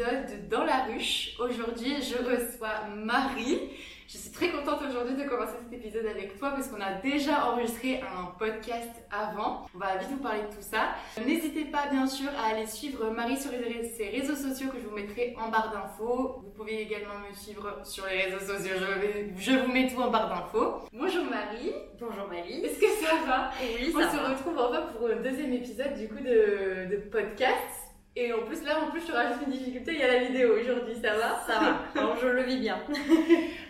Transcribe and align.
épisode 0.00 0.26
de 0.44 0.48
Dans 0.48 0.64
la 0.64 0.84
ruche. 0.84 1.34
Aujourd'hui, 1.38 1.96
je 2.02 2.16
reçois 2.24 2.86
Marie. 2.96 3.58
Je 4.08 4.16
suis 4.16 4.30
très 4.30 4.48
contente 4.50 4.80
aujourd'hui 4.88 5.14
de 5.14 5.28
commencer 5.28 5.52
cet 5.62 5.78
épisode 5.78 6.06
avec 6.06 6.36
toi 6.38 6.50
parce 6.50 6.66
qu'on 6.68 6.80
a 6.80 6.94
déjà 6.94 7.46
enregistré 7.46 8.00
un 8.00 8.24
podcast 8.38 8.88
avant. 9.10 9.66
On 9.74 9.78
va 9.78 9.98
vite 9.98 10.08
vous 10.10 10.16
parler 10.22 10.40
de 10.42 10.46
tout 10.46 10.62
ça. 10.62 10.94
N'hésitez 11.24 11.66
pas 11.66 11.86
bien 11.90 12.06
sûr 12.06 12.28
à 12.42 12.52
aller 12.54 12.66
suivre 12.66 13.10
Marie 13.10 13.36
sur 13.36 13.50
ses 13.50 14.08
réseaux 14.08 14.34
sociaux 14.34 14.68
que 14.72 14.80
je 14.80 14.86
vous 14.86 14.96
mettrai 14.96 15.36
en 15.38 15.48
barre 15.50 15.70
d'infos. 15.70 16.40
Vous 16.42 16.50
pouvez 16.56 16.80
également 16.80 17.18
me 17.28 17.34
suivre 17.34 17.80
sur 17.84 18.06
les 18.06 18.22
réseaux 18.22 18.54
sociaux. 18.54 18.74
Je, 19.36 19.52
je 19.52 19.58
vous 19.58 19.70
mets 19.70 19.86
tout 19.86 20.00
en 20.00 20.10
barre 20.10 20.28
d'infos. 20.30 20.80
Bonjour 20.92 21.24
Marie. 21.26 21.72
Bonjour 22.00 22.26
Marie. 22.26 22.64
Est-ce 22.64 22.80
que 22.80 22.88
ça 23.06 23.14
va? 23.26 23.50
Oui, 23.62 23.92
On 23.94 24.00
ça 24.00 24.10
se 24.10 24.16
va. 24.16 24.28
retrouve 24.30 24.58
enfin 24.58 24.82
pour 24.96 25.08
le 25.08 25.16
deuxième 25.16 25.52
épisode 25.52 25.94
du 25.98 26.08
coup 26.08 26.18
de, 26.24 26.90
de 26.90 26.96
podcast. 27.12 27.79
Et 28.16 28.32
en 28.32 28.42
plus 28.42 28.64
là, 28.64 28.80
en 28.82 28.90
plus 28.90 29.02
je 29.02 29.06
te 29.06 29.12
rajoute 29.12 29.38
une 29.46 29.52
difficulté, 29.52 29.92
il 29.94 30.00
y 30.00 30.02
a 30.02 30.08
la 30.08 30.24
vidéo 30.24 30.58
aujourd'hui, 30.60 30.94
ça 31.00 31.14
va 31.14 31.40
Ça 31.46 31.60
va. 31.60 32.00
Alors 32.00 32.16
je 32.16 32.26
le 32.26 32.42
vis 32.42 32.58
bien. 32.58 32.78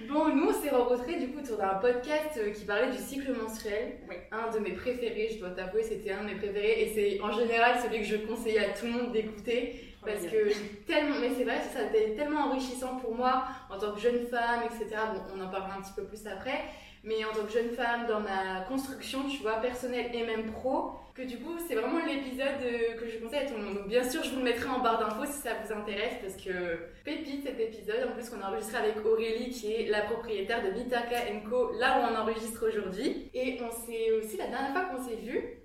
Bon, 0.09 0.35
nous 0.35 0.49
on 0.49 0.53
s'est 0.53 0.71
rencontrés 0.71 1.21
du 1.21 1.29
coup 1.29 1.39
autour 1.39 1.59
d'un 1.59 1.75
podcast 1.75 2.37
euh, 2.39 2.51
qui 2.51 2.65
parlait 2.65 2.91
du 2.91 2.99
cycle 2.99 3.33
menstruel. 3.33 3.99
Oui. 4.09 4.17
Un 4.33 4.51
de 4.51 4.59
mes 4.59 4.73
préférés, 4.73 5.29
je 5.33 5.39
dois 5.39 5.51
t'avouer, 5.51 5.85
c'était 5.85 6.11
un 6.11 6.23
de 6.23 6.31
mes 6.31 6.35
préférés. 6.35 6.83
Et 6.83 6.93
c'est 6.93 7.23
en 7.23 7.31
général 7.31 7.79
celui 7.81 7.99
que 7.99 8.07
je 8.07 8.17
conseille 8.17 8.59
à 8.59 8.71
tout 8.71 8.87
le 8.87 8.93
monde 8.93 9.13
d'écouter. 9.13 9.85
Parce 10.05 10.27
que 10.27 10.53
tellement, 10.87 11.17
mais 11.21 11.31
c'est 11.37 11.45
vrai, 11.45 11.61
ça 11.61 11.81
a 11.81 11.97
été 11.97 12.15
tellement 12.17 12.47
enrichissant 12.47 12.97
pour 12.97 13.15
moi 13.15 13.45
en 13.69 13.79
tant 13.79 13.93
que 13.93 14.01
jeune 14.01 14.27
femme, 14.27 14.63
etc. 14.65 15.01
Bon, 15.15 15.21
on 15.37 15.45
en 15.45 15.49
parlera 15.49 15.77
un 15.77 15.83
petit 15.83 15.93
peu 15.95 16.05
plus 16.05 16.27
après. 16.27 16.65
Mais 17.03 17.25
en 17.25 17.33
tant 17.33 17.47
que 17.47 17.53
jeune 17.53 17.71
femme, 17.71 18.07
dans 18.07 18.21
ma 18.21 18.61
construction, 18.69 19.27
tu 19.29 19.39
vois, 19.39 19.61
personnelle 19.61 20.15
et 20.15 20.25
même 20.25 20.53
pro, 20.53 20.93
que 21.15 21.23
du 21.23 21.39
coup, 21.39 21.57
c'est 21.67 21.75
vraiment 21.75 22.05
l'épisode 22.05 22.61
euh, 22.63 22.95
que 22.95 23.09
je 23.09 23.19
conseille 23.19 23.47
à 23.47 23.47
tout 23.47 23.57
le 23.57 23.63
monde. 23.63 23.75
Donc, 23.77 23.89
bien 23.89 24.09
sûr, 24.09 24.23
je 24.23 24.31
vous 24.31 24.37
le 24.37 24.45
mettrai 24.45 24.69
en 24.69 24.81
barre 24.81 24.99
d'infos 24.99 25.25
si 25.25 25.41
ça 25.41 25.55
vous 25.55 25.73
intéresse, 25.73 26.15
parce 26.21 26.37
que 26.37 26.79
pépite 27.05 27.45
cet 27.45 27.59
épisode. 27.59 28.09
En 28.09 28.13
plus, 28.13 28.29
qu'on 28.29 28.41
a 28.43 28.49
enregistré 28.49 28.77
avec 28.77 29.05
Aurélie, 29.05 29.51
qui 29.51 29.73
est 29.73 29.89
la 29.89 30.03
propriétaire 30.03 30.63
de 30.63 30.71
Mitaka 30.71 31.21
Co, 31.49 31.73
là 31.79 32.01
où 32.01 32.13
on 32.13 32.17
enregistre 32.17 32.69
aujourd'hui. 32.69 33.31
Et 33.33 33.59
on 33.63 33.71
s'est 33.71 34.13
aussi, 34.13 34.37
la 34.37 34.49
dernière 34.49 34.73
fois 34.73 34.85
qu'on 34.85 35.03
s'est 35.03 35.17
vu, 35.17 35.61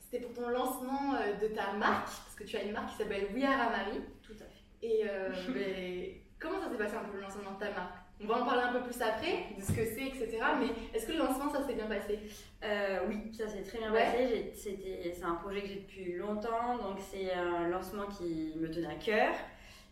c'était 0.00 0.22
pour 0.22 0.34
ton 0.34 0.48
lancement 0.50 1.14
euh, 1.14 1.32
de 1.40 1.54
ta 1.54 1.72
marque, 1.72 2.08
parce 2.08 2.34
que 2.36 2.44
tu 2.44 2.56
as 2.56 2.62
une 2.62 2.72
marque 2.72 2.90
qui 2.90 2.98
s'appelle 2.98 3.26
We 3.34 3.42
Are 3.44 3.68
Amari. 3.68 4.00
Tout 4.22 4.34
à 4.34 4.44
fait. 4.44 4.86
Et 4.86 5.04
euh, 5.08 5.30
mais 5.54 6.20
comment 6.38 6.60
ça 6.60 6.70
s'est 6.70 6.76
passé 6.76 6.94
un 6.94 7.08
peu 7.08 7.16
le 7.16 7.22
lancement 7.22 7.52
de 7.52 7.58
ta 7.58 7.70
marque? 7.70 8.03
On 8.22 8.26
va 8.26 8.42
en 8.42 8.46
parler 8.46 8.62
un 8.62 8.72
peu 8.72 8.80
plus 8.80 9.00
après, 9.02 9.46
de 9.56 9.62
ce 9.62 9.72
que 9.72 9.84
c'est, 9.84 10.06
etc. 10.06 10.38
Mais 10.60 10.68
est-ce 10.96 11.06
que 11.06 11.12
le 11.12 11.18
lancement, 11.18 11.50
ça 11.50 11.66
s'est 11.66 11.74
bien 11.74 11.86
passé? 11.86 12.20
Euh, 12.62 13.00
oui, 13.08 13.32
ça 13.32 13.48
s'est 13.48 13.62
très 13.62 13.78
bien 13.78 13.92
Ouais. 13.92 14.04
passé. 14.04 14.52
C'est 14.54 15.22
un 15.24 15.34
projet 15.34 15.62
que 15.62 15.66
j'ai 15.68 15.80
depuis 15.80 16.12
longtemps, 16.16 16.78
donc 16.78 16.98
c'est 17.00 17.32
un 17.34 17.68
lancement 17.68 18.06
qui 18.06 18.54
me 18.56 18.70
tenait 18.70 18.86
à 18.86 18.94
cœur. 18.94 19.34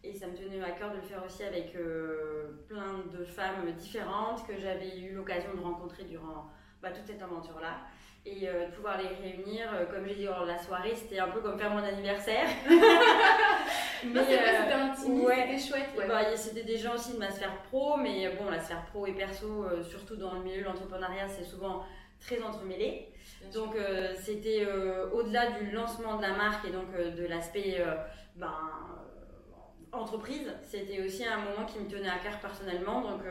Et 0.04 0.14
ça 0.14 0.26
me 0.28 0.34
tenait 0.34 0.62
à 0.62 0.70
cœur 0.70 0.90
de 0.90 0.96
le 0.96 1.02
faire 1.02 1.22
aussi 1.24 1.44
avec 1.44 1.74
euh, 1.76 2.64
plein 2.68 3.04
de 3.12 3.24
femmes 3.24 3.70
différentes 3.76 4.46
que 4.46 4.56
j'avais 4.56 4.98
eu 4.98 5.14
l'occasion 5.14 5.54
de 5.54 5.60
rencontrer 5.60 6.04
durant 6.04 6.46
bah, 6.80 6.90
toute 6.90 7.06
cette 7.06 7.22
aventure-là. 7.22 7.76
Et 8.24 8.48
euh, 8.48 8.66
de 8.66 8.70
pouvoir 8.70 8.98
les 8.98 9.08
réunir, 9.08 9.68
euh, 9.74 9.84
comme 9.86 10.06
j'ai 10.06 10.14
dit 10.14 10.24
lors 10.26 10.42
de 10.42 10.46
la 10.46 10.58
soirée, 10.58 10.94
c'était 10.94 11.18
un 11.18 11.26
peu 11.28 11.40
comme 11.40 11.58
faire 11.58 11.70
mon 11.70 11.82
anniversaire. 11.82 12.46
Vrai, 12.66 14.20
euh, 14.20 14.62
c'était 14.62 14.72
intimiste, 14.72 15.26
ouais. 15.26 15.46
c'était 15.48 15.58
chouette. 15.58 15.88
Ouais. 15.98 16.06
bah, 16.06 16.36
c'était 16.36 16.62
des 16.62 16.76
gens 16.76 16.94
aussi 16.94 17.14
de 17.14 17.18
ma 17.18 17.32
sphère 17.32 17.56
pro, 17.64 17.96
mais 17.96 18.28
bon, 18.38 18.48
la 18.48 18.60
sphère 18.60 18.84
pro 18.86 19.06
et 19.06 19.12
perso, 19.12 19.64
euh, 19.64 19.82
surtout 19.82 20.14
dans 20.14 20.34
le 20.34 20.40
milieu 20.44 20.60
de 20.60 20.66
l'entrepreneuriat, 20.66 21.26
c'est 21.28 21.42
souvent 21.42 21.84
très 22.20 22.40
entremêlé. 22.40 23.08
Donc 23.52 23.74
c'était 24.14 24.64
au-delà 25.12 25.50
du 25.50 25.72
lancement 25.72 26.16
de 26.16 26.22
la 26.22 26.34
marque 26.34 26.64
et 26.64 26.70
donc 26.70 26.94
de 26.94 27.26
l'aspect 27.26 27.84
ben, 28.36 28.54
entreprise, 29.90 30.54
c'était 30.62 31.04
aussi 31.04 31.24
un 31.24 31.38
moment 31.38 31.66
qui 31.66 31.80
me 31.80 31.88
tenait 31.88 32.08
à 32.08 32.18
cœur 32.18 32.38
personnellement. 32.38 33.00
Donc 33.00 33.22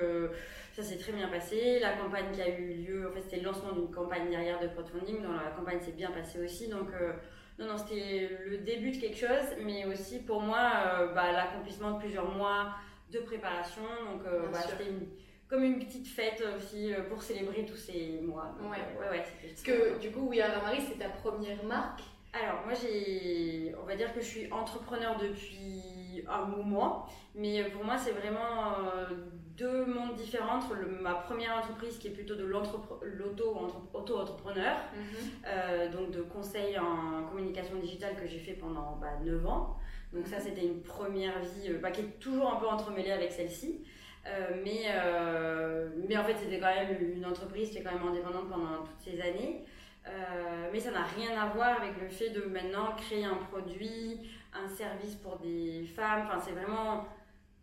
ça 0.81 0.89
s'est 0.89 0.97
très 0.97 1.11
bien 1.13 1.27
passé. 1.27 1.79
La 1.79 1.93
campagne 1.93 2.31
qui 2.33 2.41
a 2.41 2.49
eu 2.49 2.73
lieu, 2.73 3.09
en 3.09 3.13
fait 3.13 3.21
c'était 3.21 3.37
le 3.37 3.43
lancement 3.43 3.71
d'une 3.73 3.91
campagne 3.91 4.29
derrière 4.29 4.59
de 4.59 4.67
crowdfunding, 4.67 5.21
donc 5.21 5.31
la 5.43 5.51
campagne 5.51 5.79
s'est 5.79 5.91
bien 5.91 6.11
passée 6.11 6.39
aussi. 6.43 6.67
Donc 6.69 6.89
euh, 6.93 7.13
non, 7.59 7.67
non, 7.67 7.77
c'était 7.77 8.29
le 8.47 8.57
début 8.59 8.91
de 8.91 8.97
quelque 8.97 9.17
chose, 9.17 9.55
mais 9.63 9.85
aussi 9.85 10.19
pour 10.19 10.41
moi 10.41 10.71
euh, 10.87 11.13
bah, 11.13 11.31
l'accomplissement 11.31 11.91
de 11.91 11.99
plusieurs 11.99 12.29
mois 12.29 12.75
de 13.11 13.19
préparation. 13.19 13.81
Donc 14.11 14.25
euh, 14.25 14.47
bah, 14.51 14.59
c'était 14.67 14.89
une- 14.89 15.07
comme 15.49 15.63
une 15.65 15.79
petite 15.79 16.07
fête 16.07 16.41
aussi 16.55 16.93
pour 17.09 17.21
célébrer 17.21 17.65
tous 17.65 17.75
ces 17.75 18.21
mois. 18.21 18.55
Donc, 18.57 18.71
Ouais. 18.71 18.77
ouais, 18.97 19.09
ouais, 19.17 19.23
Parce 19.49 19.61
que 19.63 19.99
du 19.99 20.09
coup, 20.09 20.29
We 20.29 20.39
Are 20.39 20.57
Amari, 20.59 20.79
c'est 20.79 20.97
ta 20.97 21.09
première 21.09 21.61
marque. 21.65 21.99
Alors, 22.33 22.61
moi, 22.65 22.73
j'ai, 22.73 23.73
on 23.81 23.85
va 23.85 23.95
dire 23.95 24.13
que 24.13 24.21
je 24.21 24.25
suis 24.25 24.51
entrepreneur 24.51 25.17
depuis 25.17 26.23
un 26.29 26.45
moment, 26.45 27.05
mais 27.35 27.63
pour 27.65 27.83
moi, 27.83 27.97
c'est 27.97 28.11
vraiment 28.11 28.75
euh, 28.79 29.05
deux 29.57 29.85
mondes 29.85 30.15
différents 30.15 30.57
entre 30.57 30.75
le- 30.75 30.87
ma 31.01 31.15
première 31.15 31.57
entreprise 31.57 31.97
qui 31.97 32.07
est 32.07 32.11
plutôt 32.11 32.35
de 32.35 32.45
l'entrepre- 32.45 32.99
l'auto-auto-entrepreneur, 33.03 34.75
euh, 35.47 35.89
donc 35.91 36.11
de 36.11 36.21
conseil 36.21 36.77
en 36.77 37.23
communication 37.29 37.75
digitale 37.77 38.15
que 38.15 38.27
j'ai 38.27 38.39
fait 38.39 38.53
pendant 38.53 38.97
bah, 39.01 39.17
9 39.23 39.45
ans. 39.45 39.77
Donc 40.13 40.27
ça, 40.27 40.39
c'était 40.39 40.65
une 40.65 40.81
première 40.81 41.39
vie 41.39 41.69
euh, 41.71 41.79
bah, 41.81 41.91
qui 41.91 42.01
est 42.01 42.19
toujours 42.19 42.53
un 42.53 42.57
peu 42.57 42.67
entremêlée 42.67 43.11
avec 43.11 43.31
celle-ci. 43.31 43.83
Euh, 44.27 44.61
mais, 44.63 44.83
mais 46.07 46.15
en 46.17 46.23
fait, 46.23 46.35
c'était 46.35 46.59
quand 46.59 46.67
même 46.73 46.95
une 47.15 47.25
entreprise 47.25 47.71
qui 47.71 47.79
est 47.79 47.81
quand 47.83 47.93
même 47.93 48.07
indépendante 48.07 48.49
pendant 48.49 48.83
toutes 48.83 48.99
ces 48.99 49.19
années. 49.19 49.65
Euh, 50.07 50.69
mais 50.71 50.79
ça 50.79 50.91
n'a 50.91 51.03
rien 51.03 51.39
à 51.39 51.47
voir 51.47 51.79
avec 51.81 51.99
le 52.01 52.09
fait 52.09 52.29
de 52.31 52.41
maintenant 52.43 52.95
créer 52.97 53.23
un 53.25 53.35
produit, 53.35 54.19
un 54.53 54.67
service 54.67 55.15
pour 55.15 55.37
des 55.39 55.83
femmes. 55.95 56.23
Enfin, 56.25 56.39
c'est 56.43 56.51
vraiment 56.53 57.05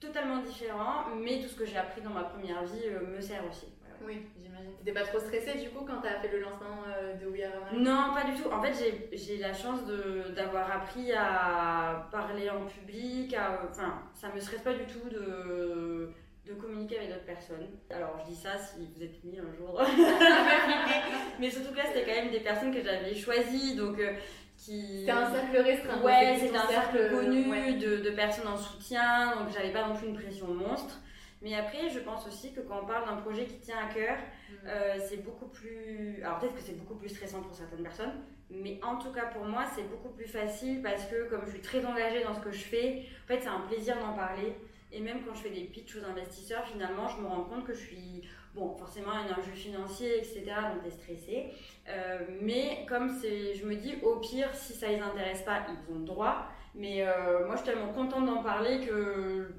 totalement 0.00 0.38
différent. 0.42 1.06
Mais 1.20 1.40
tout 1.42 1.48
ce 1.48 1.56
que 1.56 1.66
j'ai 1.66 1.76
appris 1.76 2.00
dans 2.00 2.10
ma 2.10 2.22
première 2.24 2.62
vie 2.64 2.82
euh, 2.86 3.06
me 3.06 3.20
sert 3.20 3.42
aussi. 3.48 3.66
Ouais. 3.66 4.06
Oui, 4.06 4.26
j'imagine. 4.40 4.70
T'étais 4.78 4.92
pas 4.92 5.04
trop 5.04 5.18
stressée 5.18 5.58
du 5.58 5.70
coup 5.70 5.84
quand 5.84 6.00
t'as 6.00 6.20
fait 6.20 6.28
le 6.28 6.38
lancement 6.38 6.84
euh, 6.86 7.14
de 7.14 7.26
We 7.26 7.42
Are 7.42 7.74
Non, 7.74 8.14
pas 8.14 8.22
du 8.30 8.40
tout. 8.40 8.48
En 8.48 8.62
fait, 8.62 8.72
j'ai- 8.72 9.16
j'ai 9.16 9.38
la 9.38 9.52
chance 9.52 9.84
de- 9.86 10.32
d'avoir 10.36 10.70
appris 10.70 11.12
à 11.12 12.08
parler 12.12 12.48
en 12.48 12.64
public. 12.66 13.34
à- 13.34 13.62
Enfin, 13.68 14.02
ça 14.14 14.28
me 14.32 14.38
stresse 14.38 14.62
pas 14.62 14.74
du 14.74 14.84
tout 14.86 15.08
de, 15.10 16.12
de 16.48 16.54
communiquer 16.54 16.98
avec 16.98 17.10
d'autres 17.10 17.24
personnes. 17.24 17.66
Alors, 17.90 18.18
je 18.24 18.30
dis 18.30 18.36
ça 18.36 18.56
si 18.56 18.88
vous 18.94 19.02
êtes 19.02 19.22
mis 19.24 19.38
un 19.38 19.52
jour. 19.56 19.80
Mais 21.40 21.50
surtout 21.50 21.72
que 21.72 21.76
là, 21.78 21.84
c'était 21.86 22.04
quand 22.04 22.22
même 22.22 22.30
des 22.30 22.40
personnes 22.40 22.72
que 22.74 22.82
j'avais 22.82 23.14
choisies. 23.14 23.76
Donc, 23.76 23.98
euh, 23.98 24.12
qui. 24.56 25.00
C'était 25.00 25.10
un 25.12 25.30
cercle 25.32 25.56
restreint. 25.58 26.02
Ouais, 26.02 26.36
C'était 26.40 26.56
un 26.56 26.66
cercle 26.68 27.10
connu 27.10 27.50
ouais. 27.50 27.74
de, 27.74 27.96
de 27.98 28.10
personnes 28.10 28.48
en 28.48 28.56
soutien, 28.56 29.36
donc 29.36 29.52
j'avais 29.52 29.72
pas 29.72 29.86
non 29.86 29.94
plus 29.94 30.08
une 30.08 30.14
pression 30.18 30.48
monstre. 30.48 30.98
Mais 31.40 31.54
après, 31.54 31.88
je 31.88 32.00
pense 32.00 32.26
aussi 32.26 32.52
que 32.52 32.60
quand 32.60 32.80
on 32.82 32.86
parle 32.86 33.04
d'un 33.08 33.16
projet 33.22 33.44
qui 33.44 33.58
tient 33.60 33.76
à 33.78 33.92
cœur, 33.92 34.16
Mm. 34.50 34.66
euh, 34.66 34.96
c'est 35.06 35.18
beaucoup 35.22 35.46
plus. 35.46 36.22
Alors 36.24 36.38
peut-être 36.38 36.54
que 36.54 36.62
c'est 36.62 36.76
beaucoup 36.78 36.94
plus 36.94 37.10
stressant 37.10 37.42
pour 37.42 37.54
certaines 37.54 37.82
personnes, 37.82 38.14
mais 38.50 38.80
en 38.82 38.96
tout 38.96 39.12
cas 39.12 39.26
pour 39.26 39.44
moi, 39.44 39.64
c'est 39.76 39.82
beaucoup 39.90 40.08
plus 40.08 40.26
facile 40.26 40.80
parce 40.82 41.04
que 41.04 41.28
comme 41.28 41.42
je 41.44 41.50
suis 41.50 41.60
très 41.60 41.84
engagée 41.84 42.24
dans 42.24 42.32
ce 42.32 42.40
que 42.40 42.50
je 42.50 42.64
fais, 42.64 43.04
en 43.24 43.28
fait, 43.28 43.40
c'est 43.42 43.48
un 43.48 43.60
plaisir 43.68 43.96
d'en 43.98 44.14
parler. 44.14 44.54
Et 44.90 45.00
même 45.00 45.18
quand 45.26 45.34
je 45.34 45.42
fais 45.42 45.50
des 45.50 45.64
pitchs 45.64 45.96
aux 45.96 46.04
investisseurs, 46.04 46.66
finalement, 46.66 47.08
je 47.08 47.20
me 47.20 47.26
rends 47.26 47.44
compte 47.44 47.64
que 47.64 47.74
je 47.74 47.80
suis. 47.80 48.22
Bon, 48.54 48.74
forcément, 48.74 49.12
un 49.12 49.30
enjeu 49.32 49.52
financier, 49.52 50.18
etc., 50.18 50.44
donc 50.72 50.82
t'es 50.82 50.90
stressé. 50.90 51.52
Euh, 51.88 52.18
mais 52.40 52.86
comme 52.88 53.10
c'est. 53.10 53.54
Je 53.54 53.66
me 53.66 53.76
dis, 53.76 53.96
au 54.02 54.16
pire, 54.16 54.54
si 54.54 54.72
ça 54.72 54.88
les 54.88 54.98
intéresse 54.98 55.42
pas, 55.42 55.66
ils 55.68 55.94
ont 55.94 55.98
le 55.98 56.04
droit. 56.04 56.46
Mais 56.74 57.06
euh, 57.06 57.46
moi, 57.46 57.56
je 57.56 57.62
suis 57.62 57.70
tellement 57.70 57.92
contente 57.92 58.26
d'en 58.26 58.42
parler 58.42 58.86
que 58.86 59.50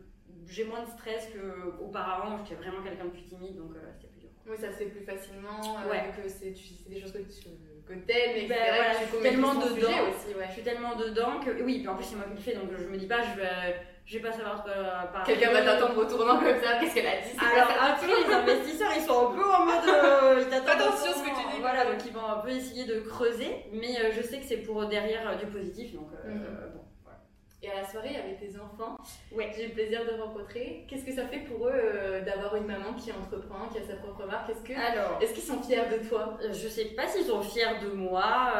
j'ai 0.48 0.64
moins 0.64 0.84
de 0.84 0.90
stress 0.90 1.30
qu'auparavant, 1.32 2.36
où 2.36 2.38
j'étais 2.40 2.56
vraiment 2.56 2.82
quelqu'un 2.82 3.06
de 3.06 3.10
plus 3.10 3.24
timide, 3.24 3.56
donc 3.56 3.72
euh, 3.75 3.92
c'était 3.94 4.08
plus 4.08 4.22
dur. 4.22 4.30
Oui, 4.48 4.58
ça 4.58 4.72
se 4.72 4.78
fait 4.78 4.86
plus 4.86 5.06
facilement. 5.06 5.62
Ouais. 5.88 6.12
que 6.16 6.28
c'est 6.28 6.54
des 6.90 7.00
choses 7.00 7.14
que 7.14 7.20
tu 7.20 7.50
que 7.88 7.94
t'aimes, 7.94 8.36
etc. 8.36 8.48
Ben 8.50 8.75
voilà, 8.75 8.94
je 8.94 9.08
suis 9.08 9.24
tellement 9.24 9.56
dedans. 9.56 10.10
aussi, 10.10 10.36
ouais. 10.36 10.46
Je 10.48 10.54
suis 10.54 10.64
tellement 10.64 10.96
dedans 10.96 11.40
que. 11.40 11.64
Oui, 11.64 11.80
puis 11.80 11.88
en 11.88 11.96
plus, 11.96 12.06
c'est 12.06 12.16
moi 12.16 12.25
qui 12.25 12.36
le 12.36 12.42
fais, 12.42 12.56
donc 12.56 12.70
je 12.78 12.86
me 12.86 12.98
dis 12.98 13.08
pas, 13.08 13.22
je 13.22 13.40
vais, 13.40 13.82
je 14.10 14.18
vais 14.18 14.24
pas 14.28 14.32
savoir 14.36 14.66
euh, 14.68 15.06
parler. 15.14 15.26
Quelqu'un 15.34 15.52
va 15.54 15.62
t'attendre 15.62 15.98
au 16.00 16.06
tournant 16.06 16.40
comme 16.40 16.60
ça, 16.64 16.80
qu'est-ce 16.80 16.96
qu'elle 16.96 17.06
a 17.06 17.22
dit 17.22 17.38
Alors 17.40 17.70
après, 17.80 18.08
les 18.08 18.34
investisseurs, 18.34 18.90
ils 18.96 19.04
sont 19.04 19.30
un 19.30 19.36
peu 19.36 19.44
en 19.54 19.66
mode. 19.66 19.88
euh, 19.88 20.42
ils 20.42 20.50
t'attendent 20.50 20.82
Attention 20.82 21.12
au 21.12 21.14
ce 21.14 21.20
que 21.22 21.30
tu 21.30 21.56
dis. 21.56 21.62
Voilà, 21.62 21.86
donc 21.86 22.04
ils 22.06 22.12
vont 22.14 22.26
un 22.26 22.40
peu 22.40 22.50
essayer 22.50 22.86
de 22.86 23.02
creuser, 23.02 23.66
mais 23.72 24.00
euh, 24.00 24.12
je 24.12 24.22
sais 24.24 24.40
que 24.40 24.46
c'est 24.46 24.58
pour 24.58 24.86
derrière 24.88 25.30
euh, 25.30 25.36
du 25.36 25.46
positif, 25.46 25.94
donc 25.94 26.10
euh, 26.26 26.30
Mhm. 26.30 26.72
bon. 26.74 26.82
voilà. 27.04 27.20
Et 27.62 27.70
à 27.70 27.82
la 27.82 27.88
soirée, 27.88 28.08
il 28.12 28.16
y 28.16 28.20
avait 28.20 28.38
tes 28.38 28.58
enfants. 28.60 28.98
Ouais. 29.32 29.52
J'ai 29.56 29.66
eu 29.66 29.68
le 29.68 29.74
plaisir 29.74 30.02
de 30.06 30.20
rencontrer. 30.20 30.86
Qu'est-ce 30.90 31.06
que 31.06 31.14
ça 31.14 31.28
fait 31.28 31.40
pour 31.40 31.68
eux 31.68 32.22
d'avoir 32.26 32.56
une 32.56 32.66
maman 32.66 32.94
qui 32.94 33.12
entreprend, 33.12 33.68
qui 33.72 33.78
a 33.78 33.84
sa 33.84 33.98
propre 33.98 34.26
marque? 34.26 34.50
Est-ce 34.50 34.62
que 34.64 34.74
Alors, 34.74 35.20
est-ce 35.22 35.34
qu'ils 35.34 35.44
sont 35.44 35.62
fiers 35.62 35.84
de 35.92 36.08
toi? 36.08 36.38
je 36.50 36.68
sais 36.68 36.86
pas 36.96 37.06
s'ils 37.08 37.26
sont 37.26 37.42
fiers 37.44 37.78
de 37.84 37.90
moi, 37.92 38.54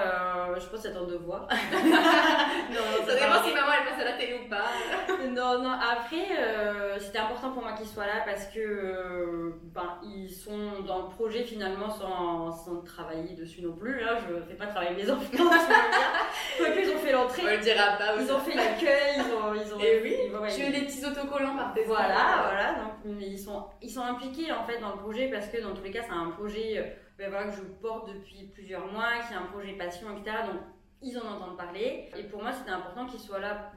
je 0.60 0.66
pense 0.68 0.82
c'est 0.82 0.94
de 0.94 1.16
voir. 1.16 1.48
non, 2.72 3.06
Ça 3.08 3.14
dépend 3.14 3.44
si 3.44 3.54
maman 3.54 3.72
elle 3.80 3.90
passe 3.90 4.02
à 4.02 4.06
la 4.06 4.18
télé 4.18 4.40
ou 4.46 4.50
pas. 4.50 4.66
Non, 5.50 5.64
non, 5.64 5.72
après, 5.72 6.28
euh, 6.38 7.00
c'était 7.00 7.18
important 7.18 7.52
pour 7.52 7.64
moi 7.64 7.72
qu'ils 7.72 7.88
soient 7.88 8.06
là 8.06 8.22
parce 8.24 8.46
que 8.48 8.60
euh, 8.60 9.60
ben, 9.74 9.98
ils 10.04 10.30
sont 10.30 10.82
dans 10.86 11.04
le 11.04 11.10
projet 11.10 11.44
finalement 11.44 11.90
sans, 11.90 12.52
sans 12.52 12.82
travailler 12.82 13.34
dessus 13.34 13.64
non 13.64 13.74
plus. 13.74 14.04
Hein. 14.04 14.18
Je 14.28 14.36
fais 14.48 14.54
pas 14.54 14.68
travailler 14.68 14.96
mes 14.96 15.10
enfants. 15.10 15.24
Quoique, 16.58 16.80
ils 16.80 16.92
ont 16.92 17.00
fait 17.00 17.12
l'entrée. 17.14 17.42
On 17.48 17.50
le 17.50 17.58
dira 17.58 17.98
pas 17.98 18.22
Ils 18.22 18.32
ont 18.32 18.40
fait 18.40 18.54
l'accueil 18.54 19.22
ont, 19.22 19.54
ils 19.56 19.74
ont. 19.74 19.80
Et 19.80 20.02
oui, 20.04 20.16
tu 20.56 20.64
veux 20.66 20.72
des 20.72 20.86
petits 20.86 21.04
autocollants 21.04 21.56
par 21.56 21.74
tes 21.74 21.84
Voilà, 21.84 22.44
voilà. 22.46 22.74
Donc 22.76 23.20
ils 23.20 23.40
sont, 23.40 23.66
ils 23.82 23.90
sont 23.90 24.04
impliqués 24.04 24.52
en 24.52 24.66
fait 24.66 24.80
dans 24.80 24.92
le 24.92 24.98
projet 24.98 25.30
parce 25.30 25.48
que 25.48 25.60
dans 25.62 25.74
tous 25.74 25.84
les 25.84 25.92
cas, 25.92 26.04
c'est 26.04 26.14
un 26.14 26.30
projet 26.30 26.96
ben, 27.18 27.32
voilà, 27.32 27.48
que 27.48 27.56
je 27.56 27.64
porte 27.82 28.10
depuis 28.10 28.52
plusieurs 28.54 28.86
mois, 28.92 29.18
qui 29.28 29.34
est 29.34 29.38
un 29.38 29.48
projet 29.52 29.72
passion, 29.74 30.16
etc. 30.16 30.38
Donc 30.46 30.62
ils 31.02 31.18
en 31.18 31.26
entendent 31.26 31.58
parler. 31.58 32.08
Et 32.16 32.24
pour 32.24 32.44
moi, 32.44 32.52
c'était 32.54 32.70
important 32.70 33.08
qu'ils 33.08 33.20
soient 33.20 33.40
là 33.40 33.72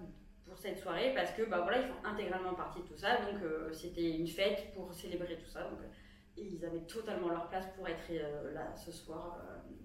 pour 0.52 0.60
cette 0.60 0.78
soirée 0.78 1.12
parce 1.14 1.30
que 1.32 1.42
bah 1.42 1.60
voilà, 1.62 1.78
ils 1.78 1.88
font 1.88 2.04
intégralement 2.04 2.52
partie 2.52 2.80
de 2.80 2.86
tout 2.86 2.96
ça. 2.96 3.16
Donc 3.16 3.42
euh, 3.42 3.72
c'était 3.72 4.10
une 4.10 4.26
fête 4.26 4.72
pour 4.74 4.92
célébrer 4.92 5.36
tout 5.36 5.48
ça. 5.48 5.62
Donc 5.62 5.80
euh, 5.80 5.88
ils 6.36 6.62
avaient 6.64 6.86
totalement 6.86 7.28
leur 7.28 7.48
place 7.48 7.66
pour 7.74 7.88
être 7.88 8.10
euh, 8.10 8.52
là 8.52 8.74
ce 8.76 8.92
soir 8.92 9.38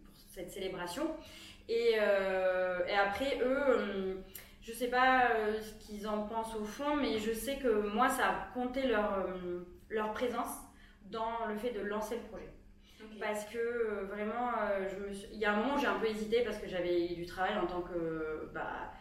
pour 0.03 0.13
cette 0.13 0.51
célébration. 0.51 1.15
Et, 1.69 1.95
et 1.95 2.93
après 2.93 3.39
eux, 3.43 4.23
je 4.61 4.71
sais 4.71 4.87
pas 4.87 5.29
ce 5.61 5.85
qu'ils 5.85 6.07
en 6.07 6.23
pensent 6.23 6.55
au 6.55 6.63
fond, 6.63 6.95
mais 6.95 7.17
je 7.19 7.33
sais 7.33 7.57
que 7.57 7.67
moi 7.93 8.07
ça 8.07 8.29
a 8.29 8.53
compté 8.53 8.87
leur 8.87 9.25
leur 9.89 10.11
présence 10.13 10.53
dans 11.05 11.45
le 11.49 11.57
fait 11.57 11.71
de 11.71 11.81
lancer 11.81 12.15
le 12.15 12.21
projet. 12.29 12.51
Parce 13.19 13.45
que 13.45 14.05
vraiment, 14.05 14.51
je 14.89 14.95
me 14.95 15.09
il 15.33 15.39
y 15.39 15.45
a 15.45 15.53
un 15.53 15.57
moment 15.57 15.75
où 15.75 15.79
j'ai 15.79 15.87
un 15.87 15.99
peu 15.99 16.07
hésité 16.07 16.43
parce 16.43 16.57
que 16.57 16.67
j'avais 16.67 17.07
du 17.09 17.25
travail 17.25 17.57
en 17.57 17.67
tant 17.67 17.81
que 17.81 18.49
bah, 18.53 18.93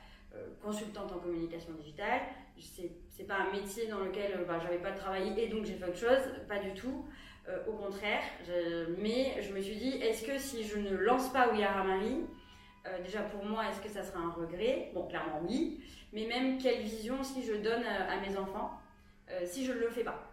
consultante 0.62 1.12
en 1.12 1.18
communication 1.18 1.72
digitale. 1.72 2.22
C'est 2.58 3.26
pas 3.26 3.36
un 3.36 3.52
métier 3.52 3.86
dans 3.86 4.00
lequel 4.00 4.32
euh, 4.32 4.44
bah, 4.44 4.58
j'avais 4.62 4.78
pas 4.78 4.92
travaillé 4.92 5.44
et 5.44 5.48
donc 5.48 5.64
j'ai 5.64 5.74
fait 5.74 5.86
autre 5.86 5.98
chose, 5.98 6.32
pas 6.48 6.58
du 6.58 6.72
tout. 6.74 7.06
Euh, 7.48 7.58
au 7.68 7.72
contraire, 7.72 8.22
mais 8.98 9.40
je 9.40 9.52
me 9.52 9.60
suis 9.60 9.76
dit, 9.76 9.90
est-ce 10.02 10.26
que 10.26 10.36
si 10.36 10.64
je 10.64 10.78
ne 10.78 10.96
lance 10.96 11.32
pas 11.32 11.52
We 11.52 11.62
Are 11.62 11.84
Marie, 11.84 12.26
déjà 13.04 13.20
pour 13.20 13.44
moi, 13.44 13.68
est-ce 13.68 13.80
que 13.80 13.88
ça 13.88 14.02
sera 14.02 14.18
un 14.18 14.30
regret? 14.30 14.90
Bon, 14.94 15.06
clairement 15.06 15.40
oui, 15.44 15.80
mais 16.12 16.26
même 16.26 16.58
quelle 16.58 16.82
vision 16.82 17.22
si 17.22 17.44
je 17.44 17.54
donne 17.54 17.84
à, 17.84 18.20
mes 18.20 18.36
enfants 18.36 18.72
si 19.44 19.64
je 19.64 19.72
ne 19.72 19.78
le 19.78 19.90
fais 19.90 20.02
pas? 20.02 20.32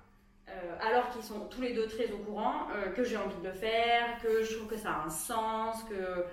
Alors 0.79 1.09
qu'ils 1.09 1.21
sont 1.21 1.47
tous 1.49 1.61
les 1.61 1.73
deux 1.73 1.87
très 1.87 2.11
au 2.11 2.17
courant, 2.17 2.67
que 2.95 3.03
j'ai 3.03 3.17
envie 3.17 3.37
de 3.37 3.47
le 3.47 3.53
faire, 3.53 4.19
que 4.23 4.41
je 4.41 4.55
trouve 4.55 4.67
que 4.67 4.77
ça 4.77 4.93
a 4.93 5.05
un 5.05 5.09
sens, 5.09 5.83
que 5.83 6.25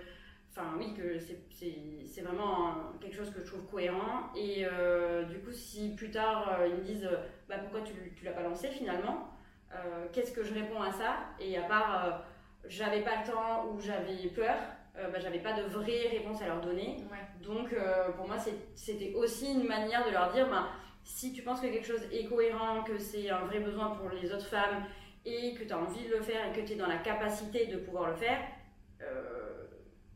Enfin, 0.60 0.76
oui, 0.78 0.94
que 0.94 1.18
c'est 1.18 2.20
vraiment 2.20 2.74
quelque 3.00 3.16
chose 3.16 3.30
que 3.30 3.40
je 3.40 3.46
trouve 3.46 3.66
cohérent. 3.66 4.30
Et 4.36 4.66
euh, 4.66 5.24
du 5.24 5.38
coup, 5.38 5.52
si 5.52 5.94
plus 5.94 6.10
tard 6.10 6.58
euh, 6.60 6.68
ils 6.68 6.74
me 6.74 6.82
disent 6.82 7.08
bah, 7.48 7.56
pourquoi 7.58 7.80
tu, 7.80 7.94
tu 8.14 8.24
l'as 8.24 8.32
pas 8.32 8.42
lancé 8.42 8.68
finalement, 8.68 9.30
euh, 9.72 10.06
qu'est-ce 10.12 10.32
que 10.32 10.44
je 10.44 10.52
réponds 10.52 10.82
à 10.82 10.92
ça? 10.92 11.16
Et 11.38 11.56
à 11.56 11.62
part 11.62 12.24
j'avais 12.66 13.00
pas 13.00 13.22
le 13.22 13.32
temps 13.32 13.66
ou 13.68 13.80
j'avais 13.80 14.28
peur, 14.28 14.56
bah, 14.94 15.18
j'avais 15.18 15.38
pas 15.38 15.54
de 15.54 15.62
vraie 15.62 16.08
réponse 16.10 16.42
à 16.42 16.46
leur 16.46 16.60
donner. 16.60 16.98
Donc 17.42 17.74
pour 18.16 18.26
moi, 18.26 18.36
c'était 18.74 19.14
aussi 19.14 19.52
une 19.52 19.66
manière 19.66 20.04
de 20.06 20.10
leur 20.10 20.30
dire 20.32 20.48
bah, 20.50 20.68
si 21.04 21.32
tu 21.32 21.42
penses 21.42 21.60
que 21.60 21.68
quelque 21.68 21.86
chose 21.86 22.04
est 22.12 22.26
cohérent, 22.26 22.82
que 22.82 22.98
c'est 22.98 23.30
un 23.30 23.46
vrai 23.46 23.60
besoin 23.60 23.90
pour 23.90 24.10
les 24.10 24.30
autres 24.32 24.46
femmes 24.46 24.84
et 25.24 25.54
que 25.54 25.64
tu 25.64 25.72
as 25.72 25.78
envie 25.78 26.04
de 26.04 26.16
le 26.16 26.20
faire 26.20 26.50
et 26.50 26.60
que 26.60 26.66
tu 26.66 26.74
es 26.74 26.76
dans 26.76 26.86
la 26.86 26.98
capacité 26.98 27.66
de 27.66 27.78
pouvoir 27.78 28.10
le 28.10 28.16
faire, 28.16 28.40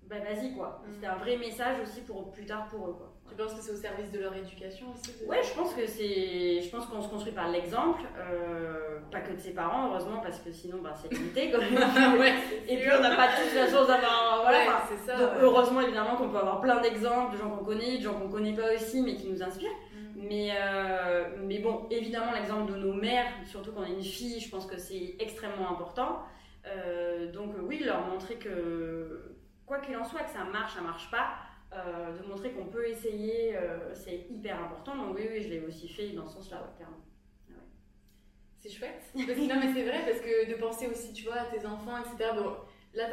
bah 0.09 0.17
vas-y 0.19 0.53
quoi. 0.53 0.83
Mm. 0.87 0.93
C'était 0.95 1.07
un 1.07 1.17
vrai 1.17 1.37
message 1.37 1.77
aussi 1.83 2.01
pour 2.03 2.31
plus 2.31 2.45
tard 2.45 2.69
pour 2.69 2.89
eux 2.89 2.93
quoi. 2.93 3.11
Tu 3.29 3.35
penses 3.37 3.55
que 3.55 3.63
c'est 3.63 3.73
au 3.73 3.77
service 3.77 4.13
de 4.13 4.21
leur 4.21 4.37
éducation 4.37 4.87
aussi 4.93 5.13
Ouais, 5.27 5.41
je 5.43 5.55
pense 5.55 5.73
que 5.75 5.87
c'est, 5.87 6.61
je 6.61 6.71
pense 6.71 6.87
qu'on 6.87 7.01
se 7.01 7.09
construit 7.09 7.33
par 7.33 7.49
l'exemple, 7.49 8.03
euh, 8.19 9.01
pas 9.11 9.21
que 9.21 9.33
de 9.33 9.39
ses 9.39 9.53
parents 9.53 9.89
heureusement 9.89 10.21
parce 10.23 10.39
que 10.41 10.53
sinon 10.53 10.79
bah, 10.83 10.93
c'est 10.95 11.13
limité 11.13 11.51
comme 11.51 11.61
ouais, 12.21 12.35
Et 12.69 12.77
puis 12.77 12.89
on 12.97 13.01
n'a 13.01 13.17
pas 13.17 13.29
tous 13.29 13.55
la 13.55 13.67
chance 13.67 13.89
d'avoir, 13.89 14.43
voilà. 14.43 14.83
c'est 14.89 15.11
ça. 15.11 15.19
Donc, 15.19 15.31
heureusement 15.41 15.81
évidemment 15.81 16.17
qu'on 16.17 16.29
peut 16.29 16.39
avoir 16.39 16.61
plein 16.61 16.81
d'exemples 16.81 17.33
de 17.33 17.39
gens 17.39 17.51
qu'on 17.51 17.65
connaît, 17.65 17.99
de 17.99 18.03
gens 18.03 18.15
qu'on 18.15 18.29
connaît 18.29 18.55
pas 18.55 18.75
aussi 18.75 19.03
mais 19.03 19.15
qui 19.17 19.29
nous 19.29 19.43
inspirent. 19.43 19.71
Mm. 19.71 20.27
Mais, 20.29 20.51
euh, 20.57 21.25
mais 21.43 21.59
bon, 21.59 21.87
évidemment, 21.91 22.33
l'exemple 22.33 22.73
de 22.73 22.79
nos 22.79 22.95
mères, 22.95 23.27
surtout 23.47 23.73
quand 23.73 23.83
on 23.83 23.87
est 23.87 23.95
une 23.95 24.03
fille, 24.03 24.41
je 24.41 24.49
pense 24.49 24.67
que 24.67 24.79
c'est 24.79 25.17
extrêmement 25.19 25.71
important. 25.71 26.21
Euh, 26.67 27.31
donc, 27.31 27.55
oui, 27.63 27.81
leur 27.85 28.07
montrer 28.07 28.37
que, 28.37 29.34
quoi 29.67 29.79
qu'il 29.79 29.97
en 29.97 30.05
soit, 30.05 30.25
que 30.25 30.31
ça 30.31 30.45
marche, 30.45 30.75
ça 30.75 30.81
marche 30.81 31.11
pas, 31.11 31.37
euh, 31.73 32.17
de 32.19 32.27
montrer 32.27 32.53
qu'on 32.53 32.67
peut 32.67 32.87
essayer, 32.89 33.57
euh, 33.57 33.95
c'est 33.95 34.27
hyper 34.31 34.63
important. 34.63 34.97
Donc 34.97 35.17
oui, 35.17 35.27
oui, 35.31 35.43
je 35.43 35.49
l'ai 35.49 35.61
aussi 35.61 35.89
fait 35.89 36.11
dans 36.11 36.27
ce 36.27 36.35
sens-là, 36.35 36.73
clairement. 36.77 37.03
Ah 37.51 37.55
c'est 38.61 38.71
chouette. 38.71 39.03
non, 39.15 39.25
mais 39.27 39.73
c'est 39.73 39.85
vrai, 39.85 40.05
parce 40.07 40.21
que 40.21 40.51
de 40.51 40.55
penser 40.55 40.87
aussi, 40.87 41.13
tu 41.13 41.25
vois, 41.25 41.37
à 41.37 41.45
tes 41.47 41.67
enfants, 41.67 41.99
etc. 41.99 42.31
Bon, 42.35 42.57
là, 42.95 43.07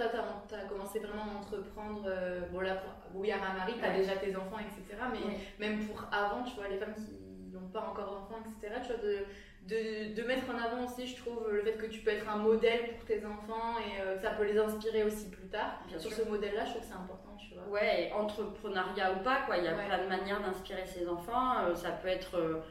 tu 0.48 0.56
as, 0.56 0.66
commencé 0.66 1.00
vraiment 1.00 1.24
à 1.24 1.40
entreprendre. 1.40 2.04
Euh, 2.06 2.42
bon, 2.52 2.60
là, 2.60 2.76
pour 3.12 3.24
à 3.24 3.54
Marie, 3.54 3.74
tu 3.80 3.86
as 3.86 3.98
déjà 3.98 4.16
tes 4.18 4.36
enfants, 4.36 4.60
etc. 4.60 5.02
Mais 5.12 5.38
même 5.60 5.86
pour 5.86 6.06
avant, 6.12 6.44
tu 6.44 6.56
vois, 6.56 6.68
les 6.68 6.78
femmes 6.78 6.94
qui 6.94 7.52
n'ont 7.52 7.68
pas 7.70 7.82
encore 7.82 8.12
d'enfants, 8.12 8.40
etc., 8.46 8.76
tu 8.82 8.94
vois, 8.94 9.04
de 9.04 9.26
de, 9.68 10.14
de, 10.16 10.24
mettre 10.28 10.50
en 10.50 10.58
avant 10.58 10.86
aussi, 10.86 11.08
je 11.08 11.16
trouve, 11.16 11.48
le 11.52 11.62
fait 11.62 11.74
que 11.74 11.86
tu 11.86 12.00
peux 12.00 12.12
être 12.12 12.28
un 12.28 12.38
modèle 12.38 12.96
pour 12.96 13.06
tes 13.06 13.24
enfants 13.26 13.78
et 13.80 14.02
euh, 14.02 14.20
ça 14.20 14.32
peut 14.32 14.44
les 14.44 14.58
inspirer 14.58 15.04
aussi 15.04 15.30
plus 15.30 15.48
tard. 15.48 15.82
Bien 15.88 16.00
Sur 16.00 16.12
ce 16.12 16.24
modèle-là, 16.24 16.66
je 16.66 16.72
trouve 16.72 16.82
que 16.82 16.88
c'est 16.88 16.94
important, 16.94 17.38
tu 17.38 17.54
vois. 17.54 17.68
Ouais, 17.70 18.12
entrepreneuriat 18.14 19.14
ou 19.14 19.24
pas, 19.24 19.42
quoi. 19.46 19.58
Il 19.58 19.64
y 19.64 19.68
a 19.68 19.74
plein 19.74 20.04
de 20.04 20.10
manières 20.10 20.42
d'inspirer 20.42 20.86
ses 20.86 21.08
enfants. 21.08 21.60
Euh, 21.60 21.76
ça 21.76 21.92
peut 21.92 22.08
être 22.08 22.36
euh, 22.38 22.62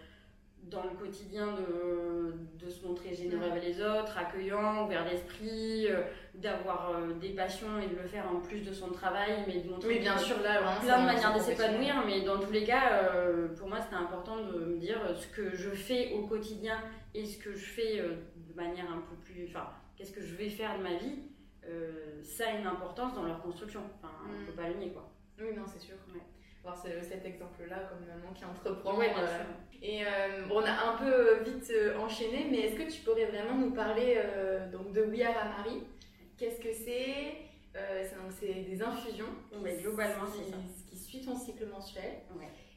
dans 0.71 0.85
le 0.85 0.91
quotidien 0.91 1.55
de, 1.55 2.65
de 2.65 2.71
se 2.71 2.87
montrer 2.87 3.15
généreux 3.15 3.51
avec 3.51 3.65
les 3.65 3.81
autres, 3.83 4.17
accueillant, 4.17 4.87
ouvert 4.87 5.05
d'esprit, 5.05 5.89
euh, 5.89 6.03
d'avoir 6.35 6.93
euh, 6.93 7.13
des 7.15 7.31
passions 7.31 7.79
et 7.81 7.89
de 7.89 8.01
le 8.01 8.07
faire 8.07 8.31
en 8.31 8.41
plus 8.41 8.61
de 8.61 8.73
son 8.73 8.91
travail, 8.91 9.45
mais 9.47 9.61
de 9.61 9.69
montrer 9.69 9.89
oui, 9.89 9.99
bien 9.99 10.17
sûr, 10.17 10.41
là, 10.41 10.79
plein 10.81 11.01
de 11.01 11.07
manières 11.07 11.35
de 11.35 11.41
s'épanouir. 11.41 11.95
Mais 12.07 12.23
dans 12.23 12.39
tous 12.39 12.53
les 12.53 12.65
cas, 12.65 12.93
euh, 12.93 13.49
pour 13.57 13.69
moi, 13.69 13.81
c'était 13.81 13.97
important 13.97 14.37
de 14.45 14.59
me 14.59 14.79
dire 14.79 14.99
ce 15.17 15.27
que 15.29 15.55
je 15.55 15.71
fais 15.71 16.13
au 16.13 16.27
quotidien 16.27 16.79
et 17.15 17.27
ce 17.27 17.39
que 17.39 17.53
je 17.53 17.65
fais 17.65 17.99
de 17.99 18.55
manière 18.55 18.91
un 18.91 19.01
peu 19.01 19.17
plus. 19.25 19.47
Enfin, 19.49 19.69
qu'est-ce 19.97 20.13
que 20.13 20.23
je 20.23 20.35
vais 20.37 20.49
faire 20.49 20.79
de 20.79 20.83
ma 20.83 20.95
vie 20.95 21.19
Ça 22.23 22.45
a 22.49 22.59
une 22.59 22.67
importance 22.67 23.15
dans 23.15 23.25
leur 23.25 23.43
construction. 23.43 23.81
Enfin, 23.99 24.15
on 24.25 24.33
ne 24.33 24.43
mm. 24.43 24.47
peut 24.47 24.53
pas 24.53 24.69
le 24.69 24.75
nier, 24.75 24.93
quoi. 24.93 25.11
Oui, 25.41 25.57
non, 25.57 25.65
c'est 25.67 25.81
sûr. 25.81 25.97
Ouais 26.15 26.21
voir 26.63 26.77
cet 26.77 27.25
exemple-là 27.25 27.89
comme 27.89 28.07
maman 28.07 28.33
qui 28.35 28.45
entreprend. 28.45 28.97
Ouais, 28.97 29.09
bien 29.09 29.27
sûr. 29.27 29.47
Et 29.83 30.05
euh, 30.05 30.47
on 30.51 30.61
a 30.61 30.73
un 30.73 30.97
peu 30.99 31.43
vite 31.43 31.71
euh, 31.71 31.99
enchaîné, 31.99 32.47
mais 32.51 32.61
est-ce 32.61 32.77
que 32.77 32.91
tu 32.91 33.01
pourrais 33.01 33.27
vraiment 33.27 33.55
nous 33.55 33.71
parler 33.71 34.17
euh, 34.19 34.71
donc 34.71 34.93
de 34.93 35.03
We 35.03 35.23
Are 35.23 35.37
à 35.39 35.45
Marie 35.57 35.83
Qu'est-ce 36.37 36.61
que 36.61 36.73
c'est? 36.73 37.47
C'est 38.31 38.53
des 38.53 38.83
infusions. 38.83 39.27
globalement, 39.53 40.27
c'est 40.27 40.51
ça. 40.51 40.57
Qui 40.89 40.97
suit 40.97 41.21
ton 41.25 41.37
cycle 41.37 41.67
mensuel. 41.67 42.23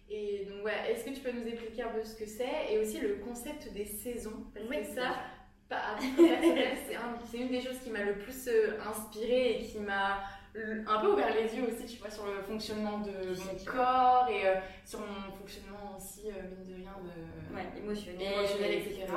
Et 0.09 0.45
donc, 0.45 0.65
ouais, 0.65 0.91
est-ce 0.91 1.05
que 1.05 1.11
tu 1.11 1.21
peux 1.21 1.31
nous 1.31 1.47
expliquer 1.47 1.83
un 1.83 1.89
peu 1.89 2.03
ce 2.03 2.15
que 2.15 2.25
c'est 2.25 2.71
et 2.71 2.77
aussi 2.77 2.99
le 2.99 3.15
concept 3.15 3.71
des 3.73 3.85
saisons? 3.85 4.45
Parce 4.53 4.65
que 4.67 4.83
ça, 4.93 5.15
c'est 7.31 7.37
une 7.37 7.49
des 7.49 7.61
choses 7.61 7.79
qui 7.79 7.89
m'a 7.89 8.03
le 8.03 8.17
plus 8.17 8.49
inspirée 8.85 9.59
et 9.59 9.63
qui 9.63 9.79
m'a 9.79 10.19
un 10.55 10.99
peu 10.99 11.11
ouvert 11.11 11.33
les 11.33 11.55
yeux 11.55 11.63
aussi, 11.67 11.85
tu 11.85 11.99
vois, 11.99 12.09
sur 12.09 12.25
le 12.25 12.41
fonctionnement 12.43 12.99
de 12.99 13.11
mon 13.11 13.65
corps 13.65 14.27
et 14.29 14.47
euh, 14.47 14.55
sur 14.85 14.99
mon 14.99 15.31
fonctionnement 15.35 15.97
aussi, 15.97 16.27
euh, 16.27 16.43
mine 16.49 16.67
de 16.67 16.75
rien, 16.75 16.93
de, 17.01 17.55
ouais, 17.55 17.65
émotionnel, 17.81 18.33
émotionnel, 18.33 18.73
etc. 18.73 19.07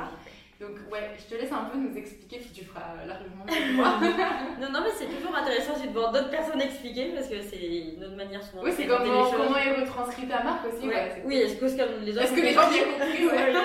Donc, 0.59 0.71
ouais, 0.91 1.11
je 1.15 1.35
te 1.35 1.39
laisse 1.39 1.51
un 1.51 1.65
peu 1.65 1.77
nous 1.77 1.95
expliquer, 1.95 2.39
puis 2.39 2.49
tu 2.49 2.65
feras 2.65 2.95
moi. 3.75 3.99
non, 4.59 4.71
non, 4.71 4.79
mais 4.83 4.89
c'est 4.97 5.05
toujours 5.05 5.35
intéressant 5.35 5.73
de 5.79 5.91
voir 5.91 6.11
d'autres 6.11 6.31
personnes 6.31 6.61
expliquer 6.61 7.11
parce 7.13 7.27
que 7.27 7.39
c'est 7.41 7.99
notre 7.99 8.15
manière 8.15 8.41
souvent 8.41 8.63
Oui, 8.63 8.71
c'est 8.75 8.87
comment, 8.87 9.29
comment 9.29 9.57
est 9.57 9.79
retranscrit 9.79 10.27
ta 10.27 10.43
marque 10.43 10.65
aussi. 10.73 10.87
Ouais. 10.87 11.21
oui, 11.23 11.35
est-ce 11.35 11.57
que, 11.57 11.65
les 12.03 12.17
autres. 12.17 12.23
Est-ce 12.23 12.33
que 12.33 12.41
les 12.41 12.53
gens 12.53 12.67
ont 12.67 12.71
bien 12.71 12.83
compris 12.85 13.25
ouais. 13.27 13.53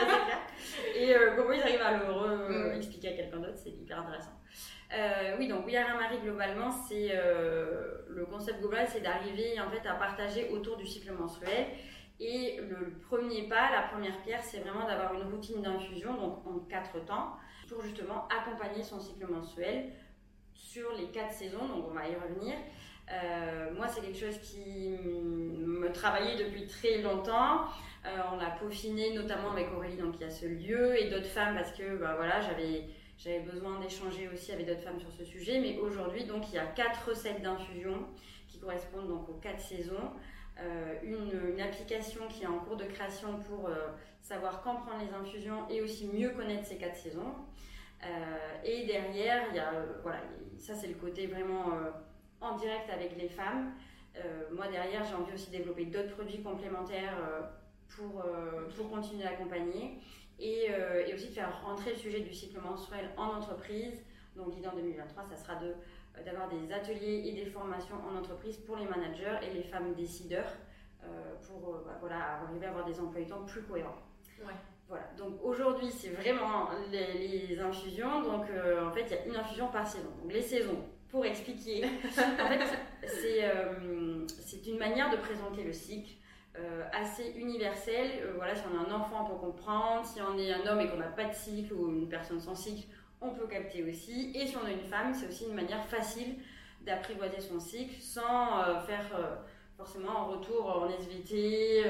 Et 0.95 1.15
euh, 1.15 1.31
comment 1.37 1.53
ils 1.53 1.63
arrivent 1.63 1.83
à 1.83 1.97
le 1.97 2.13
re-expliquer 2.13 3.09
mm. 3.09 3.13
à 3.13 3.17
quelqu'un 3.17 3.37
d'autre, 3.39 3.59
c'est 3.63 3.71
hyper 3.71 4.01
intéressant. 4.01 4.33
Euh, 4.95 5.37
oui, 5.39 5.49
donc 5.49 5.67
We 5.67 5.75
Are 5.77 5.97
Marie 5.97 6.19
globalement, 6.19 6.71
c'est 6.71 7.11
euh, 7.13 8.03
le 8.09 8.27
concept 8.27 8.61
global, 8.61 8.87
c'est 8.89 9.01
d'arriver 9.01 9.59
en 9.59 9.71
fait 9.71 9.87
à 9.89 9.95
partager 9.95 10.51
autour 10.51 10.77
du 10.77 10.87
cycle 10.87 11.13
menstruel. 11.13 11.69
Et 12.21 12.61
le 12.61 12.99
premier 13.09 13.49
pas, 13.49 13.71
la 13.71 13.83
première 13.89 14.21
pierre, 14.23 14.43
c'est 14.43 14.59
vraiment 14.59 14.87
d'avoir 14.87 15.15
une 15.15 15.33
routine 15.33 15.63
d'infusion, 15.63 16.15
donc 16.15 16.47
en 16.47 16.59
quatre 16.69 17.03
temps, 17.05 17.37
pour 17.69 17.83
justement 17.83 18.29
accompagner 18.29 18.83
son 18.83 19.01
cycle 19.01 19.27
menstruel 19.27 19.93
sur 20.55 20.93
les 20.93 21.07
quatre 21.07 21.33
saisons. 21.33 21.67
Donc 21.67 21.87
on 21.91 21.95
va 21.95 22.07
y 22.07 22.15
revenir. 22.15 22.55
Euh, 23.11 23.75
moi, 23.75 23.89
c'est 23.89 24.03
quelque 24.03 24.19
chose 24.19 24.39
qui 24.39 24.91
me 25.01 25.91
travaillait 25.91 26.45
depuis 26.45 26.67
très 26.67 26.99
longtemps. 26.99 27.65
on 28.05 28.37
l'a 28.37 28.51
peaufiné 28.61 29.15
notamment 29.15 29.53
avec 29.53 29.73
Aurélie, 29.75 29.97
donc 29.97 30.17
il 30.17 30.21
y 30.21 30.25
a 30.25 30.31
ce 30.31 30.47
lieu, 30.47 31.01
et 31.01 31.09
d'autres 31.09 31.27
femmes 31.27 31.55
parce 31.55 31.73
que 31.73 31.97
bah, 31.97 32.15
voilà, 32.17 32.41
j'avais 32.43 32.85
j'avais 33.19 33.41
besoin 33.41 33.79
d'échanger 33.81 34.29
aussi 34.33 34.53
avec 34.53 34.67
d'autres 34.67 34.83
femmes 34.83 35.01
sur 35.01 35.13
ce 35.13 35.25
sujet. 35.25 35.61
Mais 35.61 35.79
aujourd'hui, 35.79 36.25
donc, 36.25 36.49
il 36.49 36.55
y 36.55 36.59
a 36.59 36.67
quatre 36.67 37.09
recettes 37.09 37.43
d'infusion 37.43 38.07
qui 38.49 38.59
correspondent 38.59 39.09
donc 39.09 39.29
aux 39.29 39.35
quatre 39.35 39.61
saisons. 39.61 40.11
Euh, 40.61 40.95
une, 41.03 41.61
application 41.61 42.27
qui 42.29 42.43
est 42.43 42.47
en 42.47 42.59
cours 42.59 42.77
de 42.77 42.85
création 42.85 43.39
pour 43.49 43.69
euh, 43.69 43.89
savoir 44.21 44.61
quand 44.63 44.77
prendre 44.77 45.03
les 45.03 45.15
infusions 45.15 45.69
et 45.71 45.81
aussi 45.81 46.07
mieux 46.09 46.31
connaître 46.31 46.67
ces 46.67 46.77
quatre 46.77 46.97
saisons. 46.97 47.35
Euh, 48.05 48.65
et 48.65 48.85
derrière, 48.85 49.45
il 49.51 49.57
y 49.57 49.61
a, 49.61 49.73
voilà, 50.03 50.21
ça 50.59 50.75
c'est 50.75 50.89
le 50.89 50.95
côté 50.95 51.27
vraiment 51.27 51.67
en 52.41 52.57
direct 52.57 52.91
avec 52.91 53.17
les 53.17 53.29
femmes. 53.29 53.73
moi 54.53 54.67
derrière, 54.69 55.05
j'ai 55.05 55.15
envie 55.15 55.33
aussi 55.33 55.51
de 55.51 55.57
développer 55.59 55.87
d'autres 55.87 56.15
produits 56.15 56.43
complémentaires 56.43 57.17
pour, 57.89 58.25
pour 58.77 58.91
continuer 58.91 59.25
à 59.25 59.31
accompagner. 59.31 59.99
Et, 60.39 60.67
et, 61.07 61.15
aussi 61.15 61.29
de 61.29 61.35
faire 61.35 61.63
rentrer 61.65 61.93
le 61.93 61.97
sujet 61.97 62.21
du 62.21 62.33
cycle 62.35 62.61
menstruel 62.61 63.11
en 63.17 63.37
entreprise. 63.37 64.03
Donc 64.35 64.55
l'idée 64.55 64.67
en 64.67 64.75
2023, 64.75 65.25
ça 65.25 65.37
sera 65.37 65.57
de 65.57 65.75
d'avoir 66.25 66.49
des 66.49 66.73
ateliers 66.73 67.23
et 67.27 67.33
des 67.33 67.47
formations 67.47 67.97
en 68.07 68.19
entreprise 68.19 68.59
pour 68.59 68.77
les 68.77 68.85
managers 68.85 69.39
et 69.43 69.55
les 69.55 69.63
femmes 69.63 69.95
décideurs 69.95 70.57
pour 71.47 71.83
bah, 71.87 71.97
voilà, 72.01 72.43
arriver 72.43 72.67
à 72.67 72.71
avoir 72.71 72.85
des 72.85 72.99
emplois 73.01 73.25
temps 73.25 73.45
plus 73.45 73.63
cohérents. 73.63 73.97
Ouais. 74.41 74.53
Voilà, 74.93 75.09
donc 75.17 75.43
aujourd'hui 75.43 75.91
c'est 75.91 76.11
vraiment 76.11 76.69
les, 76.91 77.59
infusions. 77.59 78.21
Donc 78.21 78.51
euh, 78.51 78.87
en 78.87 78.93
fait 78.93 79.07
il 79.07 79.11
y 79.11 79.15
a 79.15 79.25
une 79.25 79.37
infusion 79.37 79.69
par 79.69 79.87
saison. 79.87 80.11
Donc 80.21 80.31
les 80.31 80.43
saisons, 80.43 80.85
pour 81.09 81.25
expliquer, 81.25 81.83
en 82.05 82.49
fait 82.49 82.61
euh, 83.43 84.27
c'est 84.27 84.67
une 84.67 84.77
manière 84.77 85.11
de 85.11 85.17
présenter 85.17 85.65
le 85.65 85.73
cycle. 85.73 86.13
Euh, 86.59 86.85
assez 86.93 87.31
universel. 87.31 88.31
voilà, 88.37 88.55
si 88.55 88.63
on 88.71 88.79
a 88.79 88.89
un 88.89 88.95
enfant, 88.95 89.25
on 89.25 89.35
peut 89.35 89.41
comprendre. 89.41 90.05
Si 90.05 90.21
on 90.21 90.37
est 90.39 90.53
un 90.53 90.67
homme 90.67 90.81
et 90.81 90.89
qu'on 90.89 90.99
n'a 90.99 91.07
pas 91.07 91.25
de 91.25 91.35
cycle 91.35 91.73
ou 91.73 91.89
une 91.89 92.09
personne 92.09 92.41
sans 92.41 92.55
cycle, 92.55 92.87
on 93.21 93.31
peut 93.31 93.47
capter 93.47 93.83
aussi. 93.83 94.33
Et 94.35 94.47
si 94.47 94.57
on 94.57 94.67
a 94.67 94.71
une 94.71 94.81
femme, 94.81 95.15
c'est 95.15 95.29
aussi 95.29 95.47
une 95.47 95.55
manière 95.55 95.85
facile 95.87 96.37
d'apprivoiser 96.83 97.41
son 97.41 97.61
cycle 97.61 97.95
sans 98.01 98.81
faire 98.87 99.07
forcément 99.77 100.11
un 100.11 100.25
retour 100.25 100.67
en 100.67 100.89
SVT 100.89 101.85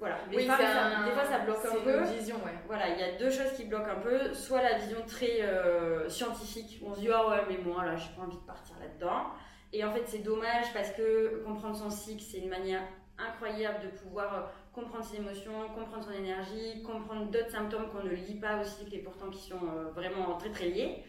voilà, 0.00 0.16
des 0.30 0.46
fois 0.46 0.56
ça 0.56 1.38
bloque 1.40 1.64
un 1.66 1.84
peu. 1.84 2.02
vision, 2.04 2.36
ouais. 2.36 2.54
Voilà, 2.66 2.88
il 2.88 2.98
y 2.98 3.02
a 3.02 3.18
deux 3.18 3.30
choses 3.30 3.52
qui 3.54 3.64
bloquent 3.64 3.90
un 3.90 4.00
peu. 4.00 4.32
Soit 4.32 4.62
la 4.62 4.78
vision 4.78 5.02
très 5.06 5.42
euh, 5.42 6.08
scientifique, 6.08 6.80
on 6.82 6.94
se 6.94 7.00
dit 7.00 7.10
ah 7.12 7.28
ouais 7.28 7.42
mais 7.50 7.58
moi 7.58 7.84
là 7.84 7.96
j'ai 7.96 8.08
pas 8.16 8.22
envie 8.22 8.38
de 8.38 8.42
partir 8.42 8.76
là-dedans. 8.80 9.26
Et 9.74 9.84
en 9.84 9.92
fait 9.92 10.04
c'est 10.06 10.20
dommage 10.22 10.72
parce 10.72 10.90
que 10.92 11.44
comprendre 11.44 11.76
son 11.76 11.90
cycle 11.90 12.22
c'est 12.22 12.38
une 12.38 12.48
manière 12.48 12.82
incroyable 13.28 13.84
de 13.84 13.88
pouvoir 13.88 14.34
euh, 14.34 14.40
comprendre 14.72 15.04
ses 15.04 15.16
émotions, 15.16 15.68
comprendre 15.74 16.04
son 16.04 16.12
énergie, 16.12 16.82
comprendre 16.82 17.30
d'autres 17.30 17.50
symptômes 17.50 17.88
qu'on 17.90 18.04
ne 18.04 18.10
lit 18.10 18.38
pas 18.38 18.60
au 18.60 18.64
cycle 18.64 18.94
et 18.94 18.98
pourtant 18.98 19.28
qui 19.30 19.48
sont 19.48 19.62
euh, 19.62 19.90
vraiment 19.94 20.36
très 20.36 20.50
très 20.50 20.68
liés. 20.68 21.04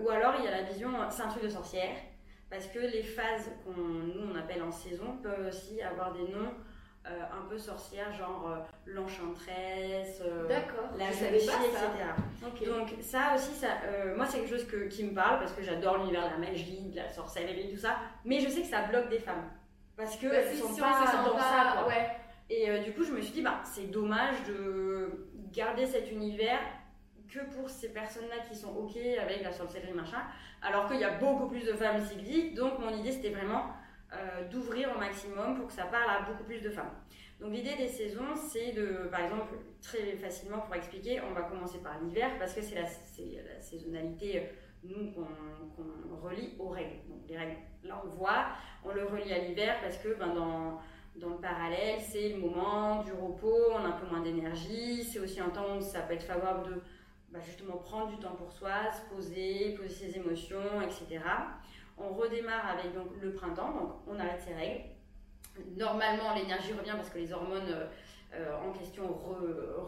ou 0.00 0.10
alors 0.10 0.34
il 0.38 0.44
y 0.44 0.48
a 0.48 0.50
la 0.50 0.62
vision 0.62 0.90
c'est 1.10 1.22
un 1.22 1.28
truc 1.28 1.44
de 1.44 1.48
sorcière 1.48 1.94
parce 2.50 2.66
que 2.66 2.80
les 2.80 3.02
phases 3.02 3.48
qu'on 3.64 3.80
nous 3.80 4.32
on 4.32 4.34
appelle 4.36 4.62
en 4.62 4.72
saison 4.72 5.18
peuvent 5.22 5.46
aussi 5.46 5.80
avoir 5.82 6.12
des 6.12 6.26
noms 6.32 6.52
euh, 7.08 7.20
un 7.32 7.48
peu 7.48 7.56
sorcière, 7.56 8.12
genre 8.12 8.50
euh, 8.50 8.58
l'enchantresse, 8.84 10.20
euh, 10.26 10.48
la 10.48 11.06
magie, 11.06 11.36
etc. 11.36 12.66
Donc 12.66 12.94
ça 13.00 13.36
aussi, 13.36 13.52
ça, 13.52 13.68
moi 14.16 14.26
c'est 14.26 14.38
quelque 14.38 14.50
chose 14.50 14.66
que, 14.66 14.88
qui 14.88 15.04
me 15.04 15.14
parle 15.14 15.38
parce 15.38 15.52
que 15.52 15.62
j'adore 15.62 15.98
l'univers 15.98 16.24
de 16.24 16.42
la 16.42 16.50
magie, 16.50 16.80
de 16.90 16.96
la 16.96 17.08
sorcellerie, 17.08 17.70
tout 17.72 17.78
ça. 17.78 17.98
Mais 18.24 18.40
je 18.40 18.48
sais 18.48 18.62
que 18.62 18.66
ça 18.66 18.82
bloque 18.82 19.08
des 19.08 19.20
femmes 19.20 19.48
parce 19.96 20.16
que 20.16 20.26
bah, 20.26 20.34
elles 20.36 20.56
sont 20.56 20.74
pas 20.74 21.04
dans 21.24 21.38
ça. 21.38 21.82
Quoi. 21.84 21.92
Et 22.48 22.78
du 22.80 22.92
coup, 22.92 23.02
je 23.02 23.12
me 23.12 23.20
suis 23.20 23.32
dit, 23.32 23.42
bah, 23.42 23.60
c'est 23.64 23.90
dommage 23.90 24.36
de 24.46 25.28
garder 25.52 25.86
cet 25.86 26.10
univers 26.12 26.60
que 27.28 27.40
pour 27.54 27.68
ces 27.68 27.92
personnes-là 27.92 28.36
qui 28.48 28.56
sont 28.56 28.74
ok 28.76 28.96
avec 29.20 29.42
la 29.42 29.52
sorcellerie 29.52 29.92
machin, 29.92 30.22
alors 30.62 30.86
qu'il 30.88 31.00
y 31.00 31.04
a 31.04 31.18
beaucoup 31.18 31.48
plus 31.48 31.64
de 31.64 31.72
femmes 31.72 32.00
cycliques. 32.04 32.54
Donc 32.54 32.78
mon 32.78 32.90
idée 32.90 33.12
c'était 33.12 33.30
vraiment 33.30 33.66
euh, 34.12 34.48
d'ouvrir 34.48 34.94
au 34.94 34.98
maximum 34.98 35.56
pour 35.56 35.66
que 35.66 35.72
ça 35.72 35.84
parle 35.84 36.08
à 36.08 36.30
beaucoup 36.30 36.44
plus 36.44 36.60
de 36.60 36.70
femmes. 36.70 36.92
Donc 37.40 37.52
l'idée 37.52 37.74
des 37.76 37.88
saisons, 37.88 38.34
c'est 38.48 38.72
de, 38.72 39.08
par 39.10 39.20
exemple, 39.20 39.54
très 39.82 40.12
facilement 40.16 40.60
pour 40.60 40.74
expliquer, 40.74 41.20
on 41.20 41.34
va 41.34 41.42
commencer 41.42 41.78
par 41.78 42.00
l'hiver 42.00 42.30
parce 42.38 42.54
que 42.54 42.62
c'est 42.62 42.74
la, 42.76 42.82
la, 42.82 43.60
saisonnalité, 43.60 44.38
euh, 44.38 44.42
nous, 44.88 45.12
qu'on 45.12 46.26
relie 46.26 46.54
aux 46.58 46.68
règles. 46.68 47.00
Donc 47.08 47.20
les 47.28 47.36
règles, 47.36 47.56
là 47.84 48.02
on 48.04 48.08
voit, 48.08 48.46
on 48.84 48.92
le 48.92 49.04
relie 49.04 49.32
à 49.32 49.38
l'hiver 49.38 49.76
parce 49.82 49.98
que 49.98 50.14
ben, 50.14 50.34
dans, 50.34 50.80
dans 51.16 51.30
le 51.30 51.40
parallèle, 51.40 52.00
c'est 52.00 52.30
le 52.30 52.38
moment 52.38 53.02
du 53.02 53.12
repos, 53.12 53.72
on 53.72 53.84
a 53.84 53.88
un 53.88 53.92
peu 53.92 54.06
moins 54.06 54.20
d'énergie, 54.20 55.04
c'est 55.04 55.18
aussi 55.18 55.40
un 55.40 55.50
temps 55.50 55.76
où 55.76 55.80
ça 55.80 56.00
peut 56.00 56.14
être 56.14 56.24
favorable 56.24 56.74
de 56.74 56.82
bah, 57.30 57.40
justement 57.44 57.76
prendre 57.76 58.08
du 58.08 58.18
temps 58.18 58.34
pour 58.34 58.52
soi, 58.52 58.90
se 58.92 59.14
poser, 59.14 59.74
poser 59.76 59.88
ses 59.88 60.16
émotions, 60.16 60.80
etc. 60.82 61.20
On 61.98 62.10
redémarre 62.10 62.68
avec 62.68 62.94
donc, 62.94 63.08
le 63.20 63.32
printemps, 63.32 63.72
donc 63.72 63.92
on 64.06 64.18
arrête 64.18 64.40
ses 64.40 64.54
règles. 64.54 64.84
Normalement, 65.76 66.34
l'énergie 66.34 66.72
revient 66.74 66.92
parce 66.96 67.08
que 67.08 67.18
les 67.18 67.32
hormones 67.32 67.88
euh, 68.34 68.54
en 68.56 68.72
question 68.72 69.04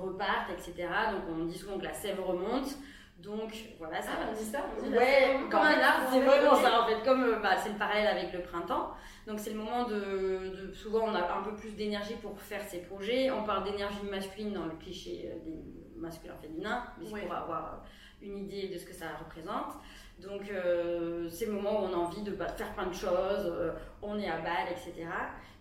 repartent, 0.01 0.51
etc. 0.51 0.89
Donc 1.13 1.23
on 1.31 1.45
dit 1.45 1.59
souvent 1.59 1.79
que 1.79 1.85
la 1.85 1.93
sève 1.93 2.21
remonte. 2.21 2.79
Donc 3.19 3.53
voilà, 3.79 4.01
ça. 4.01 4.11
Ah, 4.15 4.29
on 4.31 4.37
dit 4.37 4.45
ça, 4.45 4.61
on 4.79 4.83
dit 4.83 4.97
ouais, 4.97 5.41
comme 5.51 5.61
un 5.61 5.81
arbre. 5.81 6.09
C'est 6.13 6.21
vraiment 6.21 6.55
ça 6.55 6.83
en 6.83 6.87
fait, 6.87 7.03
comme 7.05 7.25
euh, 7.25 7.41
bah, 7.41 7.57
c'est 7.57 7.71
le 7.71 7.79
parallèle 7.79 8.07
avec 8.07 8.33
le 8.33 8.43
printemps. 8.43 8.93
Donc 9.27 9.41
c'est 9.41 9.51
le 9.51 9.57
moment 9.57 9.85
de, 9.89 10.73
souvent 10.73 11.05
on 11.07 11.15
a 11.15 11.39
un 11.39 11.43
peu 11.43 11.55
plus 11.55 11.73
d'énergie 11.73 12.15
pour 12.23 12.41
faire 12.41 12.63
ses 12.63 12.79
projets. 12.83 13.31
On 13.31 13.43
parle 13.43 13.65
d'énergie 13.65 13.99
masculine 14.11 14.53
dans 14.53 14.67
le 14.67 14.77
cliché 14.81 15.31
euh, 15.31 15.45
des 15.45 15.65
masculins 15.99 16.37
féminins, 16.41 16.85
mais 16.99 17.07
c'est 17.07 17.27
pour 17.27 17.35
avoir 17.35 17.85
une 18.23 18.39
idée 18.39 18.69
de 18.69 18.79
ce 18.79 18.85
que 18.87 18.95
ça 18.95 19.07
représente. 19.19 19.75
Donc 20.21 20.51
euh, 20.51 21.29
c'est 21.29 21.47
le 21.47 21.53
moment 21.53 21.83
où 21.83 21.87
on 21.87 21.93
a 21.93 21.97
envie 21.97 22.23
de 22.23 22.33
bah, 22.33 22.49
faire 22.49 22.73
plein 22.75 22.87
de 22.87 22.95
choses, 22.95 23.47
euh, 23.47 23.73
on 24.03 24.19
est 24.19 24.29
à 24.29 24.39
balle, 24.39 24.69
etc. 24.71 25.09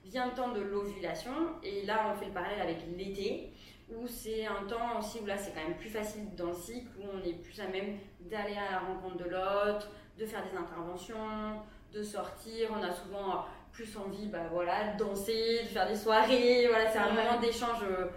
Vient 0.03 0.27
le 0.27 0.33
temps 0.33 0.51
de 0.51 0.61
l'ovulation, 0.61 1.31
et 1.63 1.85
là 1.85 2.11
on 2.11 2.17
fait 2.17 2.27
le 2.27 2.33
parallèle 2.33 2.61
avec 2.61 2.77
l'été, 2.97 3.51
où 3.89 4.07
c'est 4.07 4.45
un 4.45 4.65
temps 4.67 4.99
aussi 4.99 5.19
où 5.21 5.25
là 5.25 5.37
c'est 5.37 5.51
quand 5.51 5.67
même 5.67 5.77
plus 5.77 5.89
facile 5.89 6.33
dans 6.35 6.47
le 6.47 6.53
cycle, 6.53 6.89
où 6.99 7.03
on 7.13 7.27
est 7.27 7.33
plus 7.33 7.59
à 7.59 7.67
même 7.67 7.97
d'aller 8.21 8.55
à 8.55 8.71
la 8.71 8.79
rencontre 8.79 9.17
de 9.17 9.29
l'autre, 9.29 9.89
de 10.17 10.25
faire 10.25 10.43
des 10.43 10.57
interventions, 10.57 11.61
de 11.93 12.03
sortir, 12.03 12.69
on 12.77 12.83
a 12.83 12.91
souvent 12.91 13.45
plus 13.71 13.95
envie 13.97 14.27
bah, 14.27 14.49
voilà, 14.51 14.93
de 14.93 14.99
danser, 14.99 15.61
de 15.63 15.67
faire 15.67 15.87
des 15.87 15.95
soirées, 15.95 16.67
voilà, 16.67 16.89
c'est 16.91 16.97
un 16.97 17.13
moment 17.13 17.39
d'échange 17.39 17.83
euh, 17.83 18.07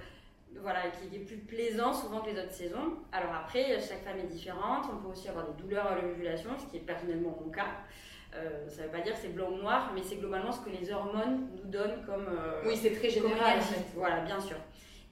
voilà, 0.63 0.81
qui 0.91 1.15
est 1.15 1.21
plus 1.21 1.37
plaisant 1.37 1.93
souvent 1.93 2.21
que 2.21 2.31
les 2.31 2.39
autres 2.39 2.53
saisons. 2.53 2.97
Alors 3.13 3.33
après, 3.35 3.79
chaque 3.81 4.03
femme 4.03 4.19
est 4.19 4.27
différente. 4.27 4.87
On 4.93 4.97
peut 4.97 5.09
aussi 5.09 5.29
avoir 5.29 5.47
des 5.47 5.63
douleurs 5.63 5.87
à 5.87 6.01
l'ovulation, 6.01 6.51
ce 6.59 6.67
qui 6.67 6.79
est 6.79 6.81
personnellement 6.81 7.37
mon 7.43 7.51
cas. 7.51 7.67
Euh, 8.35 8.69
ça 8.69 8.83
ne 8.83 8.87
veut 8.87 8.93
pas 8.93 9.01
dire 9.01 9.15
que 9.15 9.21
c'est 9.21 9.35
blanc 9.35 9.51
ou 9.51 9.57
noir, 9.57 9.91
mais 9.95 10.03
c'est 10.03 10.17
globalement 10.17 10.53
ce 10.53 10.61
que 10.61 10.71
les 10.71 10.93
hormones 10.93 11.49
nous 11.57 11.71
donnent 11.71 12.05
comme. 12.07 12.27
Euh, 12.29 12.63
oui, 12.65 12.77
c'est 12.77 12.93
très 12.93 13.11
général. 13.11 13.59
Voilà, 13.95 14.21
bien 14.21 14.41
sûr. 14.41 14.57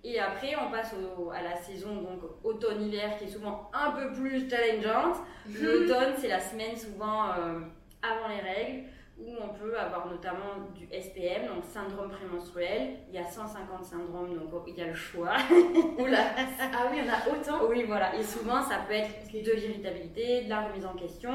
Et 0.04 0.18
après, 0.20 0.54
on 0.56 0.70
passe 0.70 0.94
à 1.34 1.42
la 1.42 1.56
saison 1.56 1.96
donc 1.96 2.20
automne-hiver 2.44 3.18
qui 3.18 3.24
est 3.24 3.28
souvent 3.28 3.70
un 3.72 3.90
peu 3.90 4.12
plus 4.12 4.48
challengeante. 4.48 5.16
L'automne, 5.60 6.14
c'est 6.16 6.28
la 6.28 6.40
semaine 6.40 6.76
souvent 6.76 7.30
euh, 7.30 7.60
avant 8.02 8.28
les 8.28 8.40
règles 8.40 8.84
où 9.20 9.34
on 9.42 9.48
peut 9.48 9.76
avoir 9.76 10.06
notamment 10.06 10.70
du 10.76 10.86
SPM, 10.86 11.48
donc 11.48 11.64
syndrome 11.64 12.10
prémenstruel. 12.10 12.98
Il 13.08 13.16
y 13.16 13.18
a 13.18 13.24
150 13.24 13.84
syndromes, 13.84 14.38
donc 14.38 14.62
il 14.68 14.76
y 14.76 14.80
a 14.80 14.86
le 14.86 14.94
choix. 14.94 15.34
Oula 15.98 16.24
Ah 16.60 16.86
oui, 16.90 16.98
il 16.98 17.04
y 17.04 17.10
en 17.10 17.12
a 17.12 17.36
autant 17.36 17.66
Oui, 17.68 17.82
voilà. 17.84 18.14
Et 18.14 18.22
souvent, 18.22 18.62
ça 18.62 18.78
peut 18.86 18.94
être 18.94 19.32
de 19.32 19.52
l'irritabilité, 19.52 20.44
de 20.44 20.48
la 20.48 20.68
remise 20.68 20.86
en 20.86 20.94
question, 20.94 21.32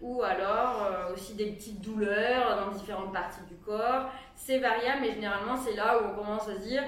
ou 0.00 0.22
alors 0.22 0.82
euh, 0.82 1.14
aussi 1.14 1.34
des 1.34 1.52
petites 1.52 1.80
douleurs 1.80 2.66
dans 2.66 2.76
différentes 2.76 3.12
parties 3.12 3.44
du 3.48 3.54
corps. 3.54 4.10
C'est 4.34 4.58
variable, 4.58 5.02
mais 5.02 5.12
généralement, 5.12 5.56
c'est 5.56 5.76
là 5.76 5.98
où 5.98 6.06
on 6.12 6.16
commence 6.16 6.48
à 6.48 6.56
se 6.56 6.66
dire 6.66 6.82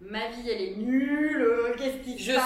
ma 0.00 0.28
vie 0.28 0.50
elle 0.50 0.62
est 0.62 0.76
nulle, 0.76 1.74
qu'est-ce 1.76 1.98
qui 1.98 2.18
se 2.18 2.32
passe 2.32 2.42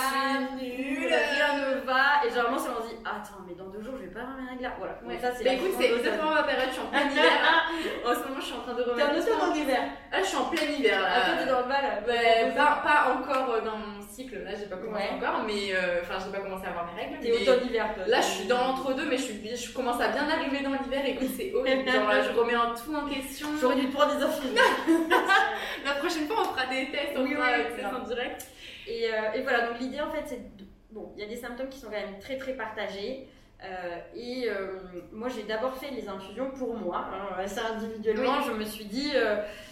Je 0.60 0.64
suis 0.66 0.76
nulle, 0.76 1.06
rien 1.06 1.58
ne 1.58 1.80
va. 1.86 2.24
Et 2.24 2.28
généralement, 2.28 2.58
c'est 2.58 2.70
on 2.70 2.82
se 2.82 2.88
dit, 2.88 3.00
attends, 3.04 3.42
mais 3.46 3.54
dans 3.54 3.68
deux 3.68 3.82
jours, 3.82 3.94
je 3.96 4.06
vais 4.06 4.12
pas 4.12 4.20
avoir 4.20 4.36
mes 4.36 4.48
règles 4.48 4.62
là. 4.62 4.74
Voilà. 4.78 4.98
Ouais. 5.06 5.18
ça, 5.18 5.32
c'est 5.34 5.44
mais 5.44 5.56
écoute, 5.56 5.72
c'est 5.78 5.92
exactement 5.92 6.34
ma 6.34 6.42
période, 6.42 6.68
je 6.68 6.72
suis 6.74 6.82
en 6.82 6.90
plein 6.90 7.08
hiver. 7.08 7.40
en 8.06 8.14
ce 8.14 8.28
moment, 8.28 8.40
je 8.40 8.44
suis 8.44 8.54
en 8.54 8.60
train 8.60 8.74
de 8.74 8.82
remettre. 8.82 9.24
T'es 9.24 9.32
en 9.32 9.36
automne 9.36 9.56
hiver? 9.56 9.82
Ah, 10.12 10.20
je 10.20 10.26
suis 10.26 10.36
en 10.36 10.44
plein 10.44 10.62
hiver 10.64 11.00
là. 11.00 11.08
Ah, 11.14 11.20
toi, 11.20 11.34
t'es 11.38 11.50
dans 11.50 11.60
le 11.60 11.68
bal 11.68 11.84
ouais, 12.06 12.52
pas, 12.56 12.82
pas 12.82 13.14
encore 13.14 13.54
euh, 13.54 13.60
dans 13.60 13.76
mon 13.78 14.02
cycle, 14.14 14.42
là, 14.42 14.50
j'ai 14.58 14.66
pas 14.66 14.76
commencé 14.76 15.04
encore, 15.16 15.44
mais 15.46 15.74
euh, 15.74 16.00
enfin, 16.02 16.14
j'ai 16.24 16.30
pas 16.30 16.42
commencé 16.42 16.66
à 16.66 16.70
avoir 16.70 16.92
mes 16.92 17.00
règles. 17.00 17.18
T'es 17.20 17.32
automne-hiver, 17.32 17.94
Là, 18.06 18.20
je 18.20 18.26
suis 18.26 18.46
dans 18.46 18.58
l'entre-deux, 18.58 19.08
mais 19.08 19.16
je, 19.16 19.22
suis, 19.22 19.56
je 19.56 19.72
commence 19.72 20.00
à 20.00 20.08
bien 20.08 20.28
arriver 20.28 20.62
dans 20.62 20.72
l'hiver. 20.72 21.02
Écoute, 21.06 21.28
c'est 21.36 21.52
horrible. 21.52 21.90
Genre, 21.90 22.08
là, 22.08 22.22
je 22.22 22.38
remets 22.38 22.54
un 22.54 22.74
tout 22.74 22.94
en 22.94 23.08
question. 23.08 23.48
J'aurais 23.60 23.76
dû 23.76 23.88
te 23.88 23.92
prendre 23.94 24.16
des 24.16 24.22
infos. 24.22 24.48
La 25.84 25.94
prochaine 25.94 26.26
fois, 26.26 26.36
on 26.40 26.44
fera 26.44 26.66
des 26.66 26.90
tests, 26.90 27.12
on 27.16 27.26
fera 27.26 27.58
des 27.58 27.76
tests 27.76 27.94
en 27.94 28.06
direct. 28.06 28.46
Et, 28.86 29.06
euh, 29.06 29.32
et 29.34 29.42
voilà, 29.42 29.68
donc 29.68 29.80
l'idée 29.80 30.00
en 30.00 30.10
fait, 30.10 30.24
c'est. 30.26 30.40
Bon, 30.90 31.12
il 31.16 31.22
y 31.22 31.26
a 31.26 31.28
des 31.28 31.36
symptômes 31.36 31.68
qui 31.68 31.80
sont 31.80 31.86
quand 31.86 31.92
même 31.92 32.18
très 32.20 32.36
très 32.36 32.52
partagés. 32.52 33.26
Euh, 33.64 33.98
et 34.14 34.48
euh, 34.48 34.78
moi, 35.12 35.28
j'ai 35.28 35.44
d'abord 35.44 35.76
fait 35.76 35.90
les 35.90 36.06
infusions 36.08 36.50
pour 36.50 36.74
moi, 36.74 37.08
hein, 37.12 37.46
ça 37.46 37.74
individuellement. 37.74 38.42
Je 38.42 38.52
me 38.52 38.64
suis 38.64 38.84
dit. 38.84 39.12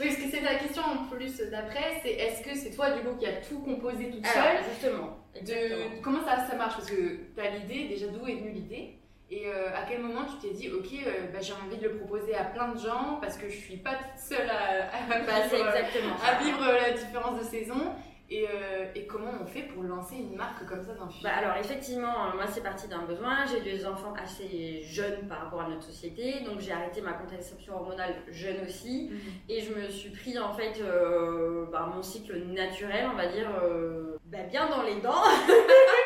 Oui, 0.00 0.06
parce 0.06 0.16
que 0.16 0.30
c'est 0.30 0.40
la 0.40 0.54
question 0.54 0.82
en 0.82 1.14
plus 1.14 1.38
d'après 1.50 2.00
c'est 2.02 2.12
est-ce 2.12 2.42
que 2.42 2.54
c'est 2.54 2.70
toi 2.70 2.90
du 2.90 3.00
coup 3.00 3.16
qui 3.18 3.26
a 3.26 3.32
tout 3.32 3.60
composé 3.60 4.10
toute 4.10 4.26
seule 4.26 4.58
Justement. 4.70 5.18
De, 5.34 6.00
comment 6.02 6.24
ça, 6.24 6.46
ça 6.48 6.56
marche? 6.56 6.74
Parce 6.74 6.90
que 6.90 6.94
tu 7.34 7.40
as 7.40 7.50
l'idée, 7.50 7.88
déjà 7.88 8.06
d'où 8.06 8.26
est 8.26 8.34
venue 8.34 8.52
l'idée? 8.52 8.98
Et 9.30 9.46
à 9.50 9.86
quel 9.88 10.02
moment 10.02 10.26
tu 10.26 10.46
t'es 10.46 10.54
dit, 10.54 10.68
ok, 10.68 10.90
bah, 11.32 11.40
j'ai 11.40 11.54
envie 11.54 11.78
de 11.78 11.88
le 11.88 11.96
proposer 11.96 12.34
à 12.34 12.44
plein 12.44 12.68
de 12.68 12.78
gens 12.78 13.18
parce 13.18 13.38
que 13.38 13.48
je 13.48 13.56
suis 13.56 13.78
pas 13.78 13.94
toute 13.94 14.22
seule 14.22 14.50
à, 14.50 14.90
bah, 15.08 15.16
vivre, 15.50 15.66
à 15.66 16.42
vivre, 16.42 16.60
la 16.70 16.90
différence 16.90 17.38
de 17.38 17.44
saison 17.44 17.94
Et, 18.32 18.46
euh, 18.48 18.86
et, 18.94 19.06
comment 19.06 19.30
on 19.42 19.44
fait 19.44 19.64
pour 19.64 19.82
lancer 19.82 20.16
une 20.16 20.36
marque 20.36 20.64
comme 20.66 20.82
ça 20.82 20.92
bah 21.22 21.30
Alors 21.36 21.54
effectivement, 21.58 22.32
moi 22.34 22.46
c'est 22.50 22.62
parti 22.62 22.88
d'un 22.88 23.02
besoin. 23.02 23.44
J'ai 23.44 23.60
des 23.60 23.84
enfants 23.84 24.14
assez 24.14 24.82
jeunes 24.82 25.28
par 25.28 25.42
rapport 25.42 25.60
à 25.60 25.68
notre 25.68 25.82
société, 25.82 26.40
donc 26.40 26.58
j'ai 26.58 26.72
arrêté 26.72 27.02
ma 27.02 27.12
contraception 27.12 27.74
hormonale 27.74 28.14
jeune 28.30 28.64
aussi, 28.66 29.10
mhm. 29.10 29.18
et 29.50 29.60
je 29.60 29.74
me 29.74 29.86
suis 29.90 30.08
pris 30.08 30.38
en 30.38 30.54
fait 30.54 30.80
euh, 30.80 31.66
bah, 31.70 31.92
mon 31.94 32.02
cycle 32.02 32.38
naturel, 32.46 33.06
on 33.12 33.16
va 33.16 33.26
dire, 33.26 33.50
euh, 33.62 34.16
bah, 34.24 34.44
bien 34.50 34.66
dans 34.70 34.82
les 34.82 34.98
dents. 35.02 35.24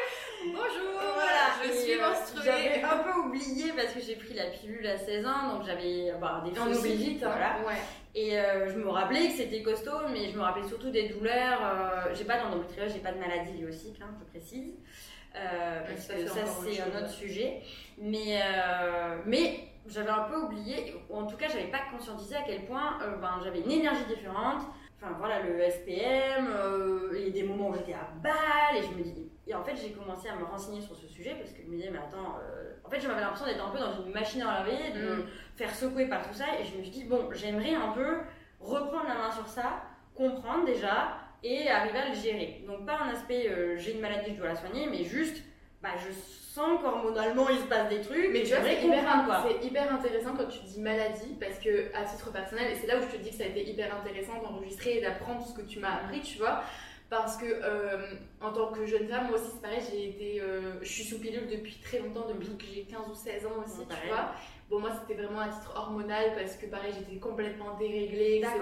Bonjour, 0.52 1.00
voilà, 1.14 1.54
je 1.64 1.72
suis 1.72 1.94
euh, 1.94 2.08
menstruée. 2.08 2.44
J'avais 2.44 2.82
un 2.82 2.98
peu 2.98 3.18
oublié 3.20 3.72
parce 3.74 3.92
que 3.92 4.00
j'ai 4.00 4.14
pris 4.14 4.34
la 4.34 4.46
pilule 4.46 4.86
à 4.86 4.96
16 4.96 5.26
ans, 5.26 5.54
donc 5.54 5.66
j'avais 5.66 6.12
bah, 6.20 6.44
des 6.44 6.58
On 6.60 6.72
oublie 6.72 6.94
vite, 6.94 7.22
hein. 7.24 7.30
voilà. 7.30 7.58
Ouais. 7.66 7.80
Et 8.14 8.38
euh, 8.38 8.68
je 8.68 8.78
me 8.78 8.88
rappelais 8.88 9.28
que 9.28 9.34
c'était 9.34 9.62
costaud, 9.62 10.08
mais 10.12 10.28
je 10.30 10.36
me 10.36 10.42
rappelais 10.42 10.66
surtout 10.68 10.90
des 10.90 11.08
douleurs. 11.08 11.60
Euh, 11.62 12.14
j'ai 12.14 12.24
pas 12.24 12.38
d'endométriose, 12.38 12.92
j'ai 12.92 13.00
pas 13.00 13.12
de 13.12 13.18
maladie 13.18 13.64
cycle, 13.72 14.02
hein, 14.02 14.14
je 14.20 14.24
précise. 14.38 14.74
parce 15.32 16.06
que 16.06 16.26
ça, 16.28 16.46
c'est 16.46 16.80
un 16.80 16.98
autre 16.98 17.10
sujet. 17.10 17.60
Mais, 17.98 18.40
mais 19.26 19.68
j'avais 19.88 20.10
un 20.10 20.24
peu 20.24 20.36
oublié, 20.36 20.94
ou 21.10 21.16
en 21.16 21.26
tout 21.26 21.36
cas, 21.36 21.48
j'avais 21.48 21.70
pas 21.70 21.82
conscientisé 21.90 22.36
à 22.36 22.42
quel 22.46 22.64
point 22.66 22.98
ben, 23.20 23.40
j'avais 23.42 23.60
une 23.60 23.72
énergie 23.72 24.04
différente. 24.08 24.62
Enfin 24.98 25.14
voilà, 25.18 25.42
le 25.42 25.60
SPM, 25.68 26.48
et 27.16 27.30
des 27.30 27.42
moments 27.42 27.70
où 27.70 27.74
j'étais 27.74 27.94
à 27.94 28.08
balle, 28.22 28.76
et 28.78 28.82
je 28.82 28.96
me 28.96 29.02
dis, 29.02 29.30
et 29.48 29.54
en 29.54 29.62
fait, 29.62 29.76
j'ai 29.76 29.92
commencé 29.92 30.28
à 30.28 30.34
me 30.34 30.44
renseigner 30.44 30.80
sur 30.80 30.96
ce 30.96 31.06
sujet 31.06 31.36
parce 31.38 31.52
que 31.52 31.62
je 31.62 31.68
me 31.68 31.76
disais, 31.76 31.90
mais 31.90 31.98
attends, 31.98 32.36
euh, 32.42 32.72
en 32.84 32.90
fait, 32.90 33.00
j'avais 33.00 33.20
l'impression 33.20 33.46
d'être 33.46 33.64
un 33.64 33.70
peu 33.70 33.78
dans 33.78 34.04
une 34.04 34.12
machine 34.12 34.42
à 34.42 34.58
laver, 34.58 34.90
de 34.92 35.00
me 35.00 35.16
mm. 35.16 35.26
faire 35.54 35.74
secouer 35.74 36.06
par 36.06 36.26
tout 36.26 36.34
ça. 36.34 36.46
Et 36.60 36.64
je 36.64 36.76
me 36.76 36.82
suis 36.82 36.90
dit, 36.90 37.04
bon, 37.04 37.28
j'aimerais 37.32 37.74
un 37.74 37.92
peu 37.92 38.18
reprendre 38.60 39.06
la 39.06 39.14
main 39.14 39.30
sur 39.30 39.46
ça, 39.46 39.82
comprendre 40.16 40.64
déjà 40.64 41.18
et 41.44 41.68
arriver 41.68 41.98
à 41.98 42.08
le 42.08 42.14
gérer. 42.14 42.64
Donc, 42.66 42.86
pas 42.86 42.98
un 42.98 43.10
aspect, 43.10 43.48
euh, 43.48 43.76
j'ai 43.78 43.94
une 43.94 44.00
maladie, 44.00 44.32
je 44.32 44.38
dois 44.38 44.48
la 44.48 44.56
soigner, 44.56 44.88
mais 44.90 45.04
juste, 45.04 45.44
bah, 45.80 45.90
je 45.96 46.12
sens 46.12 46.80
qu'hormonalement, 46.82 47.48
il 47.48 47.58
se 47.58 47.66
passe 47.66 47.88
des 47.88 48.00
trucs. 48.00 48.30
Mais 48.32 48.42
tu 48.42 48.48
vois, 48.48 48.64
c'est 48.64 48.82
hyper, 48.82 49.62
hyper, 49.62 49.94
intéressant 49.94 50.34
quand 50.36 50.48
tu 50.48 50.58
dis 50.66 50.80
maladie 50.80 51.36
parce 51.38 51.60
que, 51.60 51.94
à 51.94 52.02
titre 52.02 52.32
personnel, 52.32 52.72
et 52.72 52.74
c'est 52.74 52.88
là 52.88 52.98
où 52.98 53.02
je 53.02 53.16
te 53.16 53.22
dis 53.22 53.30
que 53.30 53.36
ça 53.36 53.44
a 53.44 53.46
été 53.46 53.68
hyper 53.68 53.94
intéressant 53.94 54.42
d'enregistrer 54.42 54.96
et 54.96 55.00
d'apprendre 55.00 55.44
tout 55.44 55.50
ce 55.50 55.54
que 55.54 55.68
tu 55.68 55.78
m'as 55.78 55.94
appris, 55.94 56.20
tu 56.20 56.38
vois 56.38 56.64
parce 57.08 57.36
que 57.36 57.46
euh, 57.46 57.98
en 58.40 58.52
tant 58.52 58.72
que 58.72 58.84
jeune 58.84 59.06
femme, 59.06 59.28
moi 59.28 59.38
aussi 59.38 59.50
c'est 59.52 59.62
pareil, 59.62 59.80
j'ai 59.90 60.08
été, 60.08 60.40
euh, 60.40 60.82
je 60.82 60.88
suis 60.88 61.04
sous 61.04 61.20
pilule 61.20 61.48
depuis 61.48 61.78
très 61.80 62.00
longtemps, 62.00 62.26
depuis 62.28 62.56
que 62.56 62.64
j'ai 62.64 62.82
15 62.82 63.00
ou 63.10 63.14
16 63.14 63.46
ans 63.46 63.62
aussi, 63.64 63.86
tu 63.86 64.08
vois. 64.08 64.32
Bon, 64.68 64.80
moi 64.80 64.90
c'était 65.00 65.22
vraiment 65.22 65.40
à 65.40 65.48
titre 65.48 65.72
hormonal 65.76 66.32
parce 66.36 66.56
que 66.56 66.66
pareil, 66.66 66.92
j'étais 66.98 67.20
complètement 67.20 67.76
déréglée, 67.78 68.38
etc. 68.38 68.58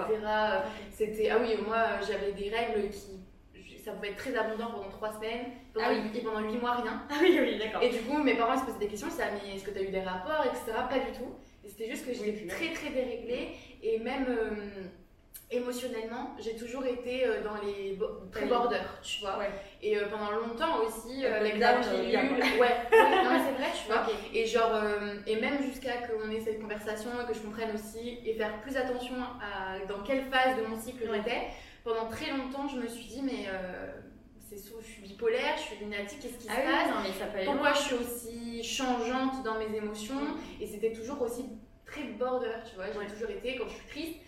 C'était, 0.91 1.29
ah 1.31 1.37
oui, 1.41 1.55
moi 1.65 1.99
j'avais 2.07 2.33
des 2.33 2.49
règles 2.49 2.89
qui, 2.89 3.81
ça 3.83 3.91
pouvait 3.93 4.09
être 4.09 4.17
très 4.17 4.35
abondant 4.35 4.71
pendant 4.71 4.89
3 4.89 5.13
semaines, 5.13 5.45
pendant, 5.73 5.87
ah 5.89 6.17
et 6.17 6.21
pendant 6.21 6.41
8 6.41 6.57
mois 6.57 6.75
rien. 6.75 7.03
Ah 7.09 7.15
oui, 7.21 7.37
oui, 7.41 7.57
d'accord. 7.57 7.81
Et 7.81 7.89
du 7.89 7.99
coup, 8.01 8.21
mes 8.21 8.35
parents 8.35 8.59
se 8.59 8.65
posaient 8.65 8.79
des 8.79 8.87
questions, 8.87 9.07
ils 9.07 9.11
disaient, 9.11 9.23
ah, 9.27 9.39
mais 9.43 9.55
est-ce 9.55 9.63
que 9.63 9.71
tu 9.71 9.79
as 9.79 9.81
eu 9.81 9.89
des 9.89 10.01
rapports, 10.01 10.45
etc. 10.45 10.77
Pas 10.87 10.99
du 10.99 11.17
tout. 11.17 11.33
C'était 11.67 11.89
juste 11.89 12.05
que 12.05 12.13
j'étais 12.13 12.45
très 12.45 12.73
très 12.73 12.89
déréglée 12.91 13.49
et 13.81 13.97
même. 13.99 14.25
Euh, 14.29 14.87
émotionnellement, 15.57 16.35
j'ai 16.39 16.55
toujours 16.55 16.85
été 16.85 17.25
euh, 17.25 17.43
dans 17.43 17.55
les 17.65 17.97
pré-border, 18.31 18.81
tu 19.01 19.21
vois. 19.21 19.39
Et 19.81 19.97
euh, 19.97 20.07
pendant 20.09 20.31
longtemps 20.31 20.83
aussi, 20.83 21.25
euh, 21.25 21.39
avec 21.39 21.57
la 21.57 21.75
pilule. 21.75 22.15
ouais, 22.15 22.75
non, 22.91 23.39
c'est 23.45 23.61
vrai, 23.61 23.71
tu 23.73 23.87
vois. 23.87 24.05
Et 24.33 24.45
genre, 24.45 24.71
et 25.25 25.35
même 25.37 25.61
jusqu'à 25.63 26.07
qu'on 26.07 26.29
ait 26.29 26.41
cette 26.41 26.61
conversation 26.61 27.09
et 27.21 27.27
que 27.27 27.33
je 27.33 27.39
comprenne 27.39 27.73
aussi 27.73 28.19
et 28.25 28.33
faire 28.33 28.61
plus 28.61 28.75
attention 28.75 29.15
à 29.41 29.85
dans 29.87 30.03
quelle 30.03 30.23
phase 30.25 30.57
de 30.57 30.67
mon 30.67 30.79
cycle 30.79 31.09
j'étais, 31.13 31.47
pendant 31.83 32.07
très 32.09 32.31
longtemps, 32.31 32.67
je 32.67 32.77
me 32.77 32.87
suis 32.87 33.05
dit, 33.05 33.21
mais 33.21 33.47
c'est 34.49 34.57
je 34.57 34.85
suis 34.85 35.01
bipolaire, 35.01 35.55
je 35.57 35.61
suis 35.61 35.83
lunatique, 35.83 36.19
qu'est-ce 36.21 36.37
qui 36.37 36.47
ah 36.49 36.55
se 36.55 36.61
passe 36.61 37.03
mais 37.03 37.13
ça 37.13 37.25
peut 37.25 37.45
Pourquoi 37.45 37.73
je 37.73 37.79
suis 37.79 37.95
aussi 37.95 38.63
changeante 38.63 39.43
dans 39.43 39.57
mes 39.57 39.75
émotions. 39.75 40.35
Et 40.59 40.67
c'était 40.67 40.91
toujours 40.91 41.21
aussi 41.21 41.45
très 41.85 42.03
border, 42.03 42.57
tu 42.69 42.75
vois. 42.75 42.85
J'ai 42.87 43.13
toujours 43.13 43.29
été, 43.29 43.55
quand 43.55 43.67
je 43.67 43.73
suis 43.73 43.87
triste, 43.87 44.19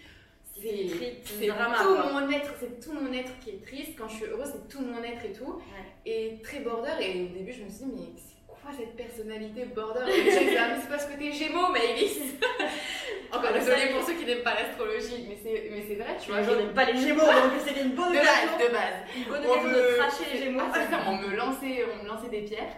c'est 0.61 1.47
tout 1.83 1.95
mon 2.11 2.29
être, 2.29 2.53
c'est 2.59 2.79
tout 2.79 2.93
mon 2.93 3.13
être 3.13 3.31
qui 3.39 3.51
est 3.51 3.65
triste. 3.65 3.91
Quand 3.97 4.07
je 4.07 4.15
suis 4.15 4.25
heureuse, 4.25 4.49
c'est 4.53 4.67
tout 4.67 4.83
mon 4.83 5.03
être 5.03 5.25
et 5.25 5.31
tout. 5.31 5.61
Et 6.05 6.39
très 6.43 6.59
border. 6.59 6.91
Et 7.01 7.23
au 7.23 7.37
début, 7.37 7.53
je 7.53 7.63
me 7.63 7.69
suis 7.69 7.85
dit, 7.85 7.91
mais 7.95 8.09
c'est 8.15 8.37
quoi 8.47 8.71
cette 8.75 8.95
personnalité 8.95 9.65
border? 9.65 10.01
Me 10.01 10.57
ah, 10.57 10.75
c'est 10.81 10.89
pas 10.89 10.99
ce 10.99 11.11
côté 11.11 11.31
gémeaux, 11.31 11.69
Maëlys. 11.71 12.35
Encore 13.31 13.51
désolée 13.53 13.91
pour 13.93 14.07
ceux 14.07 14.13
qui 14.13 14.25
n'aiment 14.25 14.43
pas 14.43 14.53
l'astrologie, 14.53 15.27
mais 15.27 15.37
c'est, 15.41 15.69
mais 15.69 15.83
c'est 15.87 15.95
vrai, 15.95 16.15
tu 16.21 16.31
vois. 16.31 16.41
Je 16.41 16.51
n'aime 16.51 16.73
pas 16.73 16.85
les 16.85 16.97
gémeaux, 16.97 17.19
donc 17.25 17.59
c'était 17.65 17.81
une 17.81 17.91
bonne 17.91 18.13
de 18.13 18.17
base. 18.17 18.57
De 18.57 18.71
base. 18.71 19.03
Une 19.17 19.23
bonne 19.25 19.45
occasion 19.45 19.69
de 19.69 19.97
tracher 19.97 20.33
les 20.33 20.39
gémeaux. 20.39 20.61
Ah, 20.73 21.03
on, 21.07 21.17
me 21.17 21.35
lançait, 21.35 21.83
on 21.91 22.03
me 22.03 22.07
lançait 22.07 22.29
des 22.29 22.41
pierres. 22.41 22.77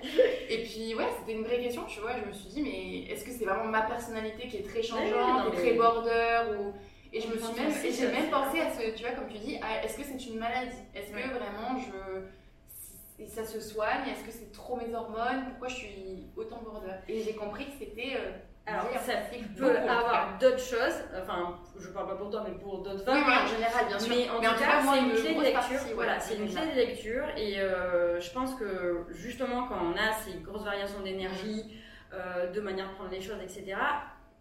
Et 0.49 0.63
puis, 0.63 0.95
ouais, 0.95 1.07
c'était 1.19 1.37
une 1.37 1.43
vraie 1.43 1.61
question, 1.61 1.83
tu 1.87 1.99
vois. 1.99 2.13
Je 2.19 2.27
me 2.27 2.33
suis 2.33 2.49
dit, 2.49 2.61
mais 2.61 3.13
est-ce 3.13 3.23
que 3.23 3.31
c'est 3.31 3.45
vraiment 3.45 3.65
ma 3.65 3.83
personnalité 3.83 4.47
qui 4.47 4.57
est 4.57 4.67
très 4.67 4.81
changeante, 4.81 5.53
très 5.53 5.73
border 5.73 6.41
ou 6.57 6.73
et 7.12 7.22
je 7.22 7.28
me 7.28 7.38
suis 7.38 7.54
même, 7.56 7.72
j'ai 7.72 8.08
même 8.08 8.30
pensé 8.30 8.60
à 8.62 8.72
ce, 8.72 8.95
tu 8.95 9.04
vois, 9.04 9.13
comme 9.13 9.28
tu 9.28 9.38
dis, 9.39 9.60
est-ce 9.84 9.98
que 9.98 10.04
c'est 10.04 10.26
une 10.28 10.39
maladie? 10.39 10.78
Est-ce 10.93 11.12
que 11.12 11.38
vraiment 11.38 11.78
je, 11.80 13.26
ça 13.26 13.45
se 13.45 13.60
soigne 13.60 14.08
Est-ce 14.10 14.24
que 14.24 14.32
c'est 14.32 14.52
trop 14.52 14.76
mes 14.76 14.93
hormones? 14.93 15.45
Pourquoi 15.50 15.67
je 15.67 15.76
suis 15.76 16.28
autant 16.36 16.62
border 16.63 16.93
Et 17.08 17.22
j'ai 17.22 17.34
compris 17.34 17.65
que 17.65 17.72
c'était. 17.80 18.15
Euh, 18.15 18.32
alors, 18.65 18.86
ça 19.00 19.13
peut 19.58 19.78
avoir 19.78 20.38
d'autres 20.39 20.60
choses, 20.60 20.93
enfin, 21.19 21.58
je 21.80 21.88
parle 21.88 22.08
pas 22.08 22.15
pour 22.15 22.30
toi, 22.30 22.45
mais 22.48 22.54
pour 22.54 22.84
d'autres 22.84 23.04
femmes. 23.04 23.24
Oui, 23.26 23.34
en 23.34 23.48
général, 23.48 23.88
bien 23.88 23.98
sûr. 23.98 24.15
Mais 24.15 24.30
en 24.30 24.36
tout 24.36 24.60
cas, 24.60 24.82
c'est 24.84 25.00
une 25.00 25.12
clé 25.13 25.34
de 25.34 25.41
lecture. 25.41 25.80
voilà, 25.95 26.19
c'est 26.19 26.36
une 26.36 26.48
clé 26.48 26.67
de 26.67 26.76
lecture. 26.76 27.24
Et 27.36 27.60
euh, 27.60 28.19
je 28.19 28.32
pense 28.32 28.54
que 28.54 29.06
justement, 29.10 29.67
quand 29.67 29.80
on 29.82 29.93
a 29.93 30.13
ces 30.13 30.38
grosses 30.41 30.63
variations 30.63 31.02
d'énergie, 31.02 31.82
euh, 32.13 32.52
de 32.52 32.62
manière 32.62 32.89
de 32.89 32.93
prendre 32.93 33.10
les 33.10 33.22
choses, 33.22 33.39
etc., 33.41 33.76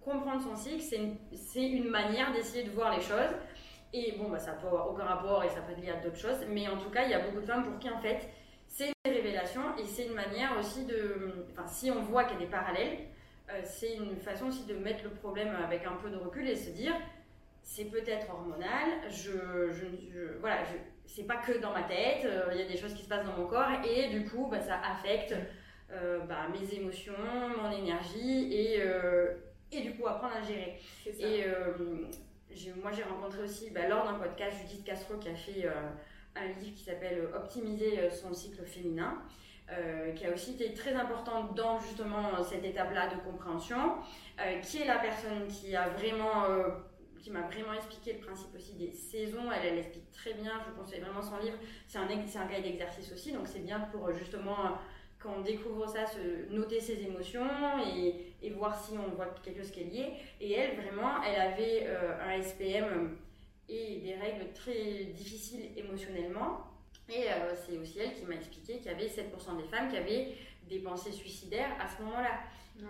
comprendre 0.08 0.42
son 0.42 0.56
cycle, 0.56 0.82
c'est 0.82 0.96
une, 0.96 1.84
une, 1.84 1.88
manière 1.88 2.32
d'essayer 2.32 2.64
de 2.64 2.70
voir 2.70 2.96
les 2.96 3.02
choses. 3.02 3.34
Et 3.92 4.12
bon, 4.18 4.28
bah, 4.28 4.38
ça 4.38 4.52
peut 4.52 4.66
avoir 4.66 4.90
aucun 4.90 5.04
rapport 5.04 5.44
et 5.44 5.48
ça 5.48 5.60
peut 5.60 5.72
être 5.72 5.80
lié 5.80 5.90
à 5.90 6.00
d'autres 6.00 6.18
choses, 6.18 6.44
mais 6.48 6.68
en 6.68 6.76
tout 6.76 6.90
cas, 6.90 7.04
il 7.04 7.10
y 7.10 7.14
a 7.14 7.20
beaucoup 7.20 7.40
de 7.40 7.46
femmes 7.46 7.64
pour 7.64 7.78
qui, 7.78 7.88
en 7.88 7.98
fait, 7.98 8.28
c'est 8.66 8.92
une 9.04 9.12
révélation 9.12 9.62
et 9.78 9.86
c'est 9.86 10.06
une 10.06 10.14
manière 10.14 10.56
aussi 10.58 10.84
de. 10.84 11.46
Enfin, 11.52 11.66
si 11.66 11.90
on 11.90 12.02
voit 12.02 12.24
qu'il 12.24 12.34
y 12.34 12.42
a 12.42 12.44
des 12.44 12.50
parallèles, 12.50 12.98
euh, 13.50 13.60
c'est 13.64 13.94
une 13.94 14.16
façon 14.16 14.48
aussi 14.48 14.64
de 14.66 14.74
mettre 14.74 15.04
le 15.04 15.10
problème 15.10 15.54
avec 15.64 15.86
un 15.86 15.96
peu 16.02 16.10
de 16.10 16.16
recul 16.16 16.46
et 16.46 16.54
se 16.54 16.70
dire 16.70 16.94
c'est 17.62 17.86
peut-être 17.86 18.30
hormonal, 18.30 19.10
je, 19.10 20.38
voilà, 20.40 20.56
c'est 21.06 21.26
pas 21.26 21.36
que 21.36 21.58
dans 21.58 21.72
ma 21.72 21.82
tête, 21.82 22.24
euh, 22.24 22.48
il 22.52 22.60
y 22.60 22.62
a 22.62 22.68
des 22.68 22.76
choses 22.78 22.94
qui 22.94 23.02
se 23.02 23.08
passent 23.08 23.26
dans 23.26 23.36
mon 23.36 23.46
corps 23.46 23.68
et 23.84 24.08
du 24.08 24.24
coup, 24.26 24.48
bah, 24.50 24.60
ça 24.60 24.80
affecte 24.80 25.34
euh, 25.92 26.20
bah, 26.20 26.46
mes 26.50 26.74
émotions, 26.74 27.12
mon 27.62 27.70
énergie 27.70 28.52
et 28.54 28.82
et 29.72 29.80
du 29.80 29.94
coup 29.94 30.06
apprendre 30.06 30.34
à 30.36 30.42
gérer. 30.42 30.80
Et 31.06 31.44
euh, 31.44 31.74
moi 32.80 32.90
j'ai 32.92 33.02
rencontré 33.02 33.42
aussi 33.42 33.70
bah, 33.70 33.88
lors 33.88 34.04
d'un 34.04 34.14
podcast 34.14 34.56
Judith 34.62 34.84
Castro 34.84 35.16
qui 35.18 35.28
a 35.28 35.34
fait 35.34 35.66
euh, 35.66 35.90
un 36.36 36.46
livre 36.60 36.76
qui 36.76 36.84
s'appelle 36.84 37.28
Optimiser 37.34 37.98
euh, 38.00 38.10
son 38.10 38.32
cycle 38.32 38.64
féminin. 38.64 39.22
qui 40.16 40.24
a 40.24 40.32
aussi 40.32 40.52
été 40.54 40.72
très 40.72 40.94
importante 40.94 41.54
dans 41.54 41.78
justement 41.78 42.42
cette 42.42 42.64
étape-là 42.64 43.14
de 43.14 43.20
compréhension, 43.20 43.96
qui 44.62 44.80
est 44.80 44.86
la 44.86 44.98
personne 44.98 45.46
qui 45.46 45.76
a 45.76 45.90
vraiment 45.90 46.46
qui 47.20 47.30
m'a 47.30 47.42
vraiment 47.42 47.74
expliqué 47.74 48.14
le 48.14 48.20
principe 48.20 48.54
aussi 48.54 48.72
des 48.76 48.92
saisons. 48.92 49.52
Elle, 49.52 49.72
elle 49.72 49.78
explique 49.80 50.10
très 50.10 50.32
bien, 50.32 50.52
je 50.66 50.80
conseille 50.80 51.00
vraiment 51.00 51.20
son 51.20 51.36
livre. 51.36 51.58
C'est 51.86 51.98
un, 51.98 52.08
un 52.08 52.46
guide 52.46 52.62
d'exercice 52.62 53.12
aussi, 53.12 53.32
donc 53.32 53.46
c'est 53.46 53.58
bien 53.58 53.80
pour 53.92 54.10
justement 54.14 54.78
quand 55.18 55.34
on 55.38 55.40
découvre 55.40 55.88
ça, 55.88 56.06
se 56.06 56.52
noter 56.52 56.80
ses 56.80 57.02
émotions 57.02 57.46
et, 57.86 58.34
et, 58.42 58.50
voir 58.50 58.78
si 58.80 58.92
on 58.96 59.14
voit 59.16 59.26
quelque 59.42 59.62
chose 59.62 59.70
qui 59.70 59.80
est 59.80 59.84
lié. 59.84 60.12
Et 60.40 60.52
elle, 60.52 60.76
vraiment, 60.76 61.22
elle 61.22 61.40
avait 61.40 61.86
euh, 61.86 62.12
un 62.22 62.40
SPM 62.40 63.16
et 63.68 63.96
des 63.96 64.14
règles 64.14 64.52
très 64.54 65.04
difficiles 65.06 65.70
émotionnellement. 65.76 66.64
Et 67.08 67.24
euh, 67.28 67.54
c'est 67.56 67.78
aussi 67.78 67.98
elle 67.98 68.14
qui 68.14 68.24
m'a 68.26 68.34
expliqué 68.34 68.76
qu'il 68.78 68.86
y 68.86 68.94
avait 68.94 69.06
7% 69.06 69.56
des 69.56 69.68
femmes 69.68 69.90
qui 69.90 69.96
avaient 69.96 70.34
des 70.68 70.78
pensées 70.78 71.12
suicidaires 71.12 71.76
à 71.80 71.88
ce 71.88 72.02
moment-là. 72.02 72.40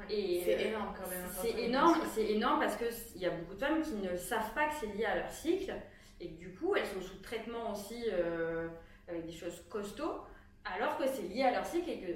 c'est 0.08 0.54
euh, 0.54 0.68
énorme 0.68 0.94
quand 0.98 1.08
même. 1.08 1.28
C'est 1.40 1.62
énorme, 1.62 2.00
c'est 2.12 2.26
énorme 2.26 2.60
parce 2.60 2.76
qu'il 2.76 3.22
y 3.22 3.26
a 3.26 3.30
beaucoup 3.30 3.54
de 3.54 3.60
femmes 3.60 3.80
qui 3.80 3.94
ne 3.94 4.16
savent 4.16 4.52
pas 4.52 4.66
que 4.66 4.74
c'est 4.80 4.94
lié 4.94 5.04
à 5.04 5.16
leur 5.16 5.30
cycle 5.30 5.72
et 6.20 6.28
que 6.28 6.38
du 6.38 6.52
coup 6.52 6.74
elles 6.74 6.86
sont 6.86 7.00
sous 7.00 7.18
traitement 7.22 7.72
aussi 7.72 8.04
avec 9.08 9.24
des 9.24 9.32
choses 9.32 9.62
costauds 9.70 10.24
alors 10.74 10.96
que 10.96 11.06
c'est 11.06 11.22
lié 11.22 11.44
à 11.44 11.52
leur 11.52 11.64
cycle 11.64 11.90
et 11.90 11.98
que 11.98 12.12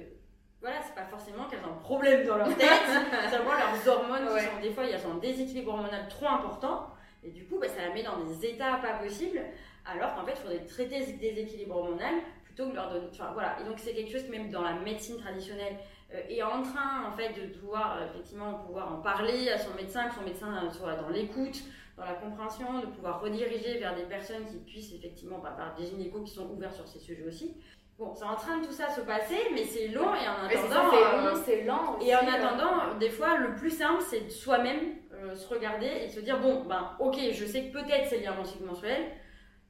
voilà, 0.61 0.77
c'est 0.81 0.95
pas 0.95 1.05
forcément 1.05 1.45
qu'elles 1.45 1.59
ont 1.59 1.73
un 1.73 1.81
problème 1.81 2.25
dans 2.25 2.37
leur 2.37 2.55
tête, 2.55 2.87
savoir 3.29 3.57
leurs 3.59 3.87
hormones 3.87 4.33
qui 4.33 4.45
sont 4.45 4.61
des 4.61 4.71
fois, 4.71 4.85
il 4.85 4.91
y 4.91 4.93
a 4.93 4.97
un 4.97 5.17
déséquilibre 5.17 5.73
hormonal 5.73 6.07
trop 6.07 6.27
important, 6.27 6.87
et 7.21 7.31
du 7.31 7.45
coup, 7.45 7.59
bah, 7.59 7.67
ça 7.67 7.85
la 7.85 7.93
met 7.93 8.01
dans 8.01 8.17
des 8.23 8.45
états 8.45 8.77
pas 8.77 8.93
possibles, 8.93 9.41
alors 9.85 10.15
qu'en 10.15 10.25
fait, 10.25 10.31
il 10.31 10.41
faudrait 10.41 10.65
traiter 10.65 11.05
ce 11.05 11.19
déséquilibre 11.19 11.75
hormonal 11.75 12.15
plutôt 12.45 12.69
que 12.69 12.75
leur 12.75 12.91
donner. 12.91 13.07
Enfin, 13.11 13.31
voilà, 13.33 13.57
et 13.59 13.65
donc 13.65 13.77
c'est 13.77 13.93
quelque 13.93 14.11
chose 14.11 14.23
qui, 14.23 14.31
même 14.31 14.49
dans 14.49 14.61
la 14.61 14.75
médecine 14.75 15.17
traditionnelle, 15.17 15.75
euh, 16.13 16.21
est 16.29 16.43
en 16.43 16.61
train 16.61 17.09
en 17.09 17.11
fait 17.11 17.33
de 17.33 17.47
pouvoir, 17.59 18.01
effectivement, 18.03 18.53
pouvoir 18.65 18.93
en 18.93 19.01
parler 19.01 19.49
à 19.49 19.57
son 19.57 19.73
médecin, 19.73 20.07
que 20.07 20.15
son 20.15 20.23
médecin 20.23 20.69
soit 20.71 20.95
dans 20.95 21.09
l'écoute, 21.09 21.61
dans 21.97 22.05
la 22.05 22.13
compréhension, 22.13 22.79
de 22.79 22.85
pouvoir 22.85 23.21
rediriger 23.21 23.79
vers 23.79 23.95
des 23.95 24.03
personnes 24.03 24.45
qui 24.45 24.57
puissent 24.59 24.93
effectivement, 24.93 25.39
bah, 25.39 25.53
par 25.57 25.75
des 25.75 25.85
gynécos 25.85 26.23
qui 26.23 26.31
sont 26.31 26.49
ouverts 26.49 26.73
sur 26.73 26.87
ces 26.87 26.99
sujets 26.99 27.25
aussi. 27.27 27.57
Bon, 27.97 28.13
c'est 28.15 28.23
en 28.23 28.35
train 28.35 28.57
de 28.57 28.65
tout 28.65 28.71
ça 28.71 28.89
se 28.89 29.01
passer, 29.01 29.37
mais 29.53 29.65
c'est 29.65 29.89
long 29.89 30.13
et 30.15 30.27
en 30.27 30.45
attendant. 30.45 30.93
Euh, 30.93 31.35
c'est 31.45 31.63
lent. 31.63 31.99
Et 32.01 32.15
en 32.15 32.27
attendant, 32.27 32.97
des 32.99 33.09
fois, 33.09 33.37
le 33.37 33.55
plus 33.55 33.69
simple, 33.69 34.01
c'est 34.01 34.29
soi-même 34.31 34.95
euh, 35.13 35.35
se 35.35 35.47
regarder 35.47 35.87
et 36.03 36.09
se 36.09 36.19
dire 36.19 36.39
bon, 36.39 36.63
ben, 36.63 36.91
ok, 36.99 37.17
je 37.31 37.45
sais 37.45 37.65
que 37.65 37.73
peut-être 37.73 38.07
c'est 38.09 38.17
lié 38.17 38.27
à 38.27 38.33
mon 38.33 38.43
cycle 38.43 38.63
mensuel. 38.65 39.11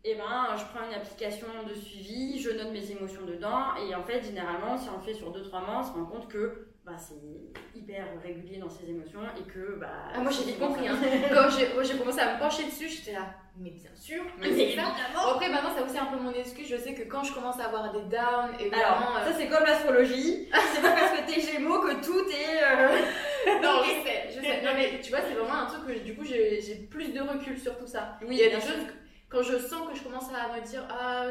Et 0.06 0.16
ben, 0.16 0.56
je 0.58 0.64
prends 0.66 0.86
une 0.88 0.94
application 0.94 1.48
de 1.68 1.74
suivi, 1.74 2.40
je 2.40 2.52
note 2.52 2.72
mes 2.72 2.92
émotions 2.92 3.22
dedans, 3.26 3.76
et 3.76 3.96
en 3.96 4.04
fait, 4.04 4.22
généralement, 4.22 4.78
si 4.78 4.90
on 4.90 4.98
le 4.98 5.04
fait 5.04 5.14
sur 5.14 5.32
2-3 5.32 5.66
mois, 5.66 5.80
on 5.80 5.84
se 5.84 5.92
rend 5.92 6.06
compte 6.06 6.28
que 6.28 6.73
bah, 6.86 6.98
c'est 6.98 7.80
hyper 7.80 8.06
régulier 8.22 8.58
dans 8.58 8.70
ses 8.70 8.90
émotions 8.90 9.22
et 9.40 9.50
que 9.50 9.80
bah 9.80 9.88
ah, 10.14 10.20
moi 10.20 10.30
j'ai 10.30 10.44
vite 10.44 10.60
compris 10.60 10.86
hein. 10.86 10.98
quand 11.34 11.50
j'ai 11.50 11.98
commencé 11.98 12.20
à 12.20 12.34
me 12.34 12.40
pencher 12.40 12.66
dessus 12.66 12.90
j'étais 12.90 13.14
là 13.14 13.34
mais 13.58 13.70
bien 13.70 13.90
sûr 13.96 14.22
mais 14.38 14.52
c'est 14.52 14.76
ça. 14.76 14.94
après 15.34 15.48
maintenant 15.48 15.70
c'est 15.74 15.84
aussi 15.84 15.98
un 15.98 16.08
peu 16.08 16.18
mon 16.18 16.34
excuse. 16.34 16.68
Je 16.68 16.76
sais 16.76 16.94
que 16.94 17.04
quand 17.04 17.24
je 17.24 17.34
commence 17.34 17.58
à 17.60 17.68
avoir 17.68 17.94
des 17.94 18.02
downs 18.02 18.52
et 18.60 18.74
alors 18.74 19.14
ça 19.24 19.30
euh, 19.30 19.34
c'est 19.38 19.48
comme 19.48 19.64
l'astrologie. 19.64 20.50
C'est 20.74 20.82
pas 20.82 20.92
parce 20.92 21.12
que 21.12 21.26
t'es 21.26 21.40
gémeaux 21.40 21.80
que 21.80 22.04
tout 22.04 22.28
est 22.30 22.64
euh, 22.64 23.60
non 23.62 23.82
je 23.84 24.04
sais 24.04 24.28
je 24.36 24.42
sais. 24.42 24.62
Non 24.62 24.72
mais 24.76 25.00
tu 25.00 25.10
vois 25.10 25.22
c'est 25.22 25.36
vraiment 25.36 25.62
un 25.62 25.66
truc 25.68 25.86
que 25.86 26.04
du 26.04 26.16
coup 26.16 26.26
j'ai 26.26 26.88
plus 26.90 27.14
de 27.14 27.22
recul 27.22 27.58
sur 27.58 27.78
tout 27.78 27.88
ça. 27.88 28.18
Oui 28.24 28.36
il 28.36 28.40
y 28.40 28.44
a 28.44 28.56
des 28.56 28.62
choses 28.62 28.88
quand 29.30 29.42
je 29.42 29.58
sens 29.58 29.90
que 29.90 29.98
je 29.98 30.04
commence 30.04 30.30
à 30.34 30.54
me 30.54 30.66
dire 30.66 30.86
ah 30.90 31.28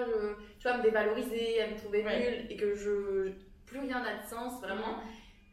tu 0.59 0.67
vois 0.67 0.79
me 0.79 0.83
dévaloriser 0.83 1.61
à 1.61 1.67
me 1.67 1.77
trouver 1.77 2.05
nulle 2.05 2.47
et 2.49 2.57
que 2.57 2.75
je 2.75 3.33
plus 3.67 3.81
rien 3.81 4.01
n'a 4.01 4.23
de 4.23 4.29
sens 4.29 4.61
vraiment 4.61 4.99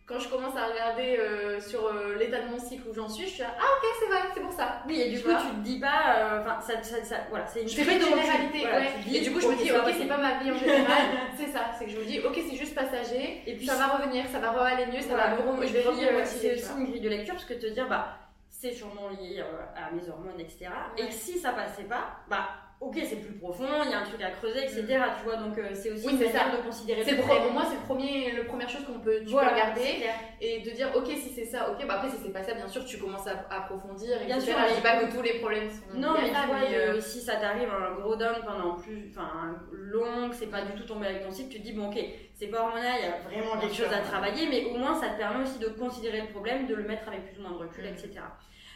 quand 0.09 0.19
je 0.19 0.27
commence 0.27 0.55
à 0.55 0.65
regarder 0.65 1.17
euh, 1.19 1.61
sur 1.61 1.85
euh, 1.85 2.15
l'état 2.17 2.41
de 2.41 2.49
mon 2.49 2.57
cycle 2.57 2.81
où 2.89 2.93
j'en 2.95 3.07
suis, 3.07 3.25
je 3.25 3.29
suis 3.29 3.41
là, 3.43 3.55
ah 3.59 3.63
ok, 3.77 3.89
c'est 3.99 4.07
vrai, 4.07 4.21
c'est 4.33 4.41
pour 4.41 4.51
ça. 4.51 4.81
Oui, 4.87 4.99
et 4.99 5.11
du 5.11 5.21
coup, 5.21 5.29
tu 5.29 5.55
te 5.55 5.63
dis 5.63 5.79
pas, 5.79 6.15
euh, 6.17 6.41
enfin, 6.41 6.59
ça, 6.61 6.81
ça, 6.81 7.03
ça, 7.03 7.17
voilà, 7.29 7.45
c'est 7.45 7.61
une 7.61 7.69
je 7.69 7.75
fais 7.75 7.99
généralité, 7.99 8.65
ouais. 8.65 8.89
et 9.13 9.21
du 9.21 9.31
coup, 9.31 9.39
je 9.39 9.47
me 9.47 9.55
dis, 9.55 9.71
ok, 9.71 9.93
c'est 9.95 10.07
pas 10.07 10.17
ma 10.17 10.39
vie 10.39 10.51
en 10.51 10.57
général, 10.57 11.03
c'est 11.37 11.51
ça, 11.51 11.71
c'est 11.77 11.85
que 11.85 11.91
je 11.91 11.97
me 11.99 12.05
dis, 12.05 12.19
ok, 12.21 12.33
c'est 12.49 12.55
juste 12.55 12.73
passager, 12.73 13.43
et 13.45 13.55
puis 13.55 13.67
ça 13.67 13.75
va 13.75 13.97
revenir, 13.97 14.25
ça 14.27 14.39
va 14.39 14.49
aller 14.63 14.87
mieux, 14.87 15.01
ça 15.01 15.15
va 15.15 15.35
me 15.35 15.67
je 15.67 15.73
vais 15.73 15.83
revenir 15.83 16.09
C'est 16.25 16.53
aussi 16.53 16.71
une 16.75 16.85
grille 16.87 17.01
de 17.01 17.09
lecture, 17.09 17.35
parce 17.35 17.45
que 17.45 17.53
te 17.53 17.67
dire, 17.67 17.87
bah, 17.87 18.17
c'est 18.49 18.71
sûrement 18.71 19.09
lié 19.09 19.43
à 19.75 19.91
mes 19.91 20.09
hormones, 20.09 20.39
etc. 20.39 20.71
Et 20.97 21.11
si 21.11 21.37
ça 21.37 21.51
passait 21.51 21.83
pas, 21.83 22.17
bah, 22.27 22.49
ok, 22.81 22.97
c'est 23.03 23.17
plus 23.17 23.33
profond, 23.33 23.67
il 23.83 23.91
y 23.91 23.93
a 23.93 23.99
un 23.99 24.03
truc 24.03 24.21
à 24.21 24.31
creuser, 24.31 24.63
etc. 24.63 24.83
Mm. 24.83 25.17
Tu 25.17 25.23
vois, 25.25 25.35
donc 25.35 25.57
euh, 25.57 25.69
c'est 25.73 25.91
aussi 25.91 26.07
oui, 26.07 26.17
ça. 26.31 26.55
de 26.55 26.63
considérer 26.63 27.03
le 27.03 27.17
Pour 27.17 27.51
moi, 27.51 27.63
c'est 27.69 27.75
le 27.75 27.81
premier, 27.81 28.31
la 28.31 28.45
première 28.45 28.69
chose 28.69 28.85
qu'on 28.85 28.99
peut, 28.99 29.21
tu 29.25 29.35
regarder 29.35 30.05
et 30.39 30.61
de 30.61 30.69
dire, 30.71 30.89
ok, 30.95 31.07
si 31.07 31.29
c'est 31.29 31.45
ça, 31.45 31.69
ok, 31.69 31.85
bah 31.85 31.95
après, 31.95 32.09
si 32.09 32.15
c'est 32.23 32.31
pas 32.31 32.41
ça, 32.41 32.53
bien 32.53 32.67
sûr, 32.67 32.85
tu 32.85 32.97
commences 32.97 33.27
à, 33.27 33.45
approfondir, 33.49 34.17
bien 34.25 34.39
sûr. 34.39 34.55
Je 34.69 34.75
dis 34.75 34.81
pas 34.81 34.97
que 34.97 35.11
tous 35.13 35.21
les 35.21 35.39
problèmes 35.39 35.69
sont. 35.69 35.97
Non, 35.97 36.13
mais, 36.13 36.29
tu 36.29 36.47
vois, 36.47 36.69
euh, 36.71 37.01
si 37.01 37.19
ça 37.19 37.35
t'arrive 37.35 37.69
un 37.69 37.99
gros 37.99 38.15
down 38.15 38.37
pendant 38.45 38.75
plus, 38.75 39.09
enfin, 39.09 39.57
long, 39.71 40.31
c'est 40.31 40.49
pas 40.49 40.61
du 40.61 40.71
tout 40.73 40.87
tombé 40.87 41.07
avec 41.07 41.25
ton 41.25 41.31
cycle, 41.31 41.49
tu 41.49 41.59
te 41.59 41.63
dis, 41.63 41.73
bon, 41.73 41.89
ok, 41.89 41.99
c'est 42.33 42.47
pas 42.47 42.61
hormonal, 42.61 42.95
il 42.99 43.05
y 43.05 43.07
a 43.07 43.17
vraiment 43.29 43.57
des 43.57 43.73
choses 43.73 43.91
à 43.91 43.99
travailler, 43.99 44.47
mais 44.49 44.71
au 44.71 44.77
moins, 44.77 44.95
ça 44.95 45.09
te 45.09 45.17
permet 45.17 45.43
aussi 45.43 45.59
de 45.59 45.67
considérer 45.67 46.21
le 46.21 46.27
problème, 46.27 46.65
de 46.67 46.75
le 46.75 46.83
mettre 46.83 47.07
avec 47.09 47.25
plus 47.25 47.39
ou 47.39 47.41
moins 47.41 47.51
de 47.51 47.57
recul, 47.57 47.83
mm. 47.83 47.87
etc. 47.87 48.21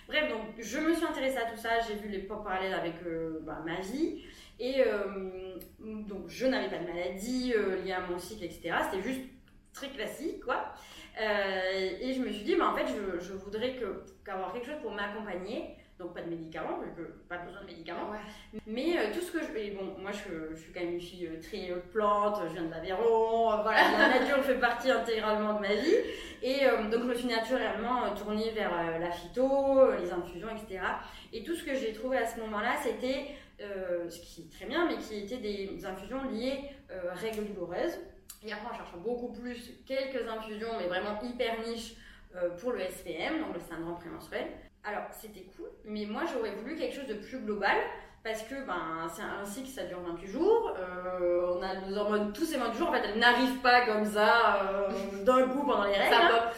Bref, 0.07 0.29
donc 0.29 0.41
je 0.59 0.79
me 0.79 0.93
suis 0.93 1.05
intéressée 1.05 1.37
à 1.37 1.49
tout 1.49 1.57
ça, 1.57 1.79
j'ai 1.87 1.95
vu 1.95 2.09
les 2.09 2.19
points 2.19 2.37
parallèles 2.37 2.73
avec 2.73 2.95
euh, 3.05 3.39
bah, 3.43 3.61
ma 3.65 3.79
vie. 3.79 4.23
Et 4.59 4.83
euh, 4.85 5.55
donc 5.79 6.27
je 6.27 6.45
n'avais 6.45 6.69
pas 6.69 6.77
de 6.77 6.87
maladie 6.87 7.53
euh, 7.55 7.81
liée 7.81 7.93
à 7.93 8.01
mon 8.01 8.17
cycle, 8.17 8.43
etc. 8.43 8.75
C'était 8.89 9.03
juste 9.03 9.21
très 9.73 9.89
classique, 9.89 10.41
quoi. 10.41 10.73
et 11.17 12.13
je 12.13 12.19
me 12.19 12.31
suis 12.31 12.43
dit, 12.43 12.55
bah, 12.55 12.69
en 12.69 12.75
fait, 12.75 12.85
je, 12.87 13.23
je 13.23 13.33
voudrais 13.33 13.75
que, 13.75 14.03
qu'avoir 14.23 14.53
quelque 14.53 14.67
chose 14.67 14.81
pour 14.81 14.91
m'accompagner 14.91 15.77
donc 15.99 16.13
pas 16.13 16.21
de 16.21 16.29
médicaments, 16.29 16.79
vu 16.79 16.91
que 16.95 17.09
pas 17.29 17.37
besoin 17.37 17.61
de 17.61 17.67
médicaments. 17.67 18.11
Mais 18.67 19.11
tout 19.13 19.21
ce 19.21 19.31
que 19.31 19.39
je. 19.39 19.57
Et 19.57 19.71
bon, 19.71 19.95
moi 20.01 20.11
je, 20.11 20.55
je, 20.55 20.59
suis 20.61 20.71
quand 20.71 20.81
même 20.81 20.93
une 20.93 21.01
fille 21.01 21.29
très 21.41 21.69
plante, 21.91 22.39
je 22.47 22.53
viens 22.53 22.63
de 22.63 22.71
l'Aveyron, 22.71 23.61
voilà, 23.61 23.91
la 23.97 24.19
nature 24.19 24.43
fait 24.43 24.59
partie 24.59 24.91
intégralement 24.91 25.53
de 25.53 25.59
ma 25.59 25.73
vie. 25.75 25.95
Et 26.43 26.65
euh, 26.65 26.89
donc, 26.89 27.03
je 27.03 27.07
me 27.07 27.15
suis 27.15 27.27
naturellement 27.27 28.03
euh, 28.03 28.15
tournée 28.15 28.51
vers 28.51 28.73
euh, 28.73 28.99
la 28.99 29.11
phyto, 29.11 29.95
les 29.95 30.11
infusions, 30.11 30.49
etc. 30.49 30.81
Et 31.31 31.41
tout 31.41 31.55
ce 31.55 31.63
que 31.63 31.73
j'ai 31.73 31.93
trouvé 31.93 32.17
à 32.17 32.27
ce 32.27 32.37
moment-là, 32.41 32.75
c'était, 32.83 33.27
ce 33.59 34.19
qui 34.19 34.41
est 34.41 34.51
très 34.51 34.65
bien, 34.65 34.85
mais 34.85 34.97
qui 34.97 35.19
étaient 35.19 35.37
des 35.37 35.85
infusions 35.85 36.21
liées 36.29 36.69
règles 37.13 37.45
douloureuses. 37.45 37.97
Et 38.45 38.51
après, 38.51 38.67
en 38.67 38.77
cherchant 38.77 38.97
beaucoup 38.97 39.31
plus, 39.31 39.71
quelques 39.85 40.27
infusions, 40.27 40.67
mais 40.77 40.87
vraiment 40.87 41.21
hyper 41.21 41.61
niche 41.65 41.95
pour 42.59 42.73
le 42.73 42.81
SPM, 42.81 43.39
donc 43.39 43.53
le 43.53 43.61
syndrome 43.61 43.97
prémenstruel. 43.97 44.47
Alors, 44.85 45.03
c'était 45.11 45.47
cool, 45.55 45.67
mais 45.85 46.05
moi, 46.05 46.23
j'aurais 46.31 46.55
voulu 46.55 46.75
quelque 46.75 46.95
chose 46.95 47.07
de 47.07 47.13
plus 47.13 47.39
global 47.39 47.77
parce 48.23 48.41
que 48.43 48.55
ben, 48.65 49.07
c'est 49.13 49.21
un 49.21 49.43
cycle, 49.45 49.69
ça 49.69 49.83
dure 49.83 49.99
28 49.99 50.27
jours. 50.27 50.73
Euh, 50.77 51.55
on 51.57 51.61
a 51.61 51.75
nos 51.75 51.97
hormones 51.97 52.31
tous 52.31 52.45
ces 52.45 52.57
28 52.57 52.77
jours. 52.77 52.89
En 52.89 52.93
fait, 52.93 53.03
elles 53.03 53.19
n'arrivent 53.19 53.59
pas 53.59 53.85
comme 53.85 54.05
ça 54.05 54.61
euh, 54.61 55.23
d'un 55.23 55.47
coup 55.47 55.65
pendant 55.65 55.83
les 55.83 55.97
règles. 55.97 56.15
Hein. 56.15 56.49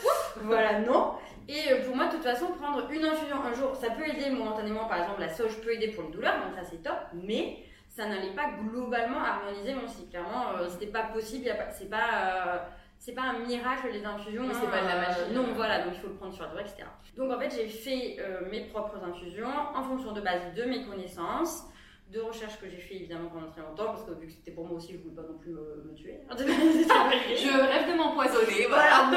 voilà, 0.43 0.79
non. 0.79 1.13
Et 1.47 1.71
euh, 1.71 1.85
pour 1.85 1.95
moi, 1.95 2.05
de 2.05 2.11
toute 2.11 2.23
façon, 2.23 2.47
prendre 2.53 2.89
une 2.91 3.03
infusion 3.03 3.37
un 3.43 3.53
jour, 3.53 3.75
ça 3.75 3.89
peut 3.91 4.07
aider 4.07 4.29
momentanément. 4.29 4.85
Par 4.85 5.01
exemple, 5.01 5.21
la 5.21 5.29
sauge 5.29 5.59
peut 5.61 5.73
aider 5.73 5.87
pour 5.89 6.03
les 6.03 6.11
douleurs, 6.11 6.35
donc 6.35 6.55
ça 6.55 6.67
c'est 6.69 6.83
top. 6.83 6.97
Mais 7.13 7.57
ça 7.89 8.07
n'allait 8.07 8.35
pas 8.35 8.49
globalement 8.61 9.19
harmoniser 9.19 9.73
mon 9.73 9.87
cycle. 9.87 10.09
Clairement, 10.09 10.45
c'était 10.69 10.91
pas 10.91 11.03
possible. 11.03 11.49
C'est 11.71 11.89
pas 11.89 12.69
c'est 12.97 13.13
pas 13.13 13.23
un 13.23 13.39
miracle 13.39 13.89
les 13.91 14.03
infusions. 14.03 14.43
c'est 14.51 14.69
pas 14.69 14.81
de 14.81 14.87
la 14.87 14.97
magie. 14.97 15.33
non, 15.33 15.45
voilà, 15.53 15.83
donc 15.83 15.93
il 15.95 16.01
faut 16.01 16.07
le 16.07 16.15
prendre 16.15 16.33
sur 16.33 16.43
la 16.43 16.49
durée, 16.49 16.63
etc. 16.63 16.83
Donc 17.15 17.31
en 17.31 17.39
fait, 17.39 17.49
j'ai 17.51 17.67
fait 17.67 18.17
euh, 18.19 18.49
mes 18.49 18.61
propres 18.61 19.03
infusions 19.03 19.47
en 19.73 19.83
fonction 19.83 20.11
de 20.11 20.21
base 20.21 20.53
de 20.55 20.63
mes 20.63 20.85
connaissances, 20.85 21.65
de 22.11 22.19
recherches 22.19 22.59
que 22.59 22.69
j'ai 22.69 22.77
fait 22.77 22.95
évidemment 22.95 23.29
pendant 23.29 23.47
très 23.47 23.61
longtemps, 23.61 23.85
parce 23.85 24.03
que 24.03 24.11
vu 24.11 24.27
que 24.27 24.33
c'était 24.33 24.51
pour 24.51 24.67
moi 24.67 24.77
aussi, 24.77 24.93
je 24.93 24.97
voulais 24.97 25.15
pas 25.15 25.21
non 25.21 25.37
plus 25.37 25.51
me, 25.51 25.93
tuer. 25.95 26.19
je 26.29 27.61
rêve 27.61 27.91
de 27.91 27.97
m'empoisonner, 27.97 28.67
voilà. 28.67 29.09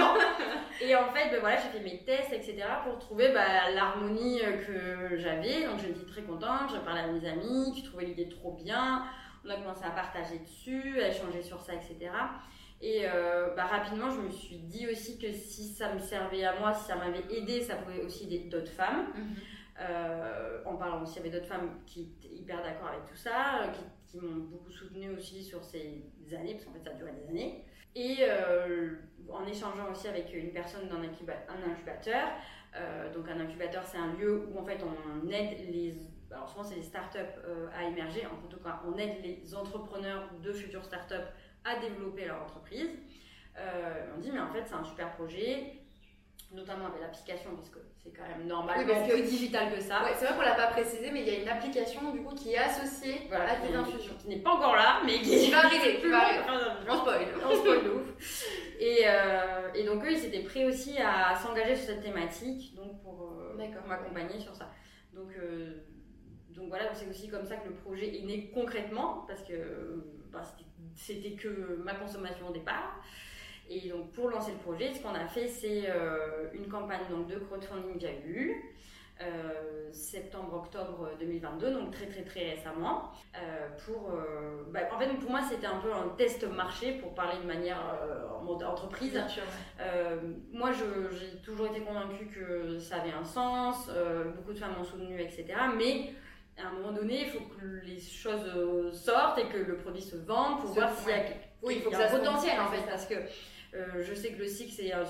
Et 0.80 0.94
en 0.94 1.12
fait, 1.12 1.30
ben, 1.30 1.40
voilà, 1.40 1.56
j'ai 1.56 1.78
fait 1.78 1.84
mes 1.84 2.04
tests, 2.04 2.32
etc. 2.32 2.62
pour 2.84 2.98
trouver 2.98 3.32
bah, 3.32 3.70
l'harmonie 3.74 4.40
euh, 4.42 5.10
que 5.10 5.16
j'avais. 5.18 5.64
Donc 5.64 5.80
j'étais 5.80 6.06
très 6.06 6.22
contente, 6.22 6.70
j'ai 6.72 6.80
parlé 6.80 7.00
à 7.00 7.06
mes 7.08 7.28
amis 7.28 7.72
qui 7.74 7.82
trouvaient 7.82 8.06
l'idée 8.06 8.28
trop 8.28 8.52
bien. 8.52 9.04
On 9.44 9.50
a 9.50 9.56
commencé 9.56 9.84
à 9.84 9.90
partager 9.90 10.38
dessus, 10.38 11.00
à 11.00 11.08
échanger 11.08 11.42
sur 11.42 11.60
ça, 11.60 11.72
etc. 11.74 12.10
Et 12.80 13.02
euh, 13.04 13.54
bah, 13.56 13.66
rapidement, 13.66 14.10
je 14.10 14.20
me 14.20 14.30
suis 14.30 14.58
dit 14.58 14.86
aussi 14.88 15.18
que 15.18 15.32
si 15.32 15.68
ça 15.68 15.92
me 15.92 15.98
servait 15.98 16.44
à 16.44 16.58
moi, 16.58 16.72
si 16.72 16.86
ça 16.86 16.96
m'avait 16.96 17.24
aidé, 17.30 17.60
ça 17.60 17.76
pouvait 17.76 18.02
aussi 18.02 18.24
aider 18.24 18.48
d'autres 18.48 18.70
femmes. 18.70 19.08
Mhm. 19.14 19.36
Euh, 19.80 20.58
en 20.64 20.74
parlant 20.74 21.00
aussi 21.02 21.20
avec 21.20 21.30
d'autres 21.30 21.46
femmes 21.46 21.70
qui 21.86 22.02
étaient 22.02 22.34
hyper 22.34 22.60
d'accord 22.64 22.88
avec 22.88 23.04
tout 23.04 23.16
ça, 23.16 23.62
euh, 23.62 23.68
qui, 23.68 23.82
qui 24.06 24.18
m'ont 24.18 24.44
beaucoup 24.46 24.72
soutenue 24.72 25.10
aussi 25.10 25.44
sur 25.44 25.62
ces 25.62 26.04
années, 26.36 26.54
parce 26.54 26.64
qu'en 26.64 26.72
fait 26.72 26.82
ça 26.82 26.90
a 26.90 26.94
duré 26.94 27.12
des 27.12 27.28
années. 27.28 27.64
Et 27.94 28.18
en 29.28 29.44
échangeant 29.46 29.90
aussi 29.90 30.06
avec 30.08 30.32
une 30.32 30.52
personne 30.52 30.88
d'un 30.88 30.96
un 30.96 31.70
incubateur, 31.72 32.28
donc 33.12 33.28
un 33.28 33.40
incubateur 33.40 33.84
c'est 33.84 33.98
un 33.98 34.12
lieu 34.14 34.48
où 34.48 34.58
en 34.58 34.64
fait 34.64 34.78
on 34.82 35.28
aide 35.30 35.58
les 35.68 35.96
alors 36.30 36.48
souvent 36.48 36.62
c'est 36.62 36.76
les 36.76 36.82
startups 36.82 37.18
à 37.74 37.84
émerger, 37.84 38.24
en 38.26 38.46
tout 38.46 38.60
cas 38.60 38.80
on 38.86 38.96
aide 38.98 39.16
les 39.24 39.52
entrepreneurs 39.54 40.30
de 40.40 40.52
futures 40.52 40.84
startups 40.84 41.14
à 41.68 41.80
développer 41.80 42.26
leur 42.26 42.42
entreprise. 42.42 42.90
Euh, 43.58 44.14
on 44.16 44.20
dit, 44.20 44.30
mais 44.32 44.40
en 44.40 44.52
fait, 44.52 44.62
c'est 44.66 44.74
un 44.74 44.84
super 44.84 45.12
projet, 45.12 45.72
notamment 46.52 46.86
avec 46.86 47.00
l'application, 47.00 47.50
parce 47.56 47.70
que 47.70 47.78
c'est 48.02 48.10
quand 48.10 48.26
même 48.28 48.46
normal, 48.46 48.86
oui, 48.86 49.10
plus 49.10 49.22
digital 49.22 49.74
que 49.74 49.80
ça. 49.80 50.02
c'est 50.14 50.24
vrai 50.26 50.34
qu'on 50.34 50.42
l'a 50.42 50.54
pas 50.54 50.68
précisé, 50.68 51.10
mais 51.10 51.22
il 51.22 51.28
y 51.28 51.36
a 51.36 51.40
une 51.40 51.48
application 51.48 52.12
du 52.12 52.22
coup 52.22 52.34
qui 52.34 52.52
est 52.52 52.58
associée 52.58 53.28
à 53.32 53.56
tes 53.56 53.74
infusions. 53.74 54.14
Qui 54.20 54.28
n'est 54.28 54.38
pas 54.38 54.52
encore 54.52 54.76
là, 54.76 55.00
mais 55.04 55.20
qui, 55.20 55.50
va 55.50 55.64
arriver. 55.64 55.98
Qui 56.00 56.08
va 56.08 56.18
arriver. 56.18 56.44
on 56.88 56.96
spoil. 56.98 57.26
On 57.50 57.54
spoil 57.56 57.84
de 57.84 57.90
ouf. 57.90 58.46
Et, 58.78 59.02
euh, 59.06 59.72
et, 59.74 59.84
donc 59.84 60.04
eux, 60.04 60.12
ils 60.12 60.24
étaient 60.24 60.44
prêts 60.44 60.64
aussi 60.64 60.98
à 60.98 61.34
s'engager 61.34 61.74
sur 61.74 61.86
cette 61.86 62.02
thématique, 62.02 62.74
donc 62.76 63.02
pour, 63.02 63.32
euh, 63.32 63.56
m'accompagner 63.88 64.38
sur 64.38 64.54
ça. 64.54 64.70
Donc, 65.12 65.32
donc 66.50 66.68
voilà, 66.68 66.94
c'est 66.94 67.08
aussi 67.08 67.28
comme 67.28 67.44
ça 67.44 67.56
que 67.56 67.68
le 67.68 67.74
projet 67.74 68.16
est 68.16 68.24
né 68.24 68.50
concrètement, 68.54 69.24
parce 69.26 69.42
que 69.42 70.04
bah, 70.30 70.42
c'était 70.44 70.67
c'était 70.98 71.32
que 71.32 71.80
ma 71.84 71.94
consommation 71.94 72.48
au 72.48 72.52
départ. 72.52 73.00
Et 73.70 73.88
donc 73.88 74.12
pour 74.12 74.30
lancer 74.30 74.52
le 74.52 74.58
projet, 74.58 74.92
ce 74.92 75.00
qu'on 75.00 75.14
a 75.14 75.26
fait, 75.26 75.46
c'est 75.46 75.84
euh, 75.88 76.48
une 76.52 76.68
campagne 76.68 77.00
donc, 77.10 77.28
de 77.28 77.36
crowdfunding 77.38 77.96
via 77.98 78.10
Ulule. 78.24 78.56
Euh, 79.20 79.90
septembre-octobre 79.90 81.10
2022, 81.18 81.72
donc 81.72 81.90
très 81.90 82.06
très 82.06 82.22
très 82.22 82.50
récemment. 82.50 83.10
Euh, 83.34 83.68
pour, 83.84 84.12
bah, 84.70 84.80
en 84.94 84.98
fait, 84.98 85.08
pour 85.14 85.28
moi, 85.28 85.40
c'était 85.42 85.66
un 85.66 85.78
peu 85.78 85.92
un 85.92 86.10
test 86.16 86.44
marché 86.44 86.92
pour 86.98 87.14
parler 87.14 87.40
de 87.42 87.46
manière 87.46 87.82
en 88.38 88.44
mode 88.44 88.62
entreprise. 88.62 89.20
moi, 90.52 90.70
j'ai 90.70 91.40
toujours 91.42 91.66
été 91.66 91.80
convaincue 91.80 92.26
que 92.26 92.78
ça 92.78 92.98
avait 92.98 93.10
un 93.10 93.24
sens, 93.24 93.90
beaucoup 94.36 94.52
de 94.52 94.58
femmes 94.58 94.76
ont 94.78 94.84
soutenu, 94.84 95.20
etc. 95.20 95.46
Mais 95.76 96.12
à 96.58 96.68
un 96.68 96.72
moment 96.72 96.92
donné, 96.92 97.22
il 97.22 97.28
faut 97.28 97.44
que 97.44 97.66
les 97.84 98.00
choses 98.00 98.44
euh, 98.56 98.92
sortent 98.92 99.38
et 99.38 99.46
que 99.46 99.58
le 99.58 99.76
produit 99.76 100.02
se 100.02 100.16
vende 100.16 100.60
pour 100.60 100.70
voir 100.70 100.92
s'il 100.96 101.10
y 101.10 101.12
a, 101.12 101.22
oui, 101.62 101.74
il 101.76 101.82
faut 101.82 101.90
que 101.90 101.96
ça 101.96 102.06
un 102.06 102.18
potentiel 102.18 102.60
en 102.60 102.68
fait, 102.68 102.82
parce 102.88 103.06
que 103.06 103.14
euh, 103.74 104.02
je 104.02 104.14
sais 104.14 104.32
que 104.32 104.38
le 104.38 104.46
cycle 104.46 104.72
c'est 104.72 104.92
un, 104.92 105.04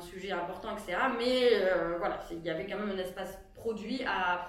sujet 0.00 0.32
important, 0.32 0.76
etc. 0.76 0.98
Mais 1.18 1.50
euh, 1.52 1.98
voilà, 1.98 2.20
il 2.30 2.42
y 2.42 2.50
avait 2.50 2.66
quand 2.66 2.78
même 2.78 2.90
un 2.90 2.98
espace 2.98 3.38
produit 3.54 4.02
à 4.06 4.48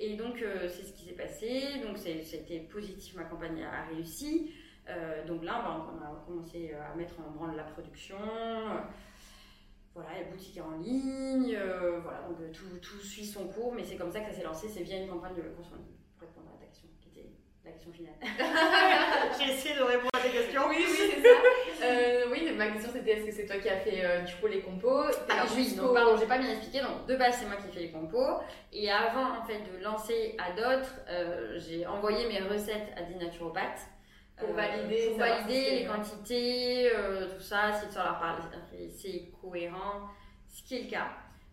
Et 0.00 0.16
donc, 0.16 0.42
c'est 0.68 0.84
ce 0.84 0.92
qui 0.92 1.04
s'est 1.04 1.14
passé. 1.14 1.80
Donc, 1.84 1.98
c'était 1.98 2.60
positif, 2.60 3.14
ma 3.16 3.24
campagne 3.24 3.62
a 3.62 3.84
réussi. 3.92 4.52
donc 5.26 5.44
là, 5.44 5.62
bah, 5.64 5.86
on 5.92 6.02
a 6.02 6.24
commencé 6.24 6.72
à 6.74 6.94
mettre 6.96 7.14
en 7.20 7.30
branle 7.30 7.56
la 7.56 7.64
production. 7.64 8.16
Voilà, 9.98 10.20
la 10.20 10.30
boutique 10.30 10.60
en 10.60 10.78
ligne. 10.78 11.58
voilà, 12.02 12.22
donc 12.28 12.52
tout, 12.52 12.78
tout, 12.80 13.00
suit 13.00 13.26
son 13.26 13.48
cours, 13.48 13.74
mais 13.74 13.84
c'est 13.84 13.96
comme 13.96 14.12
ça 14.12 14.20
que 14.20 14.30
ça 14.30 14.36
s'est 14.36 14.44
lancé. 14.44 14.68
C'est 14.68 14.82
via 14.82 14.98
une 14.98 15.08
campagne 15.08 15.34
de 15.34 15.42
consommation 15.56 15.98
la 17.68 17.74
question 17.74 17.92
finale. 17.92 18.14
J'ai 19.38 19.52
essayé 19.52 19.74
de 19.76 19.82
répondre 19.82 20.10
à 20.14 20.20
tes 20.20 20.30
questions. 20.30 20.62
Oui, 20.68 20.76
oui, 20.78 20.94
c'est 20.96 21.22
ça. 21.22 21.28
Euh, 21.84 22.24
oui, 22.30 22.50
ma 22.56 22.68
question 22.68 22.90
c'était 22.92 23.12
est-ce 23.12 23.26
que 23.26 23.32
c'est 23.32 23.46
toi 23.46 23.56
qui 23.58 23.68
as 23.68 23.78
fait 23.78 24.04
euh, 24.04 24.22
du 24.22 24.34
coup 24.36 24.46
les 24.46 24.60
compos? 24.60 25.04
Alors 25.28 25.46
oui, 25.54 25.74
donc 25.74 25.94
pardon, 25.94 26.16
j'ai 26.18 26.26
pas 26.26 26.38
bien 26.38 26.50
expliqué. 26.50 26.80
Donc 26.80 27.06
de 27.06 27.16
base, 27.16 27.36
c'est 27.38 27.46
moi 27.46 27.56
qui 27.56 27.72
fais 27.72 27.80
les 27.80 27.92
compos. 27.92 28.40
Et 28.72 28.90
avant 28.90 29.38
en 29.38 29.44
fait 29.44 29.60
de 29.60 29.82
lancer 29.82 30.36
à 30.38 30.52
d'autres, 30.52 30.94
euh, 31.08 31.58
j'ai 31.58 31.86
envoyé 31.86 32.26
mes 32.28 32.40
recettes 32.40 32.88
à 32.96 33.02
des 33.02 33.14
naturopathes. 33.14 33.86
Pour 34.38 34.52
valider, 34.52 35.08
pour 35.08 35.18
valider 35.18 35.80
les 35.80 35.86
quantités, 35.86 36.90
tout 37.34 37.42
ça, 37.42 37.72
si 37.72 37.92
ça 37.92 38.04
leur 38.04 38.18
parle, 38.18 38.42
c'est 38.90 39.32
cohérent, 39.40 40.08
ce 40.48 40.62
qui 40.62 40.76
est 40.76 40.82
le 40.84 40.90
cas. 40.90 41.08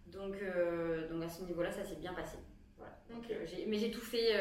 Donc, 0.08 0.36
donc 1.10 1.24
à 1.24 1.30
ce 1.30 1.44
niveau-là, 1.44 1.72
ça 1.72 1.84
s'est 1.84 1.96
bien 1.96 2.14
passé. 2.14 2.38
Voilà. 2.78 2.94
mais 3.68 3.78
j'ai 3.78 3.90
tout 3.90 4.02
fait 4.02 4.36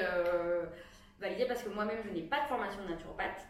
validé 1.21 1.47
parce 1.47 1.63
que 1.63 1.71
moi-même, 1.71 2.03
je 2.05 2.11
n'ai 2.11 2.23
pas 2.23 2.43
de 2.43 2.47
formation 2.47 2.83
de 2.85 2.91
naturopathe. 2.91 3.47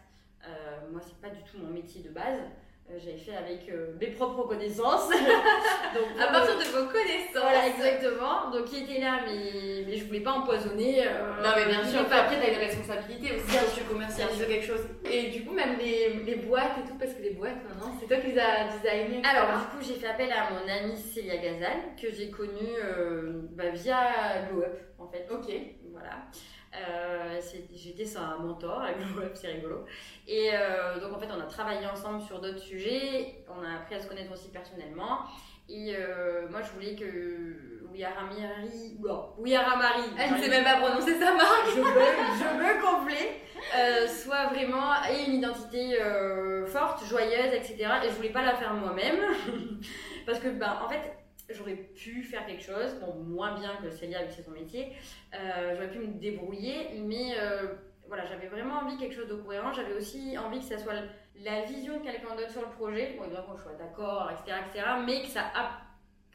Euh, 0.47 0.91
moi, 0.91 1.01
c'est 1.01 1.19
pas 1.19 1.29
du 1.29 1.43
tout 1.43 1.57
mon 1.57 1.69
métier 1.69 2.01
de 2.01 2.09
base. 2.09 2.39
Euh, 2.91 2.99
j'avais 3.03 3.17
fait 3.17 3.35
avec 3.35 3.67
euh, 3.69 3.95
mes 3.99 4.07
propres 4.07 4.43
connaissances. 4.43 5.09
Donc, 5.09 6.21
à 6.21 6.27
partir 6.27 6.55
de 6.55 6.63
vos 6.65 6.85
connaissances. 6.85 7.41
Voilà, 7.41 7.67
exactement. 7.67 8.51
Donc, 8.51 8.65
qui 8.65 8.83
était 8.83 8.99
là, 8.99 9.21
mais, 9.25 9.83
mais 9.87 9.97
je 9.97 10.05
voulais 10.05 10.19
pas 10.19 10.33
empoisonner. 10.33 11.03
non, 11.43 11.49
mais 11.55 11.65
bien 11.65 11.83
sûr. 11.83 12.01
Après, 12.01 12.39
t'as 12.39 12.51
une 12.51 12.59
responsabilité 12.59 13.35
aussi 13.35 13.47
bien 13.47 13.61
quand 13.61 13.75
tu 13.75 13.83
commercialises 13.85 14.45
quelque 14.47 14.65
chose. 14.65 14.81
Et 15.09 15.29
du 15.29 15.43
coup, 15.43 15.53
même 15.53 15.79
les, 15.79 16.13
les, 16.25 16.35
boîtes 16.35 16.77
et 16.83 16.87
tout, 16.87 16.95
parce 16.99 17.13
que 17.13 17.23
les 17.23 17.31
boîtes, 17.31 17.57
maintenant, 17.67 17.91
c'est 17.99 18.05
toi 18.05 18.17
qui 18.17 18.31
les 18.33 18.39
as 18.39 18.77
designées. 18.77 19.23
Alors, 19.25 19.59
du 19.59 19.65
coup, 19.65 19.81
j'ai 19.81 19.95
fait 19.95 20.07
appel 20.07 20.31
à 20.31 20.51
mon 20.51 20.71
amie 20.71 20.97
Célia 20.97 21.37
Gazal, 21.37 21.95
que 21.99 22.11
j'ai 22.11 22.29
connue 22.29 22.77
bah, 23.51 23.69
via 23.73 24.45
Glow 24.47 24.61
Up, 24.61 24.79
en 24.99 25.07
fait. 25.07 25.27
Ok. 25.31 25.51
Voilà. 25.91 26.27
Euh, 26.75 27.39
j'étais 27.73 28.05
sa 28.05 28.37
mentor 28.37 28.83
web, 29.17 29.31
c'est 29.33 29.47
rigolo. 29.47 29.85
Et 30.27 30.49
euh, 30.53 30.99
donc 30.99 31.15
en 31.15 31.19
fait, 31.19 31.27
on 31.35 31.39
a 31.39 31.45
travaillé 31.45 31.85
ensemble 31.85 32.21
sur 32.21 32.39
d'autres 32.41 32.59
sujets, 32.59 33.43
on 33.49 33.63
a 33.63 33.75
appris 33.75 33.95
à 33.95 33.99
se 33.99 34.07
connaître 34.07 34.31
aussi 34.33 34.49
personnellement. 34.49 35.19
Et 35.67 35.95
euh, 35.95 36.47
moi, 36.49 36.61
je 36.61 36.71
voulais 36.71 36.95
que 36.95 37.83
Ouyaramari, 37.91 38.97
Ouyaramari, 39.37 40.03
elle 40.19 40.33
ne 40.33 40.37
sait 40.37 40.49
même 40.49 40.63
pas 40.63 40.77
prononcer 40.77 41.17
sa 41.17 41.33
marque, 41.33 41.69
je 41.75 41.81
veux, 41.81 41.85
je 42.39 42.57
veux 42.57 42.81
complet, 42.81 43.41
soit 44.07 44.47
vraiment 44.47 44.93
ait 45.09 45.25
une 45.25 45.35
identité 45.35 45.97
forte, 46.67 47.03
joyeuse, 47.05 47.53
etc. 47.53 47.87
Et 48.03 48.09
je 48.09 48.15
voulais 48.15 48.29
pas 48.29 48.43
la 48.43 48.55
faire 48.55 48.73
moi-même 48.73 49.19
parce 50.25 50.39
que, 50.39 50.49
ben, 50.49 50.77
en 50.83 50.89
fait, 50.89 51.24
j'aurais 51.49 51.75
pu 51.75 52.23
faire 52.23 52.45
quelque 52.45 52.63
chose, 52.63 52.95
bon, 52.99 53.13
moins 53.23 53.59
bien 53.59 53.77
que 53.81 53.89
Célia, 53.89 54.23
vu 54.23 54.29
que 54.29 54.33
c'est 54.33 54.43
son 54.43 54.51
métier, 54.51 54.93
euh, 55.33 55.73
j'aurais 55.75 55.89
pu 55.89 55.99
me 55.99 56.07
débrouiller, 56.07 56.99
mais 57.05 57.37
euh, 57.37 57.73
voilà, 58.07 58.25
j'avais 58.25 58.47
vraiment 58.47 58.75
envie 58.75 58.95
de 58.95 58.99
quelque 58.99 59.15
chose 59.15 59.27
de 59.27 59.35
cohérent, 59.35 59.73
j'avais 59.73 59.93
aussi 59.93 60.37
envie 60.37 60.59
que 60.59 60.65
ça 60.65 60.77
soit 60.77 60.93
la 61.43 61.61
vision 61.63 61.97
de 61.97 62.03
quelqu'un 62.03 62.35
d'autre 62.35 62.51
sur 62.51 62.61
le 62.61 62.69
projet, 62.69 63.15
bon, 63.17 63.25
évidemment 63.25 63.47
qu'on 63.47 63.57
soit 63.57 63.73
d'accord, 63.73 64.31
etc., 64.31 64.57
etc., 64.69 64.85
mais 65.05 65.21
que 65.21 65.27
ça 65.27 65.51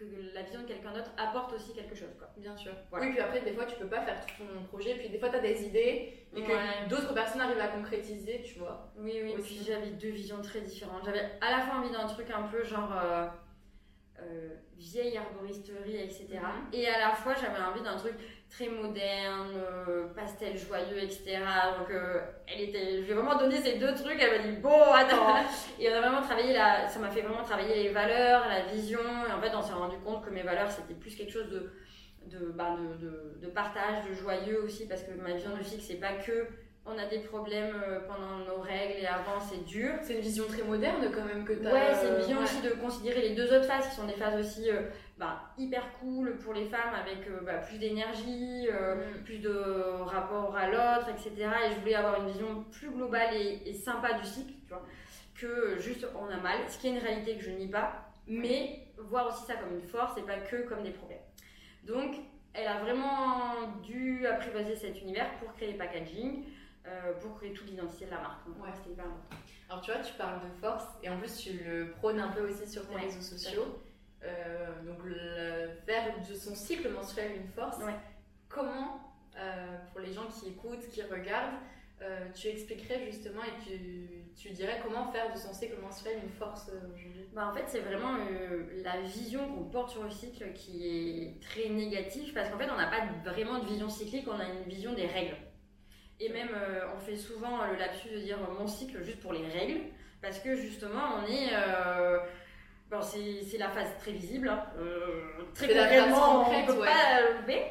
que 0.00 0.34
la 0.34 0.42
vision 0.42 0.62
de 0.62 0.66
quelqu'un 0.66 0.92
d'autre 0.92 1.10
apporte 1.18 1.52
aussi 1.52 1.74
quelque 1.74 1.94
chose. 1.94 2.08
Quoi. 2.18 2.28
Bien 2.38 2.56
sûr. 2.56 2.72
Oui, 2.90 3.10
puis 3.10 3.20
après, 3.20 3.42
des 3.42 3.52
fois, 3.52 3.66
tu 3.66 3.76
peux 3.76 3.86
pas 3.86 4.00
faire 4.00 4.24
tout 4.24 4.44
ton 4.44 4.62
projet, 4.64 4.94
puis 4.94 5.10
des 5.10 5.18
fois, 5.18 5.28
tu 5.28 5.36
as 5.36 5.40
des 5.40 5.62
idées 5.62 6.14
et 6.34 6.42
que 6.42 6.88
d'autres 6.88 7.12
personnes 7.12 7.42
arrivent 7.42 7.60
à 7.60 7.68
concrétiser, 7.68 8.40
tu 8.42 8.58
vois. 8.58 8.90
Oui, 8.96 9.20
oui, 9.22 9.34
aussi. 9.34 9.56
puis 9.56 9.64
j'avais 9.66 9.90
deux 9.90 10.08
visions 10.08 10.40
très 10.40 10.62
différentes. 10.62 11.04
J'avais 11.04 11.30
à 11.42 11.50
la 11.50 11.60
fois 11.60 11.80
envie 11.80 11.90
d'un 11.90 12.06
truc 12.06 12.30
un 12.30 12.44
peu 12.44 12.64
genre. 12.64 12.92
Euh, 12.96 13.26
euh, 14.22 14.50
vieille 14.76 15.16
arboristerie, 15.16 15.96
etc. 15.96 16.26
Mhm. 16.32 16.68
Et 16.72 16.88
à 16.88 16.98
la 16.98 17.12
fois, 17.12 17.34
j'avais 17.34 17.62
envie 17.62 17.82
d'un 17.82 17.96
truc 17.96 18.14
très 18.48 18.68
moderne, 18.68 19.52
euh, 19.56 20.08
pastel 20.14 20.56
joyeux, 20.56 21.02
etc. 21.02 21.38
Donc, 21.78 21.90
euh, 21.90 22.20
elle 22.46 22.62
était, 22.62 22.98
je 22.98 23.02
lui 23.02 23.10
ai 23.10 23.14
vraiment 23.14 23.36
donné 23.36 23.60
ces 23.60 23.78
deux 23.78 23.94
trucs. 23.94 24.20
Elle 24.20 24.40
m'a 24.40 24.48
dit 24.48 24.56
bon, 24.56 24.82
attends. 24.94 25.36
et 25.78 25.90
on 25.90 25.94
a 25.94 26.00
vraiment 26.00 26.22
travaillé 26.22 26.52
la, 26.52 26.88
ça 26.88 26.98
m'a 26.98 27.10
fait 27.10 27.22
vraiment 27.22 27.44
travailler 27.44 27.82
les 27.82 27.88
valeurs, 27.90 28.48
la 28.48 28.72
vision. 28.72 29.00
Et 29.28 29.32
en 29.32 29.40
fait, 29.40 29.54
on 29.54 29.62
s'est 29.62 29.74
rendu 29.74 29.96
compte 29.98 30.24
que 30.24 30.30
mes 30.30 30.42
valeurs, 30.42 30.70
c'était 30.70 30.94
plus 30.94 31.14
quelque 31.14 31.32
chose 31.32 31.50
de 31.50 31.72
de, 32.26 32.52
bah, 32.52 32.76
de, 32.76 33.06
de, 33.06 33.38
de, 33.42 33.46
partage, 33.50 34.04
de 34.08 34.14
joyeux 34.14 34.62
aussi, 34.62 34.86
parce 34.86 35.02
que 35.02 35.12
ma 35.12 35.32
vision 35.32 35.56
de 35.56 35.62
fixe, 35.62 35.86
c'est 35.86 35.94
pas 35.94 36.12
que 36.12 36.46
on 36.94 36.98
a 36.98 37.06
des 37.06 37.18
problèmes 37.18 37.74
euh, 37.86 38.00
pendant 38.06 38.38
nos 38.38 38.60
règles 38.60 39.00
et 39.00 39.06
avant 39.06 39.40
c'est 39.40 39.64
dur. 39.64 39.92
C'est 40.02 40.14
une 40.14 40.20
vision 40.20 40.44
très 40.46 40.62
moderne 40.62 41.10
quand 41.14 41.24
même 41.24 41.44
que 41.44 41.52
tu 41.52 41.66
as. 41.66 41.72
Ouais, 41.72 41.94
c'est 41.94 42.08
une 42.08 42.16
vision 42.16 42.38
aussi 42.40 42.60
de 42.62 42.70
considérer 42.70 43.22
les 43.22 43.34
deux 43.34 43.52
autres 43.52 43.66
phases 43.66 43.88
qui 43.88 43.94
sont 43.94 44.06
des 44.06 44.14
phases 44.14 44.40
aussi 44.40 44.70
euh, 44.70 44.82
bah, 45.18 45.52
hyper 45.58 45.84
cool 46.00 46.38
pour 46.38 46.52
les 46.52 46.66
femmes 46.66 46.94
avec 46.94 47.26
euh, 47.28 47.40
bah, 47.44 47.58
plus 47.58 47.78
d'énergie, 47.78 48.68
mm. 48.68 49.24
plus 49.24 49.38
de 49.38 49.50
rapport 50.04 50.56
à 50.56 50.66
l'autre, 50.66 51.08
etc. 51.10 51.50
Et 51.66 51.74
je 51.74 51.80
voulais 51.80 51.94
avoir 51.94 52.20
une 52.20 52.28
vision 52.28 52.64
plus 52.70 52.90
globale 52.90 53.34
et, 53.34 53.72
sympa 53.74 54.14
du 54.14 54.24
cycle, 54.24 54.52
tu 54.66 54.70
vois, 54.70 54.84
que 55.34 55.78
juste 55.78 56.06
on 56.18 56.30
a 56.30 56.36
mal, 56.36 56.58
ce 56.68 56.78
qui 56.78 56.88
est 56.88 56.90
une 56.90 56.98
réalité 56.98 57.36
que 57.36 57.42
je 57.42 57.50
nie 57.50 57.68
pas, 57.68 58.12
mais 58.26 58.86
voir 58.98 59.28
aussi 59.28 59.44
ça 59.46 59.54
comme 59.54 59.74
une 59.74 59.88
force 59.88 60.18
et 60.18 60.22
pas 60.22 60.38
que 60.38 60.68
comme 60.68 60.82
des 60.82 60.90
problèmes. 60.90 61.18
Donc 61.84 62.16
elle 62.52 62.66
a 62.66 62.78
vraiment 62.78 63.68
dû 63.82 64.26
apprivoiser 64.26 64.74
cet 64.74 65.00
univers 65.02 65.30
pour 65.38 65.52
créer 65.54 65.72
les 65.72 65.78
packaging. 65.78 66.44
Euh, 66.86 67.12
pour 67.20 67.36
créer 67.36 67.52
toute 67.52 67.68
l'identité 67.68 68.06
de 68.06 68.10
la 68.10 68.20
marque. 68.20 68.46
ouais. 68.46 68.70
c'était 68.74 68.92
hyper 68.92 69.04
important. 69.04 69.36
Alors 69.68 69.82
tu 69.82 69.92
vois, 69.92 70.00
tu 70.00 70.14
parles 70.14 70.40
de 70.40 70.60
force 70.60 70.86
et 71.02 71.10
en 71.10 71.18
plus 71.18 71.36
tu 71.36 71.52
le 71.62 71.90
prônes 71.90 72.18
un 72.18 72.28
peu 72.28 72.48
aussi 72.48 72.66
sur 72.66 72.88
tes 72.88 72.96
réseaux 72.96 73.20
sociaux. 73.20 73.78
Euh, 74.24 74.82
donc 74.84 75.04
le, 75.04 75.68
faire 75.84 76.14
de 76.26 76.34
son 76.34 76.54
cycle 76.54 76.88
menstruel 76.90 77.36
une 77.36 77.48
force. 77.48 77.78
Comment, 78.48 79.12
euh, 79.36 79.76
pour 79.92 80.00
les 80.00 80.12
gens 80.12 80.26
qui 80.26 80.48
écoutent, 80.48 80.88
qui 80.88 81.02
regardent, 81.02 81.58
tu 82.34 82.48
expliquerais 82.48 83.04
justement 83.04 83.42
et 83.42 83.62
tu, 83.62 84.08
tu, 84.34 84.50
dirais 84.54 84.80
comment 84.82 85.12
faire 85.12 85.30
de 85.34 85.38
son 85.38 85.52
cycle 85.52 85.78
menstruel 85.82 86.18
une 86.22 86.30
force 86.30 86.70
aujourd'hui? 86.70 87.28
Bah 87.34 87.48
En 87.50 87.52
fait, 87.52 87.64
c'est 87.66 87.80
vraiment 87.80 88.16
la 88.82 89.02
vision 89.02 89.46
qu'on 89.54 89.64
porte 89.64 89.90
sur 89.90 90.04
le 90.04 90.10
cycle 90.10 90.50
qui 90.54 90.88
est 90.88 91.42
très 91.42 91.68
négative 91.68 92.32
parce 92.32 92.48
qu'en 92.48 92.56
fait, 92.56 92.70
on 92.70 92.76
n'a 92.78 92.86
pas 92.86 93.30
vraiment 93.30 93.58
de 93.58 93.66
vision 93.66 93.90
cyclique, 93.90 94.26
on 94.28 94.40
a 94.40 94.48
une 94.48 94.62
vision 94.62 94.94
des 94.94 95.06
règles. 95.06 95.36
Et 96.20 96.28
même, 96.28 96.50
euh, 96.54 96.84
on 96.94 97.00
fait 97.00 97.16
souvent 97.16 97.64
le 97.64 97.78
lapsus 97.78 98.10
de 98.10 98.18
dire 98.18 98.36
mon 98.58 98.66
cycle 98.66 99.02
juste 99.02 99.20
pour 99.20 99.32
les 99.32 99.46
règles, 99.46 99.80
parce 100.20 100.38
que 100.38 100.54
justement, 100.54 101.16
on 101.18 101.26
est. 101.26 101.48
Euh, 101.54 102.18
bon, 102.90 103.00
c'est 103.00 103.56
la 103.56 103.70
phase 103.70 103.96
très 103.98 104.12
visible, 104.12 104.48
hein, 104.48 104.62
euh, 104.78 105.44
très 105.54 105.68
concrètement, 105.68 106.46
on 106.46 106.60
ne 106.60 106.66
peut 106.66 106.78
pas 106.78 107.38
louper. 107.38 107.62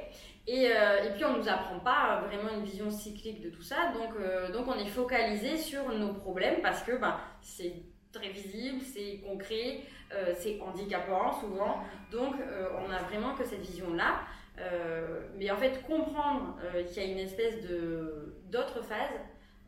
Et, 0.47 0.63
et, 0.63 1.09
puis, 1.13 1.23
on 1.25 1.33
ne 1.33 1.38
nous 1.38 1.47
apprend 1.47 1.77
pas 1.77 2.23
vraiment 2.25 2.49
une 2.55 2.63
vision 2.63 2.89
cyclique 2.89 3.39
de 3.39 3.51
tout 3.51 3.62
ça, 3.62 3.93
donc, 3.93 4.15
donc 4.51 4.67
on 4.67 4.79
est 4.79 4.89
focalisé 4.89 5.55
sur 5.57 5.88
nos 5.93 6.13
problèmes, 6.13 6.63
parce 6.63 6.81
que 6.81 6.93
ben, 6.93 7.19
c'est 7.39 7.73
très 8.12 8.29
visible, 8.29 8.81
c'est 8.81 9.21
concret, 9.27 9.81
c'est 10.39 10.59
handicapant 10.59 11.39
souvent, 11.39 11.83
donc 12.12 12.33
on 12.79 12.91
a 12.91 12.97
vraiment 13.03 13.35
que 13.35 13.43
cette 13.43 13.62
vision-là. 13.62 14.21
Euh, 14.62 15.21
mais 15.38 15.49
en 15.51 15.57
fait, 15.57 15.81
comprendre 15.83 16.57
euh, 16.63 16.83
qu'il 16.83 17.03
y 17.03 17.05
a 17.05 17.09
une 17.09 17.19
espèce 17.19 17.62
de 17.62 18.35
d'autre 18.49 18.81
phase, 18.81 19.19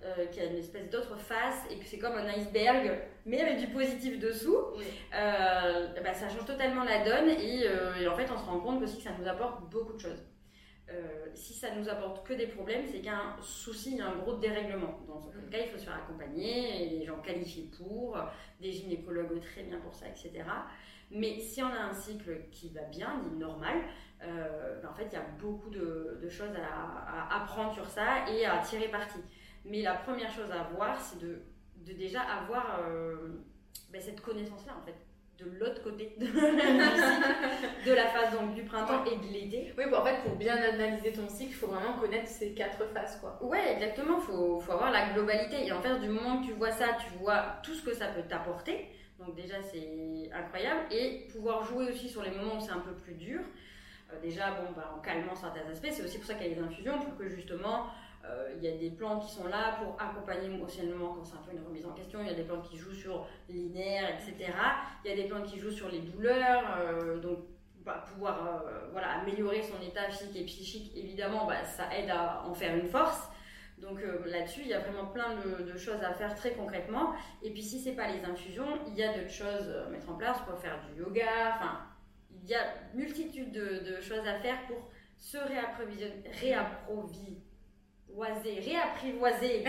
euh, 0.03 0.25
qu'il 0.27 0.43
y 0.43 0.45
a 0.45 0.49
une 0.49 0.57
espèce 0.57 0.89
d'autre 0.89 1.17
face 1.17 1.65
et 1.69 1.77
que 1.77 1.85
c'est 1.85 1.99
comme 1.99 2.13
un 2.13 2.27
iceberg, 2.27 2.99
mais 3.25 3.39
avec 3.39 3.59
du 3.59 3.67
positif 3.67 4.19
dessous, 4.19 4.57
bah, 5.11 6.13
ça 6.13 6.29
change 6.29 6.45
totalement 6.45 6.83
la 6.83 7.03
donne 7.05 7.29
et, 7.29 7.67
en 8.07 8.15
fait, 8.15 8.27
on 8.31 8.37
se 8.37 8.45
rend 8.45 8.59
compte 8.59 8.81
aussi 8.81 8.97
que 8.97 9.03
ça 9.03 9.11
nous 9.17 9.27
apporte 9.27 9.69
beaucoup 9.69 9.93
de 9.93 9.99
choses. 9.99 10.23
si 11.35 11.53
ça 11.53 11.73
nous 11.75 11.87
apporte 11.87 12.25
que 12.25 12.33
des 12.33 12.47
problèmes, 12.47 12.85
c'est 12.85 12.97
qu'il 12.97 13.05
y 13.05 13.09
a 13.09 13.35
un 13.37 13.41
souci, 13.41 13.91
il 13.91 13.97
y 13.97 14.01
a 14.01 14.07
un 14.07 14.17
gros 14.17 14.37
dérèglement. 14.37 14.99
Dans 15.07 15.19
ce 15.19 15.29
cas, 15.51 15.59
il 15.63 15.69
faut 15.69 15.77
se 15.77 15.85
faire 15.85 15.95
accompagner, 16.03 16.83
et 16.83 16.89
les 16.89 17.05
gens 17.05 17.19
qualifiés 17.21 17.69
pour, 17.77 18.17
des 18.59 18.71
gynécologues 18.71 19.39
très 19.39 19.63
bien 19.63 19.79
pour 19.79 19.93
ça, 19.93 20.07
etc. 20.07 20.43
Mais 21.11 21.39
si 21.39 21.61
on 21.61 21.67
a 21.67 21.89
un 21.89 21.93
cycle 21.93 22.45
qui 22.51 22.69
va 22.69 22.83
bien, 22.83 23.21
dit 23.29 23.37
normal, 23.37 23.75
euh, 24.23 24.79
ben, 24.81 24.89
en 24.89 24.93
fait, 24.93 25.07
il 25.11 25.13
y 25.13 25.17
a 25.17 25.25
beaucoup 25.39 25.69
de, 25.69 26.27
choses 26.29 26.55
à, 26.55 27.35
apprendre 27.35 27.73
sur 27.73 27.87
ça 27.87 28.29
et 28.29 28.45
à 28.45 28.57
tirer 28.59 28.87
parti. 28.87 29.19
Mais 29.65 29.81
la 29.81 29.95
première 29.95 30.31
chose 30.31 30.51
à 30.51 30.63
voir, 30.75 30.99
c'est 30.99 31.19
de, 31.19 31.41
déjà 31.93 32.21
avoir 32.21 32.79
euh, 32.87 33.43
ben, 33.91 34.01
cette 34.01 34.21
connaissance-là, 34.21 34.73
en 34.81 34.85
fait 34.85 34.95
de 35.43 35.57
l'autre 35.59 35.81
côté 35.83 36.15
de 36.19 37.93
la 37.93 38.07
phase 38.07 38.33
donc 38.33 38.53
du 38.53 38.63
printemps 38.63 39.03
et 39.05 39.17
de 39.17 39.33
l'été. 39.33 39.73
Oui, 39.77 39.85
en 39.93 40.03
fait, 40.03 40.21
pour 40.23 40.35
bien 40.35 40.55
analyser 40.55 41.11
ton 41.13 41.27
cycle, 41.27 41.51
il 41.51 41.55
faut 41.55 41.67
vraiment 41.67 41.93
connaître 41.93 42.27
ces 42.27 42.53
quatre 42.53 42.85
phases, 42.93 43.19
quoi. 43.19 43.39
Ouais, 43.41 43.73
exactement. 43.73 44.17
Il 44.19 44.23
faut, 44.23 44.59
faut, 44.59 44.71
avoir 44.71 44.91
la 44.91 45.09
globalité. 45.09 45.65
Et 45.65 45.71
en 45.71 45.81
fait, 45.81 45.99
du 45.99 46.09
moment 46.09 46.41
que 46.41 46.47
tu 46.47 46.53
vois 46.53 46.71
ça, 46.71 46.89
tu 46.99 47.17
vois 47.19 47.59
tout 47.63 47.73
ce 47.73 47.83
que 47.83 47.93
ça 47.93 48.07
peut 48.07 48.23
t'apporter. 48.27 48.87
Donc 49.19 49.35
déjà, 49.35 49.55
c'est 49.61 50.29
incroyable. 50.33 50.81
Et 50.91 51.27
pouvoir 51.31 51.63
jouer 51.63 51.89
aussi 51.89 52.09
sur 52.09 52.23
les 52.23 52.31
moments 52.31 52.57
où 52.57 52.61
c'est 52.61 52.71
un 52.71 52.79
peu 52.79 52.93
plus 52.93 53.15
dur. 53.15 53.41
Déjà, 54.21 54.51
bon, 54.51 54.71
bah, 54.75 54.93
en 54.95 54.99
calmant 54.99 55.35
certains 55.35 55.69
aspects, 55.69 55.89
c'est 55.91 56.03
aussi 56.03 56.17
pour 56.17 56.27
ça 56.27 56.35
qu'il 56.35 56.47
y 56.47 56.51
a 56.51 56.55
les 56.55 56.61
infusions, 56.61 56.99
pour 56.99 57.17
que 57.17 57.29
justement 57.29 57.87
euh, 58.25 58.53
il 58.55 58.63
y 58.63 58.67
a 58.67 58.77
des 58.77 58.91
plantes 58.91 59.25
qui 59.25 59.31
sont 59.31 59.47
là 59.47 59.77
pour 59.81 59.99
accompagner 59.99 60.45
émotionnellement 60.45 61.13
quand 61.13 61.23
c'est 61.23 61.35
un 61.35 61.41
peu 61.41 61.51
une 61.51 61.65
remise 61.65 61.85
en 61.85 61.93
question. 61.93 62.19
Il 62.21 62.27
y 62.27 62.31
a 62.31 62.35
des 62.35 62.43
plantes 62.43 62.69
qui 62.69 62.77
jouent 62.77 62.93
sur 62.93 63.27
nerfs, 63.49 64.09
etc. 64.09 64.53
Il 65.03 65.09
y 65.09 65.13
a 65.13 65.15
des 65.15 65.27
plantes 65.27 65.45
qui 65.45 65.59
jouent 65.59 65.71
sur 65.71 65.89
les 65.89 65.99
douleurs. 65.99 66.63
Euh, 66.79 67.19
donc, 67.19 67.39
bah, 67.83 68.05
pouvoir 68.13 68.63
euh, 68.67 68.89
voilà, 68.91 69.21
améliorer 69.21 69.63
son 69.63 69.81
état 69.81 70.07
physique 70.09 70.35
et 70.35 70.45
psychique, 70.45 70.91
évidemment, 70.95 71.47
bah, 71.47 71.63
ça 71.63 71.85
aide 71.97 72.11
à 72.11 72.43
en 72.45 72.53
faire 72.53 72.75
une 72.75 72.87
force. 72.87 73.27
Donc 73.79 73.99
là-dessus, 74.27 74.61
il 74.61 74.67
y 74.67 74.75
a 74.75 74.79
vraiment 74.79 75.07
plein 75.07 75.37
de, 75.37 75.75
choses 75.75 76.03
à 76.03 76.13
faire 76.13 76.35
très 76.35 76.51
concrètement. 76.51 77.13
Et 77.41 77.49
puis 77.49 77.63
si 77.63 77.79
c'est 77.79 77.93
pas 77.93 78.09
les 78.09 78.23
infusions, 78.23 78.67
il 78.85 78.93
y 78.93 79.01
a 79.01 79.11
d'autres 79.11 79.31
choses 79.31 79.73
à 79.87 79.89
mettre 79.89 80.07
en 80.07 80.13
place 80.13 80.39
pour 80.41 80.55
faire 80.59 80.79
du 80.85 81.01
yoga. 81.01 81.55
Enfin, 81.55 81.79
y 82.51 82.55
a 82.55 82.73
multitude 82.93 83.51
de, 83.51 83.79
de 83.79 84.01
choses 84.01 84.25
à 84.27 84.39
faire 84.39 84.65
pour 84.67 84.89
se 85.17 85.37
réapprovisionner, 85.37 86.23
réapprovisionner 86.39 87.41
oiser, 88.15 88.59
réapprivoiser, 88.59 89.63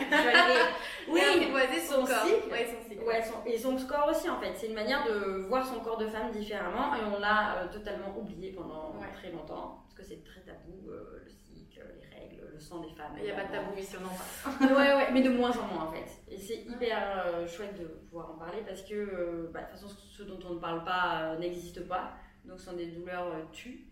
oui, 1.09 1.21
réapprivoiser 1.21 1.81
son, 1.81 2.05
corps. 2.05 2.25
Ouais, 2.51 2.67
son 2.67 2.89
cycle. 2.89 3.05
Ouais, 3.05 3.23
son, 3.23 3.45
et 3.47 3.59
son 3.59 3.77
corps 3.87 4.09
aussi 4.11 4.29
en 4.29 4.41
fait. 4.41 4.53
C'est 4.55 4.69
une 4.69 4.75
manière 4.75 5.05
de 5.07 5.43
voir 5.49 5.67
son 5.67 5.81
corps 5.81 5.99
de 5.99 6.07
femme 6.07 6.31
différemment 6.31 6.95
et 6.95 7.01
on 7.05 7.19
l'a 7.19 7.57
euh, 7.57 7.69
totalement 7.73 8.17
oublié 8.19 8.53
pendant 8.53 8.95
très 9.13 9.31
longtemps 9.31 9.83
parce 9.85 9.95
que 9.95 10.03
c'est 10.03 10.25
très 10.25 10.41
tabou 10.41 10.91
euh, 10.91 11.23
le 11.25 11.31
cycle, 11.31 11.85
les 12.01 12.19
règles, 12.19 12.51
le 12.53 12.59
sang 12.61 12.81
des 12.81 12.91
femmes. 12.91 13.13
Il 13.19 13.25
n'y 13.25 13.31
a 13.31 13.35
pas 13.35 13.45
de 13.45 13.53
tabou 13.53 13.79
ici, 13.79 13.97
on 14.01 14.05
en 14.05 14.61
parle. 14.61 14.73
ouais, 14.77 14.95
ouais, 14.95 15.13
mais 15.13 15.23
de 15.23 15.31
moins 15.37 15.57
en 15.57 15.67
moins 15.67 15.85
en 15.85 15.93
fait. 15.93 16.11
Et 16.29 16.39
c'est 16.39 16.63
hyper 16.63 17.27
euh, 17.27 17.47
chouette 17.47 17.79
de 17.79 17.87
pouvoir 17.87 18.33
en 18.33 18.39
parler 18.39 18.63
parce 18.67 18.83
que 18.83 19.51
bah, 19.53 19.61
de 19.61 19.67
toute 19.67 19.81
façon, 19.81 19.89
ce 19.89 20.23
dont 20.25 20.39
on 20.49 20.55
ne 20.55 20.61
parle 20.61 20.85
pas 20.85 21.37
n'existe 21.37 21.87
pas. 21.87 22.15
Donc, 22.45 22.59
ce 22.59 22.67
sont 22.67 22.77
des 22.77 22.87
douleurs 22.87 23.51
tues. 23.53 23.87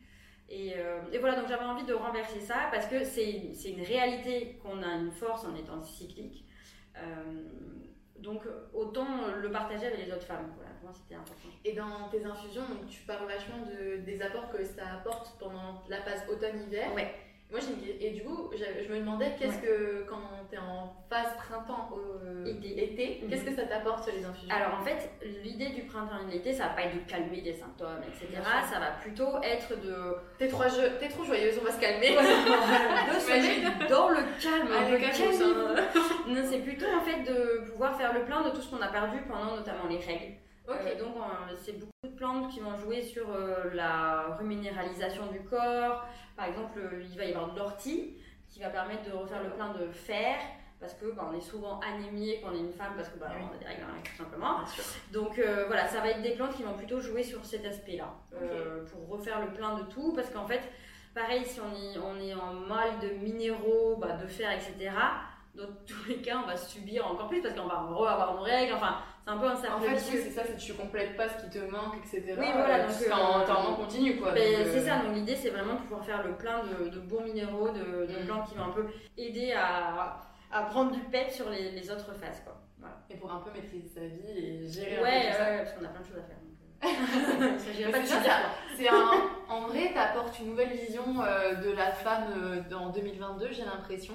Euh, 0.52 1.00
et, 1.12 1.18
voilà, 1.18 1.36
donc 1.36 1.48
j'avais 1.48 1.64
envie 1.64 1.84
de 1.84 1.94
renverser 1.94 2.40
ça 2.40 2.68
parce 2.72 2.86
que 2.86 3.04
c'est 3.04 3.52
une 3.64 3.82
réalité 3.82 4.58
qu'on 4.62 4.82
a 4.82 4.94
une 4.94 5.12
force 5.12 5.44
en 5.44 5.54
étant 5.54 5.82
cyclique. 5.82 6.44
Euh, 6.96 7.00
donc 8.18 8.42
autant 8.74 9.34
le 9.40 9.50
partager 9.50 9.86
avec 9.86 10.04
les 10.04 10.12
autres 10.12 10.26
femmes. 10.26 10.52
Voilà, 10.56 10.70
pour 10.72 10.90
moi 10.90 10.92
c'était 10.92 11.14
important. 11.14 11.48
Et 11.64 11.72
dans 11.72 12.08
tes 12.10 12.24
infusions, 12.24 12.68
donc, 12.68 12.88
tu 12.88 13.02
parles 13.02 13.26
vachement 13.26 13.58
de, 13.64 13.98
des 13.98 14.20
apports 14.20 14.50
que 14.50 14.62
ça 14.64 14.94
apporte 14.94 15.38
pendant 15.38 15.82
la 15.88 16.02
phase 16.02 16.24
automne-hiver. 16.28 16.92
Ouais. 16.94 17.14
Moi, 17.50 17.58
et 18.00 18.10
du 18.10 18.22
coup, 18.22 18.50
je 18.54 18.92
me 18.92 19.00
demandais 19.00 19.34
qu'est-ce 19.36 19.58
que, 19.58 20.04
quand 20.08 20.20
tu 20.48 20.54
es 20.54 20.58
en 20.58 20.94
phase 21.08 21.34
printemps, 21.36 21.90
euh, 21.96 22.46
été, 22.46 23.24
qu'est-ce 23.28 23.44
que 23.44 23.54
ça 23.54 23.64
t'apporte 23.64 24.08
les 24.12 24.24
infusions? 24.24 24.54
Alors 24.54 24.78
en 24.80 24.84
fait, 24.84 25.10
l'idée 25.42 25.70
du 25.70 25.82
printemps 25.82 26.20
et 26.22 26.26
de 26.26 26.30
l'été, 26.30 26.52
ça 26.52 26.68
va 26.68 26.74
pas 26.74 26.82
être 26.82 26.94
de 26.94 27.10
calmer 27.10 27.40
des 27.40 27.54
symptômes, 27.54 28.02
etc. 28.06 28.40
Ça 28.70 28.78
va 28.78 28.92
plutôt 29.02 29.42
être 29.42 29.80
de. 29.80 30.14
T'es 30.38 30.46
trop, 30.46 30.62
es 30.62 31.08
trop 31.08 31.24
joyeuse, 31.24 31.58
on 31.60 31.64
va 31.64 31.72
se 31.72 31.80
calmer. 31.80 32.10
de 32.10 33.18
se 33.18 33.28
mettre 33.28 33.88
dans 33.88 34.10
le 34.10 34.22
calme. 34.40 34.68
Ah, 34.72 34.88
le 34.88 34.98
calme. 34.98 35.86
non, 36.28 36.42
c'est 36.48 36.60
plutôt 36.60 36.86
en 36.86 37.00
fait 37.00 37.22
de 37.24 37.68
pouvoir 37.70 37.96
faire 37.96 38.14
le 38.14 38.24
plein 38.24 38.42
de 38.42 38.50
tout 38.50 38.60
ce 38.60 38.70
qu'on 38.70 38.82
a 38.82 38.88
perdu 38.88 39.18
pendant 39.28 39.56
notamment 39.56 39.88
les 39.88 39.98
règles. 39.98 40.34
Euh, 40.70 40.98
donc 40.98 41.14
c'est 41.62 41.78
beaucoup 41.78 41.90
de 42.04 42.16
plantes 42.16 42.50
qui 42.52 42.60
vont 42.60 42.78
jouer 42.78 43.02
sur 43.02 43.26
euh, 43.30 43.70
la 43.74 44.36
reminéralisation 44.38 45.26
du 45.26 45.40
corps. 45.40 46.06
Par 46.36 46.46
exemple, 46.46 46.78
euh, 46.78 47.02
il 47.02 47.16
va 47.16 47.24
y 47.24 47.32
avoir 47.34 47.52
de 47.52 47.58
l'ortie 47.58 48.16
qui 48.48 48.60
va 48.60 48.70
permettre 48.70 49.04
de 49.04 49.12
refaire 49.12 49.42
le 49.42 49.50
plein 49.50 49.72
de 49.72 49.90
fer 49.90 50.36
parce 50.80 50.94
que 50.94 51.12
bah, 51.12 51.28
on 51.30 51.36
est 51.36 51.42
souvent 51.42 51.78
anémié 51.80 52.40
quand 52.42 52.50
on 52.52 52.54
est 52.54 52.60
une 52.60 52.72
femme 52.72 52.94
parce 52.96 53.08
que 53.08 53.18
bah, 53.18 53.30
on 53.38 53.54
a 53.54 53.58
des 53.58 53.66
règles 53.66 53.82
tout 54.04 54.16
simplement. 54.16 54.60
Donc 55.12 55.40
voilà, 55.66 55.86
ça 55.86 56.00
va 56.00 56.08
être 56.08 56.22
des 56.22 56.34
plantes 56.34 56.54
qui 56.54 56.62
vont 56.62 56.74
plutôt 56.74 57.00
jouer 57.00 57.22
sur 57.22 57.44
cet 57.44 57.66
aspect-là 57.66 58.14
pour 58.90 59.08
refaire 59.08 59.40
le 59.40 59.52
plein 59.52 59.76
de 59.76 59.82
tout 59.84 60.14
parce 60.14 60.30
qu'en 60.30 60.46
fait, 60.46 60.62
pareil, 61.14 61.44
si 61.44 61.60
on 61.60 61.74
est, 61.74 61.98
on 61.98 62.18
est 62.18 62.34
en 62.34 62.54
mal 62.54 62.98
de 63.00 63.08
minéraux, 63.22 63.96
bah, 63.96 64.16
de 64.16 64.26
fer, 64.26 64.50
etc 64.52 64.90
dans 65.54 65.66
tous 65.86 66.08
les 66.08 66.22
cas, 66.22 66.40
on 66.42 66.46
va 66.46 66.56
subir 66.56 67.06
encore 67.06 67.28
plus 67.28 67.42
parce 67.42 67.54
qu'on 67.54 67.66
va 67.66 67.76
avoir 67.76 68.34
nos 68.34 68.42
règles. 68.42 68.74
Enfin, 68.74 68.98
c'est 69.24 69.30
un 69.30 69.38
peu 69.38 69.46
un 69.46 69.56
cercle 69.56 69.76
En 69.76 69.80
fait, 69.80 69.98
c'est 69.98 70.30
ça, 70.30 70.42
c'est 70.44 70.54
que 70.54 70.60
tu 70.60 70.74
complètes 70.74 71.16
pas 71.16 71.28
ce 71.28 71.44
qui 71.44 71.50
te 71.50 71.58
manque, 71.58 71.96
etc. 71.98 72.36
Oui, 72.38 72.46
voilà. 72.52 72.86
Donc, 72.86 72.96
euh, 73.02 73.52
en 73.52 73.62
manque 73.62 73.76
continu, 73.76 74.16
quoi. 74.16 74.32
Ben, 74.32 74.64
c'est 74.64 74.78
euh, 74.78 74.86
ça. 74.86 74.98
Donc, 74.98 75.14
l'idée, 75.14 75.36
c'est 75.36 75.50
vraiment 75.50 75.74
de 75.74 75.80
pouvoir 75.80 76.04
faire 76.04 76.22
le 76.24 76.34
plein 76.34 76.62
de, 76.64 76.98
bons 77.00 77.22
minéraux, 77.22 77.70
de, 77.70 78.06
de 78.06 78.22
mm. 78.22 78.26
plantes 78.26 78.48
qui 78.48 78.54
vont 78.54 78.64
un 78.64 78.70
peu 78.70 78.86
aider 79.16 79.52
à, 79.52 80.20
à 80.52 80.62
prendre 80.62 80.92
du 80.92 81.00
pet 81.00 81.30
sur 81.30 81.50
les, 81.50 81.72
les 81.72 81.90
autres 81.90 82.14
phases, 82.14 82.42
quoi. 82.44 82.60
Voilà. 82.78 82.96
Et 83.10 83.16
pour 83.16 83.30
un 83.32 83.40
peu 83.40 83.50
maîtriser 83.50 83.88
sa 83.88 84.00
vie 84.00 84.38
et 84.38 84.66
gérer 84.66 85.02
ouais, 85.02 85.28
un 85.28 85.32
peu 85.32 85.36
tout 85.36 85.42
ouais, 85.42 85.58
parce 85.58 85.72
qu'on 85.72 85.84
a 85.84 85.88
plein 85.88 86.00
de 86.00 86.06
choses 86.06 86.18
à 86.18 86.22
faire. 86.22 86.36
c'est 88.74 88.88
un, 88.88 89.10
en 89.50 89.68
vrai, 89.68 89.90
tu 89.92 89.98
apportes 89.98 90.38
une 90.38 90.46
nouvelle 90.46 90.70
vision 90.70 91.20
euh, 91.22 91.56
de 91.56 91.72
la 91.72 91.92
femme 91.92 92.64
dans 92.70 92.88
2022, 92.88 93.48
j'ai 93.52 93.64
l'impression. 93.64 94.14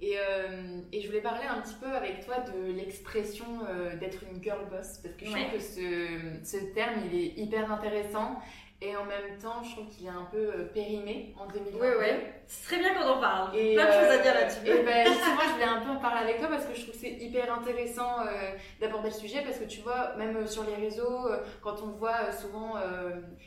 Et, 0.00 0.16
euh, 0.18 0.80
et, 0.92 1.00
je 1.00 1.06
voulais 1.06 1.20
parler 1.20 1.46
un 1.46 1.60
petit 1.60 1.74
peu 1.80 1.86
avec 1.86 2.24
toi 2.24 2.36
de 2.40 2.72
l'expression 2.72 3.46
euh, 3.68 3.96
d'être 3.96 4.24
une 4.30 4.42
girl 4.42 4.66
boss, 4.68 4.98
parce 4.98 5.14
que 5.14 5.24
je 5.24 5.30
trouve 5.30 5.52
que 5.52 5.60
ce, 5.60 6.18
ce, 6.42 6.74
terme, 6.74 6.94
il 7.10 7.18
est 7.18 7.38
hyper 7.38 7.72
intéressant. 7.72 8.40
Et 8.82 8.94
en 8.96 9.04
même 9.04 9.38
temps, 9.40 9.62
je 9.62 9.70
trouve 9.70 9.88
qu'il 9.88 10.04
est 10.06 10.10
un 10.10 10.28
peu 10.30 10.36
euh, 10.36 10.64
périmé 10.74 11.32
en 11.38 11.46
2022. 11.46 11.78
Oui, 11.80 11.88
oui. 11.98 12.06
C'est 12.46 12.66
très 12.66 12.78
bien 12.80 12.92
qu'on 12.92 13.08
en 13.08 13.20
parle. 13.20 13.56
Et 13.56 13.74
Plein 13.74 13.86
de 13.86 13.92
choses 13.92 14.18
à 14.18 14.18
dire 14.18 14.34
là-dessus. 14.34 14.66
Et 14.66 14.82
ben, 14.82 15.08
moi, 15.34 15.44
je 15.46 15.52
voulais 15.52 15.64
un 15.64 15.80
peu 15.80 15.90
en 15.90 15.96
parler 15.96 16.20
avec 16.20 16.38
toi 16.38 16.48
parce 16.48 16.66
que 16.66 16.74
je 16.74 16.82
trouve 16.82 16.94
que 16.94 17.00
c'est 17.00 17.12
hyper 17.12 17.50
intéressant 17.54 18.16
d'aborder 18.80 19.08
le 19.08 19.14
sujet 19.14 19.42
parce 19.42 19.58
que 19.58 19.64
tu 19.64 19.80
vois, 19.80 20.16
même 20.16 20.46
sur 20.46 20.64
les 20.64 20.74
réseaux, 20.74 21.28
quand 21.62 21.76
on 21.82 21.92
voit 21.92 22.30
souvent 22.32 22.74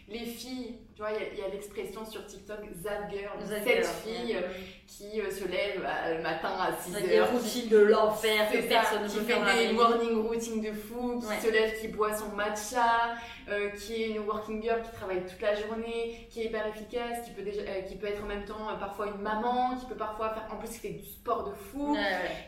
les 0.08 0.26
filles 0.26 0.80
tu 0.98 1.04
vois, 1.04 1.12
il 1.12 1.38
y 1.38 1.44
a, 1.44 1.48
l'expression 1.50 2.04
sur 2.04 2.26
TikTok 2.26 2.58
Zap 2.82 3.12
Girl, 3.12 3.38
cette 3.46 3.86
fille 3.86 4.36
euh, 4.36 4.42
qui 4.88 5.22
euh, 5.22 5.30
se 5.30 5.48
lève 5.48 5.86
euh, 5.86 6.18
le 6.18 6.24
matin 6.24 6.50
à 6.60 6.76
6 6.76 6.92
h 6.92 7.08
Des 7.08 7.22
routines 7.22 7.70
de 7.70 7.78
l'enfer 7.78 8.52
que 8.52 8.68
personne 8.68 9.06
Qui 9.08 9.20
fait 9.20 9.68
des 9.68 9.74
morning 9.74 10.28
routines 10.28 10.60
de 10.60 10.72
fou, 10.72 11.22
qui 11.22 11.46
se 11.46 11.52
lève, 11.52 11.80
qui 11.80 11.90
boit 11.90 12.18
son 12.18 12.30
matcha, 12.30 13.14
qui 13.78 14.06
est 14.06 14.10
une 14.10 14.26
working 14.26 14.60
girl 14.60 14.82
qui 14.82 14.90
travaille 14.90 15.22
toute 15.24 15.40
la 15.40 15.54
journée, 15.54 16.28
qui 16.32 16.42
est 16.42 16.46
hyper 16.46 16.66
efficace, 16.66 17.24
qui 17.24 17.30
peut, 17.30 17.44
déjà, 17.44 17.62
qui 17.88 17.96
peut 17.96 18.08
être 18.08 18.24
en 18.24 18.28
même 18.28 18.46
temps 18.46 18.76
parfois 18.80 19.06
une 19.06 19.22
maman, 19.22 19.78
qui 19.80 19.86
peut 19.86 19.94
parfois 19.94 20.30
faire, 20.30 20.48
en 20.52 20.56
plus 20.58 20.70
qui 20.70 20.80
fait 20.80 20.90
du 20.90 21.06
sport 21.06 21.48
de 21.48 21.54
fou, 21.54 21.96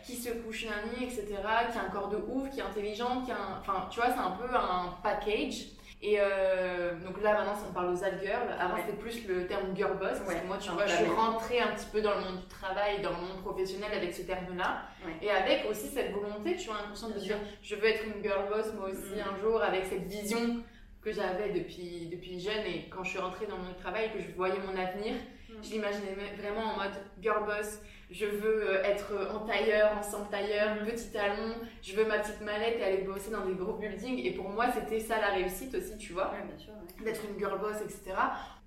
qui 0.03 0.15
se 0.15 0.31
couche 0.31 0.65
nuit, 0.65 1.03
etc., 1.03 1.27
qui 1.71 1.77
a 1.77 1.83
un 1.83 1.89
corps 1.91 2.09
de 2.09 2.17
ouf, 2.17 2.49
qui 2.49 2.61
est 2.61 2.63
intelligent, 2.63 3.21
qui 3.23 3.31
a 3.31 3.37
enfin, 3.61 3.87
tu 3.91 3.99
vois, 3.99 4.09
c'est 4.09 4.19
un 4.19 4.31
peu 4.31 4.51
un 4.55 4.97
package. 5.03 5.67
Et 6.01 6.17
euh, 6.17 6.93
donc 7.05 7.21
là, 7.21 7.33
maintenant, 7.33 7.57
on 7.69 7.73
parle 7.73 7.93
aux 7.93 8.03
ad 8.03 8.21
girl. 8.21 8.47
Avant, 8.57 8.77
c'était 8.77 8.97
plus 8.97 9.27
le 9.27 9.47
terme 9.47 9.75
girl 9.75 9.97
boss. 9.97 10.19
Parce 10.25 10.39
que 10.39 10.47
moi, 10.47 10.57
tu 10.57 10.71
vois, 10.71 10.85
je 10.85 10.95
suis 10.95 11.05
rentrée 11.05 11.59
un 11.59 11.75
petit 11.75 11.87
peu 11.91 12.01
dans 12.01 12.15
le 12.15 12.21
monde 12.21 12.39
du 12.39 12.47
travail, 12.47 13.01
dans 13.01 13.09
le 13.11 13.17
monde 13.17 13.41
professionnel 13.41 13.91
avec 13.93 14.13
ce 14.13 14.21
terme-là. 14.21 14.83
Et 15.21 15.29
avec 15.29 15.65
aussi 15.69 15.87
cette 15.87 16.11
volonté, 16.11 16.55
tu 16.55 16.67
vois, 16.67 16.77
inconsciente 16.85 17.15
de 17.15 17.19
dire, 17.19 17.37
je 17.61 17.75
veux 17.75 17.85
être 17.85 18.03
une 18.05 18.23
girl 18.23 18.47
boss, 18.49 18.73
moi 18.77 18.89
aussi, 18.89 19.15
mm. 19.15 19.35
un 19.35 19.41
jour, 19.41 19.61
avec 19.61 19.85
cette 19.85 20.07
vision 20.07 20.63
que 21.01 21.11
j'avais 21.11 21.51
depuis, 21.51 22.07
depuis 22.09 22.39
jeune. 22.39 22.65
Et 22.65 22.87
quand 22.89 23.03
je 23.03 23.09
suis 23.09 23.19
rentrée 23.19 23.47
dans 23.47 23.57
mon 23.57 23.73
travail, 23.73 24.11
que 24.13 24.21
je 24.21 24.31
voyais 24.37 24.59
mon 24.59 24.79
avenir, 24.79 25.15
mm. 25.49 25.53
je 25.61 25.69
l'imaginais 25.71 26.15
vraiment 26.37 26.75
en 26.75 26.77
mode 26.77 26.95
girl 27.21 27.45
boss 27.45 27.81
je 28.09 28.25
veux 28.25 28.69
euh, 28.71 28.83
être 28.83 29.13
en 29.33 29.45
tailleur, 29.45 29.97
en 29.97 30.01
sans 30.01 30.25
tailleur, 30.25 30.79
petit 30.83 31.11
talon, 31.11 31.53
je 31.81 31.95
veux 31.95 32.05
ma 32.05 32.19
petite 32.19 32.41
mallette 32.41 32.79
et 32.79 32.83
aller 32.83 33.03
bosser 33.03 33.29
dans 33.29 33.45
des 33.45 33.53
gros 33.53 33.73
buildings. 33.73 34.25
Et 34.25 34.31
pour 34.31 34.49
moi, 34.49 34.65
c'était 34.71 34.99
ça 34.99 35.19
la 35.19 35.29
réussite 35.29 35.75
aussi, 35.75 35.97
tu 35.97 36.13
vois. 36.13 36.31
D'être 37.03 37.21
une 37.29 37.37
girl 37.37 37.59
boss, 37.59 37.77
etc. 37.83 38.15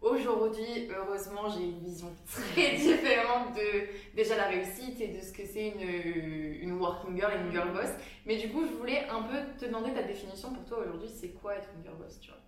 Aujourd'hui, 0.00 0.88
heureusement, 0.96 1.48
j'ai 1.48 1.64
une 1.64 1.80
vision 1.80 2.12
très 2.26 2.72
différente 2.76 3.54
de 3.54 4.16
déjà 4.16 4.36
la 4.36 4.48
réussite 4.48 5.00
et 5.00 5.08
de 5.08 5.20
ce 5.20 5.32
que 5.32 5.44
c'est 5.44 5.68
une, 5.68 6.62
une 6.62 6.78
working 6.78 7.16
girl 7.16 7.32
et 7.32 7.40
une 7.44 7.52
girl 7.52 7.72
boss. 7.72 7.90
Mais 8.26 8.36
du 8.36 8.48
coup, 8.48 8.64
je 8.64 8.72
voulais 8.72 9.06
un 9.08 9.22
peu 9.22 9.36
te 9.58 9.64
demander 9.64 9.92
ta 9.92 10.02
définition 10.02 10.52
pour 10.52 10.64
toi 10.64 10.78
aujourd'hui, 10.78 11.08
c'est 11.08 11.30
quoi 11.30 11.56
être 11.56 11.68
une 11.76 11.82
girl 11.82 11.96
boss, 11.96 12.18
tu 12.20 12.30
vois? 12.30 12.41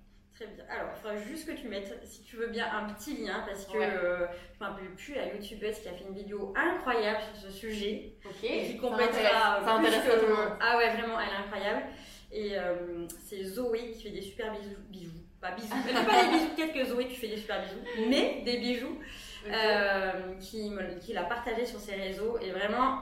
Très 0.44 0.54
bien. 0.54 0.64
Alors, 0.68 0.90
il 0.94 1.00
faudra 1.00 1.16
juste 1.16 1.46
que 1.46 1.52
tu 1.52 1.68
mettes, 1.68 1.98
si 2.04 2.22
tu 2.22 2.37
veux 2.37 2.48
bien, 2.48 2.66
un 2.70 2.92
petit 2.92 3.16
lien 3.16 3.44
parce 3.46 3.64
que 3.66 3.78
euh, 3.78 4.26
je 4.26 4.64
ne 4.64 4.68
me 4.68 4.72
rappelle 4.72 4.94
plus 4.94 5.14
la 5.14 5.33
youtubeuse 5.33 5.78
qui 5.78 5.88
a 5.88 5.92
fait 5.92 6.04
une 6.09 6.14
vidéo 6.14 6.52
incroyable 6.57 7.20
sur 7.33 7.48
ce 7.48 7.50
sujet. 7.50 8.12
Ok. 8.24 8.45
Et 8.45 8.66
qui 8.66 8.78
complètera. 8.78 9.62
Ça 9.64 9.74
intéresse, 9.74 10.03
tout 10.05 10.26
le 10.26 10.34
monde. 10.34 10.59
Ah 10.61 10.76
ouais, 10.76 10.90
vraiment, 10.90 11.18
elle 11.20 11.28
est 11.28 11.47
incroyable. 11.47 11.82
Et 12.32 12.59
euh, 12.59 13.07
c'est 13.24 13.42
Zoé 13.45 13.90
qui 13.92 14.03
fait 14.03 14.11
des 14.11 14.22
super 14.22 14.53
bisous. 14.53 14.76
Bijoux. 14.88 15.11
Pas 15.40 15.53
bisous. 15.53 15.68
Pas 15.68 16.24
des 16.24 16.30
bisous. 16.30 16.55
Peut-être 16.57 16.74
que 16.74 16.84
Zoé, 16.84 17.09
tu 17.09 17.14
fais 17.14 17.28
des 17.28 17.36
super 17.36 17.62
bisous. 17.62 18.09
Mais 18.09 18.42
des 18.45 18.59
bijoux. 18.59 18.99
Euh, 19.47 20.34
qui, 20.40 20.72
qui 21.03 21.12
l'a 21.12 21.24
partagé 21.24 21.66
sur 21.66 21.78
ses 21.78 21.95
réseaux. 21.95 22.38
Et 22.38 22.51
vraiment, 22.51 23.01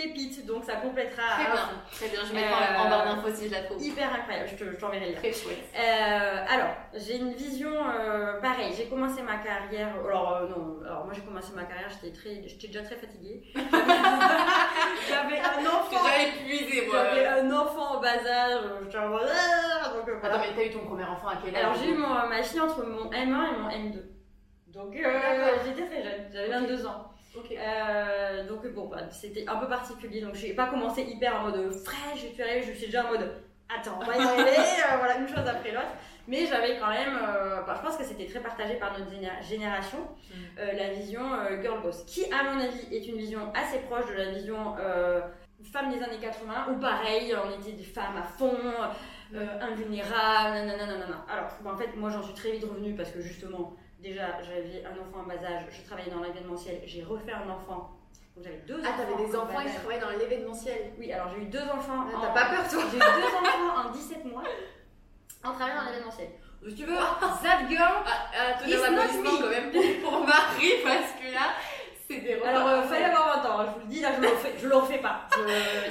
pépite, 0.00 0.46
donc 0.46 0.64
ça 0.64 0.76
complétera. 0.76 1.22
Très 1.34 1.44
bien, 1.44 1.68
très 1.92 2.08
bien. 2.08 2.20
Je 2.26 2.34
mettrai 2.34 2.76
en 2.76 2.88
barre 2.88 3.04
d'infos 3.04 3.34
si 3.34 3.48
je 3.48 3.52
la 3.52 3.62
trouve. 3.62 3.82
Hyper 3.82 4.12
incroyable, 4.12 4.48
je 4.48 4.76
t'enverrai 4.76 5.06
le 5.06 5.12
lien. 5.12 5.18
Très 5.18 5.32
chouette. 5.32 5.64
Euh, 5.76 6.44
alors, 6.48 6.74
j'ai 6.94 7.16
une 7.16 7.32
vision 7.32 7.70
euh, 7.70 8.40
pareil. 8.40 8.72
J'ai 8.76 8.86
commencé 8.86 9.22
ma 9.22 9.36
carrière. 9.36 9.94
Alors, 10.06 10.36
euh, 10.36 10.48
non, 10.48 10.78
alors 10.84 11.04
moi 11.04 11.14
j'ai 11.14 11.22
commencé 11.22 11.52
ma 11.54 11.64
carrière, 11.64 11.88
j'étais 11.90 12.16
très, 12.16 12.48
j'étais 12.48 12.68
déjà 12.68 12.82
très 12.82 12.96
fatiguée. 12.96 13.42
j'avais 13.54 15.40
un 15.40 15.66
enfant. 15.66 15.96
J'étais 16.04 16.28
épuisée, 16.28 16.86
moi. 16.86 17.04
J'avais 17.04 17.26
un 17.26 17.50
enfant 17.52 17.96
en 17.96 18.00
bas 18.00 18.26
âge. 18.26 18.62
J'étais 18.84 18.98
en 18.98 19.08
mode. 19.08 19.28
Attends, 20.22 20.38
mais 20.38 20.54
t'as 20.54 20.64
eu 20.64 20.70
ton 20.70 20.86
premier 20.86 21.04
enfant 21.04 21.28
à 21.28 21.36
quel 21.42 21.54
âge 21.54 21.62
Alors, 21.62 21.74
j'ai 21.76 21.90
eu 21.90 21.96
ma 21.96 22.42
fille 22.42 22.60
entre 22.60 22.84
mon 22.84 23.10
M1 23.10 23.22
et 23.22 23.26
mon 23.26 23.68
M2. 23.68 24.02
Donc 24.68 24.94
j'étais 24.94 25.86
très 25.86 26.02
jeune, 26.02 26.26
j'avais 26.32 26.48
22 26.48 26.86
ans. 26.86 27.10
Donc 28.48 28.66
bon, 28.74 28.86
bah, 28.88 29.08
c'était 29.10 29.44
un 29.48 29.56
peu 29.56 29.68
particulier. 29.68 30.20
Donc 30.20 30.34
j'ai 30.34 30.54
pas 30.54 30.66
commencé 30.66 31.02
hyper 31.02 31.36
en 31.36 31.42
mode 31.44 31.70
fraîche 31.72 32.24
et 32.24 32.28
puis 32.28 32.44
je 32.66 32.72
suis 32.72 32.86
déjà 32.86 33.06
en 33.06 33.10
mode 33.10 33.30
attends, 33.76 33.98
on 34.00 34.04
va 34.04 34.16
y 34.16 34.20
arriver, 34.26 34.56
voilà, 34.98 35.18
une 35.18 35.28
chose 35.28 35.46
après 35.46 35.72
l'autre. 35.72 35.94
Mais 36.28 36.46
j'avais 36.46 36.78
quand 36.78 36.90
même, 36.90 37.16
euh, 37.16 37.62
bah, 37.62 37.74
je 37.76 37.86
pense 37.86 37.96
que 37.96 38.04
c'était 38.04 38.26
très 38.26 38.40
partagé 38.40 38.74
par 38.74 38.96
notre 38.96 39.10
génération, 39.42 39.98
mm. 39.98 40.34
euh, 40.58 40.72
la 40.74 40.90
vision 40.90 41.22
euh, 41.34 41.60
girl 41.60 41.82
boss, 41.82 42.04
qui 42.04 42.24
à 42.32 42.44
mon 42.44 42.60
avis 42.60 42.94
est 42.94 43.06
une 43.08 43.16
vision 43.16 43.52
assez 43.54 43.78
proche 43.80 44.06
de 44.06 44.14
la 44.14 44.30
vision 44.30 44.76
femme 45.72 45.92
des 45.92 46.02
années 46.02 46.18
80, 46.20 46.68
où 46.70 46.80
pareil, 46.80 47.34
on 47.34 47.60
était 47.60 47.72
des 47.72 47.84
femmes 47.84 48.16
à 48.16 48.22
fond, 48.22 48.56
mm. 49.32 49.38
invulnérables, 49.60 50.66
nanana. 50.66 51.24
Alors, 51.28 51.48
bah, 51.62 51.72
en 51.74 51.76
fait, 51.76 51.96
moi 51.96 52.10
j'en 52.10 52.22
suis 52.22 52.34
très 52.34 52.52
vite 52.52 52.64
revenue 52.64 52.94
parce 52.94 53.10
que 53.10 53.20
justement, 53.20 53.74
déjà 54.02 54.42
j'avais 54.42 54.84
un 54.84 54.92
enfant 54.92 55.20
en 55.20 55.26
bas 55.26 55.34
âge, 55.34 55.64
je 55.70 55.86
travaillais 55.86 56.10
dans 56.10 56.22
l'événementiel, 56.22 56.80
j'ai 56.84 57.02
refait 57.02 57.32
un 57.32 57.48
enfant 57.48 58.00
donc 58.36 58.44
j'avais 58.44 58.62
deux 58.66 58.80
ah, 58.84 58.92
t'avais 58.96 59.26
des 59.26 59.36
enfants 59.36 59.60
qui 59.60 59.74
travaillaient 59.74 60.00
dans 60.00 60.10
l'événementiel 60.10 60.92
Oui, 60.98 61.12
alors 61.12 61.30
j'ai 61.34 61.42
eu 61.42 61.46
deux 61.46 61.62
enfants. 61.62 62.06
Ah, 62.06 62.18
t'as 62.22 62.40
pas 62.40 62.48
peur 62.54 62.68
toi 62.68 62.82
J'ai 62.90 62.96
eu 62.96 63.00
deux 63.00 63.06
enfants 63.06 63.88
en 63.88 63.90
17 63.92 64.24
mois 64.24 64.44
en 65.42 65.52
travaillant 65.52 65.80
dans 65.80 65.90
l'événementiel. 65.90 66.28
Si 66.68 66.74
tu 66.74 66.84
veux, 66.84 66.94
that 66.94 67.68
girl 67.68 68.04
ah, 68.06 68.28
ah, 68.34 68.66
is 68.66 68.76
not 68.76 69.22
me. 69.22 69.40
quand 69.40 69.48
même 69.48 69.70
pour, 69.72 70.10
pour 70.10 70.26
Marie 70.26 70.72
parce 70.84 71.12
que 71.18 71.32
là, 71.32 71.54
des 72.18 72.40
Alors, 72.44 72.66
euh, 72.66 72.82
fallait 72.82 73.04
avoir 73.04 73.42
20 73.42 73.48
ans, 73.48 73.60
hein, 73.60 73.66
je 73.68 73.74
vous 73.74 73.86
le 73.86 73.92
dis, 73.92 74.00
là 74.00 74.10
je 74.16 74.20
le 74.20 74.28
refais, 74.28 74.52
je 74.60 74.68
le 74.68 74.76
refais 74.76 74.98
pas. 74.98 75.28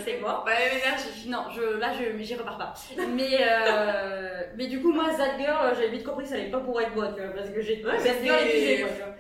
C'est 0.04 0.18
quoi 0.18 0.44
Pas 0.44 0.52
même 0.52 0.78
énergie. 0.78 1.30
Non, 1.30 1.46
je, 1.56 1.78
là 1.78 1.92
je, 1.94 2.22
j'y 2.22 2.36
repars 2.36 2.58
pas. 2.58 2.74
Mais, 2.98 3.38
euh, 3.42 4.44
mais 4.56 4.68
du 4.68 4.82
coup, 4.82 4.92
moi, 4.92 5.06
that 5.16 5.38
girl, 5.38 5.74
j'avais 5.76 5.90
vite 5.90 6.04
compris 6.04 6.24
que 6.24 6.30
ça 6.30 6.36
allait 6.36 6.50
pas 6.50 6.60
pour 6.60 6.82
être 6.82 6.94
moi, 6.96 7.08
tu 7.16 7.22
vois, 7.22 7.34
parce 7.34 7.50
que 7.50 7.62
j'ai 7.62 7.84
ouais, 7.86 7.98
that 7.98 8.24
girl 8.24 8.40
épuisée, 8.46 8.82
quoi, 8.82 8.90
tu 8.90 9.02
vois. 9.02 9.16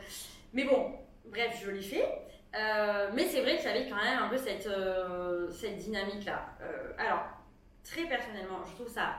Mais 0.54 0.64
bon, 0.64 0.92
bref, 1.26 1.62
je 1.64 1.72
l'ai 1.72 1.82
fait. 1.82 2.06
Euh, 2.56 3.10
mais 3.14 3.28
c'est 3.28 3.42
vrai 3.42 3.58
qu'il 3.58 3.66
y 3.66 3.70
avait 3.70 3.88
quand 3.88 3.96
même 3.96 4.24
un 4.24 4.28
peu 4.28 4.38
cette, 4.38 4.66
euh, 4.68 5.50
cette 5.52 5.78
dynamique-là. 5.78 6.46
Euh, 6.62 6.94
alors, 6.98 7.26
très 7.84 8.06
personnellement, 8.06 8.66
je 8.66 8.74
trouve 8.74 8.88
ça 8.88 9.16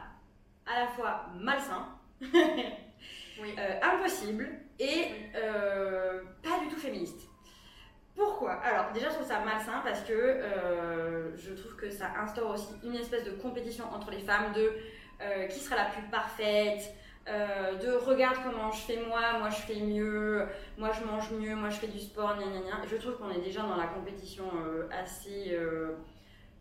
à 0.67 0.81
la 0.81 0.87
fois 0.89 1.27
malsain, 1.37 1.89
impossible 3.83 4.49
et 4.79 5.09
pas 5.33 6.59
du 6.61 6.69
tout 6.69 6.81
féministe. 6.81 7.30
Pourquoi? 8.21 8.53
Alors, 8.53 8.93
déjà, 8.93 9.09
je 9.09 9.15
trouve 9.15 9.27
ça 9.27 9.41
malsain 9.41 9.81
parce 9.83 10.03
que 10.03 10.41
je 11.37 11.55
trouve 11.55 11.75
que 11.77 11.89
ça 11.91 12.07
instaure 12.21 12.51
aussi 12.51 12.75
une 12.85 12.95
espèce 12.95 13.25
de 13.25 13.31
compétition 13.31 13.85
entre 13.95 14.11
les 14.11 14.21
femmes 14.21 14.53
de 14.53 14.73
qui 15.49 15.59
sera 15.59 15.77
la 15.77 15.87
plus 15.87 16.03
parfaite, 16.11 16.83
euh, 17.29 17.77
de 17.77 17.93
regarde 17.93 18.39
comment 18.43 18.73
je 18.73 18.81
fais 18.81 18.97
moi, 19.07 19.39
moi 19.39 19.51
je 19.51 19.61
fais 19.61 19.81
mieux, 19.81 20.47
moi 20.79 20.91
je 20.91 21.05
mange 21.05 21.31
mieux, 21.33 21.55
moi 21.55 21.69
je 21.69 21.77
fais 21.77 21.87
du 21.87 22.01
sport, 22.01 22.37
gna 22.37 22.47
gna 22.47 22.61
gna. 22.61 22.87
Je 22.91 22.97
trouve 22.97 23.19
qu'on 23.19 23.31
est 23.31 23.41
déjà 23.41 23.63
dans 23.63 23.77
la 23.77 23.87
compétition 23.87 24.45
euh, 24.57 24.89
assez. 24.91 25.53
Euh, 25.53 25.97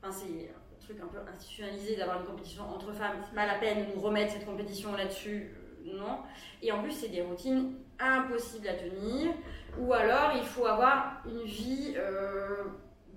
enfin, 0.03 0.11
c'est 0.11 0.49
un 0.51 0.85
truc 0.85 0.97
un 1.01 1.07
peu 1.07 1.17
institutionnalisé 1.31 1.95
d'avoir 1.95 2.19
une 2.19 2.27
compétition 2.27 2.63
entre 2.63 2.91
femmes. 2.91 3.17
C'est 3.25 3.35
pas 3.35 3.47
la 3.47 3.55
peine 3.55 3.85
de 3.85 3.95
nous 3.95 4.01
remettre 4.01 4.33
cette 4.33 4.45
compétition 4.45 4.93
là-dessus, 4.95 5.55
non. 5.85 6.19
Et 6.61 6.71
en 6.71 6.83
plus, 6.83 6.91
c'est 6.91 7.09
des 7.09 7.21
routines 7.21 7.75
impossibles 7.97 8.67
à 8.67 8.73
tenir. 8.73 9.31
Ou 9.77 9.93
alors, 9.93 10.31
il 10.35 10.43
faut 10.43 10.65
avoir 10.65 11.21
une 11.25 11.43
vie, 11.43 11.95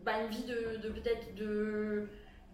bah, 0.05 0.13
une 0.23 0.29
vie 0.29 0.45
de, 0.45 0.89
peut-être 0.89 1.35
de 1.35 2.09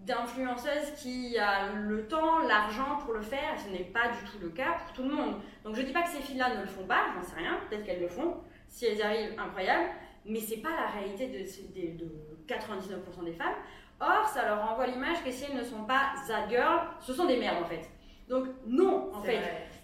d'influenceuse 0.07 0.93
qui 0.97 1.37
a 1.39 1.73
le 1.73 2.07
temps, 2.07 2.39
l'argent 2.47 2.97
pour 3.05 3.15
le 3.15 3.21
faire, 3.21 3.59
ce 3.59 3.69
n'est 3.69 3.85
pas 3.85 4.09
du 4.09 4.31
tout 4.31 4.39
le 4.41 4.49
cas 4.49 4.79
pour 4.85 4.93
tout 4.93 5.03
le 5.03 5.15
monde. 5.15 5.35
Donc 5.65 5.75
je 5.75 5.83
dis 5.83 5.93
pas 5.93 6.03
que 6.03 6.09
ces 6.09 6.21
filles-là 6.21 6.55
ne 6.55 6.61
le 6.61 6.67
font 6.67 6.85
pas, 6.85 7.07
j'en 7.15 7.23
sais 7.23 7.37
rien, 7.37 7.59
peut-être 7.69 7.85
qu'elles 7.85 8.01
le 8.01 8.09
font, 8.09 8.37
si 8.69 8.87
elles 8.87 8.99
y 8.99 9.03
arrivent, 9.03 9.39
incroyable, 9.39 9.91
mais 10.25 10.41
c'est 10.41 10.59
pas 10.59 10.71
la 10.71 10.87
réalité 10.87 11.29
de, 11.29 11.99
de, 11.99 12.11
99% 12.47 13.25
des 13.25 13.33
femmes. 13.33 13.55
Or, 14.01 14.27
ça 14.29 14.47
leur 14.47 14.67
renvoie 14.67 14.87
l'image 14.87 15.23
que 15.25 15.31
si 15.31 15.45
elles 15.45 15.57
ne 15.57 15.65
sont 15.65 15.85
pas 15.85 16.13
that 16.27 16.49
girl, 16.49 16.81
ce 17.01 17.13
sont 17.13 17.27
des 17.27 17.39
merdes 17.39 17.63
en 17.63 17.67
fait. 17.67 17.91
Donc 18.29 18.47
non, 18.67 19.11
en 19.15 19.23
fait. 19.23 19.41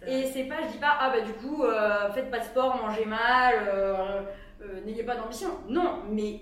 et 0.07 0.27
c'est 0.27 0.45
pas, 0.45 0.57
je 0.67 0.73
dis 0.73 0.79
pas, 0.79 0.97
ah 1.01 1.11
bah 1.11 1.21
du 1.23 1.33
coup, 1.33 1.65
euh, 1.65 2.11
faites 2.13 2.31
pas 2.31 2.39
de 2.39 2.45
sport, 2.45 2.77
mangez 2.77 3.07
mal, 3.07 3.55
euh, 3.69 4.23
euh, 4.61 4.81
n'ayez 4.85 5.03
pas 5.03 5.17
d'ambition. 5.17 5.49
Non, 5.69 6.03
mais 6.11 6.41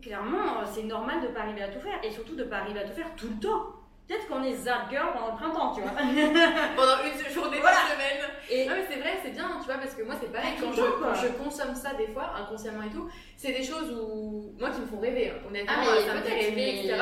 clairement, 0.00 0.64
c'est 0.64 0.84
normal 0.84 1.20
de 1.20 1.28
ne 1.28 1.32
pas 1.32 1.40
arriver 1.40 1.62
à 1.62 1.68
tout 1.68 1.80
faire 1.80 1.98
et 2.02 2.10
surtout 2.10 2.34
de 2.34 2.44
ne 2.44 2.48
pas 2.48 2.58
arriver 2.58 2.80
à 2.80 2.84
tout 2.84 2.94
faire 2.94 3.14
tout 3.16 3.28
le 3.28 3.38
temps. 3.40 3.81
Peut-être 4.08 4.26
qu'on 4.26 4.42
est 4.42 4.64
that 4.64 4.88
girl 4.90 5.12
pendant 5.14 5.32
le 5.32 5.36
printemps, 5.36 5.72
tu 5.74 5.80
vois. 5.80 5.92
pendant 6.76 6.98
une 7.04 7.32
journée, 7.32 7.58
voilà. 7.60 7.76
une 7.86 7.92
semaine. 7.92 8.30
Et... 8.50 8.66
Non, 8.66 8.74
mais 8.76 8.86
c'est 8.90 9.00
vrai, 9.00 9.18
c'est 9.22 9.30
bien, 9.30 9.48
tu 9.60 9.66
vois, 9.66 9.76
parce 9.76 9.94
que 9.94 10.02
moi, 10.02 10.14
c'est 10.20 10.32
pareil, 10.32 10.54
quand, 10.60 10.72
je, 10.72 10.82
quand 10.82 11.14
je, 11.14 11.28
consomme 11.42 11.74
ça 11.74 11.94
des 11.94 12.08
fois, 12.08 12.32
inconsciemment 12.36 12.82
et 12.82 12.90
tout, 12.90 13.08
c'est 13.36 13.52
des 13.52 13.62
choses 13.62 13.90
où, 13.92 14.54
moi, 14.58 14.70
qui 14.70 14.80
me 14.80 14.86
font 14.86 14.98
rêver, 14.98 15.30
hein. 15.30 15.46
honnêtement, 15.48 15.72
ah, 15.78 16.06
ça 16.06 16.14
me 16.14 16.20
fait 16.20 16.34
rêver, 16.34 16.80
etc. 16.80 16.96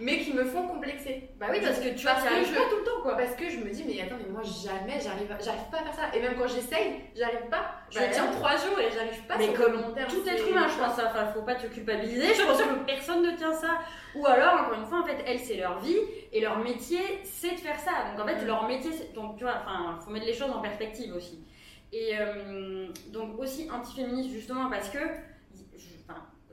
Mais 0.00 0.18
qui 0.18 0.32
me 0.32 0.44
font 0.44 0.66
complexer. 0.66 1.30
Bah 1.38 1.46
oui, 1.50 1.58
parce 1.62 1.78
que 1.78 1.90
tu 1.90 2.02
vois, 2.02 2.16
ça 2.16 2.32
arrive 2.32 2.52
pas 2.52 2.68
tout 2.70 2.78
le 2.78 2.84
temps, 2.84 3.02
quoi. 3.02 3.16
Parce 3.16 3.34
que 3.34 3.48
je 3.50 3.58
me 3.58 3.70
dis, 3.70 3.84
mais 3.86 4.00
attends, 4.00 4.16
mais 4.18 4.32
moi, 4.32 4.42
jamais, 4.42 4.98
j'arrive 4.98 5.28
j'arrive 5.38 5.70
pas 5.70 5.78
à 5.78 5.84
faire 5.84 5.94
ça. 5.94 6.16
Et 6.16 6.22
même 6.22 6.36
quand 6.36 6.48
j'essaye, 6.48 7.04
j'arrive 7.14 7.48
pas. 7.50 7.84
Je 7.90 7.98
bah, 7.98 8.06
tiens 8.10 8.26
trois 8.32 8.56
jours 8.56 8.80
et 8.80 8.90
j'arrive 8.90 9.22
pas 9.28 9.36
mais 9.38 9.52
comme 9.52 9.94
tout 10.08 10.28
être 10.28 10.48
humain, 10.48 10.66
je 10.68 10.82
pense, 10.82 10.98
enfin, 10.98 11.26
faut 11.34 11.42
pas 11.42 11.54
te 11.54 11.66
culpabiliser. 11.66 12.34
Je 12.34 12.42
pense 12.42 12.60
que 12.60 12.84
personne 12.86 13.22
ne 13.22 13.36
tient 13.36 13.52
ça. 13.52 13.78
Ou 14.14 14.26
alors, 14.26 14.62
encore 14.62 14.74
une 14.74 14.86
fois, 14.86 15.00
en 15.00 15.04
fait, 15.04 15.18
elles, 15.26 15.38
c'est 15.38 15.56
leur 15.56 15.78
vie 15.80 15.98
et 16.32 16.40
leur 16.46 16.58
métier, 16.60 17.00
c'est 17.24 17.52
de 17.52 17.60
faire 17.60 17.78
ça. 17.78 18.12
Donc, 18.12 18.24
en 18.24 18.26
fait, 18.26 18.44
leur 18.44 18.68
métier, 18.68 18.92
donc, 19.14 19.36
tu 19.36 19.44
vois, 19.44 19.54
enfin, 19.62 19.98
faut 20.00 20.10
mettre 20.10 20.26
les 20.26 20.32
choses 20.32 20.50
en 20.50 20.60
perspective 20.60 21.12
aussi. 21.14 21.44
Et 21.92 22.12
euh, 22.18 22.86
donc, 23.08 23.38
aussi 23.38 23.68
anti-féministe, 23.70 24.30
justement, 24.30 24.70
parce 24.70 24.88
que, 24.88 24.98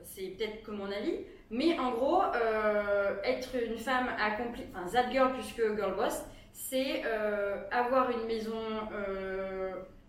c'est 0.02 0.28
peut-être 0.36 0.62
que 0.62 0.70
mon 0.70 0.86
avis, 0.86 1.16
mais 1.50 1.78
en 1.78 1.90
gros, 1.92 2.22
euh, 2.22 3.16
être 3.24 3.50
une 3.54 3.76
femme 3.76 4.08
accomplie, 4.18 4.64
enfin, 4.72 4.86
that 4.92 5.10
girl 5.10 5.32
plus 5.32 5.52
que 5.52 5.76
girl 5.76 5.94
boss, 5.96 6.22
c'est 6.52 7.02
euh, 7.04 7.56
avoir 7.72 8.10
une 8.10 8.26
maison, 8.26 8.62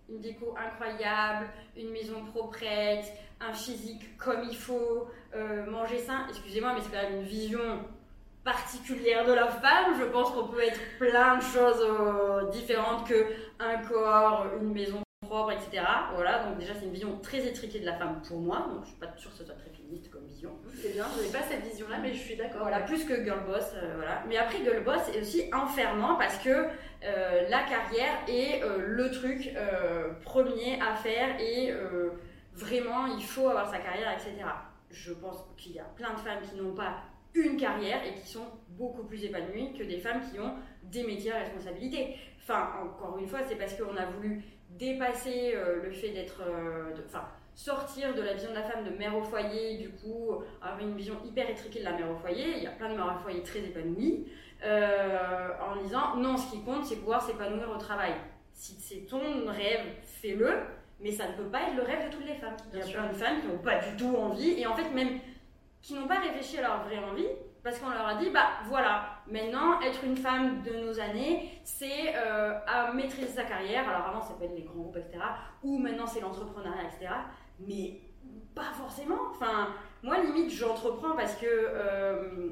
une 0.10 0.20
déco 0.20 0.56
incroyable, 0.58 1.48
une 1.76 1.90
maison 1.90 2.24
proprette, 2.34 3.06
un 3.42 3.54
physique 3.54 4.16
comme 4.18 4.44
il 4.44 4.56
faut, 4.56 5.08
manger 5.68 5.98
sain. 5.98 6.28
Excusez-moi, 6.30 6.74
mais 6.76 6.82
c'est 6.82 6.92
quand 6.92 7.10
même 7.10 7.22
une 7.22 7.28
vision 7.28 7.80
particulière 8.46 9.26
de 9.26 9.34
la 9.34 9.48
femme. 9.48 9.96
Je 10.00 10.06
pense 10.06 10.30
qu'on 10.30 10.48
peut 10.48 10.64
être 10.64 10.80
plein 10.98 11.38
de 11.38 11.42
choses 11.42 11.82
euh, 11.82 12.50
différentes 12.52 13.08
que 13.08 13.26
un 13.60 13.78
corps, 13.80 14.46
une 14.62 14.72
maison 14.72 15.02
propre, 15.22 15.52
etc. 15.52 15.84
Voilà, 16.14 16.44
donc 16.44 16.60
déjà 16.60 16.74
c'est 16.76 16.86
une 16.86 16.94
vision 16.94 17.18
très 17.18 17.46
étriquée 17.46 17.80
de 17.80 17.86
la 17.86 17.96
femme 17.98 18.22
pour 18.26 18.40
moi, 18.40 18.68
donc 18.70 18.84
je 18.84 18.90
suis 18.90 19.00
pas 19.00 19.12
sûre 19.18 19.32
que 19.32 19.38
ce 19.38 19.44
soit 19.44 19.56
très 19.56 19.72
féministe 19.72 20.12
comme 20.12 20.26
vision. 20.28 20.52
C'est 20.76 20.94
bien, 20.94 21.06
je 21.18 21.24
n'ai 21.24 21.32
pas 21.32 21.42
cette 21.42 21.64
vision-là, 21.64 21.98
mais 22.00 22.14
je 22.14 22.20
suis 22.20 22.36
d'accord. 22.36 22.62
Voilà, 22.62 22.82
plus 22.82 23.04
que 23.04 23.24
girl 23.24 23.44
boss, 23.48 23.66
euh, 23.74 23.94
voilà. 23.96 24.24
Mais 24.28 24.38
après 24.38 24.60
girl 24.64 24.84
boss 24.84 25.02
est 25.14 25.22
aussi 25.22 25.50
enfermant 25.52 26.16
parce 26.16 26.38
que 26.38 26.68
euh, 27.04 27.50
la 27.50 27.64
carrière 27.64 28.14
est 28.28 28.62
le 28.78 29.10
truc 29.10 29.52
premier 30.24 30.80
à 30.80 30.96
faire 30.96 31.40
et 31.40 31.74
vraiment 32.54 33.08
il 33.08 33.24
faut 33.24 33.50
avoir 33.50 33.70
sa 33.72 33.80
carrière, 33.80 34.12
etc. 34.14 34.46
Je 34.92 35.14
pense 35.14 35.44
qu'il 35.58 35.74
y 35.74 35.80
a 35.80 35.84
plein 35.84 36.14
de 36.14 36.20
femmes 36.20 36.42
qui 36.48 36.56
n'ont 36.56 36.76
pas 36.76 36.94
une 37.36 37.58
carrière 37.58 38.02
et 38.06 38.14
qui 38.20 38.28
sont 38.28 38.46
beaucoup 38.70 39.04
plus 39.04 39.24
épanouies 39.24 39.74
que 39.78 39.84
des 39.84 39.98
femmes 39.98 40.22
qui 40.22 40.40
ont 40.40 40.54
des 40.84 41.04
métiers 41.04 41.32
à 41.32 41.40
responsabilité. 41.40 42.16
Enfin, 42.42 42.70
encore 42.84 43.18
une 43.20 43.28
fois, 43.28 43.40
c'est 43.48 43.56
parce 43.56 43.74
qu'on 43.74 43.96
a 43.96 44.06
voulu 44.06 44.44
dépasser 44.70 45.54
euh, 45.56 45.84
le 45.84 45.92
fait 45.92 46.10
d'être. 46.10 46.42
Euh, 46.42 46.92
enfin, 47.06 47.26
sortir 47.56 48.14
de 48.14 48.22
la 48.22 48.34
vision 48.34 48.50
de 48.50 48.56
la 48.56 48.64
femme 48.64 48.84
de 48.84 48.90
mère 48.98 49.16
au 49.16 49.24
foyer, 49.24 49.78
du 49.78 49.90
coup, 49.90 50.44
avoir 50.62 50.80
une 50.82 50.96
vision 50.96 51.16
hyper 51.26 51.50
étriquée 51.50 51.80
de 51.80 51.86
la 51.86 51.94
mère 51.94 52.12
au 52.12 52.16
foyer. 52.16 52.58
Il 52.58 52.64
y 52.64 52.68
a 52.68 52.72
plein 52.72 52.90
de 52.90 52.96
mères 52.96 53.16
au 53.18 53.24
foyer 53.24 53.42
très 53.44 53.60
épanouies. 53.60 54.28
Euh, 54.64 55.50
en 55.62 55.82
disant 55.82 56.16
non, 56.18 56.38
ce 56.38 56.52
qui 56.52 56.62
compte, 56.64 56.86
c'est 56.86 56.98
pouvoir 56.98 57.22
s'épanouir 57.22 57.70
au 57.70 57.78
travail. 57.78 58.14
Si 58.52 58.74
c'est 58.80 59.06
ton 59.08 59.48
rêve, 59.48 59.86
fais-le, 60.04 60.50
mais 61.00 61.12
ça 61.12 61.28
ne 61.28 61.34
peut 61.34 61.50
pas 61.50 61.64
être 61.64 61.76
le 61.76 61.84
rêve 61.84 62.10
de 62.10 62.16
toutes 62.16 62.26
les 62.26 62.36
femmes. 62.36 62.56
Il 62.74 62.80
y 62.80 62.82
a 62.82 62.86
plein 62.86 63.08
de 63.08 63.14
femmes 63.14 63.42
qui 63.42 63.48
n'ont 63.48 63.58
pas 63.58 63.80
du 63.80 63.96
tout 63.98 64.16
envie, 64.16 64.60
et 64.60 64.66
en 64.66 64.76
fait, 64.76 64.90
même 64.92 65.20
qui 65.86 65.94
n'ont 65.94 66.08
pas 66.08 66.18
réfléchi 66.18 66.58
à 66.58 66.62
leur 66.64 66.84
vraie 66.84 66.98
envie, 66.98 67.28
parce 67.64 67.78
qu'on 67.78 67.92
leur 67.92 68.08
a 68.08 68.16
dit, 68.16 68.32
bah 68.32 68.48
voilà, 68.68 69.20
maintenant, 69.28 69.80
être 69.82 70.04
une 70.04 70.18
femme 70.18 70.64
de 70.64 70.72
nos 70.84 71.00
années, 71.00 71.60
c'est 71.64 72.16
euh, 72.16 72.58
à 72.66 72.92
maîtriser 72.92 73.28
sa 73.28 73.44
carrière. 73.44 73.88
Alors 73.88 74.08
avant, 74.08 74.22
ça 74.22 74.34
peut 74.34 74.46
être 74.46 74.56
les 74.56 74.64
grands 74.64 74.82
groupes, 74.82 74.98
etc. 74.98 75.24
Ou 75.62 75.78
maintenant, 75.78 76.08
c'est 76.08 76.22
l'entrepreneuriat, 76.22 76.86
etc. 76.86 77.14
Mais 77.60 78.02
pas 78.56 78.74
forcément. 78.74 79.20
Enfin, 79.30 79.68
moi, 80.02 80.18
limite, 80.22 80.50
j'entreprends 80.50 81.16
parce 81.16 81.36
que... 81.36 81.46
Euh, 81.46 82.50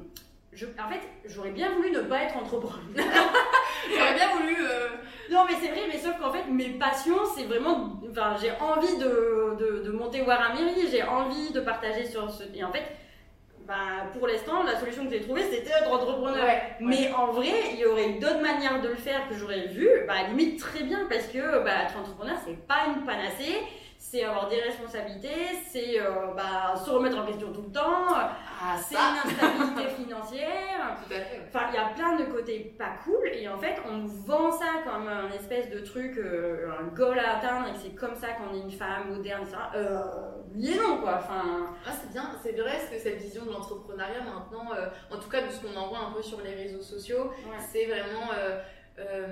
je, 0.52 0.66
en 0.66 0.88
fait, 0.88 1.00
j'aurais 1.24 1.50
bien 1.50 1.72
voulu 1.74 1.90
ne 1.90 2.02
pas 2.02 2.22
être 2.22 2.36
entrepreneur. 2.36 2.84
j'aurais 2.94 4.14
bien 4.14 4.36
voulu. 4.36 4.56
Euh, 4.60 4.90
non, 5.32 5.44
mais 5.48 5.54
c'est 5.60 5.72
vrai, 5.72 5.88
mais 5.88 5.98
sauf 5.98 6.16
qu'en 6.20 6.30
fait, 6.30 6.44
mes 6.48 6.70
passions, 6.70 7.18
c'est 7.34 7.42
vraiment. 7.46 8.00
Enfin, 8.08 8.36
j'ai 8.40 8.52
envie 8.60 8.96
de, 8.96 9.56
de, 9.58 9.82
de 9.82 9.90
monter 9.90 10.22
Warhamiri, 10.22 10.88
j'ai 10.88 11.02
envie 11.02 11.50
de 11.50 11.58
partager 11.58 12.06
sur 12.06 12.30
ce. 12.30 12.44
Et 12.54 12.62
en 12.62 12.70
fait, 12.70 12.84
bah, 13.66 14.10
pour 14.12 14.26
l'instant, 14.26 14.62
la 14.62 14.78
solution 14.78 15.04
que 15.06 15.10
j'ai 15.10 15.20
trouvée, 15.20 15.42
c'était 15.50 15.70
être 15.70 15.90
entrepreneur. 15.90 16.46
Mais 16.80 17.10
en 17.12 17.32
vrai, 17.32 17.52
il 17.72 17.78
y 17.78 17.86
aurait 17.86 18.14
d'autres 18.20 18.42
manières 18.42 18.82
de 18.82 18.88
le 18.88 18.94
faire 18.94 19.26
que 19.28 19.34
j'aurais 19.34 19.68
vu, 19.68 19.88
bah, 20.06 20.28
limite 20.28 20.60
très 20.60 20.82
bien, 20.82 21.06
parce 21.08 21.26
que 21.28 21.64
bah, 21.64 21.84
être 21.84 21.96
entrepreneur, 21.98 22.36
c'est 22.44 22.66
pas 22.66 22.86
une 22.94 23.04
panacée, 23.04 23.62
c'est 24.14 24.24
avoir 24.24 24.48
des 24.48 24.60
responsabilités, 24.60 25.58
c'est 25.68 26.00
euh, 26.00 26.32
bah, 26.36 26.74
se 26.76 26.88
remettre 26.88 27.18
en 27.18 27.26
question 27.26 27.52
tout 27.52 27.62
le 27.62 27.72
temps, 27.72 28.06
Ah, 28.10 28.76
c'est 28.80 28.94
une 28.94 29.30
instabilité 29.30 29.88
financière. 30.02 30.96
Tout 31.08 31.12
à 31.12 31.16
fait. 31.16 31.38
ouais. 31.38 31.48
Enfin, 31.48 31.66
il 31.70 31.74
y 31.74 31.78
a 31.78 31.88
plein 31.94 32.16
de 32.16 32.24
côtés 32.30 32.74
pas 32.78 32.92
cool 33.04 33.28
et 33.32 33.48
en 33.48 33.58
fait, 33.58 33.76
on 33.88 33.96
nous 33.98 34.08
vend 34.08 34.52
ça 34.52 34.66
comme 34.84 35.08
un 35.08 35.30
espèce 35.32 35.68
de 35.70 35.80
truc, 35.80 36.16
euh, 36.18 36.68
un 36.80 36.84
goal 36.94 37.18
à 37.18 37.38
atteindre 37.38 37.68
et 37.68 37.72
que 37.72 37.78
c'est 37.78 37.94
comme 37.94 38.14
ça 38.14 38.28
qu'on 38.34 38.54
est 38.54 38.60
une 38.60 38.70
femme 38.70 39.10
moderne, 39.10 39.42
etc. 39.42 39.56
Euh, 39.74 40.00
et 40.56 40.76
non, 40.76 40.98
quoi. 40.98 41.16
Enfin, 41.18 41.74
Ah, 41.84 41.90
c'est 42.00 42.12
bien, 42.12 42.30
c'est 42.40 42.52
vrai 42.52 42.78
que 42.90 42.96
cette 42.98 43.16
vision 43.20 43.44
de 43.44 43.50
l'entrepreneuriat 43.50 44.20
maintenant, 44.22 44.72
euh, 44.76 44.86
en 45.10 45.18
tout 45.18 45.28
cas 45.28 45.42
de 45.42 45.50
ce 45.50 45.60
qu'on 45.60 45.76
en 45.76 45.88
voit 45.88 45.98
un 45.98 46.12
peu 46.12 46.22
sur 46.22 46.40
les 46.40 46.54
réseaux 46.54 46.80
sociaux, 46.82 47.24
ouais. 47.24 47.58
c'est 47.72 47.86
vraiment 47.86 48.30
euh, 48.98 49.26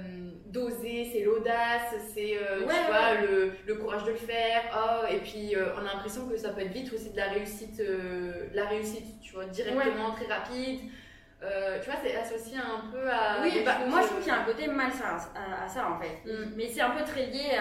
d'oser, 0.46 1.08
c'est 1.12 1.20
l'audace, 1.22 1.94
c'est 2.12 2.36
euh, 2.36 2.66
Ouais, 2.66 3.22
le, 3.22 3.52
le 3.64 3.74
courage 3.76 4.04
de 4.04 4.10
le 4.10 4.16
faire. 4.16 4.62
Oh, 4.74 5.06
et 5.08 5.18
puis 5.18 5.54
euh, 5.54 5.74
on 5.76 5.80
a 5.86 5.94
l'impression 5.94 6.28
que 6.28 6.36
ça 6.36 6.50
peut 6.50 6.62
être 6.62 6.72
vite 6.72 6.92
aussi 6.92 7.10
de 7.10 7.16
la 7.16 7.28
réussite, 7.28 7.78
euh, 7.80 8.48
la 8.54 8.66
réussite, 8.66 9.20
tu 9.20 9.34
vois, 9.34 9.44
directement, 9.44 10.12
très 10.12 10.26
rapide. 10.26 10.80
Tu 11.40 11.90
vois, 11.90 11.98
c'est 12.02 12.14
associé 12.16 12.58
un 12.58 12.90
peu 12.90 13.08
à. 13.10 13.40
Oui, 13.42 13.52
des 13.52 13.62
bah, 13.62 13.78
moi 13.88 14.00
je 14.02 14.06
trouve 14.06 14.20
qu'il 14.20 14.32
y 14.32 14.34
a 14.34 14.40
un 14.40 14.44
côté 14.44 14.68
malsain 14.68 15.16
à, 15.34 15.64
à 15.64 15.68
ça 15.68 15.90
en 15.90 15.98
fait. 15.98 16.22
Mm. 16.24 16.52
Mais 16.56 16.68
c'est 16.68 16.80
un 16.80 16.90
peu 16.90 17.04
très 17.04 17.26
lié 17.26 17.58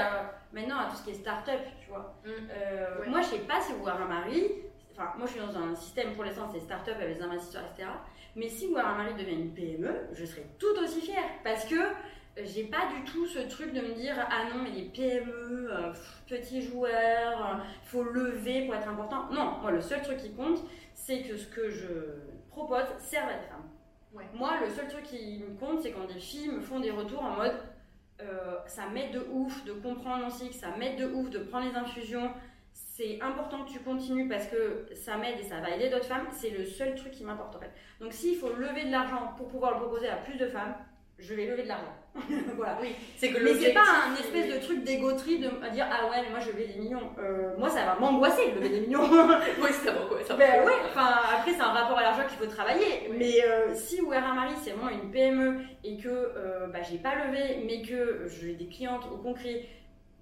maintenant 0.53 0.79
à 0.79 0.85
tout 0.85 0.97
ce 0.97 1.03
qui 1.03 1.11
est 1.11 1.21
start-up, 1.21 1.61
tu 1.83 1.89
vois. 1.89 2.15
Mm. 2.25 3.09
Moi 3.09 3.21
je 3.21 3.27
sais 3.27 3.39
pas 3.39 3.59
si 3.59 3.73
Marie, 3.73 4.51
enfin 4.95 5.13
moi 5.17 5.25
je 5.25 5.31
suis 5.31 5.39
dans 5.39 5.57
un 5.57 5.75
système 5.75 6.13
pour 6.13 6.23
l'instant 6.23 6.47
c'est 6.53 6.59
start-up 6.59 6.95
avec 6.99 7.17
les 7.17 7.23
investisseurs, 7.23 7.63
etc. 7.73 7.89
Mais 8.35 8.47
si 8.47 8.69
Marie 8.69 9.13
devient 9.13 9.33
une 9.33 9.53
PME, 9.53 10.07
je 10.13 10.25
serais 10.25 10.45
tout 10.57 10.75
aussi 10.81 11.01
fière 11.01 11.23
parce 11.43 11.65
que 11.65 11.75
euh, 11.75 12.43
j'ai 12.43 12.63
pas 12.63 12.87
du 12.95 13.03
tout 13.03 13.25
ce 13.25 13.39
truc 13.39 13.73
de 13.73 13.81
me 13.81 13.93
dire 13.93 14.15
ah 14.17 14.45
non 14.53 14.63
mais 14.63 14.71
les 14.71 14.85
PME, 14.85 15.69
euh, 15.69 15.93
petits 16.27 16.61
joueurs, 16.61 17.45
euh, 17.45 17.63
faut 17.83 18.03
lever 18.03 18.65
pour 18.65 18.75
être 18.75 18.87
important. 18.87 19.29
Non, 19.31 19.57
moi 19.61 19.71
le 19.71 19.81
seul 19.81 20.01
truc 20.01 20.17
qui 20.17 20.31
compte 20.31 20.59
c'est 20.93 21.21
que 21.23 21.35
ce 21.35 21.47
que 21.47 21.69
je 21.69 21.87
propose 22.49 22.85
serve 22.99 23.29
à 23.29 23.33
des 23.33 23.47
femmes. 23.47 23.69
Ouais. 24.13 24.25
Moi, 24.33 24.51
le 24.61 24.69
seul 24.69 24.89
truc 24.89 25.03
qui 25.03 25.39
me 25.39 25.57
compte, 25.57 25.81
c'est 25.81 25.91
quand 25.91 26.05
des 26.05 26.19
filles 26.19 26.49
me 26.49 26.59
font 26.59 26.81
des 26.81 26.91
retours 26.91 27.23
en 27.23 27.37
mode 27.37 27.55
euh, 28.21 28.57
ça 28.67 28.87
m'aide 28.87 29.13
de 29.13 29.25
ouf 29.31 29.63
de 29.65 29.73
comprendre 29.73 30.25
mon 30.25 30.29
cycle, 30.29 30.53
ça 30.53 30.75
m'aide 30.77 30.97
de 30.99 31.05
ouf 31.05 31.29
de 31.29 31.39
prendre 31.39 31.67
les 31.69 31.75
infusions. 31.75 32.31
C'est 33.01 33.19
important 33.19 33.63
que 33.63 33.71
tu 33.71 33.79
continues 33.79 34.27
parce 34.27 34.45
que 34.45 34.85
ça 34.93 35.17
m'aide 35.17 35.39
et 35.39 35.43
ça 35.43 35.59
va 35.59 35.71
aider 35.71 35.89
d'autres 35.89 36.05
femmes. 36.05 36.27
C'est 36.31 36.51
le 36.51 36.63
seul 36.63 36.93
truc 36.93 37.11
qui 37.11 37.23
m'importe 37.23 37.55
en 37.55 37.59
fait. 37.59 37.71
Donc, 37.99 38.13
s'il 38.13 38.35
faut 38.37 38.53
lever 38.53 38.85
de 38.85 38.91
l'argent 38.91 39.33
pour 39.37 39.47
pouvoir 39.47 39.71
le 39.71 39.77
proposer 39.77 40.07
à 40.07 40.17
plus 40.17 40.37
de 40.37 40.45
femmes, 40.45 40.75
je 41.17 41.33
vais 41.33 41.47
lever 41.47 41.63
de 41.63 41.67
l'argent. 41.67 41.95
voilà. 42.55 42.77
Oui, 42.79 42.89
c'est 43.17 43.29
que 43.29 43.43
Mais 43.43 43.55
c'est 43.55 43.73
pas 43.73 43.85
un 44.07 44.13
espèce 44.13 44.53
de 44.53 44.63
truc 44.63 44.83
d'égoterie 44.83 45.39
de 45.39 45.47
dire 45.71 45.87
ah 45.89 46.11
ouais, 46.11 46.21
mais 46.23 46.29
moi 46.29 46.39
je 46.39 46.51
lever 46.51 46.67
des 46.67 46.79
millions. 46.79 47.09
Euh, 47.17 47.57
moi, 47.57 47.69
ça 47.69 47.85
va 47.85 47.95
m'angoisser 47.95 48.51
de 48.51 48.55
lever 48.57 48.69
des 48.69 48.81
millions. 48.81 49.01
Oui, 49.61 49.69
ça 49.71 49.93
va, 49.93 50.05
ouais, 50.13 50.23
ça. 50.23 50.35
Ben 50.35 50.63
ouais, 50.63 50.73
enfin 50.85 51.09
après 51.37 51.53
c'est 51.53 51.61
un 51.61 51.71
rapport 51.71 51.97
à 51.97 52.03
l'argent 52.03 52.23
qu'il 52.27 52.37
faut 52.37 52.53
travailler. 52.53 53.09
Mais 53.17 53.43
euh, 53.43 53.73
si 53.73 54.01
Ouera 54.01 54.33
Marie 54.33 54.53
c'est 54.61 54.71
vraiment 54.71 54.91
une 54.91 55.09
PME 55.09 55.61
et 55.83 55.97
que 55.97 56.07
euh, 56.07 56.67
bah, 56.67 56.79
j'ai 56.83 56.97
pas 56.97 57.15
levé, 57.15 57.63
mais 57.65 57.81
que 57.81 58.27
j'ai 58.27 58.53
des 58.53 58.67
clientes 58.67 59.05
au 59.11 59.17
concret 59.17 59.65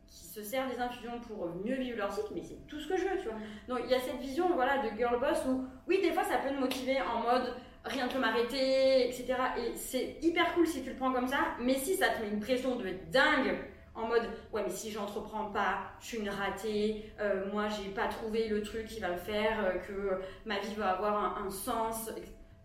qui 0.10 0.26
se 0.26 0.42
servent 0.44 0.72
des 0.72 0.80
infusions 0.80 1.20
pour 1.22 1.48
mieux 1.64 1.76
vivre 1.76 1.98
leur 1.98 2.12
cycle, 2.12 2.32
mais 2.34 2.44
c'est 2.44 2.68
tout 2.68 2.80
ce 2.80 2.88
que 2.88 2.98
je 2.98 3.04
veux, 3.04 3.18
tu 3.18 3.26
vois. 3.26 3.38
Donc 3.68 3.80
il 3.86 3.92
y 3.92 3.96
a 3.96 4.00
cette 4.00 4.20
vision 4.20 4.50
voilà 4.56 4.78
de 4.80 4.96
girl 4.98 5.20
boss 5.20 5.46
où 5.48 5.66
oui 5.88 6.00
des 6.02 6.12
fois 6.12 6.24
ça 6.24 6.38
peut 6.38 6.50
te 6.50 6.60
motiver 6.60 6.98
en 7.02 7.22
mode 7.22 7.54
rien 7.86 8.08
ne 8.08 8.12
peut 8.12 8.20
m'arrêter, 8.20 9.08
etc. 9.08 9.36
Et 9.58 9.76
c'est 9.76 10.18
hyper 10.22 10.54
cool 10.54 10.68
si 10.68 10.84
tu 10.84 10.90
le 10.90 10.96
prends 10.96 11.14
comme 11.14 11.28
ça, 11.28 11.56
mais 11.60 11.76
si 11.76 11.96
ça 11.96 12.10
te 12.10 12.22
met 12.22 12.30
une 12.30 12.40
pression 12.40 12.76
de 12.76 12.90
dingue 13.12 13.58
en 13.96 14.08
mode 14.08 14.30
ouais 14.54 14.64
mais 14.64 14.70
si 14.70 14.92
j'entreprends 14.92 15.52
pas 15.52 15.80
je 16.00 16.06
suis 16.08 16.18
une 16.20 16.30
ratée 16.30 17.12
euh, 17.20 17.52
moi 17.52 17.68
j'ai 17.68 17.90
pas 17.90 18.08
trouvé 18.08 18.48
le 18.48 18.62
truc 18.62 18.86
qui 18.86 19.00
va 19.00 19.10
me 19.10 19.18
faire 19.18 19.66
euh, 19.66 19.78
que 19.80 20.22
ma 20.46 20.60
vie 20.60 20.74
va 20.76 20.92
avoir 20.92 21.38
un, 21.38 21.46
un 21.46 21.50
sens 21.50 22.10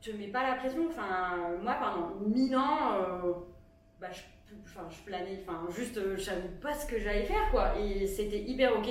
te 0.00 0.10
mets 0.10 0.28
pas 0.28 0.46
la 0.46 0.56
pression 0.56 0.86
enfin 0.88 1.56
moi 1.62 1.76
pendant 1.80 2.14
mille 2.26 2.56
ans 2.56 2.92
euh, 2.92 3.32
bah, 4.00 4.08
je, 4.12 4.20
enfin, 4.64 4.88
je 4.90 5.04
planais 5.04 5.40
enfin 5.42 5.66
juste 5.70 5.96
euh, 5.98 6.16
je 6.16 6.22
savais 6.22 6.48
pas 6.60 6.74
ce 6.74 6.86
que 6.86 6.98
j'allais 6.98 7.24
faire 7.24 7.50
quoi. 7.50 7.78
Et 7.78 8.06
c'était 8.06 8.40
hyper 8.40 8.78
ok. 8.78 8.88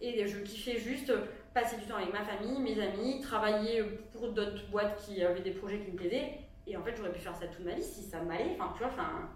Et 0.00 0.26
je 0.26 0.38
kiffais 0.38 0.78
juste 0.78 1.12
passer 1.54 1.76
du 1.76 1.84
temps 1.84 1.96
avec 1.96 2.12
ma 2.12 2.24
famille 2.24 2.60
mes 2.60 2.80
amis 2.80 3.20
travailler 3.20 3.82
pour 4.12 4.32
d'autres 4.32 4.68
boîtes 4.70 4.96
qui 5.04 5.22
avaient 5.22 5.40
des 5.40 5.52
projets 5.52 5.78
qui 5.78 5.90
me 5.92 5.96
plaisaient. 5.96 6.38
Et 6.66 6.76
en 6.76 6.82
fait 6.82 6.94
j'aurais 6.96 7.12
pu 7.12 7.20
faire 7.20 7.36
ça 7.36 7.46
toute 7.46 7.64
ma 7.64 7.74
vie 7.74 7.82
si 7.82 8.02
ça 8.02 8.20
m'allait. 8.22 8.56
Enfin 8.58 8.72
tu 8.76 8.82
vois 8.82 8.92
enfin 8.92 9.28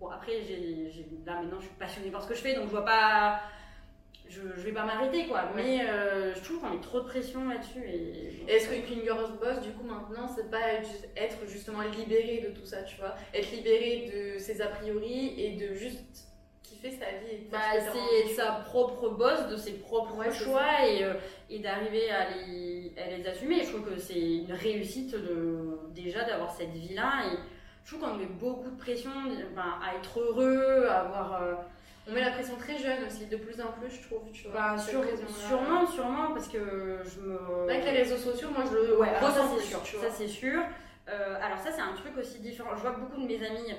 Bon, 0.00 0.08
après, 0.08 0.40
j'ai, 0.48 0.88
là 1.26 1.42
maintenant, 1.42 1.60
je 1.60 1.66
suis 1.66 1.74
passionnée 1.74 2.10
par 2.10 2.22
ce 2.22 2.28
que 2.28 2.34
je 2.34 2.40
fais, 2.40 2.54
donc 2.54 2.64
je 2.64 2.70
vois 2.70 2.86
pas. 2.86 3.42
Je, 4.30 4.42
je 4.56 4.60
vais 4.60 4.70
pas 4.72 4.84
m'arrêter, 4.84 5.26
quoi. 5.26 5.50
Mais 5.56 5.80
euh, 5.88 6.32
je 6.34 6.40
trouve 6.44 6.60
qu'on 6.60 6.70
met 6.70 6.80
trop 6.80 7.00
de 7.00 7.06
pression 7.06 7.48
là-dessus. 7.48 7.82
Et... 7.84 8.44
Est-ce 8.48 8.68
qu'une 8.68 9.02
girls 9.02 9.32
boss, 9.42 9.60
du 9.60 9.72
coup, 9.72 9.82
maintenant, 9.84 10.28
c'est 10.34 10.48
pas 10.48 10.60
être 10.74 10.88
juste- 10.88 11.08
être 11.16 11.38
justement 11.48 11.82
libérée 11.82 12.40
de 12.48 12.54
tout 12.56 12.64
ça, 12.64 12.84
tu 12.84 12.96
vois? 13.00 13.16
Être 13.34 13.50
libérée 13.50 14.08
de 14.14 14.38
ses 14.38 14.62
a 14.62 14.68
priori 14.68 15.34
et 15.36 15.56
de 15.56 15.74
juste 15.74 16.28
kiffer 16.62 16.92
sa 16.92 17.06
vie 17.06 17.48
Bah, 17.50 17.58
que 17.74 17.82
c'est 18.28 18.34
sa 18.34 18.52
propre 18.64 19.08
boss, 19.10 19.48
de 19.48 19.56
ses 19.56 19.72
propres 19.72 20.16
Ouais, 20.18 20.30
choix 20.32 20.86
et, 20.88 21.02
euh, 21.02 21.14
et 21.50 21.58
d'arriver 21.58 22.08
à 22.10 22.30
les, 22.30 22.92
à 22.96 23.10
les 23.16 23.26
assumer. 23.26 23.64
Je 23.64 23.70
trouve 23.72 23.92
que 23.92 23.98
c'est 23.98 24.14
une 24.20 24.52
réussite 24.52 25.10
de, 25.12 25.76
déjà 25.92 26.22
d'avoir 26.22 26.52
cette 26.52 26.70
vie-là. 26.72 27.24
Et 27.32 27.36
je 27.84 27.96
trouve 27.96 28.08
qu'on 28.08 28.16
met 28.16 28.26
beaucoup 28.26 28.70
de 28.70 28.76
pression 28.78 29.10
enfin, 29.52 29.74
à 29.84 29.96
être 29.96 30.20
heureux, 30.20 30.86
à 30.88 31.00
avoir. 31.00 31.42
euh, 31.42 31.54
On 32.08 32.12
met 32.12 32.20
la 32.22 32.30
pression 32.32 32.56
très 32.56 32.78
jeune 32.78 33.04
aussi, 33.06 33.26
de 33.26 33.36
plus 33.36 33.60
en 33.60 33.68
plus, 33.72 33.90
je 33.90 34.02
trouve, 34.08 34.22
tu 34.32 34.48
vois. 34.48 34.52
bah, 34.74 34.78
sur- 34.78 35.02
sûrement, 35.28 35.86
sûrement, 35.86 36.32
parce 36.32 36.48
que 36.48 36.58
je 37.04 37.20
me. 37.20 37.68
Avec 37.70 37.84
les 37.84 37.90
réseaux 38.02 38.16
sociaux, 38.16 38.48
moi, 38.52 38.64
je 38.68 38.74
le 38.76 38.98
Ouais, 38.98 39.08
alors 39.10 39.30
ça 39.30 39.42
ressens 39.42 39.56
c'est 39.58 39.64
sûr. 39.66 40.00
Ça 40.00 40.10
c'est 40.10 40.28
sûr. 40.28 40.62
Euh, 41.08 41.36
alors 41.42 41.58
ça 41.58 41.70
c'est 41.72 41.80
un 41.80 41.92
truc 41.94 42.16
aussi 42.18 42.40
différent. 42.40 42.70
Je 42.76 42.80
vois 42.82 42.92
que 42.92 43.00
beaucoup 43.00 43.20
de 43.20 43.26
mes 43.26 43.44
amis, 43.44 43.74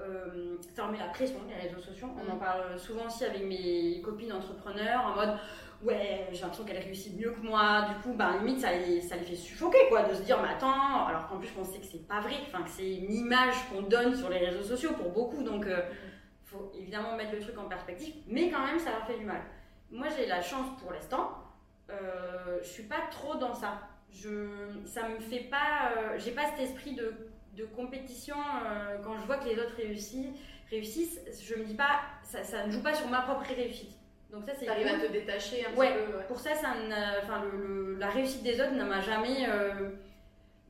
euh, 0.00 0.56
ça 0.74 0.82
leur 0.82 0.92
met 0.92 0.98
la 0.98 1.06
pression 1.08 1.38
les 1.48 1.68
réseaux 1.68 1.80
sociaux. 1.80 2.08
On 2.16 2.30
en 2.32 2.36
Mm. 2.36 2.40
parle 2.40 2.78
souvent 2.78 3.06
aussi 3.06 3.24
avec 3.24 3.44
mes 3.44 4.00
copines 4.02 4.32
entrepreneurs 4.32 5.04
en 5.06 5.14
mode 5.16 5.36
ouais 5.82 6.26
j'ai 6.32 6.40
l'impression 6.42 6.64
qu'elle 6.64 6.78
réussit 6.82 7.18
mieux 7.18 7.32
que 7.32 7.40
moi. 7.40 7.86
Du 7.88 7.94
coup 8.02 8.14
bah 8.16 8.32
limite 8.38 8.60
ça 8.60 8.72
les, 8.72 9.00
ça 9.00 9.16
les 9.16 9.24
fait 9.24 9.34
suffoquer 9.34 9.88
quoi 9.88 10.02
de 10.04 10.14
se 10.14 10.22
dire 10.22 10.38
mais 10.42 10.48
attends 10.48 11.06
alors 11.06 11.26
qu'en 11.28 11.38
plus 11.38 11.50
on 11.58 11.64
sait 11.64 11.78
que 11.78 11.86
c'est 11.86 12.06
pas 12.06 12.20
vrai. 12.20 12.34
Enfin 12.46 12.62
que 12.62 12.70
c'est 12.70 12.94
une 12.94 13.12
image 13.12 13.54
qu'on 13.70 13.82
donne 13.82 14.14
sur 14.14 14.28
les 14.28 14.38
réseaux 14.38 14.62
sociaux 14.62 14.92
pour 14.92 15.10
beaucoup 15.10 15.42
donc 15.42 15.66
euh, 15.66 15.80
faut 16.46 16.72
évidemment 16.78 17.16
mettre 17.16 17.32
le 17.32 17.40
truc 17.40 17.58
en 17.58 17.64
perspective 17.68 18.14
mais 18.26 18.50
quand 18.50 18.64
même 18.64 18.78
ça 18.78 18.90
leur 18.90 19.06
fait 19.06 19.18
du 19.18 19.24
mal. 19.24 19.42
Moi 19.90 20.06
j'ai 20.16 20.26
la 20.26 20.40
chance 20.42 20.66
pour 20.80 20.92
l'instant. 20.92 21.32
Euh, 21.90 22.58
je 22.62 22.66
suis 22.68 22.82
pas 22.84 23.02
trop 23.10 23.36
dans 23.36 23.54
ça 23.54 23.80
je, 24.12 24.48
ça 24.86 25.08
me 25.08 25.18
fait 25.20 25.40
pas, 25.50 25.92
euh, 25.96 26.18
j'ai 26.18 26.30
pas 26.30 26.46
cet 26.46 26.60
esprit 26.60 26.94
de, 26.94 27.12
de 27.54 27.64
compétition 27.64 28.36
euh, 28.64 28.98
quand 29.04 29.16
je 29.18 29.26
vois 29.26 29.36
que 29.36 29.44
les 29.48 29.58
autres 29.58 29.76
réussissent, 29.76 30.34
réussissent, 30.70 31.20
je 31.42 31.54
me 31.56 31.64
dis 31.64 31.74
pas, 31.74 32.00
ça, 32.22 32.42
ça 32.42 32.66
ne 32.66 32.70
joue 32.72 32.82
pas 32.82 32.94
sur 32.94 33.06
ma 33.08 33.20
propre 33.22 33.44
réussite. 33.54 33.90
Donc 34.30 34.44
ça 34.46 34.52
c'est 34.58 34.64
T'arrives 34.66 34.86
à 34.86 34.98
te 35.06 35.12
détacher 35.12 35.66
un 35.66 35.74
Ouais. 35.76 35.92
petit 35.92 36.10
peu, 36.12 36.16
ouais. 36.18 36.24
Pour 36.28 36.40
ça, 36.40 36.54
ça 36.54 36.68
enfin, 37.22 37.42
le, 37.44 37.58
le- 37.58 37.96
la 37.98 38.08
réussite 38.08 38.42
des 38.42 38.60
autres 38.60 38.72
ne 38.74 38.84
m'a 38.84 39.00
jamais 39.00 39.46
euh, 39.48 39.90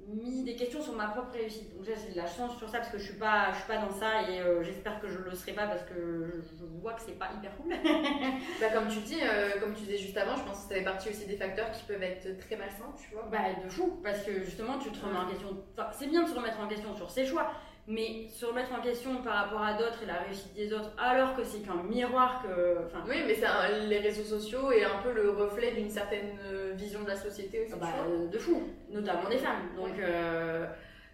mis 0.07 0.45
des 0.45 0.55
questions 0.55 0.81
sur 0.83 0.95
ma 0.95 1.09
propre 1.09 1.33
réussite. 1.33 1.75
Donc 1.77 1.85
j'ai 1.85 2.13
de 2.13 2.17
la 2.17 2.27
chance 2.27 2.57
sur 2.59 2.69
ça 2.69 2.79
parce 2.79 2.91
que 2.91 2.99
je 2.99 3.05
suis 3.05 3.19
pas, 3.19 3.51
je 3.53 3.57
suis 3.59 3.67
pas 3.67 3.79
dans 3.79 3.91
ça 3.91 4.23
et 4.31 4.41
euh, 4.41 4.63
j'espère 4.63 5.01
que 5.01 5.09
je 5.09 5.19
le 5.19 5.35
serai 5.35 5.53
pas 5.53 5.67
parce 5.67 5.83
que 5.83 6.27
je, 6.27 6.59
je 6.59 6.65
vois 6.81 6.93
que 6.93 7.03
c'est 7.03 7.19
pas 7.19 7.31
hyper 7.37 7.57
cool. 7.57 7.75
Bah, 8.61 8.67
comme 8.73 8.89
tu 8.89 8.99
dis, 9.01 9.19
euh, 9.23 9.61
comme 9.61 9.75
tu 9.75 9.83
disais 9.83 9.99
juste 9.99 10.17
avant, 10.17 10.37
je 10.37 10.43
pense 10.43 10.65
que 10.65 10.69
ça 10.69 10.75
fait 10.77 10.85
partie 10.85 11.09
aussi 11.09 11.27
des 11.27 11.37
facteurs 11.37 11.71
qui 11.73 11.85
peuvent 11.85 12.03
être 12.03 12.39
très 12.39 12.57
malsains, 12.57 12.93
tu 12.97 13.15
vois. 13.15 13.29
Bah 13.31 13.39
de 13.63 13.69
fou, 13.69 14.01
parce 14.03 14.23
que 14.23 14.45
justement 14.45 14.79
tu 14.79 14.91
te 14.91 15.05
remets 15.05 15.19
en 15.19 15.27
question. 15.29 15.49
Enfin, 15.77 15.91
c'est 15.93 16.07
bien 16.07 16.23
de 16.23 16.29
se 16.29 16.35
remettre 16.35 16.61
en 16.61 16.69
question 16.69 16.95
sur 16.95 17.11
ses 17.11 17.27
choix, 17.27 17.51
mais 17.89 18.29
se 18.29 18.45
remettre 18.47 18.73
en 18.73 18.81
question 18.83 19.17
par 19.23 19.35
rapport 19.45 19.63
à 19.63 19.75
d'autres 19.75 20.03
et 20.03 20.07
la 20.07 20.15
réussite 20.21 20.55
des 20.55 20.73
autres, 20.73 20.91
alors 20.99 21.37
que 21.37 21.45
c'est 21.45 21.61
qu'un 21.61 21.83
miroir 21.85 22.43
que. 22.43 22.85
Enfin, 22.87 23.05
Oui, 23.09 23.17
mais 23.27 23.45
un- 23.45 23.87
les 23.87 23.99
réseaux 24.01 24.25
sociaux 24.25 24.73
et 24.73 24.85
un 24.85 24.99
peu 25.03 25.13
le 25.13 25.31
reflet 25.31 25.71
d'une 25.73 25.91
certaine 25.91 26.37
euh, 26.45 26.73
vision 26.75 27.03
de 27.03 27.09
la 27.09 27.17
société 27.17 27.63
aussi. 27.65 27.79
bah, 27.79 27.87
euh, 28.09 28.27
de 28.29 28.39
fou, 28.39 28.63
notamment 28.91 29.29
des 29.29 29.39
femmes. 29.39 29.71
Donc. 29.77 29.99
euh, 30.01 30.67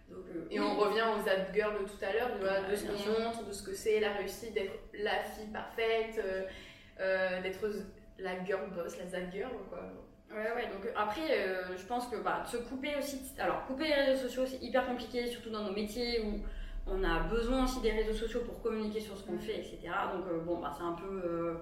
donc, 0.09 0.25
euh, 0.35 0.45
Et 0.51 0.61
oui. 0.61 0.67
on 0.67 0.77
revient 0.79 1.05
aux 1.15 1.29
ad 1.29 1.47
girls 1.55 1.75
de 1.75 1.85
tout 1.85 2.03
à 2.05 2.13
l'heure, 2.13 2.31
de, 2.39 2.45
Ouais, 2.45 2.77
ce 2.77 2.85
qu'on 2.87 3.21
montre, 3.23 3.47
de 3.47 3.53
ce 3.53 3.63
que 3.63 3.73
c'est 3.75 3.99
la 4.01 4.13
réussite, 4.13 4.53
d'être 4.55 4.73
la 4.95 5.23
fille 5.25 5.47
parfaite, 5.53 6.23
euh, 7.01 7.41
d'être 7.43 7.67
la 8.19 8.45
girl 8.45 8.71
boss, 8.75 8.99
la 8.99 9.07
zad 9.07 9.33
girl, 9.33 9.53
quoi. 9.71 9.81
Ouais, 10.31 10.53
ouais, 10.55 10.67
donc 10.73 10.87
après, 10.97 11.47
je 11.77 11.85
pense 11.87 12.07
que 12.09 12.17
bah, 12.17 12.43
se 12.47 12.57
couper 12.59 12.95
aussi. 12.99 13.21
Alors, 13.39 13.65
couper 13.67 13.85
les 13.89 13.95
réseaux 13.95 14.23
sociaux, 14.29 14.45
c'est 14.47 14.63
hyper 14.63 14.87
compliqué, 14.87 15.27
surtout 15.27 15.51
dans 15.51 15.65
nos 15.65 15.73
métiers 15.73 16.21
où 16.23 16.41
on 16.87 17.03
a 17.05 17.21
besoin 17.21 17.65
aussi 17.65 17.81
des 17.81 17.93
réseaux 17.93 18.13
sociaux 18.15 18.41
pour 18.41 18.61
communiquer 18.63 19.01
sur 19.01 19.17
ce 19.17 19.25
qu'on 19.25 19.39
fait, 19.39 19.59
etc. 19.59 19.79
Donc, 20.15 20.25
euh, 20.29 20.41
bon, 20.41 20.59
bah, 20.61 20.73
c'est 20.77 20.83
un 20.85 20.93
peu. 20.93 21.23
euh, 21.25 21.55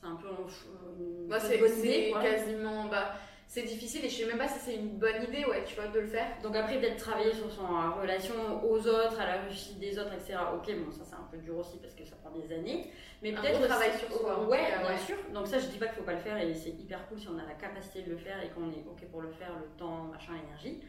c'est 0.00 0.06
un 0.06 0.16
peu. 0.16 0.28
euh, 0.28 1.26
une 1.28 1.38
c'est 1.40 1.58
bonne 1.58 1.78
idée, 1.78 2.10
quoi. 2.12 2.22
quasiment. 2.22 2.84
Bah, 2.86 3.14
c'est 3.50 3.62
difficile 3.62 4.04
et 4.04 4.10
je 4.10 4.14
sais 4.14 4.26
même 4.26 4.36
pas 4.36 4.46
si 4.46 4.58
c'est 4.58 4.74
une 4.74 4.98
bonne 4.98 5.22
idée, 5.22 5.46
ouais, 5.46 5.64
tu 5.64 5.74
vois, 5.74 5.86
de 5.86 6.00
le 6.00 6.06
faire. 6.06 6.26
Donc 6.42 6.54
après, 6.54 6.78
peut-être 6.78 6.98
travailler 6.98 7.32
sur 7.32 7.50
son 7.50 7.64
euh, 7.64 7.90
relation 7.98 8.34
aux 8.62 8.78
autres, 8.86 9.18
à 9.18 9.24
la 9.26 9.40
réussite 9.40 9.78
des 9.78 9.98
autres, 9.98 10.12
etc. 10.12 10.38
Ok, 10.54 10.66
bon, 10.76 10.92
ça 10.92 11.00
c'est 11.04 11.14
un 11.14 11.26
peu 11.30 11.38
dur 11.38 11.56
aussi 11.56 11.78
parce 11.78 11.94
que 11.94 12.04
ça 12.04 12.14
prend 12.16 12.30
des 12.38 12.52
années. 12.54 12.90
Mais 13.22 13.32
peut-être 13.32 13.66
travail 13.66 13.90
sur 13.98 14.12
soi. 14.12 14.46
Ouais, 14.46 14.66
bien 14.86 14.98
sûr. 14.98 15.16
Donc 15.32 15.46
ça, 15.46 15.58
je 15.58 15.66
dis 15.66 15.78
pas 15.78 15.86
qu'il 15.86 15.96
faut 15.96 16.02
pas 16.04 16.12
le 16.12 16.18
faire 16.18 16.36
et 16.36 16.54
c'est 16.54 16.70
hyper 16.70 17.08
cool 17.08 17.18
si 17.18 17.28
on 17.28 17.38
a 17.38 17.46
la 17.46 17.54
capacité 17.54 18.02
de 18.02 18.10
le 18.10 18.18
faire 18.18 18.36
et 18.44 18.48
qu'on 18.50 18.68
est 18.70 18.84
ok 18.86 19.08
pour 19.10 19.22
le 19.22 19.30
faire, 19.30 19.52
le 19.58 19.66
temps, 19.78 20.04
machin, 20.12 20.32
l'énergie. 20.34 20.80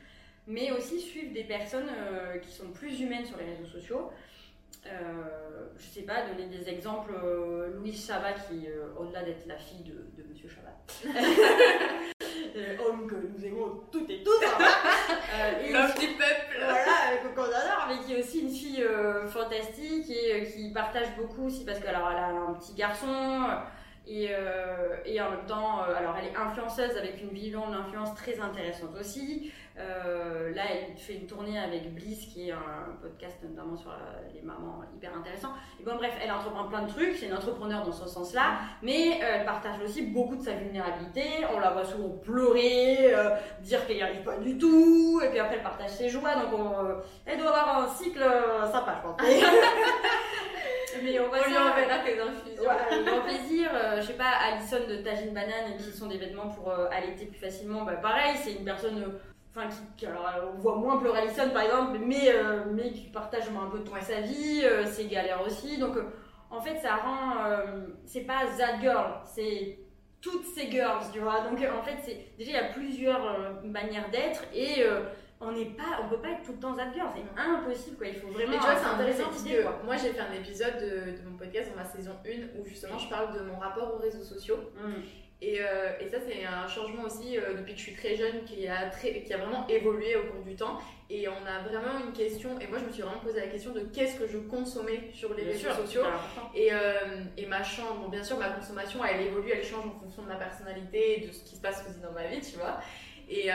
Mais 0.49 0.71
aussi 0.71 0.99
suivre 0.99 1.33
des 1.33 1.45
personnes 1.45 1.89
euh, 1.89 2.37
qui 2.39 2.51
sont 2.51 2.71
plus 2.71 2.99
humaines 2.99 3.25
sur 3.25 3.37
les 3.37 3.45
réseaux 3.45 3.67
sociaux. 3.71 4.11
Euh, 4.85 5.67
je 5.77 5.85
sais 5.85 6.01
pas, 6.01 6.25
donner 6.25 6.47
des 6.47 6.69
exemples. 6.69 7.11
Euh, 7.23 7.75
Louise 7.75 8.05
Chabat, 8.05 8.33
qui, 8.33 8.67
au-delà 8.97 9.23
d'être 9.23 9.45
la 9.47 9.57
fille 9.57 9.83
de, 9.83 10.21
de 10.21 10.27
Monsieur 10.27 10.47
Chabat, 10.49 10.75
homme 12.85 13.07
que 13.07 13.15
nous 13.15 13.45
aimons 13.45 13.81
toutes 13.91 14.09
et 14.09 14.23
tous, 14.23 14.31
euh, 14.41 15.73
Love 15.73 15.99
du 15.99 16.07
peuple 16.07 16.57
Voilà, 16.59 17.17
qu'on 17.35 17.43
adore, 17.43 17.87
mais 17.89 17.99
qui 18.05 18.13
est 18.13 18.19
aussi 18.19 18.39
une 18.39 18.49
fille 18.49 18.83
fantastique 19.27 20.09
et 20.09 20.45
qui 20.45 20.71
partage 20.71 21.15
beaucoup 21.17 21.47
aussi 21.47 21.65
parce 21.65 21.79
qu'elle 21.79 21.95
a 21.95 22.27
un 22.27 22.53
petit 22.53 22.73
garçon. 22.73 23.45
Et, 24.07 24.29
et, 25.05 25.21
en 25.21 25.29
même 25.29 25.45
temps, 25.45 25.81
alors 25.83 26.15
elle 26.19 26.29
est 26.29 26.35
influenceuse 26.35 26.97
avec 26.97 27.21
une 27.21 27.29
vision 27.29 27.69
d'influence 27.69 28.15
très 28.15 28.39
intéressante 28.39 28.95
aussi. 28.99 29.51
Euh, 29.79 30.53
là, 30.53 30.63
elle 30.69 30.97
fait 30.97 31.13
une 31.15 31.25
tournée 31.25 31.57
avec 31.57 31.93
Bliss, 31.93 32.25
qui 32.25 32.49
est 32.49 32.51
un 32.51 32.97
podcast 33.01 33.37
notamment 33.43 33.77
sur 33.77 33.91
les 34.33 34.41
mamans 34.41 34.81
hyper 34.93 35.15
intéressant. 35.15 35.49
Et 35.79 35.83
bon, 35.83 35.95
bref, 35.95 36.13
elle 36.21 36.31
entreprend 36.31 36.65
plein 36.65 36.81
de 36.81 36.89
trucs, 36.89 37.15
c'est 37.15 37.27
une 37.27 37.33
entrepreneur 37.33 37.85
dans 37.85 37.91
ce 37.91 38.07
sens-là, 38.07 38.59
mais 38.81 39.19
euh, 39.21 39.37
elle 39.39 39.45
partage 39.45 39.79
aussi 39.81 40.01
beaucoup 40.07 40.35
de 40.35 40.43
sa 40.43 40.51
vulnérabilité. 40.51 41.45
On 41.55 41.59
la 41.59 41.69
voit 41.71 41.85
souvent 41.85 42.09
pleurer, 42.09 43.13
euh, 43.13 43.35
dire 43.61 43.85
qu'elle 43.87 43.97
n'y 43.97 44.03
arrive 44.03 44.23
pas 44.23 44.37
du 44.37 44.57
tout, 44.57 45.21
et 45.23 45.29
puis 45.29 45.39
après, 45.39 45.55
elle 45.55 45.63
partage 45.63 45.91
ses 45.91 46.09
joies. 46.09 46.35
Donc, 46.35 46.59
elle 47.25 47.37
doit 47.37 47.57
avoir 47.57 47.83
un 47.83 47.87
cycle 47.87 48.23
sympa, 48.71 48.95
je 48.97 49.07
pense. 49.07 49.21
mais 51.03 51.17
on, 51.19 51.29
va 51.29 51.37
on 51.45 51.49
lui 51.49 51.57
enverra 51.57 51.99
tes 51.99 52.19
infusions. 52.19 52.63
Grand 53.05 53.21
plaisir. 53.21 53.69
je 53.95 54.01
sais 54.01 54.13
pas, 54.13 54.31
Alison 54.43 54.85
de 54.89 54.97
Tajine 54.97 55.33
Banane, 55.33 55.77
qui 55.77 55.97
sont 55.97 56.07
des 56.07 56.17
vêtements 56.17 56.49
pour 56.49 56.69
allaiter 56.91 57.27
plus 57.27 57.39
facilement, 57.39 57.83
bah, 57.85 57.93
pareil, 57.93 58.35
c'est 58.43 58.53
une 58.53 58.65
personne 58.65 59.19
enfin 59.59 59.69
qui, 59.97 60.05
alors 60.05 60.53
on 60.55 60.59
voit 60.59 60.75
moins 60.75 60.97
pleurer 60.97 61.19
Alison 61.19 61.49
par 61.51 61.63
exemple 61.63 61.99
mais 62.05 62.31
euh, 62.33 62.63
mais 62.71 62.91
qui 62.91 63.09
partage 63.09 63.43
un 63.49 63.69
peu 63.69 63.79
toute 63.79 64.01
sa 64.01 64.21
vie 64.21 64.61
euh, 64.63 64.85
ses 64.85 65.07
galères 65.07 65.41
aussi. 65.45 65.77
Donc 65.77 65.95
euh, 65.97 66.03
en 66.49 66.61
fait 66.61 66.77
ça 66.77 66.95
rend 66.95 67.35
c'est 68.05 68.21
pas 68.21 68.45
that 68.57 68.79
girl 68.81 69.21
c'est 69.25 69.79
toutes 70.21 70.45
ces 70.45 70.69
girls 70.69 71.03
tu 71.13 71.19
vois. 71.19 71.41
Donc 71.41 71.59
en 71.59 71.83
fait 71.83 71.97
c'est 72.01 72.37
déjà 72.37 72.51
il 72.51 72.55
y 72.55 72.57
a 72.57 72.73
plusieurs 72.73 73.61
manières 73.63 74.09
d'être 74.09 74.43
et 74.53 74.83
on 75.41 75.51
n'est 75.51 75.65
pas 75.65 76.01
on 76.03 76.09
peut 76.09 76.21
pas 76.21 76.29
être 76.29 76.43
tout 76.43 76.53
le 76.53 76.59
temps 76.59 76.73
that 76.73 76.91
girl 76.93 77.09
c'est 77.13 77.41
impossible 77.41 77.97
quoi. 77.97 78.07
Il 78.07 78.15
faut 78.15 78.27
vraiment 78.27 78.53
et 78.53 78.57
tu 78.57 78.61
vois 78.61 78.75
c'est 78.75 78.85
intéressant 78.85 79.25
parce 79.25 79.43
que 79.43 79.85
moi 79.85 79.95
j'ai 79.97 80.09
fait 80.09 80.21
un 80.21 80.33
épisode 80.33 80.77
de, 80.77 81.29
mon 81.29 81.37
podcast 81.37 81.71
dans 81.71 81.81
ma 81.81 81.85
saison 81.85 82.15
1 82.25 82.59
où 82.59 82.65
justement 82.65 82.97
je 82.97 83.09
parle 83.09 83.33
de 83.33 83.41
mon 83.41 83.59
rapport 83.59 83.95
aux 83.95 83.97
réseaux 83.97 84.23
sociaux. 84.23 84.57
Mmh. 84.75 85.01
Et, 85.41 85.61
euh, 85.61 85.91
et, 86.01 86.09
ça, 86.09 86.17
c'est 86.19 86.43
un 86.45 86.67
changement 86.67 87.03
aussi 87.03 87.37
euh, 87.37 87.53
depuis 87.55 87.73
que 87.73 87.79
je 87.79 87.85
suis 87.85 87.95
très 87.95 88.15
jeune 88.15 88.43
qui 88.45 88.67
a, 88.67 88.89
très, 88.89 89.21
qui 89.21 89.33
a 89.33 89.37
vraiment 89.37 89.65
évolué 89.67 90.17
au 90.17 90.23
cours 90.23 90.43
du 90.43 90.55
temps. 90.55 90.79
Et 91.09 91.29
on 91.29 91.45
a 91.45 91.59
vraiment 91.67 92.05
une 92.05 92.11
question, 92.11 92.59
et 92.59 92.67
moi 92.67 92.77
je 92.77 92.85
me 92.85 92.91
suis 92.91 93.01
vraiment 93.01 93.21
posé 93.21 93.39
la 93.39 93.47
question 93.47 93.71
de 93.71 93.79
qu'est-ce 93.79 94.19
que 94.19 94.27
je 94.27 94.37
consommais 94.37 95.09
sur 95.13 95.33
les 95.33 95.43
réseaux 95.43 95.71
sociaux. 95.71 96.03
Et, 96.53 96.69
euh, 96.71 97.23
et, 97.37 97.45
ma 97.45 97.63
chambre, 97.63 98.01
bon, 98.01 98.09
bien 98.09 98.23
sûr, 98.23 98.37
ma 98.37 98.49
consommation, 98.49 99.03
elle 99.05 99.27
évolue, 99.27 99.51
elle 99.51 99.63
change 99.63 99.85
en 99.87 99.99
fonction 99.99 100.23
de 100.23 100.27
ma 100.27 100.35
personnalité, 100.35 101.25
de 101.25 101.31
ce 101.31 101.43
qui 101.43 101.55
se 101.55 101.61
passe 101.61 101.85
aussi 101.89 101.99
dans 101.99 102.11
ma 102.11 102.27
vie, 102.27 102.41
tu 102.41 102.57
vois. 102.57 102.79
Et 103.29 103.49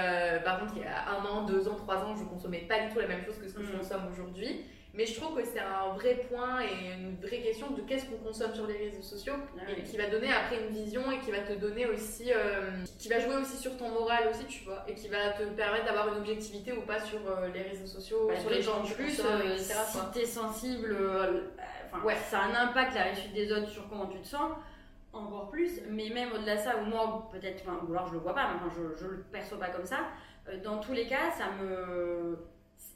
par 0.45 0.61
contre, 0.61 0.75
il 0.77 0.83
y 0.83 0.87
a 0.87 1.11
un 1.11 1.25
an, 1.25 1.45
deux 1.45 1.69
ans, 1.69 1.75
trois 1.75 1.97
ans, 1.97 2.17
je 2.17 2.25
consommais 2.25 2.61
pas 2.61 2.81
du 2.81 2.93
tout 2.93 2.99
la 2.99 3.09
même 3.09 3.25
chose 3.25 3.39
que 3.39 3.49
ce 3.49 3.55
que 3.55 3.63
je 3.63 3.73
mm. 3.73 3.79
consomme 3.79 4.09
aujourd'hui. 4.11 4.65
Mais 4.97 5.07
je 5.07 5.21
trouve 5.21 5.37
que 5.37 5.45
c'est 5.45 5.59
un 5.59 5.93
vrai 5.95 6.25
point 6.31 6.61
et 6.61 6.95
une 6.95 7.17
vraie 7.17 7.41
question 7.41 7.71
de 7.71 7.81
qu'est-ce 7.83 8.07
qu'on 8.07 8.19
consomme 8.19 8.55
sur 8.55 8.67
les 8.69 8.77
réseaux 8.77 9.03
sociaux 9.03 9.35
ah 9.59 9.63
et 9.77 9.83
qui 9.83 9.97
va 9.97 10.09
donner 10.09 10.29
après 10.33 10.61
une 10.61 10.69
vision 10.69 11.11
et 11.11 11.19
qui 11.19 11.33
va 11.33 11.41
te 11.41 11.53
donner 11.55 11.87
aussi, 11.87 12.33
euh, 12.33 12.71
qui 12.97 13.09
va 13.09 13.19
jouer 13.19 13.35
aussi 13.35 13.57
sur 13.57 13.77
ton 13.77 13.89
moral 13.89 14.29
aussi, 14.31 14.45
tu 14.47 14.65
vois, 14.65 14.85
et 14.87 14.95
qui 14.95 15.09
va 15.09 15.31
te 15.31 15.43
permettre 15.43 15.87
d'avoir 15.87 16.09
une 16.09 16.21
objectivité 16.21 16.73
ou 16.73 16.83
pas 16.83 17.01
sur 17.01 17.19
euh, 17.27 17.49
les 17.53 17.63
réseaux 17.63 17.87
sociaux, 17.87 18.29
bah, 18.29 18.39
sur 18.39 18.51
les 18.51 18.63
gens 18.63 18.85
du 18.85 18.93
plus, 18.93 19.21
euh, 19.21 19.55
etc. 19.55 19.75
Si 19.91 19.99
t'es 20.13 20.27
sensible, 20.27 20.97
ouais. 22.05 22.17
ça 22.31 22.43
a 22.43 22.45
un 22.45 22.69
impact 22.69 22.95
la 22.95 23.03
réussite 23.03 23.33
des 23.33 23.51
autres 23.51 23.69
sur 23.69 23.89
comment 23.89 24.07
tu 24.07 24.21
te 24.21 24.27
sens 24.29 24.53
encore 25.13 25.49
plus, 25.49 25.81
mais 25.91 26.09
même 26.11 26.33
au-delà 26.33 26.57
de 26.57 26.61
ça, 26.61 26.77
ou 26.77 26.87
moi 26.87 27.29
peut-être, 27.33 27.65
ou 27.67 27.93
alors 27.93 28.07
je 28.09 28.13
le 28.13 28.19
vois 28.21 28.35
pas, 28.35 28.51
mais 28.53 28.71
je, 28.71 29.01
je 29.01 29.09
le 29.09 29.25
perçois 29.33 29.59
pas 29.59 29.69
comme 29.69 29.87
ça, 29.87 30.09
dans 30.63 30.79
tous 30.79 30.93
les 30.93 31.07
cas, 31.07 31.31
ça 31.37 31.47
me 31.61 32.37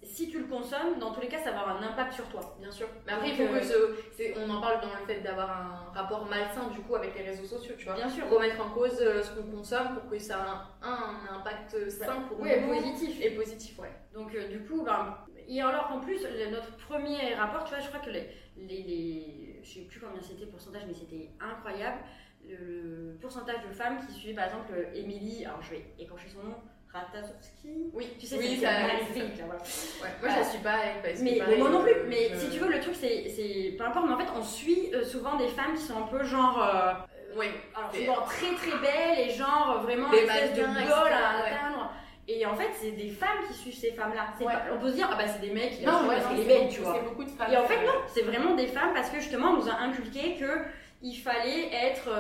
si 0.03 0.29
tu 0.31 0.39
le 0.39 0.47
consommes, 0.47 0.99
dans 1.01 1.13
tous 1.13 1.21
les 1.21 1.29
cas, 1.29 1.39
ça 1.39 1.51
va 1.51 1.61
avoir 1.61 1.83
un 1.83 1.87
impact 1.87 2.13
sur 2.13 2.29
toi. 2.29 2.57
Bien 2.61 2.71
sûr. 2.71 2.87
Mais 3.07 3.13
après, 3.13 3.31
il 3.31 3.37
faut 3.37 3.53
que 3.53 3.61
ce, 3.63 4.39
on 4.39 4.51
en 4.51 4.61
parle 4.61 4.81
dans 4.81 4.95
le 4.99 5.07
fait 5.07 5.21
d'avoir 5.21 5.51
un 5.51 5.93
rapport 5.93 6.27
malsain 6.27 6.69
du 6.69 6.81
coup 6.81 6.95
avec 6.95 7.15
les 7.17 7.25
réseaux 7.31 7.45
sociaux, 7.47 7.75
tu 7.77 7.85
vois. 7.85 7.95
Bien 7.95 8.09
sûr. 8.09 8.29
Remettre 8.31 8.65
en 8.65 8.71
cause 8.71 8.99
euh, 9.01 9.23
ce 9.23 9.33
qu'on 9.33 9.51
consomme 9.51 9.95
pour 9.95 10.09
que 10.11 10.19
ça 10.19 10.35
ait 10.83 10.87
un, 10.87 10.89
un 10.89 11.37
impact 11.37 11.91
sain 11.91 12.23
pour 12.29 12.41
oui, 12.41 12.51
nous. 12.61 12.75
positif. 12.75 13.21
Et 13.21 13.31
positif, 13.31 13.79
ouais. 13.79 13.93
Donc 14.13 14.35
euh, 14.35 14.49
du 14.49 14.65
coup, 14.65 14.83
ben, 14.83 15.19
et 15.49 15.61
alors 15.61 15.89
qu'en 15.89 16.01
plus, 16.01 16.21
notre 16.53 16.77
premier 16.77 17.35
rapport, 17.35 17.65
tu 17.65 17.71
vois, 17.75 17.81
je 17.81 17.89
crois 17.89 18.01
que 18.01 18.11
les, 18.11 18.29
les, 18.57 18.83
les 18.83 19.61
je 19.63 19.75
sais 19.75 19.81
plus 19.81 20.01
combien 20.01 20.21
c'était 20.21 20.45
le 20.45 20.51
pourcentage, 20.51 20.83
mais 20.87 20.95
c'était 20.95 21.31
incroyable. 21.41 21.99
Le, 22.47 23.19
pourcentage 23.21 23.67
de 23.69 23.73
femmes 23.73 23.99
qui 24.07 24.13
suivaient 24.13 24.35
par 24.35 24.47
exemple 24.47 24.73
Émilie, 24.95 25.45
alors 25.45 25.61
je 25.63 25.71
vais 25.71 25.85
écorcher 25.99 26.29
son 26.29 26.43
nom, 26.45 26.57
Ratazowski 26.93 27.91
Oui, 27.93 28.09
tu 28.19 28.27
sais, 28.27 28.39
oui, 28.39 28.59
c'est 28.61 28.67
magnifique. 28.67 29.43
Voilà. 29.45 29.61
Ouais, 29.61 30.09
moi, 30.21 30.31
je 30.31 30.39
la 30.39 30.45
suis 30.45 30.59
pas 30.59 30.79
parce 31.03 31.21
mais, 31.21 31.41
mais 31.49 31.57
moi 31.57 31.71
non 31.71 31.83
plus. 31.83 31.95
Mais 32.09 32.31
si 32.37 32.51
tu 32.51 32.59
veux, 32.59 32.71
le 32.71 32.81
truc, 32.81 32.95
c'est. 32.95 33.75
Peu 33.77 33.85
importe, 33.85 34.07
mais 34.07 34.15
en 34.15 34.19
fait, 34.19 34.31
on 34.37 34.43
suit 34.43 34.91
euh, 34.95 35.05
souvent 35.05 35.37
des 35.37 35.49
femmes 35.49 35.75
qui 35.75 35.83
sont 35.83 35.99
un 35.99 36.07
peu 36.07 36.25
genre. 36.25 36.63
Euh, 36.63 36.93
oui. 37.37 37.47
Alors, 37.77 37.95
souvent 37.95 38.27
très 38.27 38.55
très 38.55 38.79
belles 38.79 39.29
et 39.29 39.31
genre 39.31 39.83
vraiment 39.83 40.11
des 40.11 40.19
espèce 40.19 40.55
de 40.55 40.65
bol 40.65 41.13
à 41.13 41.45
atteindre. 41.45 41.93
Et 42.31 42.45
en 42.45 42.55
fait, 42.55 42.69
c'est 42.79 42.91
des 42.91 43.09
femmes 43.09 43.39
qui 43.49 43.55
suivent 43.55 43.79
ces 43.79 43.93
femmes-là. 43.93 44.35
On 44.75 44.79
peut 44.79 44.91
se 44.91 44.97
dire, 44.97 45.09
ah 45.11 45.17
bah 45.17 45.27
c'est 45.27 45.41
des 45.41 45.51
mecs 45.53 45.79
qui 45.79 45.85
non, 45.85 46.07
parce 46.07 46.27
qu'elle 46.27 46.41
est 46.41 46.45
belle, 46.45 46.69
tu 46.69 46.81
vois. 46.81 47.01
Beaucoup 47.01 47.25
de 47.25 47.31
femmes 47.31 47.53
et 47.53 47.57
en 47.57 47.65
fait, 47.65 47.85
non, 47.87 47.93
c'est 48.07 48.23
vraiment 48.23 48.55
des 48.55 48.67
femmes 48.67 48.93
parce 48.95 49.11
que 49.11 49.19
justement, 49.19 49.53
on 49.53 49.57
nous 49.57 49.69
a 49.69 49.75
inculqué 49.75 50.37
que 50.37 50.65
il 51.01 51.15
fallait 51.15 51.71
être 51.73 52.11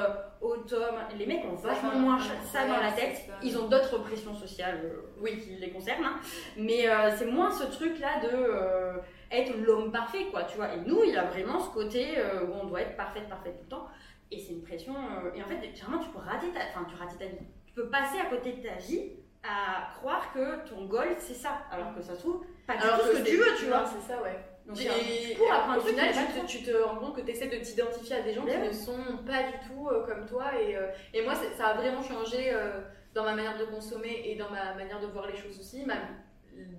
euh, 0.42 0.46
autonome. 0.46 0.96
Les 1.16 1.26
mecs 1.26 1.44
ont 1.44 1.54
vachement 1.54 1.94
moins 1.94 2.18
ça 2.52 2.66
dans 2.66 2.80
la 2.80 2.92
tête. 2.92 3.28
Ils 3.42 3.58
ont 3.58 3.68
d'autres 3.68 3.98
pressions 3.98 4.34
sociales 4.34 4.80
euh, 4.84 5.12
oui. 5.20 5.38
qui 5.38 5.50
les 5.56 5.70
concernent. 5.70 6.04
Hein. 6.04 6.20
Mais 6.56 6.88
euh, 6.88 7.10
c'est 7.16 7.26
moins 7.26 7.50
ce 7.50 7.64
truc-là 7.64 8.20
de 8.22 9.00
être 9.30 9.56
l'homme 9.58 9.92
parfait, 9.92 10.26
quoi, 10.30 10.44
tu 10.44 10.56
vois. 10.56 10.74
Et 10.74 10.80
nous, 10.80 11.02
il 11.04 11.12
y 11.12 11.16
a 11.16 11.24
vraiment 11.24 11.60
ce 11.60 11.70
côté 11.70 12.16
où 12.46 12.52
on 12.62 12.66
doit 12.66 12.80
être 12.80 12.96
parfaite, 12.96 13.28
parfaite 13.28 13.58
tout 13.58 13.64
le 13.64 13.68
temps. 13.68 13.86
Et 14.30 14.38
c'est 14.38 14.52
une 14.52 14.62
pression. 14.62 14.94
et 15.34 15.42
en 15.42 15.46
fait, 15.46 15.60
généralement, 15.74 16.02
tu 16.02 16.10
peux 16.10 16.18
rater 16.18 16.48
ta, 16.48 16.60
enfin, 16.70 16.86
tu 16.88 16.96
rates 16.96 17.18
ta 17.18 17.26
vie. 17.26 17.36
Tu 17.66 17.74
peux 17.74 17.88
passer 17.88 18.18
à 18.18 18.26
côté 18.26 18.52
de 18.52 18.66
ta 18.66 18.74
vie 18.74 19.12
à 19.42 19.94
croire 19.98 20.32
que 20.32 20.68
ton 20.68 20.86
goal 20.86 21.14
c'est 21.18 21.34
ça, 21.34 21.62
alors 21.70 21.94
que 21.94 22.02
ça 22.02 22.14
se 22.14 22.20
trouve 22.20 22.44
pas 22.66 22.74
du 22.74 22.82
tout 22.82 22.86
ce 22.86 23.22
que 23.22 23.28
tu 23.28 23.36
veux, 23.36 23.56
tu 23.56 23.66
vois. 23.66 23.84
C'est 23.86 24.12
ça, 24.12 24.20
ouais. 24.22 24.38
Donc, 24.68 24.78
et, 24.82 25.34
pour 25.34 25.48
au 25.78 25.80
final, 25.80 26.14
tu 26.46 26.62
te, 26.62 26.70
rends 26.70 26.96
compte 26.96 27.16
que 27.16 27.22
tu 27.22 27.30
essaies 27.30 27.48
de 27.48 27.56
t'identifier 27.56 28.16
à 28.16 28.20
des 28.20 28.34
gens 28.34 28.44
qui 28.44 28.58
ne 28.58 28.72
sont 28.72 28.98
pas 29.26 29.44
du 29.44 29.66
tout 29.66 29.88
euh, 29.88 30.04
comme 30.06 30.26
toi. 30.26 30.50
Et, 30.60 30.76
euh, 30.76 30.88
et 31.14 31.22
moi, 31.22 31.34
ça 31.56 31.68
a 31.68 31.74
vraiment 31.74 32.02
changé 32.02 32.50
euh, 32.52 32.82
dans 33.14 33.24
ma 33.24 33.34
manière 33.34 33.56
de 33.56 33.64
consommer 33.64 34.24
et 34.26 34.36
dans 34.36 34.50
ma 34.50 34.74
manière 34.74 35.00
de 35.00 35.06
voir 35.06 35.26
les 35.26 35.36
choses 35.36 35.58
aussi. 35.58 35.86
Ma, 35.86 35.94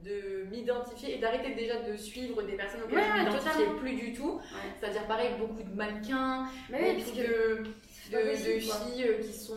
de 0.03 0.43
m'identifier 0.51 1.15
et 1.15 1.19
d'arrêter 1.19 1.55
déjà 1.55 1.81
de 1.81 1.95
suivre 1.95 2.43
des 2.43 2.53
personnes 2.53 2.83
auxquelles 2.83 3.01
je 3.01 3.21
ne 3.21 3.25
m'identifiais 3.25 3.79
plus 3.79 3.95
du 3.95 4.13
tout. 4.13 4.39
C'est-à-dire, 4.79 5.07
pareil, 5.07 5.31
beaucoup 5.39 5.63
de 5.63 5.73
mannequins, 5.73 6.47
beaucoup 6.69 7.17
de, 7.17 7.63
de, 8.11 8.35
filles 8.35 9.17
qui 9.21 9.33
sont. 9.33 9.55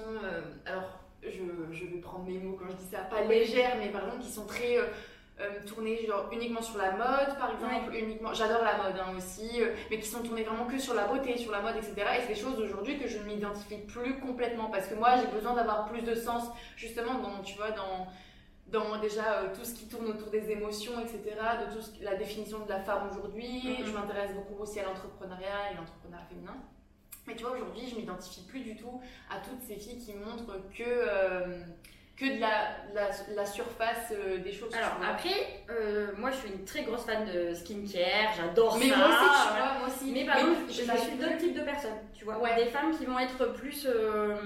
alors, 0.64 1.02
je, 1.22 1.74
je, 1.74 1.84
vais 1.86 2.00
prendre 2.00 2.24
mes 2.24 2.38
mots 2.38 2.56
quand 2.58 2.68
je 2.70 2.76
dis 2.76 2.90
ça, 2.90 2.98
pas 3.02 3.22
légères, 3.22 3.76
mais 3.78 3.88
par 3.88 4.04
exemple, 4.04 4.22
qui 4.22 4.30
sont 4.30 4.46
très 4.46 4.78
euh, 4.78 4.86
tournées 5.66 6.06
genre 6.06 6.28
uniquement 6.32 6.62
sur 6.62 6.78
la 6.78 6.92
mode 6.92 7.38
par 7.38 7.52
exemple 7.52 7.94
uniquement 7.94 8.32
j'adore 8.32 8.62
la 8.62 8.76
mode 8.76 8.98
hein, 8.98 9.14
aussi 9.16 9.60
euh, 9.60 9.74
mais 9.90 9.98
qui 9.98 10.08
sont 10.08 10.22
tournées 10.22 10.42
vraiment 10.42 10.66
que 10.66 10.78
sur 10.78 10.94
la 10.94 11.06
beauté 11.06 11.36
sur 11.36 11.52
la 11.52 11.60
mode 11.60 11.76
etc 11.76 11.94
et 12.16 12.20
c'est 12.22 12.34
des 12.34 12.40
choses 12.40 12.58
aujourd'hui 12.60 12.98
que 12.98 13.08
je 13.08 13.18
ne 13.18 13.24
m'identifie 13.24 13.78
plus 13.78 14.18
complètement 14.20 14.70
parce 14.70 14.86
que 14.86 14.94
moi 14.94 15.16
j'ai 15.16 15.26
besoin 15.26 15.54
d'avoir 15.54 15.88
plus 15.88 16.02
de 16.02 16.14
sens 16.14 16.44
justement 16.76 17.18
dans 17.18 17.42
tu 17.42 17.56
vois 17.56 17.70
dans 17.70 18.06
dans 18.68 18.98
déjà 18.98 19.34
euh, 19.34 19.54
tout 19.54 19.64
ce 19.64 19.74
qui 19.74 19.86
tourne 19.86 20.06
autour 20.06 20.30
des 20.30 20.50
émotions, 20.50 20.98
etc., 20.98 21.36
de 21.68 21.74
tout 21.74 21.82
ce, 21.82 22.02
la 22.02 22.16
définition 22.16 22.64
de 22.64 22.68
la 22.70 22.80
femme 22.80 23.06
aujourd'hui. 23.10 23.60
Mm-hmm. 23.62 23.84
Je 23.84 23.90
m'intéresse 23.92 24.32
beaucoup 24.32 24.62
aussi 24.62 24.80
à 24.80 24.84
l'entrepreneuriat 24.84 25.72
et 25.72 25.76
l'entrepreneuriat 25.76 26.24
féminin. 26.24 26.56
Mais 27.26 27.36
tu 27.36 27.44
vois, 27.44 27.52
aujourd'hui, 27.52 27.86
je 27.86 27.96
m'identifie 27.96 28.46
plus 28.46 28.60
du 28.60 28.74
tout 28.74 29.00
à 29.30 29.40
toutes 29.40 29.60
ces 29.60 29.76
filles 29.76 29.98
qui 29.98 30.14
montrent 30.14 30.58
que 30.74 30.82
que 32.22 32.36
de 32.36 32.40
la, 32.40 32.76
la, 33.34 33.44
surface 33.44 34.12
euh, 34.12 34.38
des 34.38 34.52
choses. 34.52 34.72
Alors 34.74 34.96
après, 35.08 35.64
euh, 35.70 36.12
moi 36.16 36.30
je 36.30 36.36
suis 36.36 36.50
une 36.50 36.64
très 36.64 36.84
grosse 36.84 37.04
fan 37.04 37.24
de 37.26 37.52
skincare, 37.52 38.32
j'adore 38.36 38.74
ça. 38.74 38.78
Mais 38.78 38.86
moi 38.86 39.08
aussi, 39.08 39.48
tu 39.48 39.58
vois, 39.58 39.78
moi 39.78 39.88
aussi. 39.88 40.12
Mais 40.12 40.24
par 40.24 40.36
contre, 40.36 40.60
je, 40.68 40.72
suis 40.72 41.16
d'autres 41.18 41.38
types 41.38 41.54
de 41.54 41.62
personnes, 41.62 41.98
tu 42.14 42.24
vois. 42.24 42.38
Des 42.54 42.66
femmes 42.66 42.96
qui 42.96 43.06
vont 43.06 43.18
être 43.18 43.52
plus. 43.52 43.86
Euh, 43.86 44.36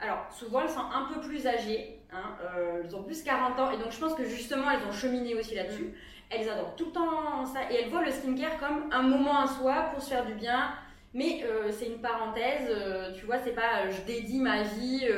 Alors, 0.00 0.26
souvent, 0.30 0.62
elles 0.62 0.68
sont 0.68 0.80
un 0.80 1.08
peu 1.12 1.20
plus 1.20 1.46
âgées. 1.46 2.00
Hein, 2.12 2.36
elles 2.82 2.94
ont 2.94 3.02
plus 3.02 3.22
40 3.22 3.58
ans. 3.58 3.70
Et 3.70 3.78
donc, 3.78 3.90
je 3.90 3.98
pense 3.98 4.14
que 4.14 4.24
justement, 4.24 4.70
elles 4.70 4.86
ont 4.86 4.92
cheminé 4.92 5.34
aussi 5.34 5.54
là-dessus. 5.54 5.84
Mm. 5.84 5.94
Elles 6.30 6.48
adorent 6.48 6.76
tout 6.76 6.86
le 6.86 6.92
temps 6.92 7.46
ça. 7.46 7.60
Et 7.70 7.76
elles 7.76 7.90
voient 7.90 8.04
le 8.04 8.10
skincare 8.10 8.58
comme 8.58 8.90
un 8.92 9.02
moment 9.02 9.40
à 9.40 9.46
soi 9.46 9.90
pour 9.92 10.02
se 10.02 10.10
faire 10.10 10.26
du 10.26 10.34
bien. 10.34 10.72
Mais 11.14 11.42
c'est 11.70 11.86
une 11.86 12.02
parenthèse. 12.02 12.70
tu 13.18 13.24
vois, 13.24 13.38
c'est 13.38 13.54
pas 13.54 13.88
je 13.88 14.02
dédie 14.02 14.40
ma 14.40 14.62
vie 14.62 15.08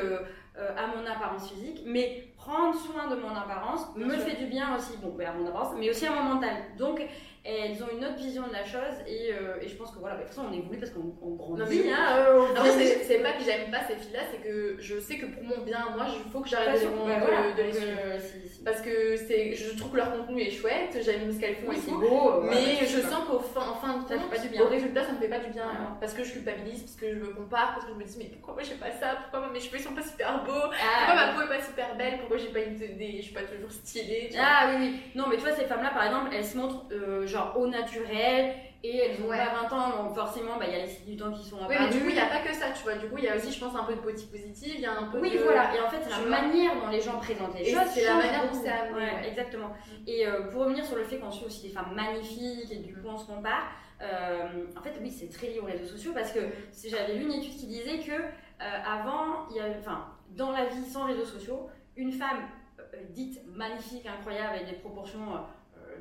euh, 0.59 0.77
à 0.77 0.87
mon 0.89 1.07
apparence 1.07 1.51
physique. 1.51 1.83
Mais 1.87 2.29
prendre 2.37 2.75
soin 2.75 3.09
de 3.09 3.17
mon 3.17 3.31
apparence 3.31 3.95
Bien 3.95 4.07
me 4.07 4.15
sûr. 4.15 4.23
fait 4.25 4.37
du 4.37 4.47
bien 4.47 4.77
aussi. 4.77 4.97
Bon, 4.99 5.15
ben, 5.17 5.29
à 5.29 5.33
mon 5.33 5.47
apparence, 5.47 5.75
mais 5.79 5.91
aussi 5.91 6.07
à 6.07 6.13
mon 6.13 6.35
mental. 6.35 6.57
Donc, 6.79 7.01
elles 7.45 7.83
ont 7.83 7.89
une 7.97 8.05
autre 8.05 8.17
vision 8.17 8.47
de 8.47 8.53
la 8.53 8.65
chose. 8.65 8.97
Et, 9.07 9.31
euh, 9.33 9.57
et 9.63 9.69
je 9.69 9.75
pense 9.77 9.91
que 9.93 9.99
voilà, 9.99 10.17
de 10.17 10.23
toute 10.23 10.31
façon, 10.31 10.47
on 10.51 10.53
évolue 10.53 10.79
parce 10.79 10.93
qu'on 10.93 11.15
on 11.23 11.31
Non, 11.31 11.37
grandit. 11.57 11.83
mais- 11.85 11.93
hein, 11.93 12.17
euh, 12.19 12.41
on 12.41 12.51
Après, 12.57 12.69
grandit. 12.69 12.85
c'est 13.07 13.19
pas 13.23 13.33
que 13.33 13.45
j'aime 13.45 13.71
pas 13.71 13.81
ces 13.89 13.97
filles-là, 13.97 14.21
c'est 14.31 14.39
que 14.47 14.77
je 14.79 14.99
sais 15.01 15.17
que 15.19 15.27
pour 15.27 15.43
mon 15.43 15.65
bien, 15.65 15.87
moi, 15.97 16.07
il 16.09 16.31
faut 16.31 16.41
que 16.41 16.49
j'arrête 16.49 16.81
de, 16.83 16.87
Ouais, 16.87 17.15
de- 17.17 17.21
voilà. 17.21 17.53
de 17.57 17.63
les 17.63 17.73
suivre. 17.73 17.99
euh, 18.05 18.19
si- 18.19 18.49
si- 18.49 18.65
Parce 18.65 18.83
que 18.83 19.17
je 19.17 19.77
trouve 19.79 19.93
que 19.93 19.97
leur 19.97 20.13
contenu 20.13 20.43
est 20.43 20.51
chouette, 20.51 20.99
j'aime 21.03 21.33
ce 21.33 21.41
qu'elles 21.41 21.57
font 21.57 21.69
Oui, 21.71 21.77
et 21.79 21.91
tout. 21.91 21.99
beau. 21.99 22.41
Mais 22.43 22.57
ouais, 22.57 22.87
je 22.87 23.01
sens 23.01 23.25
qu'au 23.27 23.39
fin, 23.39 23.63
en 23.71 23.75
fin 23.75 23.97
de 23.99 24.05
compte, 24.05 24.29
pas 24.31 24.37
du 24.39 24.49
bien. 24.49 24.63
au 24.63 24.67
résultat, 24.69 25.03
ça 25.05 25.13
me 25.13 25.19
fait 25.19 25.29
pas 25.29 25.39
du 25.39 25.51
bien. 25.51 25.65
Ouais. 25.65 25.73
hein. 25.81 25.97
Parce 25.99 26.13
que 26.13 26.23
je 26.23 26.33
culpabilise, 26.33 26.81
parce 26.83 26.97
que 26.97 27.09
je 27.09 27.15
me 27.21 27.33
compare, 27.33 27.73
parce 27.75 27.87
que 27.87 27.93
je 27.93 27.97
me 27.99 28.05
dis, 28.05 28.17
mais 28.19 28.25
pourquoi 28.27 28.55
moi 28.55 28.63
j'ai 28.63 28.75
pas 28.75 28.91
ça? 28.91 29.17
Pourquoi 29.23 29.41
moi, 29.41 29.49
mes 29.55 29.61
cheveux 29.61 29.79
sont 29.79 29.95
pas 29.95 30.03
super 30.03 30.45
beaux? 30.45 30.53
Ah, 30.53 31.07
Pourquoi 31.07 31.15
ma 31.15 31.33
peau 31.33 31.41
est 31.51 31.57
pas 31.59 31.65
super 31.65 31.97
belle? 31.97 32.19
Pourquoi 32.19 32.37
j'ai 32.37 32.49
pas 32.49 32.59
une, 32.61 32.77
des, 32.77 33.17
je 33.17 33.23
suis 33.23 33.33
pas 33.35 33.43
toujours 33.43 33.71
stylée. 33.71 34.29
Ah 34.39 34.69
oui, 34.69 34.75
oui. 34.81 35.01
Non, 35.15 35.25
mais 35.29 35.37
tu 35.37 35.43
vois, 35.43 35.53
ces 35.53 35.65
femmes-là, 35.65 35.91
par 35.95 36.05
exemple, 36.05 36.29
elles 36.35 36.45
se 36.45 36.59
montrent 36.59 36.85
euh, 36.93 37.27
genre 37.31 37.55
au 37.59 37.67
naturel 37.67 38.55
et 38.83 38.97
elles 38.97 39.23
ont 39.23 39.29
Ouais. 39.29 39.37
pas 39.37 39.69
20 39.69 39.77
ans, 39.77 40.03
donc 40.05 40.15
forcément, 40.15 40.57
bah, 40.59 40.65
il 40.67 40.73
y 40.73 40.77
a 40.81 40.85
les 40.85 40.89
signes 40.89 41.11
du 41.11 41.17
temps 41.17 41.31
qui 41.33 41.45
sont 41.47 41.59
Oui, 41.69 41.75
mais 41.79 41.89
du 41.91 41.99
coup, 42.01 42.09
il 42.09 42.15
n'y 42.15 42.21
a 42.21 42.27
pas 42.27 42.39
que 42.41 42.55
ça, 42.55 42.71
tu 42.71 42.83
vois. 42.83 42.95
Du 42.95 43.09
coup, 43.11 43.19
il 43.19 43.25
y 43.25 43.29
a 43.29 43.37
aussi, 43.37 43.53
je 43.53 43.61
pense, 43.63 43.75
un 43.77 43.85
peu 43.85 43.95
de 43.95 44.01
body 44.01 44.25
positive, 44.25 44.73
il 44.77 44.81
y 44.81 44.87
a 44.87 44.93
un 44.99 45.05
peu 45.11 45.19
Oui, 45.21 45.33
de. 45.33 45.39
voilà. 45.43 45.75
Et 45.77 45.81
en 45.81 45.89
fait, 45.91 45.99
c'est 46.03 46.11
la 46.11 46.41
manière 46.41 46.75
dont 46.81 46.89
les 46.89 47.01
gens 47.03 47.19
présentent 47.19 47.55
les 47.59 47.69
Et 47.69 47.75
choses. 47.75 47.83
c'est 47.93 48.05
la 48.05 48.15
manière 48.15 48.51
dont 48.51 48.59
c'est 48.63 48.71
amené, 48.71 48.95
Ouais, 48.95 49.15
ouais. 49.21 49.29
exactement. 49.29 49.71
Et 50.07 50.27
euh, 50.27 50.45
pour 50.49 50.63
revenir 50.63 50.85
sur 50.87 50.97
le 50.97 51.05
fait 51.05 51.19
qu'on 51.19 51.31
suit 51.31 51.45
aussi 51.45 51.63
des 51.69 51.75
femmes 51.75 51.93
magnifiques 51.95 52.73
et 52.73 52.77
du 52.77 52.95
coup 52.95 53.07
on 53.07 53.19
se 53.19 53.27
compare, 53.27 53.65
euh, 54.01 54.65
en 54.79 54.81
fait, 54.83 54.95
oui, 55.03 55.11
c'est 55.11 55.29
très 55.29 55.49
lié 55.49 55.61
aux 55.61 55.67
réseaux 55.67 55.85
sociaux 55.85 56.13
parce 56.15 56.33
que 56.33 56.41
j'avais 56.89 57.15
lu 57.17 57.25
une 57.25 57.33
étude 57.33 57.55
qui 57.57 57.67
disait 57.67 57.99
que 57.99 58.13
euh, 58.13 58.65
avant, 58.87 59.47
il 59.51 59.57
y 59.57 59.61
avait, 59.61 59.77
enfin, 59.79 60.07
dans 60.31 60.53
la 60.53 60.65
vie 60.65 60.85
sans 60.87 61.05
réseaux 61.05 61.27
sociaux, 61.27 61.69
une 61.97 62.13
femme 62.13 62.49
dite 63.11 63.41
magnifique, 63.55 64.07
incroyable, 64.07 64.55
avec 64.55 64.67
des 64.71 64.77
proportions 64.77 65.21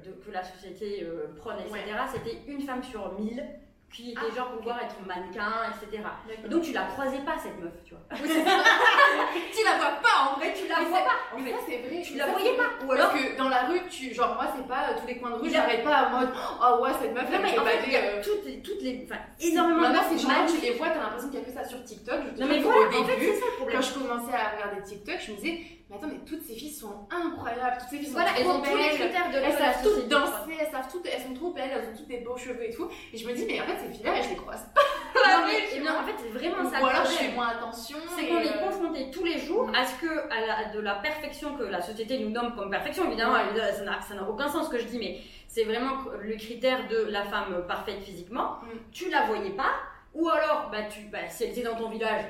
de, 0.05 0.11
que 0.25 0.31
la 0.31 0.43
société 0.43 1.03
euh, 1.03 1.33
prône, 1.37 1.55
etc., 1.59 1.83
c'était 2.13 2.37
une 2.47 2.61
femme 2.61 2.83
sur 2.83 3.13
mille 3.19 3.43
qui 3.91 4.11
était 4.11 4.19
Ah, 4.31 4.35
genre 4.35 4.51
pouvoir 4.51 4.79
être 4.83 4.95
mannequin, 5.05 5.51
etc. 5.71 6.03
Et 6.45 6.47
donc 6.47 6.61
tu 6.61 6.73
la 6.73 6.83
croisais 6.83 7.17
pas 7.25 7.37
cette 7.41 7.59
meuf, 7.59 7.73
tu 7.83 7.95
vois. 7.95 8.03
Oui, 8.21 8.29
tu 9.53 9.63
la 9.65 9.77
vois 9.77 9.97
pas 10.01 10.29
en 10.31 10.37
vrai, 10.37 10.53
tu 10.53 10.67
la 10.67 10.79
Mais 10.81 10.85
vois 10.85 10.99
pas. 10.99 11.35
En 11.35 11.39
Mais 11.39 11.51
fait, 11.51 11.57
c'est 11.67 11.77
vrai. 11.89 12.01
tu 12.03 12.15
la 12.15 12.27
voyais 12.27 12.55
pas. 12.55 12.85
Ou 12.85 12.91
alors 12.91 13.11
que 13.13 13.35
dans 13.37 13.49
la 13.49 13.63
rue, 13.65 13.81
tu, 13.89 14.13
genre 14.13 14.35
moi 14.35 14.45
c'est 14.55 14.67
pas 14.67 14.89
euh, 14.91 14.99
tous 15.01 15.07
les 15.07 15.17
coins 15.17 15.31
de 15.31 15.35
rue, 15.37 15.49
j'arrête 15.49 15.83
pas 15.83 16.05
en 16.07 16.19
mode 16.19 16.29
oh 16.61 16.83
ouais 16.83 16.91
cette 17.01 17.13
meuf 17.15 17.25
elle 17.31 17.41
bader. 17.41 17.95
a 17.95 17.99
euh, 17.99 18.23
toutes 18.23 18.45
les, 18.45 18.61
toutes 18.61 18.81
les, 18.83 19.07
enfin, 19.09 19.21
énormément 19.39 19.79
Maintenant 19.81 20.11
de 20.13 20.17
gens 20.19 20.29
tu 20.47 20.61
les 20.61 20.73
vois, 20.73 20.89
t'as 20.89 20.99
l'impression 20.99 21.29
qu'il 21.29 21.39
y 21.39 21.41
a 21.41 21.45
que 21.45 21.51
ça 21.51 21.63
sur 21.63 21.83
TikTok. 21.83 22.19
Je 22.27 22.35
te 22.35 22.41
Non 22.41 22.47
mais 22.47 22.59
voilà, 22.59 22.87
en 22.89 23.03
fait, 23.05 23.15
début, 23.15 23.33
ça 23.39 23.45
quand 23.71 23.81
je 23.81 23.93
commençais 23.95 24.35
à 24.35 24.49
regarder 24.55 24.83
TikTok, 24.83 25.15
je 25.19 25.31
me 25.31 25.35
disais 25.37 25.61
mais 25.89 25.95
attends 25.95 26.07
mais 26.07 26.19
toutes 26.25 26.43
ces 26.43 26.53
filles 26.53 26.71
sont 26.71 27.07
incroyables, 27.09 27.77
toutes 27.79 27.89
ces 27.89 27.97
filles 27.97 28.07
sont 28.07 28.13
Voilà, 28.13 28.31
elles 28.37 28.43
trop 28.43 28.53
ont 28.57 28.61
tous 28.61 28.75
les 28.77 28.83
belles. 28.89 28.99
critères 28.99 29.31
de 29.31 29.37
Elles 29.37 29.53
savent 29.53 29.83
toutes 29.83 30.07
danser, 30.07 30.53
elles 30.59 30.71
savent 30.71 30.91
toutes, 30.91 31.05
elles 31.05 31.21
sont 31.21 31.33
trop 31.33 31.51
belles, 31.51 31.69
elles 31.73 31.89
ont 31.93 31.97
toutes 31.97 32.07
des 32.07 32.19
beaux 32.19 32.37
cheveux 32.37 32.63
et 32.69 32.73
tout. 32.73 32.87
Et 33.13 33.17
je 33.17 33.27
me 33.27 33.33
dis 33.33 33.45
mais 33.47 33.59
en 33.61 33.65
fait 33.65 33.77
ces 33.87 33.91
filles-là, 33.93 34.21
je 34.21 34.29
les 34.29 34.35
croise 34.35 34.65
pas. 34.73 34.81
Non, 35.19 35.45
mais, 35.47 35.59
eh 35.75 35.79
bien, 35.79 35.99
en 35.99 36.03
fait, 36.03 36.13
c'est 36.17 36.29
vraiment 36.29 36.69
ça 36.69 36.81
Ou 36.81 36.85
alors 36.85 37.03
je 37.05 37.11
fais 37.11 37.31
moins 37.33 37.49
attention. 37.49 37.97
C'est 38.15 38.27
qu'on 38.27 38.39
est 38.39 38.47
euh, 38.55 38.65
confronté 38.65 39.11
tous 39.11 39.23
les 39.25 39.37
jours 39.37 39.69
à 39.75 39.85
ce 39.85 39.99
que, 39.99 40.07
à 40.07 40.45
la, 40.45 40.71
de 40.73 40.79
la 40.79 40.95
perfection 40.95 41.55
que 41.57 41.63
la 41.63 41.81
société 41.81 42.19
nous 42.19 42.29
nomme 42.29 42.55
comme 42.55 42.69
perfection. 42.69 43.05
Évidemment, 43.07 43.33
n'a- 43.33 44.01
ça 44.01 44.15
n'a 44.15 44.23
aucun 44.29 44.47
sens 44.47 44.67
ce 44.67 44.71
que 44.71 44.77
je 44.79 44.85
dis, 44.85 44.97
mais 44.97 45.19
c'est 45.47 45.65
vraiment 45.65 45.97
le 46.21 46.35
critère 46.37 46.87
de 46.87 47.05
la 47.09 47.23
femme 47.23 47.65
parfaite 47.67 47.99
physiquement. 48.01 48.59
Mm. 48.63 48.77
Tu 48.91 49.09
la 49.09 49.25
voyais 49.25 49.51
pas, 49.51 49.71
ou 50.13 50.29
alors, 50.29 50.69
bah, 50.71 50.83
tu, 50.89 51.01
bah, 51.11 51.27
si 51.27 51.43
elle 51.43 51.49
était 51.51 51.63
dans 51.63 51.75
ton 51.75 51.89
village, 51.89 52.23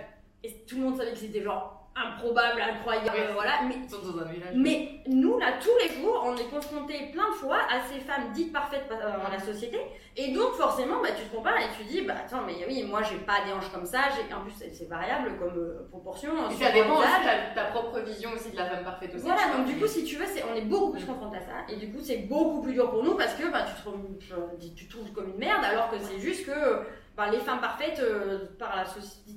et 0.44 0.52
tout 0.68 0.76
le 0.78 0.82
monde 0.82 0.98
savait 0.98 1.12
que 1.12 1.18
c'était 1.20 1.42
genre 1.44 1.79
improbable, 2.08 2.62
incroyable, 2.62 3.10
Ouais. 3.18 3.30
voilà. 3.34 3.62
Mais 3.68 3.76
dans 3.92 4.20
un 4.20 4.26
village. 4.26 4.54
Mais 4.56 5.02
nous, 5.08 5.38
là, 5.40 5.54
tous 5.60 5.76
les 5.82 6.02
jours, 6.02 6.24
on 6.26 6.36
est 6.38 6.50
confrontés 6.50 7.10
plein 7.12 7.30
de 7.30 7.36
fois 7.36 7.58
à 7.70 7.82
ces 7.92 8.00
femmes 8.00 8.32
dites 8.34 8.54
parfaites 8.54 8.88
par 8.88 8.98
euh, 9.00 9.32
la 9.32 9.40
société. 9.40 9.80
Et 10.18 10.34
donc, 10.34 10.54
forcément, 10.54 11.02
bah, 11.02 11.10
tu 11.18 11.24
te 11.26 11.36
compares 11.36 11.58
et 11.58 11.70
tu 11.78 11.84
dis, 11.84 12.02
bah 12.02 12.14
attends, 12.26 12.42
mais 12.46 12.56
oui, 12.68 12.84
moi, 12.84 13.02
j'ai 13.04 13.18
pas 13.18 13.42
des 13.46 13.54
hanches 13.54 13.72
comme 13.72 13.86
ça. 13.86 14.00
En 14.36 14.42
plus, 14.42 14.54
c'est 14.74 14.86
variable 14.90 15.38
comme 15.40 15.58
euh, 15.58 15.88
proportion. 15.90 16.32
Et 16.50 16.54
ça 16.56 16.72
dépend 16.72 16.96
aussi 16.98 17.08
de 17.08 17.54
ta, 17.56 17.64
ta 17.64 17.70
propre 17.72 18.00
vision 18.00 18.32
aussi 18.34 18.52
de 18.52 18.58
la 18.58 18.66
femme 18.66 18.84
parfaite 18.84 19.14
aussi. 19.16 19.24
Voilà, 19.26 19.56
donc 19.56 19.66
du 19.66 19.78
coup, 19.78 19.88
si 19.88 20.04
tu 20.04 20.16
veux, 20.16 20.26
on 20.52 20.56
est 20.56 20.62
beaucoup 20.62 20.92
plus 20.92 21.06
confrontés 21.06 21.38
à 21.38 21.42
ça. 21.42 21.52
Et 21.70 21.76
du 21.78 21.92
coup, 21.92 22.00
c'est 22.02 22.18
beaucoup 22.28 22.62
plus 22.62 22.74
dur 22.74 22.90
pour 22.92 23.04
nous 23.04 23.16
parce 23.16 23.34
que 23.36 23.50
bah, 23.52 23.64
tu, 23.68 23.74
te, 23.76 23.82
trouves- 23.82 24.76
tu 24.76 24.88
te 24.88 24.92
trouves 24.92 25.12
comme 25.12 25.30
une 25.30 25.38
merde 25.38 25.64
alors 25.64 25.90
que 25.90 25.98
c'est 26.00 26.20
juste 26.20 26.46
que 26.46 26.82
bah, 27.16 27.30
les 27.32 27.40
femmes 27.40 27.60
parfaites 27.62 28.00
euh, 28.00 28.40
la 28.60 28.84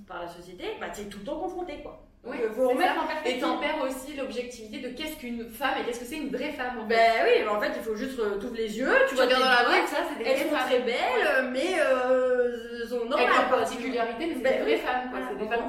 par 0.07 0.23
la 0.23 0.29
société, 0.29 0.65
bah, 0.81 0.87
tu 0.95 1.03
es 1.03 1.05
tout 1.05 1.19
le 1.19 1.25
temps 1.25 1.39
confronté. 1.39 1.81
Quoi. 1.83 2.01
Donc, 2.25 2.33
Oui, 2.35 2.39
euh, 2.45 2.51
faut 2.53 2.69
c'est 2.69 2.73
remettre 2.75 2.95
ça. 2.95 3.01
en 3.01 3.05
Et 3.05 3.09
perspective. 3.09 3.43
t'en 3.43 3.59
perds 3.59 3.83
aussi 3.83 4.13
l'objectivité 4.17 4.79
de 4.79 4.89
qu'est-ce 4.97 5.17
qu'une 5.17 5.51
femme 5.51 5.75
et 5.81 5.85
qu'est-ce 5.85 6.01
que 6.01 6.05
c'est 6.07 6.17
une 6.19 6.29
vraie 6.31 6.53
femme 6.53 6.79
en 6.79 6.89
fait. 6.89 6.95
Ben 6.95 7.13
oui, 7.25 7.49
en 7.49 7.61
fait, 7.61 7.73
il 7.77 7.83
faut 7.83 7.97
juste 7.97 8.19
euh, 8.21 8.39
t'ouvres 8.39 8.55
les 8.55 8.79
yeux, 8.79 8.89
tu, 9.05 9.09
tu 9.11 9.15
vois 9.17 9.25
regardes 9.25 9.43
dans 9.43 9.49
la 9.49 9.63
rue, 9.69 9.87
ça 9.89 9.97
c'est 10.09 10.23
des 10.23 10.31
elles 10.31 10.49
sont 10.49 10.55
très 10.67 10.79
belles, 10.81 11.51
mais 11.53 11.75
euh, 11.81 12.81
elles 12.83 12.89
sont 12.89 12.97
Avec 12.99 13.11
normales. 13.11 13.29
leurs 13.29 13.49
quoi. 13.49 13.59
particularités, 13.59 14.27
mais 14.27 14.35
c'est 14.35 14.41
Ben 14.43 14.53
des 14.59 14.63
vraies 14.63 14.75
oui. 14.75 14.81
femmes 14.81 15.11
quoi. 15.11 15.19
Voilà, 15.19 15.27
C'est 15.31 15.45
des 15.45 15.51
femmes 15.51 15.69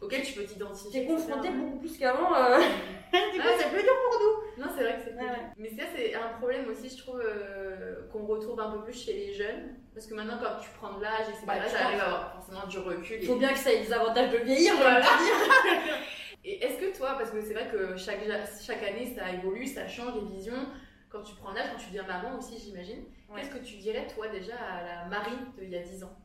auxquelles 0.00 0.22
tu 0.22 0.32
peux 0.34 0.44
t'identifier. 0.44 1.00
T'es 1.00 1.06
confronté 1.06 1.50
beaucoup 1.50 1.78
plus 1.78 1.96
qu'avant. 1.98 2.34
euh, 2.34 2.58
du 3.12 3.40
coup, 3.40 3.46
Ouais. 3.46 3.54
c'est 3.58 3.68
plus 3.70 3.82
dur 3.82 3.92
pour 4.10 4.20
nous. 4.20 4.62
Non, 4.64 4.70
c'est 4.76 4.82
vrai 4.84 4.94
que 4.96 5.02
c'est 5.04 5.12
Ouais, 5.14 5.18
cool. 5.18 5.28
ouais. 5.28 5.52
Mais 5.58 5.70
ça, 5.70 5.82
c'est 5.94 6.14
un 6.14 6.28
problème 6.38 6.68
aussi, 6.68 6.88
je 6.88 7.02
trouve, 7.02 7.20
euh, 7.24 8.06
qu'on 8.12 8.24
retrouve 8.26 8.60
un 8.60 8.70
peu 8.70 8.82
plus 8.84 8.92
chez 9.04 9.12
les 9.12 9.34
jeunes. 9.34 9.76
Parce 9.94 10.06
que 10.06 10.14
maintenant, 10.14 10.38
quand 10.40 10.60
tu 10.62 10.70
prends 10.78 10.96
de 10.96 11.02
l'âge, 11.02 11.28
etc., 11.28 11.42
Bah, 11.46 11.54
tu 11.68 11.76
à 11.76 11.88
avoir 12.04 12.32
forcément 12.34 12.66
du 12.66 12.78
recul. 12.78 13.16
Il 13.18 13.24
et- 13.24 13.26
faut 13.26 13.36
bien 13.36 13.52
que 13.52 13.58
ça 13.58 13.72
ait 13.72 13.80
des 13.82 13.92
avantages 13.92 14.30
de 14.32 14.38
vieillir, 14.38 14.74
Voilà. 14.76 15.00
Et 16.44 16.64
est-ce 16.64 16.78
que 16.78 16.96
toi, 16.96 17.16
parce 17.18 17.30
que 17.30 17.40
c'est 17.42 17.52
vrai 17.52 17.68
que 17.68 17.96
chaque, 17.96 18.20
chaque 18.62 18.82
année 18.82 19.14
ça 19.14 19.30
évolue, 19.30 19.66
ça 19.66 19.86
change 19.86 20.14
les 20.14 20.22
visions, 20.36 20.66
quand 21.10 21.22
tu 21.22 21.34
prends 21.34 21.52
l'âge, 21.52 21.66
quand 21.72 21.78
tu 21.78 21.88
deviens 21.88 22.04
maman 22.06 22.38
aussi, 22.38 22.58
j'imagine, 22.58 23.04
Ouais. 23.28 23.40
qu'est-ce 23.42 23.50
que 23.50 23.58
tu 23.64 23.76
dirais 23.76 24.06
toi 24.06 24.26
déjà 24.28 24.54
à 24.56 24.82
la 24.82 25.04
Marie 25.08 25.36
d'il 25.58 25.68
y 25.70 25.76
a 25.76 25.82
10 25.82 26.02
ans? 26.04 26.16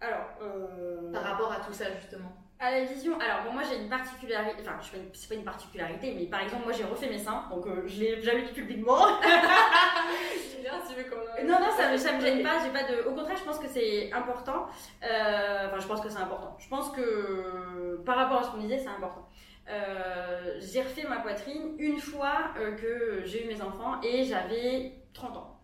Alors, 0.00 0.26
euh, 0.42 1.10
par 1.12 1.22
rapport 1.22 1.50
à 1.52 1.60
tout 1.60 1.72
ça 1.72 1.86
justement 1.98 2.32
à 2.62 2.70
la 2.70 2.84
vision, 2.84 3.18
alors 3.18 3.42
bon, 3.44 3.52
moi 3.52 3.62
j'ai 3.68 3.76
une 3.82 3.88
particularité, 3.88 4.56
enfin, 4.60 4.76
je 4.80 4.96
une- 4.96 5.10
c'est 5.12 5.28
pas 5.28 5.34
une 5.34 5.44
particularité, 5.44 6.14
mais 6.16 6.26
par 6.26 6.40
exemple, 6.42 6.62
moi 6.64 6.72
j'ai 6.72 6.84
refait 6.84 7.08
mes 7.08 7.18
seins, 7.18 7.44
donc 7.50 7.66
euh, 7.66 7.82
je 7.86 8.00
l'ai 8.00 8.22
jamais 8.22 8.42
dit 8.42 8.52
publiquement. 8.52 8.98
Bien, 10.62 10.72
tu 10.88 10.94
veux 10.94 11.04
qu'on 11.10 11.44
Non, 11.44 11.58
non, 11.58 11.70
ça, 11.76 11.90
me- 11.90 11.96
ça 11.96 12.12
me 12.12 12.20
gêne 12.20 12.42
pas, 12.42 12.58
j'ai 12.64 12.70
pas 12.70 12.84
de. 12.84 13.08
Au 13.08 13.14
contraire, 13.14 13.36
je 13.36 13.42
pense 13.42 13.58
que 13.58 13.66
c'est 13.66 14.12
important. 14.12 14.66
Euh, 15.02 15.66
Enfin, 15.68 15.80
je 15.80 15.86
pense 15.88 16.00
que 16.00 16.08
c'est 16.08 16.18
important. 16.20 16.56
Je 16.60 16.68
pense 16.68 16.90
que 16.90 18.00
par 18.06 18.16
rapport 18.16 18.38
à 18.40 18.42
ce 18.44 18.50
qu'on 18.50 18.58
disait, 18.58 18.78
c'est 18.78 18.88
important. 18.88 19.28
Euh, 19.68 20.54
j'ai 20.60 20.82
refait 20.82 21.06
ma 21.08 21.16
poitrine 21.18 21.74
une 21.78 21.98
fois 21.98 22.52
que 22.80 23.22
j'ai 23.24 23.44
eu 23.44 23.48
mes 23.48 23.60
enfants 23.62 24.00
et 24.02 24.22
j'avais 24.24 24.92
30 25.14 25.36
ans. 25.36 25.58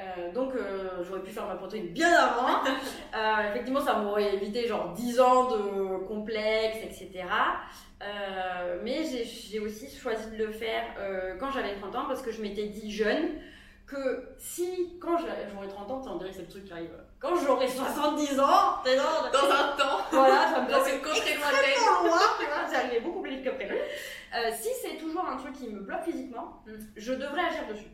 Euh, 0.00 0.32
donc 0.32 0.54
euh, 0.54 1.02
j'aurais 1.02 1.20
pu 1.20 1.30
faire 1.30 1.46
ma 1.46 1.56
poitrine 1.56 1.88
bien 1.88 2.10
avant. 2.12 2.60
Euh, 3.12 3.50
effectivement, 3.50 3.80
ça 3.80 3.94
m'aurait 3.94 4.34
évité 4.34 4.66
genre 4.68 4.92
10 4.92 5.20
ans 5.20 5.50
de 5.50 6.06
complexe, 6.06 6.78
etc. 6.84 7.24
Mais 8.84 9.02
j'ai- 9.04 9.58
aussi 9.60 9.90
choisi 9.94 10.30
de 10.30 10.36
le 10.44 10.52
faire 10.52 10.84
quand 11.38 11.50
j'avais 11.50 11.74
30 11.74 11.94
ans 11.96 12.04
parce 12.06 12.22
que 12.22 12.30
je 12.30 12.40
m'étais 12.40 12.66
dit 12.68 12.90
jeune 12.90 13.30
que 13.86 14.28
si, 14.38 14.96
quand 15.00 15.18
j'a- 15.18 15.48
j'aurai 15.52 15.66
30 15.66 15.90
ans, 15.90 16.00
on 16.06 16.16
dirait 16.16 16.30
que 16.30 16.36
c'est 16.36 16.42
le 16.42 16.48
truc 16.48 16.64
qui 16.64 16.72
arrive. 16.72 16.90
Quand 17.18 17.34
j'aurai 17.34 17.66
70 17.66 18.38
ans, 18.38 18.44
dans, 18.84 19.30
Dans 19.32 19.52
un 19.52 19.76
temps, 19.76 19.98
voilà, 20.12 20.46
ça 20.54 20.60
me 20.62 20.70
dans 20.70 20.84
une 20.84 21.02
contrée 21.02 21.34
lointaine. 21.34 22.08
loin, 22.08 22.18
tu 22.38 22.46
vois, 22.46 22.78
arrivé 22.78 23.00
beaucoup 23.00 23.20
plus 23.20 23.30
vite 23.32 23.44
que 23.44 23.50
prévu. 23.50 23.74
Euh, 23.76 24.50
si 24.58 24.68
c'est 24.80 24.96
toujours 24.96 25.26
un 25.28 25.36
truc 25.36 25.52
qui 25.54 25.68
me 25.68 25.80
bloque 25.80 26.04
physiquement, 26.04 26.62
Mm. 26.66 26.72
je 26.96 27.12
devrais 27.14 27.42
agir 27.46 27.66
dessus. 27.68 27.90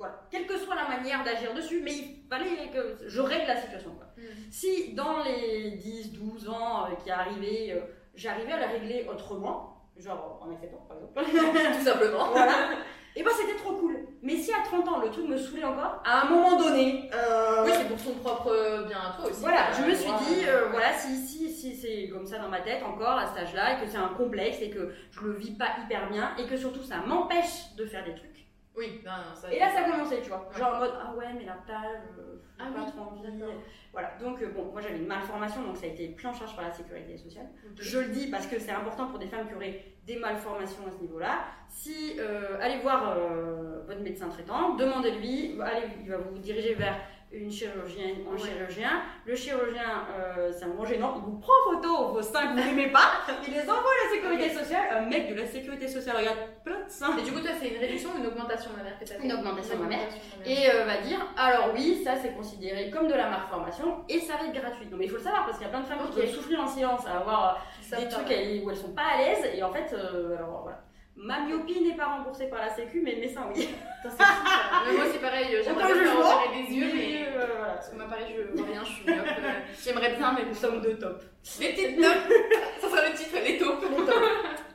Voilà. 0.00 0.14
Quelle 0.30 0.46
que 0.46 0.56
soit 0.58 0.74
la 0.74 0.88
manière 0.88 1.22
d'agir 1.22 1.54
dessus, 1.54 1.80
mais 1.84 1.92
il 1.92 2.24
fallait 2.28 2.68
que 2.74 2.96
je 3.06 3.20
règle 3.20 3.46
la 3.46 3.60
situation. 3.60 3.90
Quoi. 3.94 4.06
Si 4.50 4.94
dans 4.94 5.22
les 5.22 5.72
10, 5.72 6.12
12 6.12 6.48
ans 6.48 6.86
euh, 6.86 6.94
qui 7.04 7.10
arrivaient, 7.10 7.72
euh, 7.72 7.80
j'arrivais 8.14 8.52
à 8.52 8.60
la 8.60 8.66
régler 8.68 9.06
autrement, 9.08 9.76
genre 9.98 10.40
en 10.42 10.50
acceptant 10.52 10.86
par 10.88 10.96
exemple, 10.96 11.38
Tout 11.78 11.84
simplement. 11.84 12.30
voilà, 12.32 12.70
et 13.14 13.22
ben 13.22 13.30
c'était 13.38 13.58
trop 13.58 13.74
cool. 13.74 13.98
Mais 14.22 14.36
si 14.36 14.52
à 14.52 14.62
30 14.64 14.88
ans 14.88 14.98
le 15.00 15.10
truc 15.10 15.26
me 15.26 15.36
saoulait 15.36 15.64
encore, 15.64 16.02
à 16.04 16.22
un 16.22 16.30
moment 16.30 16.56
donné, 16.56 17.10
euh, 17.12 17.64
Oui, 17.66 17.72
c'est 17.74 17.88
pour 17.88 18.02
ton 18.02 18.18
propre 18.20 18.86
bien 18.88 18.98
à 18.98 19.16
toi 19.16 19.30
aussi. 19.30 19.40
voilà, 19.42 19.70
je 19.72 19.82
me 19.84 19.94
suis 19.94 20.10
dit, 20.26 20.46
euh, 20.48 20.68
voilà, 20.70 20.92
si, 20.94 21.14
si, 21.26 21.50
si 21.50 21.74
c'est 21.76 22.08
comme 22.08 22.26
ça 22.26 22.38
dans 22.38 22.48
ma 22.48 22.60
tête 22.60 22.82
encore 22.82 23.18
à 23.18 23.26
cet 23.26 23.44
âge-là, 23.44 23.76
et 23.78 23.84
que 23.84 23.90
c'est 23.90 23.98
un 23.98 24.08
complexe, 24.08 24.58
et 24.62 24.70
que 24.70 24.94
je 25.10 25.20
le 25.20 25.32
vis 25.34 25.50
pas 25.52 25.68
hyper 25.84 26.08
bien, 26.10 26.30
et 26.38 26.46
que 26.46 26.56
surtout 26.56 26.82
ça 26.82 26.98
m'empêche 27.06 27.74
de 27.76 27.84
faire 27.84 28.04
des 28.04 28.14
trucs, 28.14 28.39
Oui, 28.76 29.00
non, 29.04 29.12
non, 29.12 29.34
ça. 29.34 29.52
Et 29.52 29.58
là, 29.58 29.68
ça 29.70 29.80
a 29.80 29.90
commencé, 29.90 30.20
tu 30.22 30.28
vois. 30.28 30.48
Genre 30.56 30.74
en 30.74 30.78
mode, 30.78 30.92
ah 31.00 31.14
ouais, 31.14 31.32
mais 31.36 31.44
la 31.44 31.54
page, 31.54 32.02
euh, 32.18 32.40
Ah 32.58 32.66
pas 32.74 32.82
oui, 32.84 32.90
trop 32.90 33.02
envie. 33.02 33.20
Voilà, 33.92 34.12
donc 34.20 34.40
euh, 34.40 34.50
bon, 34.54 34.66
moi 34.70 34.80
j'avais 34.80 34.98
une 34.98 35.06
malformation, 35.06 35.62
donc 35.62 35.76
ça 35.76 35.86
a 35.86 35.88
été 35.88 36.08
pris 36.10 36.26
en 36.28 36.32
charge 36.32 36.54
par 36.54 36.64
la 36.64 36.72
sécurité 36.72 37.16
sociale. 37.16 37.48
Je 37.76 37.98
le 37.98 38.08
dis 38.08 38.28
parce 38.28 38.46
que 38.46 38.58
c'est 38.58 38.70
important 38.70 39.08
pour 39.08 39.18
des 39.18 39.26
femmes 39.26 39.48
qui 39.48 39.54
auraient 39.54 39.84
des 40.06 40.16
malformations 40.16 40.86
à 40.86 40.90
ce 40.92 41.00
niveau-là. 41.00 41.44
Si 41.68 42.16
euh, 42.18 42.58
allez 42.60 42.78
voir 42.78 43.16
euh, 43.16 43.82
votre 43.86 44.00
médecin 44.00 44.28
traitant, 44.28 44.76
demandez-lui, 44.76 45.60
allez, 45.60 45.88
il 46.02 46.08
va 46.08 46.18
vous 46.18 46.38
diriger 46.38 46.74
vers 46.74 46.96
une 47.32 47.50
chirurgienne, 47.50 48.16
un 48.28 48.32
Ouais. 48.32 48.38
chirurgien. 48.40 49.02
Le 49.24 49.36
chirurgien, 49.36 50.04
euh, 50.18 50.50
c'est 50.52 50.64
un 50.64 50.68
moment 50.68 50.84
gênant, 50.84 51.14
il 51.16 51.22
vous 51.30 51.38
prend 51.38 51.52
en 51.68 51.72
photo 51.74 52.08
vos 52.12 52.22
seins 52.22 52.48
que 52.48 52.60
vous 52.60 52.66
n'aimez 52.68 52.90
pas, 52.90 53.12
il 53.46 53.54
les 53.54 53.60
envoie 53.62 53.74
à 53.74 54.04
la 54.04 54.10
sécurité 54.14 54.50
sociale. 54.50 54.82
Un 54.90 55.02
mec 55.02 55.28
de 55.28 55.34
la 55.34 55.46
sécurité 55.46 55.86
sociale 55.86 56.16
regarde 56.16 56.38
plein 56.64 56.80
de 56.84 56.88
seins 56.90 57.16
Et 57.16 57.22
du 57.22 57.30
coup, 57.32 57.40
toi, 57.40 57.50
c'est 57.60 57.68
une 57.68 57.78
réduction 57.78 58.10
ou 58.14 58.18
une 58.18 58.26
augmentation 58.26 58.70
mammaire 58.76 58.98
que 58.98 59.04
t'as 59.04 59.14
fait 59.14 59.24
Une 59.24 59.32
augmentation 59.32 59.78
mammaire. 59.78 60.00
et 60.44 60.70
euh, 60.70 60.84
va 60.84 60.98
dire 60.98 61.20
alors 61.36 61.70
oui, 61.74 62.02
ça 62.04 62.16
c'est 62.20 62.32
considéré 62.34 62.90
comme 62.90 63.06
de 63.06 63.14
la 63.14 63.28
malformation 63.30 64.04
et 64.08 64.18
ça 64.20 64.36
va 64.36 64.46
être 64.46 64.52
gratuit. 64.60 64.86
Non 64.90 64.96
mais 64.96 65.04
il 65.04 65.10
faut 65.10 65.16
le 65.18 65.22
savoir 65.22 65.44
parce 65.44 65.56
qu'il 65.58 65.66
y 65.66 65.70
a 65.70 65.72
plein 65.72 65.82
de 65.82 65.86
femmes 65.86 66.00
Ok. 66.04 66.20
qui 66.20 66.28
souffrir 66.28 66.60
en 66.60 66.66
silence 66.66 67.06
à 67.06 67.18
avoir 67.18 67.64
Ça 67.80 67.96
des 67.98 68.08
trucs 68.08 68.26
où 68.64 68.70
elles 68.70 68.76
sont 68.76 68.92
pas 68.92 69.02
à 69.14 69.18
l'aise 69.18 69.50
et 69.54 69.62
en 69.62 69.72
fait 69.72 69.92
euh, 69.94 70.36
alors 70.36 70.62
voilà. 70.62 70.80
Ma 71.16 71.40
myopie 71.40 71.80
n'est 71.82 71.96
pas 71.96 72.06
remboursée 72.06 72.46
par 72.48 72.60
la 72.60 72.70
sécu 72.70 73.02
mais 73.04 73.16
mes 73.16 73.28
seins 73.28 73.46
oui. 73.54 73.68
Putain, 74.02 74.14
c'est 74.16 74.24
fou, 74.24 74.46
ça. 74.48 74.82
Mais 74.86 74.96
moi, 74.96 75.04
c'est 75.12 75.18
pareil, 75.20 75.46
j'aimerais 75.62 75.84
Aucun 75.84 76.00
bien 76.02 76.14
opérer 76.16 76.62
des 76.66 76.74
yeux, 76.74 76.90
mais. 76.94 77.26
euh, 77.36 77.46
voilà. 77.58 77.74
Parce 77.74 77.88
que 77.90 77.96
moi, 77.96 78.06
pareil, 78.06 78.26
je 78.34 78.56
vois 78.56 78.66
rien, 78.66 78.82
je 78.82 78.90
suis 78.90 79.04
myope. 79.04 79.26
euh, 79.26 79.50
J'aimerais 79.84 80.14
bien, 80.16 80.32
mais 80.32 80.44
Nous 80.48 80.54
sommes 80.54 80.80
deux 80.80 80.94
top. 80.96 81.22
Les 81.60 81.68
petites 81.72 81.98
notes 81.98 82.16
Ça 82.80 82.88
sera 82.88 83.08
le 83.08 83.14
titre, 83.14 83.36
les 83.44 83.58
taupes. 83.58 83.84
Les 83.90 83.96
tops. 84.06 84.16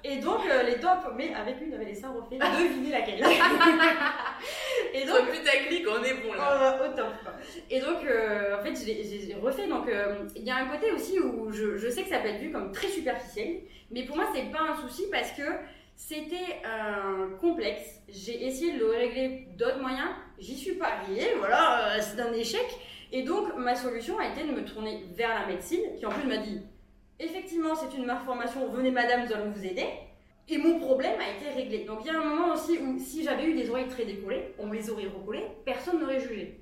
Et 0.08 0.18
donc 0.18 0.42
euh, 0.48 0.62
les 0.62 0.76
tops 0.76 1.08
mais 1.16 1.34
avec 1.34 1.56
une 1.62 1.74
avec 1.74 1.88
les 1.88 1.96
seins 1.96 2.12
refaits, 2.12 2.38
devinez 2.40 2.92
laquelle. 2.92 3.24
et 4.94 5.06
donc 5.06 5.18
Trop 5.18 5.26
putaclic, 5.32 5.86
on 5.90 6.04
est 6.04 6.14
bon 6.14 6.34
là. 6.34 6.78
Euh, 6.80 6.86
au 6.92 6.96
top. 6.96 7.08
quoi. 7.24 7.34
Et 7.72 7.80
donc, 7.80 8.04
euh, 8.06 8.60
en 8.60 8.64
fait, 8.64 8.76
je 8.76 8.86
l'ai- 8.86 9.04
je 9.04 9.28
l'ai 9.28 9.36
refait. 9.36 9.68
Donc, 9.68 9.88
euh, 9.90 10.16
il 10.36 10.44
y 10.44 10.52
a 10.52 10.58
un 10.58 10.68
côté 10.68 10.92
aussi 10.92 11.20
où 11.20 11.52
je, 11.52 11.78
je 11.78 11.90
sais 11.90 12.04
que 12.04 12.10
ça 12.10 12.20
peut 12.20 12.28
être 12.30 12.40
vu 12.40 12.52
comme 12.52 12.72
très 12.72 12.88
superficiel, 12.88 13.62
mais 13.90 14.04
pour 14.04 14.16
moi, 14.16 14.26
c'est 14.34 14.52
pas 14.52 14.62
un 14.62 14.76
souci 14.88 15.06
parce 15.12 15.32
que 15.32 15.42
c'était 15.96 16.62
un 16.64 17.36
complexe. 17.40 18.02
J'ai 18.10 18.46
essayé 18.46 18.74
de 18.74 18.80
le 18.80 18.90
régler 18.90 19.48
d'autres 19.58 19.80
moyens. 19.80 20.10
J'y 20.38 20.56
suis 20.56 20.76
pas 20.76 20.88
arrivée. 20.88 21.36
Voilà, 21.38 21.96
euh, 21.96 22.02
c'est 22.02 22.20
un 22.22 22.34
échec. 22.34 22.66
Et 23.12 23.24
donc, 23.24 23.56
ma 23.56 23.76
solution 23.76 24.20
a 24.20 24.28
été 24.28 24.44
de 24.44 24.52
me 24.52 24.66
tourner 24.66 25.06
vers 25.16 25.30
la 25.30 25.48
médecine, 25.48 25.96
qui 25.98 26.06
en 26.06 26.10
plus 26.10 26.28
m'a 26.28 26.38
dit 26.38 26.62
effectivement, 27.20 27.76
c'est 27.76 27.96
une 27.98 28.06
malformation. 28.06 28.68
Venez, 28.70 28.92
madame, 28.92 29.26
nous 29.26 29.34
allons 29.34 29.52
vous 29.52 29.66
aider. 29.66 29.88
Et 30.48 30.58
mon 30.58 30.80
problème 30.80 31.20
a 31.20 31.30
été 31.30 31.50
réglé. 31.50 31.86
Donc 31.86 32.00
il 32.02 32.14
y 32.14 32.16
a 32.16 32.20
un 32.20 32.24
moment 32.24 32.54
aussi 32.54 32.78
où 32.78 33.00
si 33.00 33.24
j'avais 33.24 33.46
eu 33.46 33.56
des 33.56 33.70
oreilles 33.70 33.88
très 33.88 34.06
décollées, 34.06 34.54
on 34.60 34.68
me 34.68 34.76
les 34.76 34.90
aurait 34.92 35.08
recollées, 35.08 35.48
personne 35.66 36.00
n'aurait 36.00 36.20
jugé. 36.20 36.62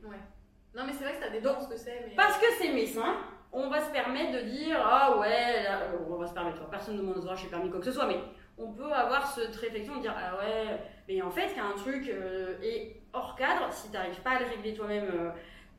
Non, 0.76 0.84
mais 0.86 0.94
c'est 0.94 1.04
vrai 1.04 1.14
que 1.14 1.24
ça 1.24 1.30
dépend 1.30 1.60
ce 1.60 1.68
que 1.68 1.76
c'est. 1.76 2.02
Mais... 2.08 2.16
Parce 2.16 2.38
que 2.38 2.46
c'est 2.58 2.86
seins, 2.86 3.18
on 3.52 3.70
va 3.70 3.82
se 3.82 3.92
permettre 3.92 4.32
de 4.32 4.50
dire 4.50 4.78
ah 4.82 5.20
ouais, 5.20 5.64
là, 5.64 5.82
euh, 5.82 5.98
on 6.10 6.16
va 6.16 6.26
se 6.26 6.34
permettre, 6.34 6.68
personne 6.70 6.96
ne 6.96 7.02
demande 7.02 7.22
de 7.22 7.36
j'ai 7.36 7.48
permis 7.48 7.70
quoi 7.70 7.80
que 7.80 7.86
ce 7.86 7.92
soit, 7.92 8.08
mais 8.08 8.18
on 8.58 8.72
peut 8.72 8.92
avoir 8.92 9.28
cette 9.34 9.56
réflexion 9.56 9.98
de 9.98 10.02
dire 10.02 10.16
ah 10.16 10.38
ouais, 10.38 10.80
mais 11.08 11.22
en 11.22 11.32
fait 11.32 11.50
il 11.52 11.58
y 11.58 11.60
a 11.60 11.66
un 11.66 11.76
truc 11.76 12.08
euh, 12.10 12.56
et 12.62 13.02
hors 13.14 13.36
cadre, 13.36 13.72
si 13.72 13.88
tu 13.88 13.94
n'arrives 13.94 14.22
pas 14.22 14.32
à 14.32 14.40
le 14.40 14.46
régler 14.46 14.74
toi-même 14.74 15.10
euh, 15.14 15.32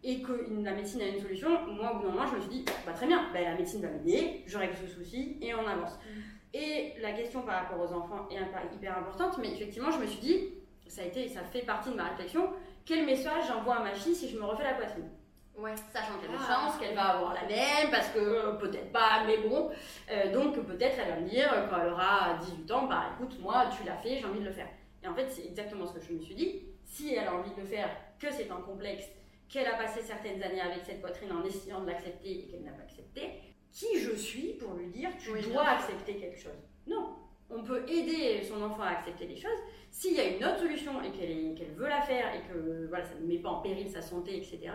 et 0.02 0.20
que 0.20 0.46
la 0.62 0.72
médecine 0.72 1.00
a 1.02 1.08
une 1.08 1.20
solution, 1.20 1.50
moi 1.66 1.92
au 1.92 1.98
bout 1.98 2.06
d'un 2.06 2.10
moment 2.10 2.26
je 2.26 2.36
me 2.36 2.40
suis 2.40 2.50
dit 2.50 2.64
bah 2.86 2.92
très 2.92 3.06
bien, 3.06 3.28
bah, 3.32 3.40
la 3.40 3.54
médecine 3.54 3.80
va 3.80 3.88
m'aider, 3.88 4.42
je 4.46 4.58
règle 4.58 4.74
ce 4.76 4.86
souci 4.86 5.38
et 5.40 5.54
on 5.54 5.66
avance. 5.66 5.94
Mm. 5.94 6.20
Et 6.56 6.94
la 7.00 7.12
question 7.12 7.42
par 7.42 7.62
rapport 7.62 7.80
aux 7.80 7.92
enfants 7.92 8.28
est 8.30 8.74
hyper 8.74 8.98
importante, 8.98 9.38
mais 9.38 9.52
effectivement 9.52 9.90
je 9.90 9.98
me 9.98 10.06
suis 10.06 10.20
dit, 10.20 10.54
ça 10.86 11.02
a 11.02 11.04
été, 11.04 11.28
ça 11.28 11.42
fait 11.42 11.62
partie 11.62 11.90
de 11.90 11.96
ma 11.96 12.04
réflexion, 12.04 12.50
quel 12.84 13.06
message 13.06 13.48
j'envoie 13.48 13.76
à 13.76 13.82
ma 13.82 13.94
fille 13.94 14.14
si 14.14 14.28
je 14.28 14.38
me 14.38 14.44
refais 14.44 14.64
la 14.64 14.74
poitrine? 14.74 15.08
Ouais. 15.56 15.74
sachant 15.92 16.18
qu'il 16.18 16.30
y 16.30 16.34
a 16.34 16.38
Ah. 16.40 16.52
chances 16.66 16.78
qu'elle 16.80 16.94
va 16.94 17.10
avoir 17.16 17.34
la 17.34 17.42
même, 17.46 17.90
parce 17.90 18.08
que 18.08 18.18
euh, 18.18 18.52
peut-être 18.54 18.90
pas, 18.92 19.22
mais 19.26 19.38
bon. 19.38 19.70
Euh, 20.10 20.32
donc 20.32 20.58
peut-être 20.66 20.96
elle 20.98 21.08
va 21.10 21.20
me 21.20 21.28
dire, 21.28 21.48
quand 21.70 21.80
elle 21.80 21.92
aura 21.92 22.38
18 22.40 22.70
ans, 22.72 22.86
bah 22.86 23.04
écoute, 23.14 23.38
moi 23.40 23.66
tu 23.76 23.84
l'as 23.86 23.96
fait, 23.98 24.18
j'ai 24.18 24.24
envie 24.26 24.40
de 24.40 24.46
le 24.46 24.52
faire. 24.52 24.68
Et 25.02 25.08
en 25.08 25.14
fait, 25.14 25.28
c'est 25.30 25.44
exactement 25.46 25.86
ce 25.86 25.92
que 25.94 26.00
je 26.00 26.12
me 26.12 26.20
suis 26.20 26.34
dit. 26.34 26.62
Si 26.84 27.14
elle 27.14 27.28
a 27.28 27.34
envie 27.34 27.50
de 27.54 27.60
le 27.60 27.66
faire, 27.66 27.88
que 28.18 28.30
c'est 28.32 28.50
un 28.50 28.56
complexe, 28.62 29.04
qu'elle 29.48 29.66
a 29.66 29.74
passé 29.74 30.00
certaines 30.02 30.42
années 30.42 30.60
avec 30.60 30.84
cette 30.84 31.00
poitrine 31.00 31.30
en 31.32 31.44
essayant 31.44 31.80
de 31.80 31.86
l'accepter 31.88 32.30
et 32.40 32.46
qu'elle 32.46 32.62
n'a 32.64 32.72
pas 32.72 32.82
accepté, 32.82 33.30
qui 33.70 33.98
je 34.00 34.12
suis 34.16 34.54
pour 34.54 34.74
lui 34.74 34.86
dire 34.88 35.10
tu 35.18 35.30
Oui, 35.32 35.42
dois 35.42 35.68
accepter 35.68 36.16
quelque 36.16 36.38
chose? 36.38 36.58
Non. 36.86 37.16
On 37.50 37.62
peut 37.62 37.84
aider 37.88 38.42
son 38.42 38.62
enfant 38.62 38.82
à 38.82 38.88
accepter 38.90 39.26
les 39.26 39.36
choses. 39.36 39.58
S'il 39.90 40.14
y 40.14 40.20
a 40.20 40.24
une 40.24 40.44
autre 40.44 40.58
solution 40.60 41.00
et 41.02 41.10
qu'elle 41.10 41.54
qu'elle 41.54 41.72
veut 41.76 41.86
la 41.88 42.00
faire 42.00 42.34
et 42.34 42.40
que 42.52 42.86
voilà, 42.88 43.04
ça 43.04 43.14
ne 43.20 43.26
met 43.26 43.38
pas 43.38 43.50
en 43.50 43.60
péril 43.60 43.88
sa 43.88 44.00
santé, 44.02 44.38
etc., 44.38 44.72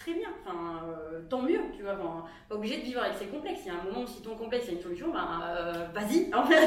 très 0.00 0.14
bien. 0.14 0.28
Enfin, 0.42 0.80
euh, 1.12 1.20
tant 1.28 1.42
mieux, 1.42 1.60
tu 1.76 1.82
vois. 1.82 1.92
Enfin, 1.92 2.24
pas 2.48 2.54
obligé 2.54 2.78
de 2.78 2.82
vivre 2.82 3.02
avec 3.02 3.14
ses 3.18 3.26
complexes. 3.26 3.60
Il 3.66 3.68
y 3.72 3.76
a 3.76 3.78
un 3.80 3.84
moment 3.84 4.00
où 4.02 4.06
si 4.06 4.22
ton 4.22 4.34
complexe 4.34 4.68
a 4.68 4.72
une 4.72 4.80
solution, 4.80 5.12
ben 5.12 5.28
euh, 5.46 5.84
vas-y, 5.94 6.34
en 6.34 6.42
fait. 6.44 6.66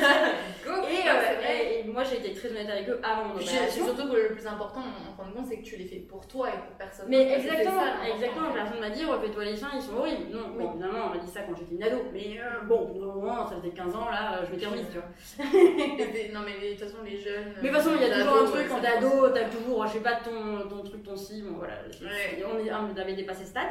Go 0.65 0.71
Et, 0.89 0.93
Ouais, 1.03 1.09
euh, 1.09 1.41
c'est 1.41 1.79
et- 1.79 1.83
moi 1.91 2.03
j'ai 2.03 2.17
été 2.17 2.33
très 2.33 2.49
honnête 2.51 2.69
avec 2.69 2.87
eux 2.89 2.99
avant 3.03 3.25
mon 3.29 3.39
C'est 3.39 3.55
opération. 3.57 3.85
surtout 3.85 4.07
que 4.09 4.15
le 4.15 4.27
plus 4.35 4.45
important, 4.47 4.81
en 4.81 5.21
fin 5.23 5.29
de 5.29 5.35
compte, 5.35 5.45
c'est 5.47 5.57
que 5.57 5.63
tu 5.65 5.75
les 5.77 5.85
fais 5.85 5.97
pour 5.97 6.25
toi 6.27 6.49
et 6.49 6.57
pour 6.57 6.75
personne. 6.77 7.07
Mais. 7.09 7.27
C'est 7.27 7.47
exactement, 7.47 7.79
ça, 7.81 8.07
exactement. 8.13 8.47
en 8.47 8.51
fait. 8.53 8.59
Personne 8.59 8.79
m'a 8.79 8.89
dit 8.91 9.05
refais-toi 9.05 9.45
les 9.45 9.55
seins, 9.55 9.69
ils 9.75 9.81
sont 9.81 9.95
horribles. 9.97 10.23
Non, 10.31 10.43
Oui. 10.55 10.63
bon, 10.63 10.71
évidemment, 10.73 11.05
on 11.07 11.09
m'a 11.15 11.17
dit 11.17 11.29
ça 11.31 11.41
quand 11.41 11.55
j'étais 11.57 11.75
une 11.75 11.83
ado. 11.83 11.97
Mais 12.13 12.39
bon, 12.67 12.93
moment, 12.93 13.47
ça 13.47 13.55
faisait 13.57 13.73
15 13.73 13.95
ans, 13.95 14.09
là, 14.11 14.39
je 14.45 14.51
m'étais 14.53 14.67
remise, 14.67 14.85
tu 14.91 14.97
vois. 14.99 15.49
Des- 16.13 16.31
Non, 16.33 16.41
mais 16.45 16.53
de 16.69 16.73
toute 16.75 16.83
façon, 16.87 16.97
les 17.03 17.17
jeunes. 17.17 17.53
Mais 17.61 17.69
de 17.69 17.73
toute 17.73 17.83
façon, 17.83 17.95
il 17.99 18.07
y 18.07 18.11
a 18.11 18.13
toujours 18.19 18.41
un 18.43 18.45
truc 18.45 18.67
quand 18.69 18.79
t'es 18.79 18.87
ado, 18.87 19.29
t'as 19.33 19.49
toujours, 19.49 19.87
je 19.87 19.93
sais 19.93 19.99
pas, 19.99 20.15
ton, 20.23 20.67
ton 20.69 20.83
truc, 20.83 21.03
ton 21.03 21.15
si, 21.15 21.41
bon 21.41 21.57
voilà. 21.57 21.73
c'est- 21.91 22.05
c'est- 22.37 22.43
On, 22.45 22.85
on 22.85 22.93
dépassé 23.23 23.43
ce 23.43 23.49
stade. 23.49 23.69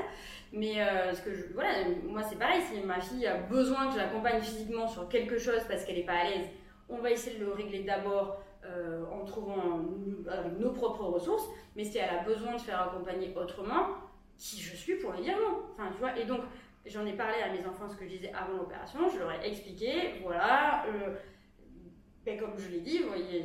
Mais 0.53 0.82
euh, 0.82 1.14
ce 1.14 1.22
que 1.22 1.30
voilà, 1.55 1.70
moi 2.05 2.22
c'est 2.22 2.38
pareil, 2.38 2.61
si 2.61 2.80
ma 2.80 3.00
fille 3.00 3.26
a 3.26 3.36
besoin 3.36 3.86
que 3.86 3.94
je 3.94 3.98
l'accompagne 3.98 4.40
physiquement 4.40 4.86
sur 4.86 5.09
quelque 5.09 5.38
chose 5.38 5.62
parce 5.68 5.84
qu'elle 5.84 5.98
est 5.98 6.05
pas 6.05 6.12
à 6.12 6.24
l'aise, 6.24 6.46
on 6.88 6.98
va 6.98 7.11
essayer 7.11 7.38
de 7.38 7.44
le 7.44 7.53
régler 7.53 7.84
d'abord 7.84 8.42
euh, 8.64 9.05
en 9.11 9.24
trouvant 9.24 9.80
avec 10.28 10.59
nos 10.59 10.70
propres 10.72 11.05
ressources. 11.05 11.48
Mais 11.74 11.84
si 11.84 11.98
elle 11.98 12.11
a 12.11 12.22
besoin 12.22 12.55
de 12.55 12.61
faire 12.61 12.82
accompagner 12.82 13.34
autrement, 13.34 13.86
qui 14.36 14.61
je 14.61 14.76
suis 14.76 14.96
pour 14.96 15.12
lui 15.12 15.22
dire 15.22 15.36
non 15.38 15.62
Enfin, 15.72 15.90
tu 15.92 15.98
vois, 15.98 16.18
et 16.18 16.24
donc 16.24 16.40
j'en 16.84 17.07
ai 17.07 17.14
parlé 17.14 17.36
à 17.42 17.53
mes 17.53 17.66
enfants 17.66 17.88
ce 17.88 17.96
que 17.96 18.05
je 18.05 18.11
disais 18.11 18.32
avant 18.34 18.59
l'opération, 18.59 19.09
je 19.09 19.18
leur 19.18 19.32
ai 19.32 19.48
expliqué, 19.48 20.20
voilà. 20.22 20.84
euh, 20.86 21.14
ben, 22.24 22.38
comme 22.38 22.57
je 22.57 22.68
l'ai 22.68 22.80
dit, 22.80 23.00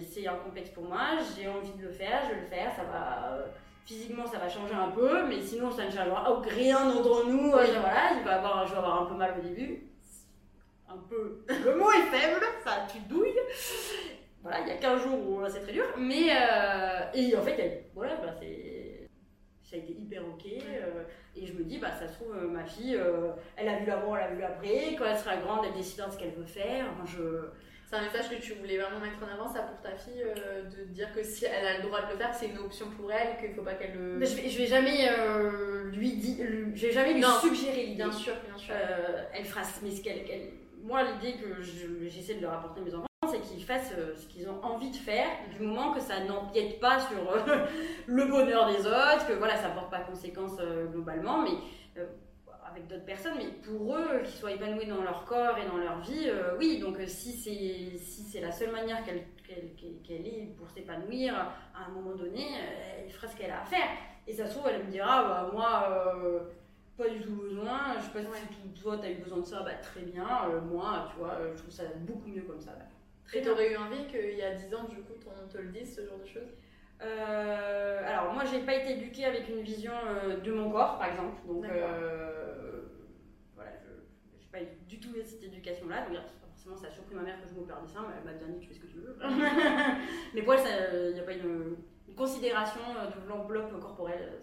c'est 0.07 0.27
un 0.27 0.35
complexe 0.35 0.69
pour 0.69 0.83
moi, 0.83 1.17
j'ai 1.35 1.47
envie 1.47 1.71
de 1.71 1.81
le 1.81 1.91
faire, 1.91 2.21
je 2.27 2.35
vais 2.35 2.41
le 2.41 2.45
faire, 2.45 2.71
ça 2.75 2.83
va. 2.83 3.45
Euh, 3.91 3.95
physiquement, 3.95 4.25
ça 4.27 4.39
va 4.39 4.49
changer 4.49 4.73
un 4.73 4.89
peu, 4.89 5.25
mais 5.27 5.41
sinon, 5.41 5.71
ça 5.71 5.85
ne 5.85 5.91
changera 5.91 6.41
rien 6.43 6.89
entre 6.89 7.25
nous. 7.27 7.51
euh, 7.53 7.61
Oui. 7.63 7.69
voilà, 7.79 8.11
il 8.17 8.23
va 8.23 8.35
avoir, 8.37 8.65
je 8.67 8.71
vais 8.71 8.77
avoir 8.77 9.03
un 9.03 9.05
peu 9.05 9.15
mal 9.15 9.35
au 9.39 9.41
début. 9.41 9.83
Un 10.89 10.97
peu. 11.09 11.43
Le 11.49 11.75
mot 11.77 11.91
est 11.91 12.09
faible, 12.17 12.41
ça 12.63 12.85
tu 12.91 12.99
douilles. 13.09 13.33
Voilà, 14.41 14.61
il 14.61 14.67
y 14.67 14.71
a 14.71 14.77
15 14.77 15.03
jours 15.03 15.19
où 15.29 15.41
euh, 15.41 15.49
c'est 15.49 15.61
très 15.61 15.73
dur. 15.73 15.85
Mais, 15.97 16.29
euh, 16.31 16.99
et 17.13 17.35
en 17.35 17.41
fait, 17.41 17.89
voilà, 17.93 18.15
bah, 18.15 18.33
c'est. 18.39 19.07
Ça 19.63 19.75
a 19.75 19.79
été 19.79 19.91
hyper 19.91 20.25
ok. 20.25 20.45
euh, 20.45 21.03
et 21.35 21.45
je 21.45 21.51
me 21.51 21.63
dis, 21.65 21.77
bah, 21.77 21.91
ça 21.91 22.07
se 22.07 22.13
trouve, 22.13 22.33
euh, 22.37 22.47
ma 22.47 22.63
fille, 22.63 22.95
euh, 22.95 23.31
elle 23.57 23.67
a 23.67 23.75
vu 23.79 23.85
l'avant, 23.85 24.15
elle 24.15 24.23
a 24.23 24.27
vu 24.33 24.39
l'après. 24.39 24.95
Quand 24.97 25.03
elle 25.05 25.17
sera 25.17 25.35
grande, 25.37 25.65
elle 25.65 25.73
décidera 25.73 26.07
de 26.07 26.13
ce 26.13 26.17
qu'elle 26.17 26.31
veut 26.33 26.45
faire. 26.45 26.85
Enfin, 26.93 27.03
je. 27.05 27.49
C'est 27.89 27.95
un 27.95 28.01
message 28.01 28.29
que 28.29 28.35
tu 28.35 28.51
voulais 28.55 28.77
vraiment 28.77 28.99
mettre 28.99 29.15
en 29.23 29.33
avant, 29.33 29.47
ça 29.47 29.61
pour 29.61 29.79
ta 29.79 29.95
fille, 29.95 30.21
euh, 30.21 30.63
de 30.65 30.83
dire 30.91 31.07
que 31.15 31.23
si 31.23 31.45
elle 31.45 31.65
a 31.65 31.77
le 31.77 31.83
droit 31.83 32.01
de 32.01 32.11
le 32.11 32.17
faire, 32.17 32.33
c'est 32.35 32.47
une 32.47 32.57
option 32.57 32.87
pour 32.89 33.09
elle, 33.09 33.37
qu'il 33.37 33.55
faut 33.55 33.61
pas 33.61 33.75
qu'elle 33.75 33.93
le. 33.97 34.17
Mais 34.17 34.25
je, 34.25 34.35
vais, 34.35 34.49
je 34.49 34.57
vais 34.57 34.65
jamais 34.67 35.07
euh, 35.09 35.89
lui 35.91 36.11
dire, 36.17 36.45
je 36.75 36.87
vais 36.87 36.91
jamais 36.91 37.13
lui 37.13 37.21
Non. 37.21 37.29
suggérer 37.39 37.83
l'idée. 37.85 38.03
Bien 38.03 38.11
sûr, 38.11 38.33
bien 38.45 38.57
sûr. 38.57 38.73
Euh, 38.77 39.23
elle 39.33 39.45
fera 39.45 39.61
mais 39.81 39.91
ce 39.91 40.03
qu'elle, 40.03 40.25
qu'elle- 40.25 40.49
moi 40.83 41.01
l'idée 41.03 41.37
que 41.37 41.61
je- 41.61 42.09
j'essaie 42.09 42.33
de 42.35 42.41
leur 42.41 42.55
apporter 42.55 42.81
à 42.81 42.83
mes 42.83 42.93
enfants 42.93 43.07
c'est 43.31 43.39
qu'ils 43.41 43.63
fassent 43.63 43.93
ce 44.15 44.27
qu'ils 44.27 44.49
ont 44.49 44.61
envie 44.63 44.89
de 44.91 44.95
faire 44.95 45.27
du 45.57 45.63
moment 45.65 45.91
que 45.93 45.99
ça 46.01 46.19
n'empiète 46.25 46.79
pas 46.81 46.97
sur 46.99 47.17
le 48.07 48.25
bonheur 48.25 48.69
des 48.71 48.85
autres 48.85 49.27
que 49.27 49.33
voilà 49.33 49.55
ça 49.57 49.69
porte 49.69 49.89
pas 49.91 49.99
conséquence 50.01 50.57
globalement 50.91 51.41
mais 51.41 52.03
avec 52.77 52.87
d'autres 52.87 53.05
personnes 53.05 53.33
mais 53.37 53.47
pour 53.63 53.95
eux 53.95 54.19
qu'ils 54.23 54.37
soient 54.39 54.51
épanouis 54.51 54.85
dans 54.85 55.01
leur 55.03 55.25
corps 55.25 55.57
et 55.57 55.67
dans 55.67 55.77
leur 55.77 55.99
vie 55.99 56.27
euh, 56.29 56.55
oui 56.57 56.79
donc 56.79 56.99
euh, 56.99 57.07
si 57.07 57.33
c'est 57.33 57.97
si 57.97 58.23
c'est 58.23 58.41
la 58.41 58.51
seule 58.51 58.71
manière 58.71 59.03
qu'elle 59.03 59.23
qu'elle, 59.47 59.73
qu'elle- 59.75 60.01
qu'elle 60.03 60.27
ait 60.27 60.53
pour 60.57 60.69
s'épanouir 60.69 61.33
à 61.35 61.85
un 61.87 61.89
moment 61.89 62.15
donné 62.15 62.45
euh, 62.45 63.03
elle 63.05 63.09
fera 63.11 63.27
ce 63.27 63.35
qu'elle 63.37 63.51
a 63.51 63.61
à 63.61 63.65
faire 63.65 63.87
et 64.27 64.33
ça 64.33 64.45
se 64.47 64.55
trouve 64.55 64.69
elle 64.69 64.83
me 64.85 64.91
dira 64.91 65.23
bah 65.23 65.49
moi 65.53 65.87
euh, 66.15 66.39
pas 66.97 67.07
du 67.09 67.19
tout 67.21 67.35
besoin. 67.35 67.93
Je 67.99 68.05
sais 68.05 68.23
pas 68.27 68.35
si 68.35 68.81
toi 68.81 68.97
t'as 68.99 69.11
eu 69.11 69.15
besoin 69.17 69.37
de 69.41 69.45
ça, 69.45 69.61
bah 69.61 69.75
très 69.83 70.01
bien. 70.01 70.27
Euh, 70.49 70.59
moi, 70.61 71.07
tu 71.11 71.19
vois, 71.19 71.37
je 71.53 71.55
trouve 71.59 71.69
ça 71.71 71.83
beaucoup 71.99 72.27
mieux 72.27 72.41
comme 72.41 72.59
ça. 72.59 72.71
bah. 72.71 72.85
Très 73.23 73.37
Et 73.37 73.41
t'aurais 73.43 73.71
eu 73.71 73.77
envie 73.77 74.07
qu'il 74.07 74.35
y 74.35 74.41
a 74.41 74.55
10 74.55 74.73
ans, 74.73 74.85
du 74.85 74.95
coup, 75.01 75.13
on 75.27 75.47
te 75.47 75.59
le 75.59 75.67
dise, 75.69 75.95
ce 75.95 76.01
genre 76.07 76.17
de 76.17 76.25
choses? 76.25 76.49
Euh, 77.01 78.01
alors 78.05 78.33
moi, 78.33 78.43
j'ai 78.45 78.59
pas 78.59 78.75
été 78.75 78.93
éduquée 78.93 79.25
avec 79.25 79.47
une 79.49 79.61
vision 79.61 79.93
euh, 79.93 80.37
de 80.37 80.51
mon 80.51 80.69
corps, 80.69 80.97
par 80.97 81.09
exemple. 81.09 81.35
Donc 81.47 81.65
euh, 81.65 82.81
voilà, 83.55 83.71
je 83.83 84.39
j'ai 84.39 84.47
pas 84.51 84.61
eu 84.61 84.67
du 84.87 84.99
tout 84.99 85.09
cette 85.23 85.43
éducation-là. 85.43 86.07
Donc 86.07 86.17
forcément, 86.49 86.75
ça 86.75 86.87
a 86.87 86.91
surpris 86.91 87.15
ma 87.15 87.21
mère 87.21 87.41
que 87.41 87.47
je 87.47 87.53
m'opère 87.53 87.81
des 87.81 87.87
seins. 87.87 88.05
mais 88.07 88.15
Elle 88.17 88.31
m'a 88.31 88.37
bien 88.37 88.47
dit 88.47 88.59
tu 88.59 88.67
fais 88.69 88.73
ce 88.75 88.79
que 88.79 88.87
tu 88.87 88.97
veux. 88.97 89.15
Mais 90.33 90.41
poils, 90.41 90.59
il 91.09 91.13
n'y 91.13 91.19
a 91.19 91.23
pas 91.23 91.33
une, 91.33 91.75
une 92.07 92.15
considération 92.15 92.81
de 92.81 93.29
l'enveloppe 93.29 93.79
corporelle. 93.79 94.33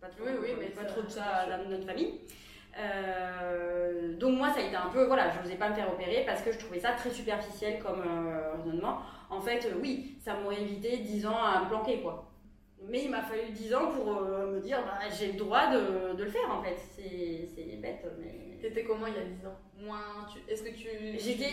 Pas 0.00 0.08
trop, 0.08 0.24
Oui, 0.24 0.32
oui, 0.42 0.48
mais 0.58 0.66
pas 0.66 0.84
trop 0.84 1.00
de 1.02 1.08
ça 1.08 1.46
ça, 1.48 1.56
dans 1.56 1.70
notre 1.70 1.86
famille. 1.86 2.20
Euh, 2.78 4.16
donc 4.16 4.36
moi 4.36 4.50
ça 4.50 4.60
a 4.60 4.62
été 4.64 4.76
un 4.76 4.88
peu, 4.88 5.04
voilà, 5.06 5.30
je 5.30 5.40
n'osais 5.40 5.56
pas 5.56 5.68
me 5.70 5.74
faire 5.74 5.92
opérer 5.92 6.24
parce 6.26 6.42
que 6.42 6.52
je 6.52 6.58
trouvais 6.58 6.78
ça 6.78 6.92
très 6.92 7.10
superficiel 7.10 7.78
comme 7.82 8.02
euh, 8.06 8.52
raisonnement. 8.54 8.98
En 9.30 9.40
fait, 9.40 9.64
euh, 9.66 9.78
oui, 9.80 10.16
ça 10.24 10.34
m'aurait 10.34 10.60
évité 10.62 10.98
10 10.98 11.26
ans 11.26 11.36
à 11.36 11.64
me 11.64 11.68
planquer 11.68 12.00
quoi. 12.00 12.30
Mais 12.88 13.04
il 13.04 13.10
m'a 13.10 13.22
fallu 13.22 13.50
10 13.50 13.74
ans 13.74 13.90
pour 13.90 14.06
me 14.20 14.60
dire, 14.60 14.78
bah, 14.84 14.98
j'ai 15.18 15.32
le 15.32 15.38
droit 15.38 15.68
de, 15.72 16.14
de 16.14 16.24
le 16.24 16.30
faire 16.30 16.50
en 16.50 16.62
fait. 16.62 16.76
C'est 16.94 17.76
bête, 17.80 18.06
mais... 18.20 18.58
T'étais 18.60 18.84
comment 18.84 19.06
il 19.06 19.14
y 19.14 19.18
a 19.18 19.24
10 19.24 19.46
ans? 19.46 19.56
Moins. 19.80 20.26
Tu... 20.32 20.38
Est-ce 20.52 20.62
que 20.62 20.68
tu. 20.70 20.86
J'étais 21.18 21.52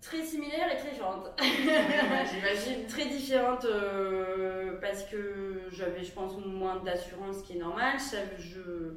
très 0.00 0.22
similaire 0.22 0.70
et 0.72 0.76
très 0.76 0.90
différente. 0.90 1.24
Ouais, 1.40 1.46
J'imagine. 2.32 2.86
très 2.86 3.06
différente 3.06 3.66
parce 4.80 5.04
que 5.04 5.62
j'avais, 5.70 6.02
je 6.02 6.12
pense, 6.12 6.36
moins 6.44 6.76
d'assurance 6.82 7.42
qui 7.42 7.54
est 7.56 7.60
normal. 7.60 7.96
Je- 8.38 8.96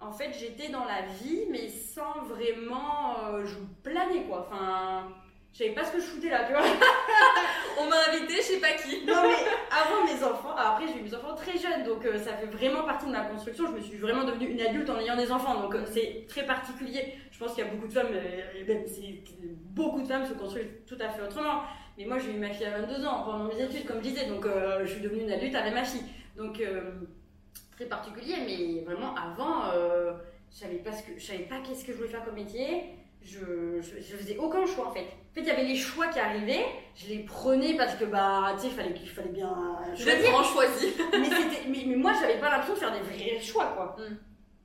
En 0.00 0.12
fait, 0.12 0.30
j'étais 0.38 0.68
dans 0.70 0.84
la 0.84 1.02
vie, 1.22 1.44
mais 1.50 1.68
sans 1.68 2.22
vraiment. 2.24 3.16
euh, 3.24 3.46
je 3.46 3.56
planais 3.82 4.24
quoi. 4.28 4.46
Enfin, 4.50 5.08
je 5.52 5.58
savais 5.58 5.70
pas 5.72 5.84
ce 5.84 5.92
que 5.92 5.98
je 6.00 6.04
foutais 6.04 6.28
là, 6.28 6.44
tu 6.44 6.52
vois. 6.52 6.62
On 7.80 7.88
m'a 7.88 7.96
invité, 8.10 8.36
je 8.36 8.42
sais 8.42 8.60
pas 8.60 8.72
qui. 8.72 9.04
Non, 9.06 9.22
mais 9.22 9.34
avant 9.70 10.04
mes 10.04 10.22
enfants, 10.22 10.54
après 10.54 10.86
j'ai 10.86 10.98
eu 11.00 11.02
mes 11.02 11.14
enfants 11.14 11.34
très 11.34 11.56
jeunes, 11.58 11.84
donc 11.84 12.04
euh, 12.04 12.18
ça 12.18 12.34
fait 12.34 12.46
vraiment 12.46 12.82
partie 12.84 13.06
de 13.06 13.10
ma 13.12 13.22
construction. 13.22 13.66
Je 13.68 13.72
me 13.72 13.80
suis 13.80 13.96
vraiment 13.96 14.24
devenue 14.24 14.48
une 14.50 14.60
adulte 14.60 14.88
en 14.90 14.98
ayant 15.00 15.16
des 15.16 15.32
enfants, 15.32 15.60
donc 15.62 15.74
euh, 15.74 15.84
c'est 15.86 16.26
très 16.28 16.44
particulier. 16.44 17.14
Je 17.30 17.38
pense 17.38 17.54
qu'il 17.54 17.64
y 17.64 17.66
a 17.66 17.70
beaucoup 17.70 17.88
de 17.88 17.92
femmes, 17.92 18.12
même 18.12 18.84
beaucoup 19.74 20.02
de 20.02 20.06
femmes 20.06 20.26
se 20.26 20.34
construisent 20.34 20.68
tout 20.86 20.98
à 21.00 21.08
fait 21.08 21.22
autrement. 21.22 21.62
Mais 21.98 22.04
moi 22.04 22.18
j'ai 22.18 22.32
eu 22.32 22.38
ma 22.38 22.50
fille 22.50 22.66
à 22.66 22.78
22 22.82 23.06
ans 23.06 23.22
pendant 23.24 23.44
mes 23.44 23.60
études, 23.62 23.86
comme 23.86 23.98
je 23.98 24.08
disais, 24.10 24.26
donc 24.26 24.46
je 24.82 24.86
suis 24.86 25.00
devenue 25.00 25.22
une 25.22 25.32
adulte 25.32 25.54
avec 25.54 25.72
ma 25.72 25.84
fille. 25.84 26.02
Donc 26.36 26.60
très 27.76 27.86
particulier, 27.86 28.36
mais 28.46 28.84
vraiment 28.84 29.14
avant, 29.14 29.70
euh, 29.72 30.12
je 30.50 30.56
savais 30.58 30.76
pas 30.78 30.92
ce 30.92 31.02
que, 31.02 31.18
je 31.18 31.24
savais 31.24 31.44
pas 31.44 31.56
qu'est-ce 31.60 31.84
que 31.84 31.92
je 31.92 31.98
voulais 31.98 32.08
faire 32.08 32.24
comme 32.24 32.34
métier. 32.34 32.84
Je, 33.22 33.80
je, 33.80 33.96
je 34.00 34.16
faisais 34.16 34.36
aucun 34.38 34.64
choix 34.66 34.88
en 34.88 34.92
fait. 34.92 35.00
En 35.00 35.34
fait, 35.34 35.40
il 35.40 35.46
y 35.46 35.50
avait 35.50 35.64
les 35.64 35.76
choix 35.76 36.06
qui 36.08 36.18
arrivaient, 36.18 36.64
je 36.94 37.08
les 37.08 37.18
prenais 37.24 37.74
parce 37.76 37.94
que 37.96 38.04
bah, 38.04 38.54
tu 38.54 38.62
sais, 38.62 38.70
fallait, 38.70 38.94
il 39.02 39.08
fallait 39.08 39.30
bien 39.30 39.52
Je 39.94 40.04
choisir. 40.04 40.30
prendre 40.30 40.46
choisi. 40.46 40.86
mais, 41.12 41.28
mais, 41.68 41.84
mais 41.88 41.96
moi, 41.96 42.12
j'avais 42.20 42.38
pas 42.38 42.50
l'impression 42.50 42.74
de 42.74 42.78
faire 42.78 42.92
des 42.92 43.00
vrais 43.00 43.40
choix 43.40 43.66
quoi. 43.76 43.96
Mm. 43.98 44.16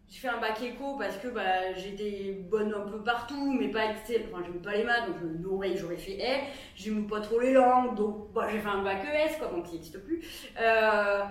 J'ai 0.07 0.19
fait 0.19 0.27
un 0.27 0.39
bac 0.41 0.61
éco 0.61 0.97
parce 0.99 1.17
que 1.17 1.29
bah, 1.29 1.73
j'étais 1.75 2.37
bonne 2.49 2.73
un 2.73 2.81
peu 2.81 3.01
partout, 3.01 3.53
mais 3.57 3.69
pas 3.69 3.85
excellente. 3.91 4.27
Enfin, 4.31 4.43
j'aime 4.45 4.61
pas 4.61 4.73
les 4.75 4.83
maths, 4.83 5.07
donc 5.07 5.15
l'aurais, 5.41 5.75
j'aurais 5.77 5.95
fait 5.97 6.17
E. 6.19 6.43
J'aime 6.75 7.07
pas 7.07 7.21
trop 7.21 7.39
les 7.39 7.53
langues, 7.53 7.95
donc 7.95 8.31
bah, 8.33 8.47
j'ai 8.51 8.59
fait 8.59 8.67
un 8.67 8.83
bac 8.83 8.99
ES, 9.05 9.37
quoi, 9.39 9.47
donc 9.47 9.65
il 9.69 9.75
n'existe 9.75 10.03
plus. 10.03 10.21
Euh, 10.59 11.23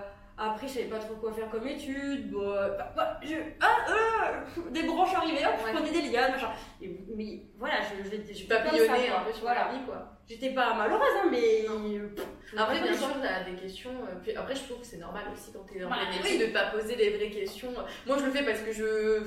après, 0.49 0.67
je 0.67 0.73
savais 0.73 0.85
pas 0.85 0.97
trop 0.99 1.15
quoi 1.15 1.31
faire 1.31 1.49
comme 1.49 1.67
études. 1.67 2.31
Bon, 2.31 2.51
euh, 2.51 2.69
bah, 2.77 2.91
bah, 2.95 3.19
je, 3.23 3.35
ah, 3.59 3.77
euh, 3.89 4.69
des 4.71 4.83
branches 4.83 5.13
arrivaient, 5.13 5.45
hop, 5.45 5.53
je 5.67 5.71
prenais 5.73 5.91
des 5.91 6.09
lianes, 6.09 6.31
machin. 6.31 6.49
Et- 6.81 6.99
mais 7.15 7.41
voilà, 7.57 7.75
je, 7.81 8.03
je, 8.09 8.15
je, 8.33 8.39
je- 8.39 8.47
papillonnais 8.47 9.09
un 9.09 9.21
peu 9.21 9.33
sur 9.33 9.45
la 9.45 9.69
vie, 9.71 9.83
quoi. 9.85 10.07
J'étais 10.27 10.51
pas 10.51 10.73
malheureuse, 10.73 11.07
hein, 11.23 11.27
mais. 11.29 11.65
Pff, 12.15 12.25
je 12.51 12.57
Après, 12.57 12.79
bien 12.81 12.95
sûr, 12.95 13.07
t'as 13.21 13.43
des 13.43 13.55
questions. 13.59 13.91
euh, 13.91 14.15
puis 14.23 14.33
après, 14.35 14.55
je 14.55 14.63
trouve 14.63 14.79
que 14.79 14.85
c'est 14.85 14.97
normal 14.97 15.23
aussi 15.33 15.51
quand 15.51 15.65
t'es 15.71 15.79
dans 15.79 15.89
Bah, 15.89 15.97
le 16.09 16.15
métier 16.17 16.37
oui. 16.39 16.47
de 16.47 16.53
pas 16.53 16.65
poser 16.71 16.95
les 16.95 17.09
vraies 17.17 17.29
questions. 17.29 17.71
Moi, 18.07 18.17
je 18.19 18.25
le 18.25 18.31
fais 18.31 18.43
parce 18.43 18.61
que 18.61 18.71
je. 18.71 19.23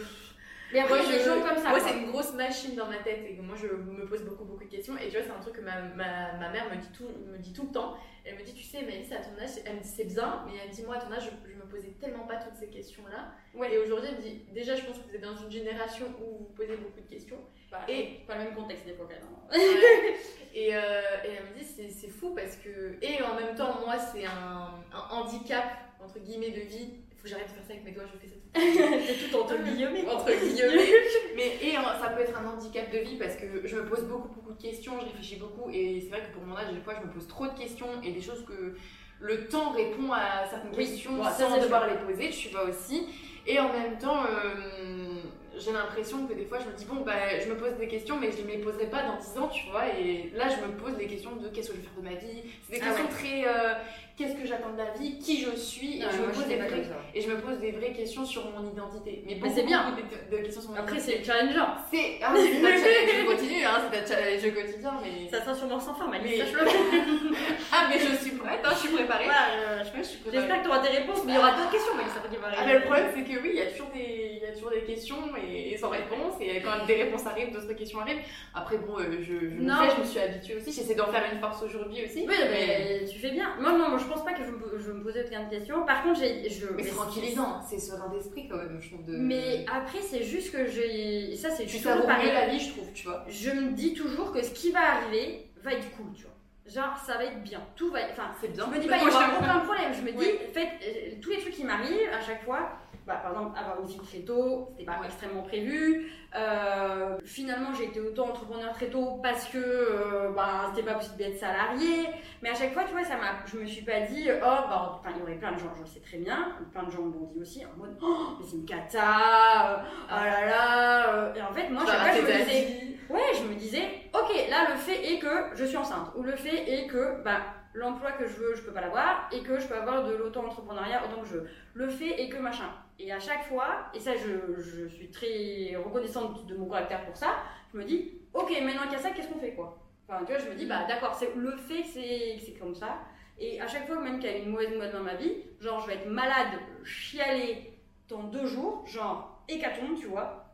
Mais 0.72 0.80
après, 0.80 1.00
je- 1.02 1.24
gens 1.24 1.40
comme 1.40 1.56
ça. 1.62 1.70
Moi, 1.70 1.80
c'est 1.80 1.96
une 1.98 2.10
grosse 2.10 2.32
machine 2.34 2.74
dans 2.74 2.86
ma 2.86 2.96
tête 2.98 3.20
et 3.28 3.40
moi, 3.40 3.54
je 3.56 3.66
me 3.68 4.06
pose 4.06 4.22
beaucoup, 4.24 4.44
beaucoup 4.44 4.64
de 4.64 4.70
questions. 4.70 4.96
Et 4.98 5.08
tu 5.08 5.16
vois, 5.16 5.22
c'est 5.26 5.30
un 5.30 5.40
truc 5.40 5.54
que 5.56 5.60
ma, 5.60 5.80
ma, 5.82 6.32
ma 6.38 6.48
mère 6.50 6.68
me 6.70 6.76
dit, 6.80 6.88
tout, 6.96 7.08
me 7.30 7.38
dit 7.38 7.52
tout 7.52 7.64
le 7.64 7.72
temps. 7.72 7.94
Elle 8.24 8.36
me 8.38 8.42
dit, 8.42 8.54
tu 8.54 8.62
sais, 8.62 8.82
Maëlys, 8.82 9.12
à 9.12 9.16
ton 9.16 9.38
âge, 9.42 9.50
elle 9.66 9.76
me 9.76 9.80
dit, 9.80 9.88
c'est 9.88 10.04
bien, 10.06 10.42
mais 10.46 10.52
elle 10.62 10.70
me 10.70 10.74
dit, 10.74 10.82
moi, 10.82 10.96
à 10.96 11.00
ton 11.00 11.12
âge, 11.12 11.24
je, 11.24 11.50
je 11.50 11.56
me 11.56 11.64
posais 11.68 11.94
tellement 12.00 12.26
pas 12.26 12.36
toutes 12.36 12.54
ces 12.56 12.68
questions-là. 12.68 13.32
Ouais. 13.54 13.72
Et 13.74 13.78
aujourd'hui, 13.78 14.08
elle 14.10 14.16
me 14.16 14.22
dit, 14.22 14.42
déjà, 14.52 14.74
je 14.74 14.82
pense 14.84 14.96
que 14.98 15.02
vous 15.08 15.14
êtes 15.14 15.20
dans 15.22 15.36
une 15.36 15.50
génération 15.50 16.06
où 16.20 16.38
vous 16.38 16.52
posez 16.56 16.76
beaucoup 16.76 17.00
de 17.00 17.08
questions. 17.08 17.38
Bah, 17.70 17.80
Et- 17.88 18.24
pas 18.26 18.36
le 18.38 18.44
même 18.44 18.54
contexte 18.54 18.86
des 18.86 18.94
fois 18.94 19.06
quand 19.06 19.14
même. 19.14 19.60
Ouais. 19.62 20.14
et, 20.54 20.74
euh, 20.74 20.80
et 21.24 21.28
elle 21.36 21.44
me 21.52 21.58
dit 21.58 21.64
c'est, 21.64 21.88
c'est 21.90 22.08
fou 22.08 22.34
parce 22.34 22.56
que 22.56 22.96
et 23.02 23.20
en 23.22 23.34
même 23.34 23.54
temps 23.56 23.80
moi 23.84 23.98
c'est 23.98 24.24
un, 24.24 24.70
un 24.92 25.08
handicap 25.10 25.64
entre 26.00 26.20
guillemets 26.20 26.50
de 26.50 26.60
vie 26.60 26.94
faut 27.24 27.30
que 27.30 27.30
j'arrête 27.30 27.48
de 27.48 27.54
faire 27.54 27.64
ça 27.66 27.72
avec 27.72 27.84
mes 27.84 27.92
doigts 27.92 28.04
je 28.12 28.18
fais 28.18 28.28
ça 28.28 28.34
tout 29.24 29.30
tout 29.30 29.36
entre 29.42 29.56
guillemets. 29.64 30.04
entre 30.08 30.26
guillemets. 30.30 30.88
Mais 31.34 31.56
et 31.62 31.76
euh, 31.76 31.80
ça 32.00 32.10
peut 32.10 32.20
être 32.22 32.38
un 32.38 32.46
handicap 32.46 32.90
de 32.92 32.98
vie 32.98 33.16
parce 33.16 33.34
que 33.36 33.66
je 33.66 33.76
me 33.76 33.86
pose 33.86 34.02
beaucoup 34.04 34.28
beaucoup 34.28 34.52
de 34.52 34.60
questions 34.62 34.92
je 35.00 35.06
réfléchis 35.06 35.36
beaucoup 35.36 35.70
et 35.70 36.00
c'est 36.02 36.10
vrai 36.10 36.20
que 36.28 36.34
pour 36.36 36.44
mon 36.44 36.56
âge 36.56 36.72
des 36.72 36.80
fois 36.80 36.94
je 37.00 37.06
me 37.06 37.12
pose 37.12 37.26
trop 37.26 37.46
de 37.46 37.58
questions 37.58 37.86
et 38.02 38.12
des 38.12 38.20
choses 38.20 38.44
que 38.46 38.76
le 39.20 39.46
temps 39.48 39.70
répond 39.70 40.12
à 40.12 40.46
certaines 40.48 40.70
Oui, 40.76 40.84
questions 40.86 41.16
bon, 41.16 41.24
sans 41.24 41.58
devoir 41.58 41.88
les 41.88 41.96
poser 41.96 42.30
tu 42.30 42.48
vois 42.50 42.64
aussi. 42.64 43.06
Et 43.46 43.58
en 43.58 43.72
même 43.72 43.98
temps 43.98 44.24
euh, 44.24 45.20
j'ai 45.56 45.72
l'impression 45.72 46.26
que 46.26 46.34
des 46.34 46.44
fois 46.44 46.58
je 46.58 46.66
me 46.66 46.72
dis 46.76 46.84
bon 46.84 47.00
bah 47.02 47.40
je 47.42 47.48
me 47.48 47.56
pose 47.56 47.74
des 47.78 47.88
questions 47.88 48.18
mais 48.20 48.30
je 48.32 48.38
ne 48.42 48.46
me 48.46 48.52
les 48.52 48.58
poserai 48.58 48.86
pas 48.86 49.02
dans 49.02 49.16
10 49.16 49.38
ans 49.38 49.48
tu 49.48 49.68
vois 49.70 49.86
et 49.88 50.30
là 50.34 50.44
je 50.48 50.64
me 50.66 50.72
pose 50.76 50.96
des 50.96 51.06
questions 51.06 51.34
de 51.36 51.48
qu'est-ce 51.48 51.70
que 51.70 51.74
je 51.76 51.80
vais 51.80 51.86
faire 51.86 51.96
de 51.96 52.04
ma 52.08 52.14
vie. 52.14 52.42
C'est 52.68 52.74
des 52.78 52.80
Ah 52.82 52.86
questions 52.88 53.06
très 53.08 53.44
euh, 53.46 53.74
qu'est-ce 54.16 54.34
que 54.34 54.46
j'attends 54.46 54.70
de 54.72 54.78
la 54.78 54.90
vie 54.92 55.18
qui 55.18 55.40
je 55.42 55.50
suis 55.56 55.98
et, 55.98 56.04
Ah, 56.06 56.10
je 56.12 56.22
me 56.22 56.32
pose 56.32 56.46
des 56.46 56.56
vraies, 56.56 56.84
ça. 56.84 56.96
et 57.14 57.20
je 57.20 57.28
me 57.28 57.36
pose 57.40 57.58
des 57.58 57.72
vraies 57.72 57.92
questions 57.92 58.24
sur 58.24 58.44
mon 58.50 58.70
identité 58.70 59.22
mais, 59.26 59.38
Mais 59.42 59.50
c'est 59.50 59.64
bien. 59.64 59.94
de, 60.30 60.36
de 60.36 60.42
questions 60.42 60.62
sur 60.62 60.70
mon 60.70 60.76
Après, 60.76 60.98
c'est 61.00 61.22
challengeant. 61.24 61.74
c'est 61.92 62.18
ah, 62.22 62.32
c'est 62.36 62.64
un 62.64 62.76
challenge 62.78 63.26
continu 63.26 63.64
hein, 63.64 63.80
c'est 63.90 63.98
un 63.98 64.06
challenge 64.06 64.54
quotidien 64.54 64.92
mais 65.02 65.28
Ça 65.30 65.40
sera 65.42 65.54
sûrement 65.54 65.80
sans 65.80 65.94
fin, 65.94 66.08
Mais- 66.10 66.38
sache-le. 66.38 66.60
ah 67.72 67.86
mais 67.88 67.98
je 67.98 68.14
suis 68.16 68.32
prête 68.32 68.60
hein, 68.64 68.70
je 68.72 68.78
suis 68.78 68.88
préparée 68.94 69.24
Voilà, 69.24 69.48
euh, 69.52 69.84
je 69.84 70.30
J'espère 70.32 70.58
que 70.58 70.62
tu 70.64 70.68
auras 70.68 70.78
tes 70.80 70.96
réponses, 70.96 71.20
mais 71.24 71.32
il 71.32 71.34
y 71.36 71.38
aura 71.38 71.52
d'autres 71.52 71.70
questions, 71.70 71.94
Malice, 71.94 72.12
après 72.16 72.28
qui 72.30 72.36
vont 72.36 72.42
Ah, 72.46 72.58
arriver. 72.58 72.66
mais 72.72 72.78
le 72.78 72.84
problème, 72.84 73.06
c'est 73.14 73.22
que 73.24 73.40
oui, 73.42 73.50
il 73.52 73.58
y 73.58 73.62
a 73.62 73.66
toujours 73.66 73.90
des, 73.94 74.40
y 74.42 74.46
a 74.46 74.52
toujours 74.52 74.70
des 74.70 74.82
questions 74.82 75.16
et, 75.36 75.72
et 75.72 75.76
sans 75.76 75.90
réponse. 75.90 76.34
Et 76.40 76.60
quand 76.60 76.84
des 76.86 76.94
réponses 77.02 77.26
arrivent, 77.26 77.52
d'autres 77.52 77.72
questions 77.74 78.00
arrivent. 78.00 78.22
Après, 78.54 78.78
bon, 78.78 78.98
euh, 78.98 79.18
je, 79.20 79.48
je, 79.50 79.62
Non. 79.62 79.76
fais, 79.82 79.90
je 79.96 80.00
me 80.00 80.04
suis 80.06 80.18
habituée 80.20 80.56
aussi. 80.56 80.72
J'essaie 80.72 80.94
d'en 80.94 81.06
faire 81.12 81.24
une 81.32 81.38
force 81.40 81.62
aujourd'hui 81.62 82.04
aussi. 82.04 82.24
Oui, 82.26 82.34
mais 82.50 83.04
tu 83.10 83.18
fais 83.18 83.30
bien. 83.30 83.54
Moi, 83.60 83.72
non, 83.72 83.90
moi, 83.90 83.98
je 84.04 84.12
pense 84.12 84.24
pas 84.24 84.32
que 84.32 84.44
je 84.44 84.50
me, 84.50 84.78
je 84.78 84.92
me 84.92 85.02
posais 85.02 85.26
autant 85.26 85.44
de 85.44 85.50
questions. 85.50 85.84
Par 85.84 86.02
contre, 86.02 86.20
j'ai. 86.20 86.48
Je... 86.48 86.66
Mais 86.74 86.82
c'est 86.82 86.94
tranquillisant, 86.94 87.60
c'est 87.62 87.78
serein 87.78 88.08
d'esprit 88.08 88.48
quand 88.48 88.56
même, 88.56 88.78
je 88.80 88.90
trouve. 88.90 89.04
De... 89.04 89.16
Mais 89.16 89.64
après, 89.72 90.00
c'est 90.00 90.22
juste 90.22 90.52
que 90.52 90.66
j'ai. 90.66 91.36
Ça, 91.36 91.50
c'est 91.50 91.66
savoures 91.68 92.06
pareil. 92.06 92.32
la 92.32 92.48
vie, 92.48 92.60
je 92.60 92.70
trouve, 92.72 92.92
tu 92.92 93.06
vois. 93.06 93.24
Je 93.28 93.50
me 93.50 93.72
dis 93.72 93.94
toujours 93.94 94.32
que 94.32 94.42
ce 94.42 94.50
qui 94.52 94.70
va 94.70 94.80
arriver 94.96 95.46
va 95.62 95.72
être 95.72 95.90
cool, 95.96 96.12
tu 96.14 96.22
vois. 96.24 96.30
Genre, 96.66 96.96
ça 97.06 97.18
va 97.18 97.24
être 97.24 97.42
bien. 97.42 97.60
Tout 97.76 97.90
va 97.90 98.00
être. 98.00 98.12
Enfin, 98.12 98.30
C'est 98.40 98.52
bien. 98.52 98.64
Je 98.70 98.76
me 98.76 98.80
dis 98.80 98.88
pas, 98.88 98.96
il 98.96 99.04
Moi, 99.06 99.14
aura 99.14 99.38
aucun 99.38 99.60
problème. 99.60 99.92
Je 99.92 100.00
me 100.00 100.12
dis, 100.12 100.16
Oui. 100.16 100.38
en 100.48 100.52
fait, 100.52 100.68
euh, 100.82 101.14
tous 101.20 101.30
les 101.30 101.38
trucs 101.38 101.52
qui 101.54 101.64
m'arrivent 101.64 102.08
à 102.12 102.22
chaque 102.22 102.42
fois, 102.44 102.70
bah, 103.06 103.16
par 103.22 103.32
exemple, 103.32 103.58
avoir 103.58 103.80
une 103.80 103.88
fille 103.88 104.00
très 104.00 104.18
tôt, 104.20 104.68
c'était 104.70 104.84
pas 104.84 104.98
extrêmement 105.04 105.42
prévu. 105.42 106.10
Euh, 106.34 107.18
finalement, 107.24 107.72
j'ai 107.74 107.84
été 107.84 108.00
auto-entrepreneur 108.00 108.72
très 108.72 108.86
tôt 108.86 109.20
parce 109.22 109.46
que 109.46 109.58
euh, 109.58 110.30
bah, 110.34 110.70
c'était 110.70 110.86
pas 110.86 110.94
possible 110.94 111.16
d'être 111.16 111.38
salarié. 111.38 112.08
Mais 112.42 112.50
à 112.50 112.54
chaque 112.54 112.72
fois, 112.72 112.84
tu 112.84 112.92
vois, 112.92 113.04
ça 113.04 113.16
m'a, 113.16 113.44
je 113.46 113.58
me 113.58 113.66
suis 113.66 113.84
pas 113.84 114.00
dit, 114.00 114.28
oh, 114.30 114.40
bah, 114.40 115.00
il 115.10 115.18
y 115.18 115.22
aurait 115.22 115.34
plein 115.34 115.52
de 115.52 115.58
gens, 115.58 115.72
je 115.76 115.82
le 115.82 115.86
sais 115.86 116.00
très 116.00 116.18
bien, 116.18 116.52
plein 116.72 116.84
de 116.84 116.90
gens 116.90 117.02
m'ont 117.02 117.30
dit 117.32 117.40
aussi, 117.40 117.64
en 117.64 117.76
mode, 117.78 117.96
oh, 118.02 118.36
mais 118.40 118.46
c'est 118.46 118.56
une 118.56 118.64
cata, 118.64 119.00
euh, 119.00 119.82
oh 120.10 120.24
là 120.24 120.46
là. 120.46 121.32
Et 121.36 121.42
en 121.42 121.52
fait, 121.52 121.68
moi, 121.68 121.84
vas 121.84 121.92
chaque 121.92 122.00
fois, 122.00 122.20
je 122.20 122.22
me 122.22 122.44
disais. 122.44 122.94
Ouais, 123.10 123.20
je 123.34 123.44
me 123.44 123.54
disais, 123.54 123.82
ok, 124.14 124.48
là 124.48 124.70
le 124.70 124.76
fait 124.76 125.12
est 125.12 125.18
que 125.18 125.54
je 125.54 125.66
suis 125.66 125.76
enceinte, 125.76 126.10
ou 126.16 126.22
le 126.22 126.34
fait 126.36 126.72
est 126.72 126.86
que 126.86 127.22
bah, 127.22 127.40
l'emploi 127.74 128.12
que 128.12 128.26
je 128.26 128.34
veux, 128.34 128.54
je 128.54 128.62
peux 128.62 128.72
pas 128.72 128.80
l'avoir, 128.80 129.28
et 129.32 129.42
que 129.42 129.58
je 129.58 129.66
peux 129.66 129.74
avoir 129.74 130.04
de 130.04 130.14
l'auto-entrepreneuriat 130.14 131.04
autant 131.04 131.20
que 131.22 131.28
je 131.28 131.34
veux. 131.34 131.48
Le 131.74 131.88
fait 131.88 132.22
est 132.22 132.28
que 132.28 132.38
machin. 132.38 132.70
Et 132.98 133.12
à 133.12 133.18
chaque 133.18 133.44
fois, 133.44 133.90
et 133.92 134.00
ça 134.00 134.12
je, 134.14 134.60
je 134.62 134.86
suis 134.86 135.10
très 135.10 135.76
reconnaissante 135.76 136.46
de 136.46 136.56
mon 136.56 136.66
caractère 136.68 137.04
pour 137.04 137.16
ça, 137.16 137.36
je 137.72 137.78
me 137.78 137.84
dis, 137.84 138.12
ok, 138.32 138.50
maintenant 138.62 138.84
qu'il 138.84 138.92
y 138.92 138.96
a 138.96 138.98
ça, 138.98 139.10
qu'est-ce 139.10 139.28
qu'on 139.28 139.40
fait 139.40 139.54
quoi? 139.54 139.78
Enfin, 140.08 140.24
tu 140.24 140.32
vois, 140.32 140.40
je 140.40 140.48
me 140.48 140.54
dis, 140.54 140.66
bah 140.66 140.84
d'accord, 140.86 141.14
c'est 141.14 141.34
le 141.34 141.56
fait 141.56 141.82
c'est 141.82 142.38
c'est 142.44 142.52
comme 142.52 142.74
ça. 142.74 143.00
Et 143.38 143.60
à 143.60 143.66
chaque 143.66 143.86
fois, 143.86 144.00
même 144.00 144.20
qu'il 144.20 144.30
y 144.30 144.34
a 144.34 144.36
une 144.36 144.50
mauvaise 144.50 144.70
nouvelle 144.70 144.92
dans 144.92 145.02
ma 145.02 145.14
vie, 145.14 145.42
genre 145.60 145.80
je 145.80 145.88
vais 145.88 145.94
être 145.94 146.08
malade, 146.08 146.60
chialer 146.84 147.72
dans 148.08 148.22
deux 148.24 148.46
jours, 148.46 148.86
genre 148.86 149.44
hécatombe, 149.48 149.96
tu 149.98 150.06
vois. 150.06 150.44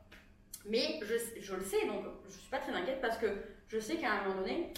Mais 0.66 1.00
je, 1.02 1.40
je 1.40 1.54
le 1.54 1.62
sais, 1.62 1.86
donc 1.86 2.04
je 2.26 2.30
suis 2.30 2.50
pas 2.50 2.58
très 2.58 2.72
inquiète 2.72 3.00
parce 3.02 3.18
que 3.18 3.26
je 3.68 3.78
sais 3.78 3.96
qu'à 3.96 4.12
un 4.12 4.28
moment 4.28 4.40
donné, 4.40 4.72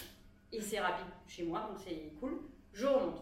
et 0.53 0.61
c'est 0.61 0.79
rapide 0.79 1.05
chez 1.27 1.43
moi, 1.43 1.67
donc 1.69 1.77
c'est 1.85 2.13
cool, 2.19 2.37
je 2.73 2.85
remonte. 2.87 3.21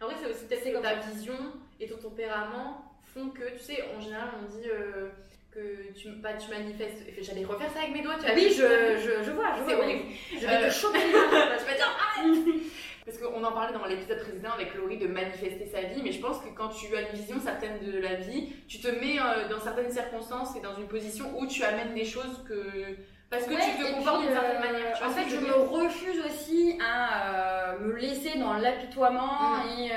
Après, 0.00 0.14
c'est 0.20 0.30
aussi 0.30 0.44
peut-être 0.46 0.82
ta 0.82 1.00
ça. 1.00 1.08
vision 1.10 1.36
et 1.80 1.86
ton 1.86 1.96
tempérament 1.98 2.84
font 3.02 3.28
que, 3.30 3.52
tu 3.52 3.58
sais, 3.60 3.84
en 3.96 4.00
général, 4.00 4.28
on 4.42 4.50
dit 4.50 4.68
euh, 4.68 5.08
que 5.52 5.92
tu, 5.96 6.10
pas, 6.20 6.34
tu 6.34 6.50
manifestes. 6.50 7.04
J'allais 7.22 7.44
refaire 7.44 7.70
ça 7.72 7.80
avec 7.80 7.92
mes 7.92 8.02
doigts, 8.02 8.16
tu 8.18 8.26
as 8.28 8.34
oui, 8.34 8.48
je, 8.50 8.56
je, 8.98 9.22
je 9.24 9.30
vois, 9.30 9.54
je 9.56 9.68
C'est 9.68 9.74
vois. 9.76 9.84
horrible. 9.84 10.04
Je 10.32 10.46
vais 10.46 10.52
Euh, 10.52 10.68
te 10.68 10.72
choper. 10.74 10.98
Tu 11.00 11.12
vas 11.66 11.74
dire, 11.74 11.96
ah 11.98 12.20
Parce 13.06 13.18
qu'on 13.18 13.34
on 13.34 13.44
en 13.44 13.52
parlait 13.52 13.74
dans 13.78 13.84
l'épisode 13.84 14.18
précédent 14.20 14.52
avec 14.54 14.74
Laurie 14.74 14.96
de 14.96 15.06
manifester 15.06 15.66
sa 15.66 15.82
vie, 15.82 16.00
mais 16.02 16.10
je 16.10 16.20
pense 16.22 16.38
que 16.38 16.48
quand 16.56 16.68
tu 16.70 16.96
as 16.96 17.02
une 17.02 17.14
vision 17.16 17.38
certaine 17.38 17.78
de 17.84 17.98
la 17.98 18.14
vie, 18.14 18.48
tu 18.66 18.78
te 18.80 18.88
mets 18.88 19.18
euh, 19.20 19.46
dans 19.50 19.60
certaines 19.60 19.90
circonstances 19.92 20.56
et 20.56 20.60
dans 20.60 20.74
une 20.74 20.88
position 20.88 21.38
où 21.38 21.46
tu 21.46 21.62
amènes 21.62 21.94
des 21.94 22.04
choses 22.06 22.42
que. 22.48 22.96
Parce 23.30 23.44
que 23.46 23.54
tu 23.54 23.84
te 23.84 23.92
comportes 23.94 24.20
d'une 24.22 24.30
certaine 24.32 24.62
euh, 24.62 24.72
manière. 24.72 25.02
en 25.04 25.10
fait, 25.10 25.28
je 25.28 25.36
me 25.36 25.52
refuse 25.52 26.20
aussi 26.24 26.78
à 26.84 27.76
me 27.80 27.92
laisser 27.96 28.38
dans 28.38 28.54
l'apitoiement 28.54 29.56
Mm. 29.64 29.80
et. 29.80 29.90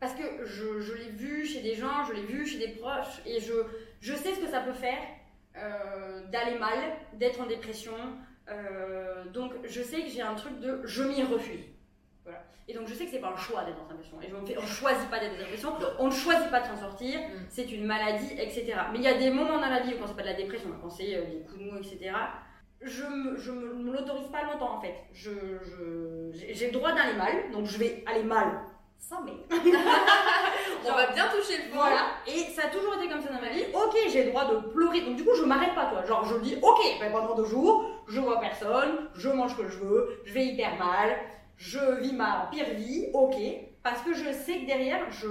parce 0.00 0.14
que 0.14 0.22
je, 0.44 0.80
je 0.80 0.94
l'ai 0.94 1.10
vu 1.10 1.44
chez 1.46 1.60
des 1.60 1.74
gens, 1.74 2.04
je 2.08 2.12
l'ai 2.14 2.22
vu 2.22 2.46
chez 2.46 2.58
des 2.58 2.68
proches 2.68 3.20
et 3.26 3.40
je, 3.40 3.52
je 4.00 4.14
sais 4.14 4.34
ce 4.34 4.40
que 4.40 4.48
ça 4.48 4.60
peut 4.60 4.72
faire 4.72 4.98
d'aller 6.30 6.58
mal, 6.58 6.78
d'être 7.14 7.40
en 7.40 7.46
dépression, 7.46 7.92
euh, 8.50 9.24
donc 9.32 9.52
je 9.64 9.82
sais 9.82 10.02
que 10.02 10.08
j'ai 10.08 10.22
un 10.22 10.34
truc 10.34 10.58
de 10.60 10.80
je 10.84 11.02
m'y 11.02 11.22
refuse. 11.22 11.64
Et 12.70 12.74
donc 12.74 12.86
je 12.86 12.92
sais 12.94 13.06
que 13.06 13.10
c'est 13.10 13.18
pas 13.20 13.32
un 13.32 13.36
choix 13.36 13.64
d'être 13.64 13.78
dans 13.78 13.86
sa 13.88 13.94
dépression. 13.94 14.20
Et 14.20 14.28
je- 14.28 14.58
on 14.58 14.62
ne 14.62 14.66
choisit 14.66 15.08
pas 15.10 15.18
d'être 15.18 15.32
dans 15.32 15.38
sa 15.38 15.44
dépression, 15.44 15.72
on 15.98 16.06
ne 16.06 16.12
choisit 16.12 16.50
pas 16.50 16.60
de 16.60 16.66
s'en 16.66 16.76
sortir, 16.76 17.18
Mm. 17.18 17.46
c'est 17.48 17.72
une 17.72 17.86
maladie, 17.86 18.32
etc. 18.38 18.74
Mais 18.92 18.98
il 18.98 19.04
y 19.04 19.08
a 19.08 19.14
des 19.14 19.30
moments 19.30 19.58
dans 19.58 19.68
la 19.70 19.80
vie 19.80 19.94
où 19.94 19.98
quand 19.98 20.06
c'est 20.06 20.16
pas 20.16 20.22
de 20.22 20.28
la 20.28 20.34
dépression, 20.34 20.68
quand 20.82 20.90
c'est 20.90 21.14
euh, 21.16 21.24
des 21.24 21.40
coups 21.46 21.58
de 21.58 21.64
mou, 21.64 21.76
etc. 21.78 22.12
Je 22.80 23.02
me, 23.04 23.36
je 23.36 23.50
me, 23.50 23.74
me 23.74 23.92
l'autorise 23.92 24.28
pas 24.28 24.44
longtemps 24.44 24.76
en 24.76 24.80
fait. 24.80 24.94
Je, 25.12 25.30
j'ai 26.32 26.66
le 26.66 26.72
droit 26.72 26.92
d'aller 26.92 27.14
mal, 27.14 27.50
donc 27.52 27.64
je 27.66 27.76
vais 27.78 28.04
aller 28.06 28.22
mal. 28.22 28.60
Ça 28.98 29.18
mais. 29.24 29.32
On 30.86 30.92
va 30.94 31.06
bien 31.12 31.26
toucher 31.28 31.56
le 31.58 31.62
fond. 31.70 31.74
Voilà, 31.76 32.06
et 32.26 32.40
ça 32.52 32.66
a 32.66 32.68
toujours 32.68 32.94
été 32.94 33.08
comme 33.08 33.20
ça 33.20 33.30
dans 33.32 33.40
ma 33.40 33.48
vie. 33.50 33.64
Ok, 33.74 33.96
j'ai 34.10 34.24
le 34.24 34.30
droit 34.30 34.44
de 34.46 34.56
pleurer, 34.68 35.00
donc 35.02 35.16
du 35.16 35.24
coup 35.24 35.34
je 35.36 35.44
m'arrête 35.44 35.74
pas 35.74 35.86
toi. 35.86 36.04
Genre 36.04 36.24
je 36.24 36.36
dis 36.38 36.56
ok, 36.62 36.80
ben, 37.00 37.10
pendant 37.12 37.34
deux 37.34 37.44
jours, 37.44 37.84
je 38.06 38.20
vois 38.20 38.40
personne, 38.40 39.08
je 39.14 39.28
mange 39.28 39.52
ce 39.52 39.56
que 39.62 39.68
je 39.68 39.78
veux, 39.78 40.20
je 40.24 40.32
vais 40.32 40.46
hyper 40.46 40.76
mal, 40.76 41.16
je 41.58 42.00
vis 42.00 42.12
ma 42.12 42.48
pire 42.50 42.72
vie, 42.74 43.08
ok. 43.12 43.36
Parce 43.82 44.02
que 44.02 44.14
je 44.14 44.32
sais 44.32 44.60
que 44.60 44.66
derrière, 44.66 45.10
je, 45.10 45.26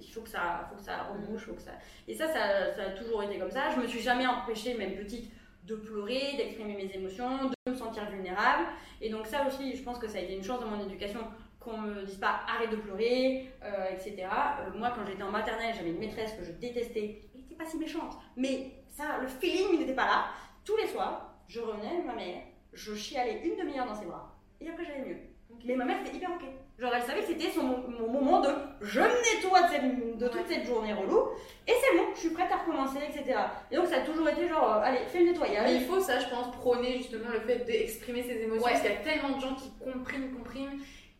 il 0.00 0.12
faut 0.12 0.20
que 0.20 0.28
ça, 0.28 0.66
faut 0.68 0.76
que 0.76 0.82
ça 0.82 1.06
faut 1.38 1.54
que 1.54 1.62
ça. 1.62 1.72
Et 2.06 2.14
ça, 2.14 2.28
ça, 2.28 2.82
a 2.86 2.90
toujours 2.90 3.22
été 3.22 3.38
comme 3.38 3.50
ça. 3.50 3.70
Je 3.74 3.80
me 3.80 3.86
suis 3.86 4.00
jamais 4.00 4.26
empêchée, 4.26 4.74
même 4.74 4.94
petite, 4.96 5.30
de 5.64 5.76
pleurer, 5.76 6.36
d'exprimer 6.36 6.74
mes 6.74 6.94
émotions, 6.94 7.48
de 7.48 7.70
me 7.70 7.76
sentir 7.76 8.08
vulnérable. 8.10 8.66
Et 9.00 9.08
donc 9.08 9.26
ça 9.26 9.46
aussi, 9.46 9.74
je 9.76 9.82
pense 9.82 9.98
que 9.98 10.08
ça 10.08 10.18
a 10.18 10.20
été 10.20 10.34
une 10.34 10.44
chance 10.44 10.60
dans 10.60 10.68
mon 10.68 10.84
éducation 10.84 11.20
qu'on 11.58 11.78
me 11.78 12.04
dise 12.04 12.16
pas 12.16 12.40
arrête 12.46 12.70
de 12.70 12.76
pleurer, 12.76 13.50
euh, 13.62 13.90
etc. 13.90 14.16
Euh, 14.20 14.76
moi, 14.76 14.92
quand 14.94 15.06
j'étais 15.06 15.22
en 15.22 15.30
maternelle, 15.30 15.74
j'avais 15.74 15.90
une 15.90 15.98
maîtresse 15.98 16.32
que 16.32 16.44
je 16.44 16.52
détestais. 16.52 17.22
Elle 17.34 17.40
n'était 17.40 17.54
pas 17.54 17.64
si 17.64 17.78
méchante, 17.78 18.18
mais 18.36 18.72
ça, 18.90 19.18
le 19.22 19.26
feeling 19.26 19.68
il 19.72 19.80
n'était 19.80 19.94
pas 19.94 20.04
là. 20.04 20.24
Tous 20.64 20.76
les 20.76 20.86
soirs, 20.86 21.34
je 21.48 21.60
revenais 21.60 22.02
ma 22.04 22.14
mère, 22.14 22.42
je 22.72 22.94
chialais 22.94 23.40
une 23.44 23.56
demi-heure 23.56 23.86
dans 23.86 23.94
ses 23.94 24.06
bras, 24.06 24.33
et 24.60 24.68
après 24.68 24.84
j'allais 24.84 25.04
mieux. 25.08 25.16
Mais 25.64 25.76
ma 25.76 25.84
mère 25.84 26.00
était 26.04 26.16
hyper 26.16 26.30
ok. 26.30 26.44
Genre, 26.78 26.92
elle 26.92 27.02
savait 27.02 27.20
que 27.20 27.26
c'était 27.28 27.50
son 27.50 27.62
mon 27.62 28.08
moment 28.10 28.40
de 28.40 28.48
je 28.80 28.98
me 29.00 29.06
nettoie 29.06 29.62
de, 29.62 29.68
cette- 29.72 30.18
de 30.18 30.28
toute 30.28 30.48
cette 30.48 30.64
journée 30.66 30.92
relou, 30.92 31.28
et 31.68 31.72
c'est 31.72 31.96
bon, 31.96 32.04
je 32.14 32.18
suis 32.20 32.30
prête 32.30 32.50
à 32.50 32.56
recommencer, 32.56 32.98
etc. 33.08 33.38
Et 33.70 33.76
donc, 33.76 33.86
ça 33.86 33.98
a 33.98 34.00
toujours 34.00 34.28
été 34.28 34.48
genre, 34.48 34.78
euh, 34.78 34.80
allez, 34.82 34.98
fais 35.06 35.20
le 35.20 35.26
nettoyage. 35.26 35.62
Mais 35.66 35.76
il 35.76 35.84
faut 35.84 36.00
ça, 36.00 36.18
je 36.18 36.28
pense, 36.28 36.50
prôner 36.56 36.96
justement 36.98 37.28
le 37.32 37.40
fait 37.40 37.64
d'exprimer 37.64 38.22
ses 38.24 38.42
émotions. 38.42 38.64
Ouais. 38.64 38.72
Parce 38.72 38.82
qu'il 38.82 38.90
y 38.90 38.94
a 38.94 38.96
tellement 38.98 39.36
de 39.36 39.40
gens 39.40 39.54
qui 39.54 39.70
compriment, 39.78 40.34
compriment, 40.36 40.72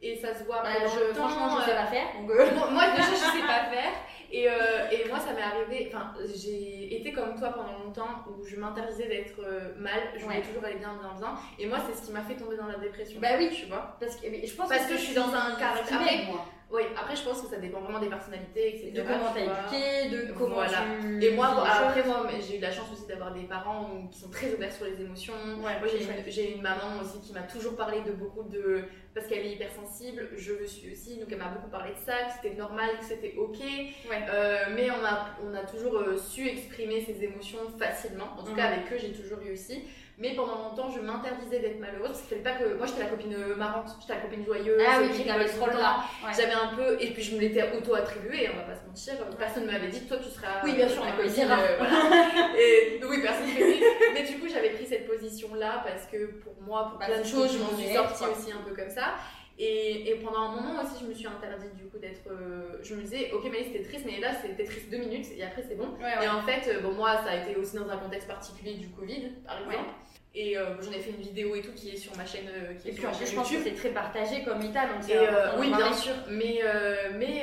et 0.03 0.17
ça 0.17 0.35
se 0.35 0.43
voit 0.45 0.63
Bah, 0.63 0.71
je- 0.83 1.15
franchement, 1.15 1.61
je 1.61 1.65
sais 1.71 1.77
pas 1.77 1.87
faire. 1.87 2.07
Donc, 2.21 2.31
euh, 2.31 2.47
Moi, 2.57 2.71
moi, 2.73 2.91
déjà, 2.91 3.03
je 3.11 3.15
sais 3.39 3.47
pas 3.47 3.65
faire. 3.71 3.93
Et, 4.37 4.49
euh, 4.49 4.91
et 4.91 5.09
moi, 5.09 5.21
ça 5.21 5.33
m'est 5.33 5.43
arrivé. 5.43 5.89
Enfin, 5.93 6.13
j'ai 6.35 6.97
été 6.97 7.13
comme 7.13 7.39
toi 7.39 7.51
pendant 7.51 7.79
longtemps 7.85 8.25
où 8.29 8.45
je 8.45 8.57
m'interdisais 8.57 9.07
d'être 9.07 9.39
euh, 9.39 9.73
mal. 9.79 10.01
Je 10.17 10.25
voulais 10.25 10.39
Ouais. 10.39 10.43
toujours 10.43 10.65
aller 10.65 10.75
bien, 10.79 10.93
bien, 11.01 11.13
bien. 11.21 11.35
Et 11.59 11.67
moi, 11.69 11.79
c'est 11.87 11.95
ce 11.97 12.07
qui 12.07 12.11
m'a 12.13 12.23
fait 12.23 12.35
tomber 12.35 12.57
dans 12.57 12.67
la 12.67 12.79
dépression. 12.79 13.21
Bah 13.21 13.29
oui. 13.39 13.51
tu 13.55 13.67
vois. 13.67 13.97
parce 14.01 14.17
que, 14.17 14.27
mais 14.29 14.45
je 14.45 14.55
pense 14.57 14.69
Parce 14.69 14.87
que 14.87 14.95
je 14.95 15.03
suis 15.03 15.15
dans 15.15 15.33
un 15.33 15.53
Après, 15.55 16.25
moi. 16.27 16.45
Oui, 16.75 16.83
après, 16.99 17.15
je 17.15 17.23
pense 17.23 17.41
que 17.43 17.47
ça 17.49 17.59
dépend 17.59 17.81
vraiment 17.83 18.01
des 18.01 18.09
personnalités, 18.09 18.69
etc. 18.77 18.91
de 18.93 19.03
comment 19.03 19.31
t'as 19.33 19.41
éduqué, 19.41 20.27
de 20.27 20.33
comment 20.33 20.55
Voilà. 20.55 20.79
tu. 21.01 21.25
Et 21.25 21.31
moi, 21.31 21.53
bon, 21.55 21.61
après, 21.63 22.03
moi, 22.05 22.27
j'ai 22.47 22.59
eu 22.59 22.61
la 22.61 22.73
chance 22.73 22.91
aussi 22.93 23.07
d'avoir 23.07 23.33
des 23.33 23.45
parents 23.45 24.09
qui 24.11 24.19
sont 24.19 24.29
très 24.31 24.53
ouverts 24.53 24.73
sur 24.73 24.87
les 24.87 25.01
émotions. 25.01 25.35
Ouais, 25.65 25.79
Moi, 25.79 25.89
j'ai 26.27 26.55
une, 26.57 26.63
maman 26.63 27.01
aussi 27.01 27.21
qui 27.21 27.33
m'a 27.33 27.43
toujours 27.43 27.77
parlé 27.77 28.01
de 28.01 28.11
beaucoup 28.13 28.43
de. 28.43 28.83
Parce 29.15 29.29
qu'elle 29.29 29.47
est 29.47 29.53
hypersensible, 29.53 30.31
je 30.37 30.53
le 30.55 30.67
suis 30.67 30.91
aussi, 30.91 31.19
donc 31.19 31.29
elle 31.31 31.39
m'a 31.39 31.47
beaucoup 31.47 31.71
parlé 31.71 31.93
de 31.93 31.99
ça, 32.05 32.15
que 32.27 32.33
c'était 32.43 32.57
normal, 32.57 32.91
que 32.99 33.05
c'était 33.05 33.35
ok. 33.39 33.61
Ouais. 33.61 34.27
Euh, 34.29 34.65
mais 34.75 34.91
on 34.91 35.05
a, 35.05 35.29
on 35.49 35.55
a 35.55 35.61
toujours 35.65 35.95
euh, 35.99 36.17
su 36.19 36.49
exprimer 36.49 37.01
ses 37.03 37.23
émotions 37.23 37.61
facilement. 37.79 38.31
En 38.37 38.43
tout 38.43 38.51
Mhm. 38.51 38.57
cas, 38.57 38.65
avec 38.65 38.93
eux, 38.93 38.97
j'ai 38.99 39.13
toujours 39.13 39.39
réussi. 39.39 39.85
Mais 40.17 40.35
pendant 40.35 40.57
longtemps, 40.57 40.89
je 40.95 41.01
m'interdisais 41.01 41.59
d'être 41.59 41.81
malheureuse. 41.81 42.11
Parce 42.11 42.21
qu'il 42.23 42.29
fallait 42.39 42.43
pas 42.43 42.53
que. 42.65 42.75
Moi, 42.75 42.87
j'étais 42.87 43.01
la 43.01 43.07
copine 43.11 43.35
euh, 43.35 43.57
marrante, 43.57 43.89
j'étais 44.01 44.15
la 44.15 44.21
copine 44.21 44.45
joyeuse. 44.45 44.81
Ah 44.87 44.99
oui, 45.01 45.09
qui 45.11 45.23
avait 45.29 45.33
rigolait 45.33 45.49
ce 45.53 45.59
rôle-là. 45.61 45.97
Ouais. 46.25 46.31
J'avais 46.37 46.53
un 46.53 46.69
peu. 46.77 46.97
Et 47.03 47.11
puis, 47.11 47.23
je 47.23 47.35
me 47.35 47.41
l'étais 47.41 47.65
auto-attribuée, 47.77 48.49
on 48.53 48.57
va 48.59 48.63
pas 48.63 48.77
se 48.81 48.87
mentir. 48.87 49.27
Personne 49.37 49.67
ne 49.67 49.73
m'avait 49.73 49.89
dit, 49.89 50.07
toi, 50.07 50.19
tu 50.19 50.31
seras. 50.31 50.63
Oui, 50.63 50.75
bien 50.75 50.89
sûr, 50.89 51.03
la 51.05 51.11
rare. 51.11 51.59
euh, 51.61 51.77
voilà. 51.79 52.55
Et 52.59 53.01
oui, 53.05 53.23
personne 53.23 53.47
ne 53.47 53.73
dit. 53.73 53.83
Mais 54.15 54.23
du 54.23 54.39
coup, 54.39 54.47
j'avais 54.49 54.71
pris 54.71 54.87
cette 54.87 55.07
position-là 55.09 55.83
parce 55.85 56.07
que 56.07 56.27
pour 56.43 56.55
moi, 56.63 56.89
pour 56.91 56.99
Bah, 57.01 57.07
plein 57.07 57.19
de 57.21 57.27
choses, 57.27 57.53
je 57.53 57.59
m'en 57.59 57.77
suis 57.77 57.93
sortie 57.93 58.25
aussi 58.25 58.53
un 58.53 58.63
peu 58.69 58.75
comme 58.75 58.91
ça. 58.91 59.15
Et, 59.59 60.11
et 60.11 60.15
pendant 60.17 60.41
un 60.51 60.57
moment 60.57 60.83
aussi, 60.83 61.03
je 61.05 61.07
me 61.09 61.15
suis 61.15 61.27
interdite 61.29 61.75
du 61.77 61.85
coup 61.85 61.99
d'être. 61.99 62.27
euh, 62.29 62.79
je 62.83 62.95
me 62.95 63.03
disais, 63.03 63.31
ok, 63.33 63.45
mais 63.53 63.63
c'était 63.63 63.83
triste, 63.85 64.05
mais 64.05 64.19
là, 64.19 64.31
c'était 64.35 64.65
triste 64.65 64.91
deux 64.91 64.99
minutes 64.99 65.27
et 65.37 65.45
après, 65.45 65.63
c'est 65.69 65.77
bon. 65.77 65.91
Ouais, 65.99 66.05
ouais. 66.19 66.25
Et 66.25 66.29
en 66.29 66.43
fait, 66.43 66.69
euh, 66.69 66.81
bon, 66.81 66.93
moi, 66.93 67.19
ça 67.25 67.31
a 67.31 67.37
été 67.37 67.55
aussi 67.57 67.77
dans 67.77 67.89
un 67.89 67.97
contexte 67.99 68.27
particulier 68.27 68.75
du 68.75 68.89
Covid, 68.89 69.29
par 69.47 69.59
exemple. 69.61 69.91
Et 70.37 70.59
euh, 70.59 70.75
j'en 70.83 70.91
ai 70.91 70.99
fait 70.99 71.11
une 71.11 71.23
vidéo 71.23 71.55
et 71.55 71.61
tout 71.61 71.71
qui 71.77 71.91
est 71.91 71.97
sur 71.97 72.17
ma 72.17 72.27
chaîne, 72.27 72.49
qui 72.83 72.89
est 72.89 72.91
Et 72.91 72.95
puis 72.97 73.07
en 73.07 73.13
chaîne 73.13 73.29
je 73.29 73.35
pense 73.37 73.49
que 73.49 73.63
c'est 73.63 73.75
très 73.75 73.91
partagé 73.91 74.43
comme 74.43 74.61
état, 74.63 74.87
donc 74.87 74.97
c'est 75.03 75.17
oui, 75.61 75.69
bien 75.73 75.93
sûr. 75.93 76.15
Mais, 76.29 76.59
euh, 76.65 77.11
mais 77.17 77.43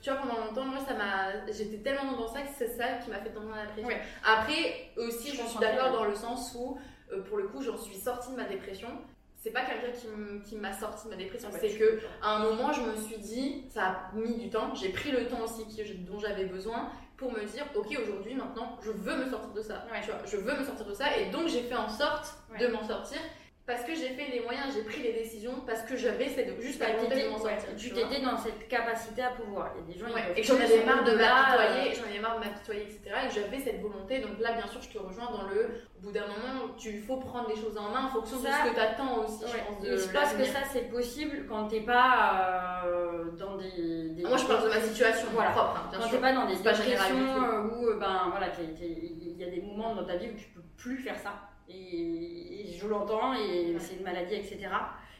tu 0.00 0.10
vois, 0.10 0.20
pendant 0.20 0.44
longtemps, 0.46 0.64
moi, 0.66 0.78
ça 0.86 0.94
m'a. 0.94 1.50
J'étais 1.50 1.78
tellement 1.78 2.12
dans 2.12 2.28
ça 2.28 2.42
que 2.42 2.48
c'est 2.56 2.68
ça 2.68 2.84
qui 3.02 3.10
m'a 3.10 3.18
fait 3.18 3.30
tomber 3.30 3.48
dans 3.48 3.56
la 3.56 3.66
dépression. 3.66 3.88
Ouais. 3.88 4.00
Après, 4.24 4.90
aussi, 4.96 5.30
Je 5.32 5.42
je 5.42 5.48
suis 5.48 5.58
d'accord 5.58 5.90
dans 5.90 6.04
le 6.04 6.14
sens 6.14 6.54
où, 6.56 6.78
euh, 7.12 7.22
pour 7.24 7.38
le 7.38 7.48
coup, 7.48 7.60
j'en 7.60 7.76
suis 7.76 7.96
sortie 7.96 8.30
de 8.30 8.36
ma 8.36 8.44
dépression. 8.44 8.88
C'est 9.46 9.52
pas 9.52 9.62
quelqu'un 9.64 9.96
qui 10.44 10.56
m'a 10.56 10.72
sortie 10.72 11.04
de 11.04 11.10
ma 11.10 11.16
dépression, 11.16 11.48
Ah 11.52 11.54
bah, 11.54 11.60
c'est 11.62 11.78
que 11.78 12.00
à 12.20 12.34
un 12.34 12.38
moment, 12.40 12.72
je 12.72 12.80
me 12.80 12.96
suis 12.96 13.18
dit, 13.18 13.62
ça 13.68 13.82
a 13.84 14.10
mis 14.12 14.34
du 14.38 14.50
temps, 14.50 14.74
j'ai 14.74 14.88
pris 14.88 15.12
le 15.12 15.28
temps 15.28 15.40
aussi 15.44 15.64
qui- 15.68 15.84
dont 15.98 16.18
j'avais 16.18 16.46
besoin 16.46 16.88
pour 17.16 17.30
me 17.30 17.44
dire, 17.44 17.64
ok, 17.76 17.96
aujourd'hui, 18.02 18.34
maintenant, 18.34 18.76
je 18.82 18.90
veux 18.90 19.16
me 19.16 19.30
sortir 19.30 19.52
de 19.52 19.62
ça. 19.62 19.86
Ouais. 19.92 20.00
Tu 20.02 20.10
vois, 20.10 20.18
je 20.26 20.36
veux 20.38 20.58
me 20.58 20.64
sortir 20.64 20.84
de 20.84 20.94
ça, 20.94 21.16
et 21.16 21.30
donc 21.30 21.46
j'ai 21.46 21.62
fait 21.62 21.76
en 21.76 21.88
sorte 21.88 22.34
Ouais. 22.50 22.58
de 22.58 22.66
m'en 22.72 22.82
sortir 22.82 23.18
parce 23.66 23.82
que 23.82 23.94
j'ai 23.96 24.10
fait 24.10 24.30
les 24.30 24.40
moyens, 24.40 24.72
j'ai 24.74 24.82
pris 24.82 25.02
les 25.02 25.12
décisions, 25.12 25.54
parce 25.66 25.82
que 25.82 25.96
j'avais 25.96 26.28
cette, 26.28 26.60
juste 26.60 26.78
la 26.80 26.86
Bah, 26.86 26.92
volonté 26.98 27.24
de 27.24 27.28
m'en 27.28 27.38
sortir. 27.38 27.58
tu 27.76 27.90
t'étais 27.90 28.20
dans 28.20 28.36
cette 28.38 28.68
capacité 28.68 29.22
à 29.22 29.30
pouvoir. 29.30 29.72
Il 29.74 29.80
y 29.80 29.90
a 29.90 29.94
des 29.94 29.98
gens 29.98 30.14
Ouais, 30.14 30.22
et 30.36 30.40
que 30.40 30.46
j'en 30.46 30.54
avais 30.54 30.84
marre 30.84 31.02
de 31.02 31.12
m'apitoyer, 31.16 31.94
j'en 31.94 32.04
avais 32.04 32.20
marre 32.20 32.38
de 32.38 32.44
m'apitoyer, 32.44 32.82
etc. 32.82 33.00
Et 33.24 33.28
que 33.28 33.34
j'avais 33.34 33.58
cette 33.58 33.80
volonté. 33.82 34.20
Donc 34.20 34.38
là, 34.38 34.52
bien 34.52 34.66
sûr, 34.68 34.80
je 34.80 34.88
te 34.90 34.98
rejoins 34.98 35.30
dans 35.32 35.48
le. 35.48 35.68
Au 35.98 36.02
bout 36.02 36.12
d'un 36.12 36.26
moment, 36.28 36.74
tu 36.78 36.98
faut 37.00 37.16
prendre 37.16 37.48
les 37.48 37.56
choses 37.56 37.76
en 37.76 37.88
main 37.90 38.04
en 38.04 38.08
fonction 38.08 38.38
de 38.38 38.46
Ça- 38.46 38.52
ce 38.64 38.68
que 38.70 38.74
tu 38.74 38.80
attends 38.80 39.24
aussi, 39.24 39.42
ouais. 39.44 39.50
je 39.50 39.58
pense. 39.74 39.82
De 39.82 39.92
Et 39.92 39.96
je 39.98 40.08
pense 40.12 40.32
que 40.34 40.44
ça 40.44 40.58
c'est 40.72 40.88
possible 40.90 41.46
quand 41.48 41.66
t'es 41.68 41.80
pas 41.80 42.82
euh, 42.86 43.30
dans 43.32 43.56
des, 43.56 44.10
des- 44.10 44.22
Moi, 44.22 44.36
je 44.36 44.44
parle 44.46 44.62
de 44.64 44.68
ma 44.68 44.80
situation 44.80 45.26
Voilà. 45.32 45.50
propre, 45.50 45.76
hein, 45.78 45.88
bien 45.90 45.98
quand 45.98 46.08
t'es 46.10 46.18
pas 46.18 46.32
dans 46.34 46.46
des 46.46 46.54
tout. 46.56 46.62
euh, 47.16 47.62
où 47.64 47.86
euh, 47.88 47.96
ben 47.98 48.28
voilà 48.30 48.48
il 48.60 49.36
y 49.38 49.44
a 49.44 49.50
des 49.50 49.60
moments 49.62 49.94
dans 49.94 50.04
ta 50.04 50.16
vie 50.16 50.28
où 50.28 50.36
tu 50.36 50.48
peux 50.50 50.62
plus 50.76 50.98
faire 50.98 51.18
ça 51.18 51.32
et, 51.68 52.60
et 52.70 52.78
je 52.78 52.86
l'entends 52.86 53.34
et 53.34 53.72
Ouais. 53.74 53.78
c'est 53.80 53.96
une 53.96 54.02
maladie 54.04 54.34
etc 54.36 54.68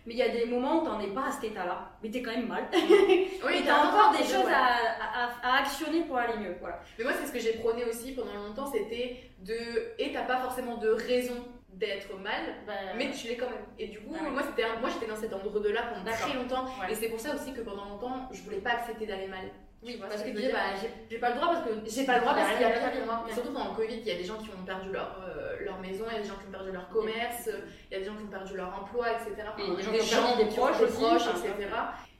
mais 0.06 0.14
il 0.14 0.18
y 0.18 0.22
a 0.22 0.28
des 0.28 0.46
moments 0.46 0.82
où 0.82 0.84
t'en 0.84 1.00
es 1.00 1.08
pas 1.08 1.26
à 1.26 1.32
cet 1.32 1.44
état 1.50 1.64
là 1.66 1.90
mais 2.02 2.10
t'es 2.10 2.22
quand 2.22 2.30
même 2.30 2.46
mal 2.46 2.64
Oui, 2.72 3.52
et 3.56 3.64
t'as 3.64 3.88
encore 3.88 4.12
des 4.12 4.18
choses 4.24 4.44
ouais. 4.46 4.52
à, 4.52 4.76
à- 5.24 5.32
à 5.56 5.60
actionner 5.62 6.02
pour 6.02 6.16
aller 6.18 6.36
mieux 6.38 6.56
voilà 6.60 6.80
Mais 6.98 7.04
moi, 7.04 7.12
c'est 7.18 7.26
ce 7.26 7.32
que 7.32 7.38
j'ai 7.40 7.54
prôné 7.54 7.84
aussi 7.84 8.12
pendant 8.12 8.34
longtemps 8.34 8.66
c'était 8.66 9.30
de. 9.40 9.54
Et 9.98 10.12
t'as 10.12 10.22
pas 10.22 10.38
forcément 10.38 10.76
de 10.76 10.88
raison 10.90 11.34
d'être 11.70 12.16
mal, 12.18 12.42
Ben, 12.66 12.74
mais 12.96 13.10
tu 13.10 13.26
l'es 13.28 13.36
quand 13.36 13.50
même. 13.50 13.66
Et 13.78 13.88
du 13.88 14.00
coup, 14.00 14.14
Ah 14.18 14.24
ouais. 14.24 14.30
moi, 14.30 14.42
c'était 14.42 14.64
moi 14.80 14.88
j'étais 14.90 15.06
dans 15.06 15.16
cet 15.16 15.32
endroit-là 15.34 15.82
pendant 15.92 16.10
très 16.10 16.32
longtemps. 16.34 16.64
Ouais. 16.80 16.90
Et 16.90 16.94
c'est 16.94 17.08
pour 17.10 17.20
ça 17.20 17.34
aussi 17.34 17.52
que 17.52 17.60
pendant 17.60 17.84
longtemps, 17.84 18.28
je 18.32 18.40
voulais 18.42 18.60
pas 18.60 18.70
accepter 18.70 19.04
d'aller 19.06 19.26
mal. 19.28 19.50
Oui 19.86 19.96
parce 20.00 20.14
ce 20.14 20.18
que 20.22 20.24
je 20.26 20.30
tu 20.30 20.36
veux 20.36 20.42
dis 20.42 20.46
dire 20.48 20.56
bah 20.56 20.74
j'ai- 20.80 20.90
j'ai 21.08 21.18
pas 21.18 21.30
le 21.30 21.36
droit 21.36 21.48
parce 21.48 21.62
que 21.64 21.70
J'ai 21.86 22.04
pas 22.04 22.14
le 22.16 22.20
droit 22.22 22.34
parce 22.34 22.50
qu'il 22.52 22.60
y 22.60 22.64
a 22.64 22.68
rien 22.68 23.04
moi. 23.06 23.24
Surtout 23.32 23.52
pendant 23.52 23.70
le 23.70 23.76
Covid, 23.76 23.94
il 24.00 24.06
y 24.06 24.10
a 24.10 24.16
des 24.16 24.24
gens 24.24 24.38
qui 24.38 24.50
ont 24.50 24.64
perdu 24.66 24.90
leur, 24.90 25.22
euh, 25.22 25.56
leur 25.64 25.78
maison, 25.80 26.04
il 26.10 26.14
y 26.14 26.18
a 26.18 26.22
des 26.22 26.28
gens 26.28 26.34
qui 26.34 26.48
ont 26.48 26.50
perdu 26.50 26.72
leur 26.72 26.88
commerce, 26.88 27.48
il 27.90 27.92
y 27.92 27.96
a 27.96 28.00
des 28.00 28.04
gens 28.04 28.16
qui 28.16 28.24
ont 28.24 28.34
perdu 28.38 28.56
leur 28.56 28.74
emploi, 28.82 29.06
etc. 29.12 29.30
Enfin, 29.48 29.62
Et 29.62 29.76
des 29.76 29.82
gens 29.82 29.92
qui 29.92 30.00
ont 30.00 30.22
perdu 30.26 30.44
des 30.44 30.50
proches 30.56 30.80
aussi, 30.82 31.04
etc. 31.04 31.70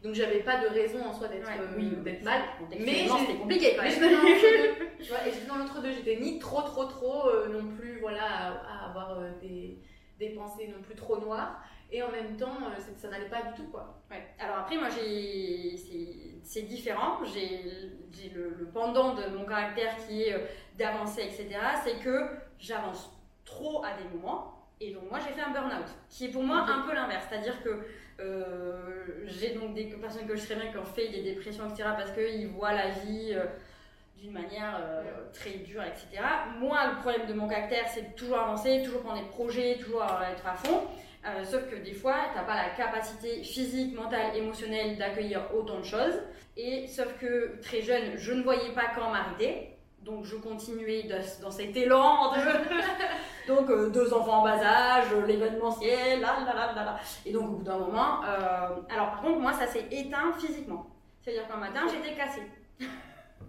Donc 0.02 0.14
j'avais 0.14 0.40
pas 0.40 0.58
de 0.62 0.68
raison 0.68 1.04
en 1.04 1.12
soi 1.12 1.26
d'être 1.26 1.46
Ouais, 1.48 1.58
euh, 1.60 1.74
oui, 1.76 1.90
d'être 2.04 2.22
mal. 2.22 2.40
mais 2.70 3.08
c'était 3.08 3.34
compliqué 3.34 3.74
quand 3.74 3.82
Mais 3.82 3.90
même 3.90 3.98
j'étais 3.98 4.14
dans 4.14 4.22
l'entre-deux. 4.22 4.86
Tu 5.02 5.08
vois, 5.10 5.26
et 5.26 5.32
j'étais 5.32 5.46
dans 5.46 5.56
l'entre-deux. 5.56 5.92
J'étais 5.92 6.16
ni 6.16 6.38
trop, 6.38 6.62
trop, 6.62 6.84
trop 6.84 7.28
euh, 7.28 7.48
non 7.48 7.74
plus 7.76 7.98
voilà, 8.00 8.22
à, 8.22 8.48
à 8.84 8.88
avoir 8.90 9.18
euh, 9.18 9.30
des, 9.42 9.78
des 10.20 10.28
pensées 10.30 10.68
non 10.68 10.82
plus 10.82 10.94
trop 10.94 11.18
noires. 11.18 11.60
Et 11.92 12.02
en 12.02 12.10
même 12.10 12.36
temps, 12.36 12.58
euh, 12.62 12.80
ça 12.96 13.08
n'allait 13.08 13.28
pas 13.28 13.42
du 13.42 13.54
tout, 13.54 13.68
quoi. 13.70 14.02
Ouais. 14.10 14.26
Alors 14.38 14.58
après, 14.58 14.76
moi, 14.76 14.88
j'ai, 14.88 15.76
c'est, 16.42 16.62
différent. 16.62 17.18
J'ai, 17.24 17.62
le, 18.34 18.56
le 18.58 18.66
pendant 18.66 19.14
de 19.14 19.26
mon 19.28 19.44
caractère 19.44 19.94
qui 20.06 20.22
est 20.22 20.34
euh, 20.34 20.38
d'avancer, 20.76 21.22
etc. 21.22 21.58
C'est 21.84 22.02
que 22.02 22.26
j'avance 22.58 23.10
trop 23.46 23.84
à 23.84 23.92
des 23.96 24.16
moments 24.16 24.52
Et 24.80 24.92
donc 24.92 25.08
moi 25.08 25.18
j'ai 25.20 25.32
fait 25.32 25.40
un 25.40 25.52
burn-out, 25.52 25.86
qui 26.10 26.26
est 26.26 26.28
pour 26.28 26.42
moi 26.42 26.66
un 26.68 26.82
peu 26.82 26.94
l'inverse, 26.94 27.24
c'est-à-dire 27.30 27.62
que 27.62 27.86
euh, 28.20 29.24
j'ai 29.24 29.54
donc 29.54 29.74
des 29.74 29.84
personnes 29.84 30.26
que 30.26 30.36
je 30.36 30.40
sais 30.40 30.54
bien 30.54 30.70
qui 30.70 30.76
ont 30.78 30.84
fait 30.84 31.08
des 31.08 31.22
dépressions, 31.22 31.68
etc., 31.68 31.90
parce 31.96 32.10
qu'ils 32.12 32.48
voient 32.48 32.72
la 32.72 32.88
vie 32.90 33.32
euh, 33.32 33.44
d'une 34.16 34.32
manière 34.32 34.78
euh, 34.80 35.02
très 35.32 35.58
dure, 35.58 35.82
etc. 35.82 36.22
Moi, 36.58 36.78
le 36.92 37.00
problème 37.00 37.26
de 37.26 37.34
mon 37.34 37.46
caractère, 37.48 37.86
c'est 37.88 38.10
de 38.10 38.14
toujours 38.14 38.38
avancer, 38.38 38.82
toujours 38.84 39.02
prendre 39.02 39.22
des 39.22 39.28
projets, 39.28 39.76
toujours 39.78 40.02
être 40.02 40.46
à 40.46 40.54
fond. 40.54 40.82
Sauf 41.44 41.68
que 41.68 41.76
des 41.76 41.92
fois, 41.92 42.16
tu 42.32 42.38
n'as 42.38 42.44
pas 42.44 42.56
la 42.56 42.70
capacité 42.70 43.42
physique, 43.42 43.94
mentale, 43.94 44.36
émotionnelle 44.36 44.96
d'accueillir 44.96 45.42
autant 45.54 45.80
de 45.80 45.84
choses. 45.84 46.20
Et 46.56 46.86
sauf 46.86 47.18
que 47.18 47.60
très 47.60 47.82
jeune, 47.82 48.16
je 48.16 48.32
ne 48.32 48.42
voyais 48.42 48.72
pas 48.72 48.86
quand 48.94 49.10
m'arrêter. 49.10 49.76
Donc 50.06 50.24
je 50.24 50.36
continuais 50.36 51.08
dans 51.42 51.50
cet 51.50 51.76
élan 51.76 52.32
de... 52.32 53.48
donc 53.48 53.68
euh, 53.70 53.90
deux 53.90 54.14
enfants 54.14 54.38
en 54.38 54.44
bas 54.44 54.62
âge, 54.62 55.06
l'événementiel, 55.26 56.20
là, 56.20 56.36
là, 56.46 56.54
là, 56.54 56.84
là, 56.84 56.96
Et 57.24 57.32
donc 57.32 57.48
au 57.48 57.56
bout 57.56 57.64
d'un 57.64 57.78
moment, 57.78 58.22
euh, 58.22 58.82
alors 58.88 59.10
par 59.10 59.22
contre 59.22 59.40
moi 59.40 59.52
ça 59.52 59.66
s'est 59.66 59.86
éteint 59.90 60.32
physiquement. 60.38 60.86
C'est-à-dire 61.20 61.48
qu'un 61.48 61.56
matin 61.56 61.80
j'étais 61.90 62.14
cassée. 62.14 62.42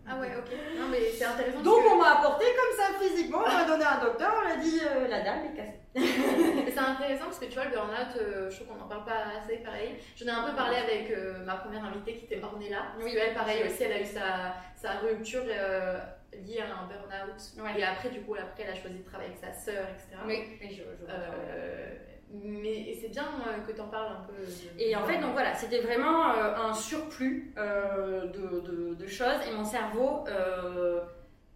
Ah 0.09 0.17
ouais, 0.19 0.29
ok. 0.37 0.51
Non 0.79 0.87
mais 0.89 1.11
c'est 1.11 1.25
intéressant. 1.25 1.61
Donc 1.61 1.83
on 1.91 1.97
m'a 1.97 2.19
apporté 2.19 2.45
comme 2.45 2.77
ça 2.77 2.97
physiquement, 2.99 3.39
on 3.45 3.51
m'a 3.51 3.65
donné 3.65 3.83
un 3.83 3.99
docteur, 3.99 4.33
on 4.41 4.49
a 4.49 4.55
dit 4.55 4.79
euh, 4.79 5.07
la 5.07 5.21
dame 5.21 5.45
est 5.45 5.55
cassée. 5.55 5.81
c'est 5.95 6.79
intéressant 6.79 7.25
parce 7.25 7.39
que 7.39 7.45
tu 7.45 7.53
vois 7.55 7.65
le 7.65 7.71
burn-out, 7.71 8.49
je 8.49 8.55
trouve 8.55 8.67
qu'on 8.67 8.75
n'en 8.75 8.87
parle 8.87 9.03
pas 9.03 9.23
assez 9.37 9.57
pareil. 9.57 9.95
J'en 10.15 10.27
ai 10.27 10.29
un 10.29 10.43
peu 10.43 10.55
parlé 10.55 10.77
avec 10.77 11.11
ma 11.45 11.55
première 11.55 11.83
invitée 11.85 12.15
qui 12.15 12.25
était 12.25 12.41
Ornella. 12.41 12.93
Oui, 13.01 13.17
elle 13.17 13.33
pareil 13.33 13.63
aussi, 13.65 13.83
elle 13.83 13.93
a 13.93 14.01
eu 14.01 14.05
sa, 14.05 14.53
sa 14.75 14.99
rupture 14.99 15.43
liée 15.43 16.61
à 16.61 16.65
un 16.65 16.87
burn-out. 16.87 17.77
Et 17.77 17.83
après, 17.83 18.09
du 18.09 18.21
coup, 18.21 18.35
après, 18.35 18.63
elle 18.63 18.71
a 18.71 18.75
choisi 18.75 18.99
de 18.99 19.03
travailler 19.03 19.31
avec 19.31 19.43
sa 19.43 19.53
sœur, 19.53 19.85
etc. 19.89 20.21
Oui, 20.25 20.57
mais 20.61 20.69
je, 20.69 20.83
euh, 21.09 21.95
mais 22.33 22.95
c'est 22.99 23.09
bien 23.09 23.23
euh, 23.47 23.65
que 23.65 23.71
tu 23.71 23.81
en 23.81 23.87
parles 23.87 24.11
un 24.11 24.25
peu. 24.25 24.33
et 24.77 24.95
en 24.95 25.03
fait, 25.03 25.19
donc 25.19 25.31
voilà, 25.33 25.53
c'était 25.53 25.79
vraiment 25.79 26.31
euh, 26.31 26.55
un 26.55 26.73
surplus 26.73 27.53
de, 27.55 28.93
de, 28.95 29.07
choses 29.07 29.39
et 29.49 29.55
mon 29.55 29.63
cerveau 29.63 30.25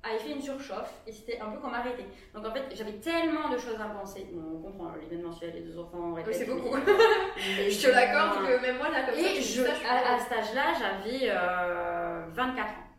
avait 0.03 0.17
fait 0.17 0.31
une 0.31 0.41
surchauffe 0.41 0.93
et 1.05 1.11
c'était 1.11 1.39
un 1.39 1.49
peu 1.49 1.59
comme 1.59 1.73
arrêté. 1.73 2.05
Donc 2.33 2.45
en 2.45 2.51
fait, 2.51 2.63
j'avais 2.73 2.93
tellement 2.93 3.49
de 3.49 3.57
choses 3.57 3.79
à 3.79 3.85
penser. 3.85 4.27
Bon, 4.31 4.57
on 4.57 4.71
comprend 4.71 4.91
l'événementiel, 4.99 5.53
les 5.53 5.61
deux 5.61 5.77
enfants, 5.77 6.13
Oui, 6.15 6.23
c'est 6.31 6.45
beaucoup. 6.45 6.75
je 7.37 7.81
te 7.81 7.91
l'accorde 7.91 8.47
que 8.47 8.61
même 8.61 8.77
moi, 8.77 8.89
là, 8.89 9.03
comme 9.03 9.19
et 9.19 9.39
je, 9.39 9.61
à, 9.63 10.15
à, 10.15 10.19
cet 10.19 10.31
âge-là, 10.31 10.73
j'avais 10.79 11.27
24 12.33 12.69
ans. 12.69 12.90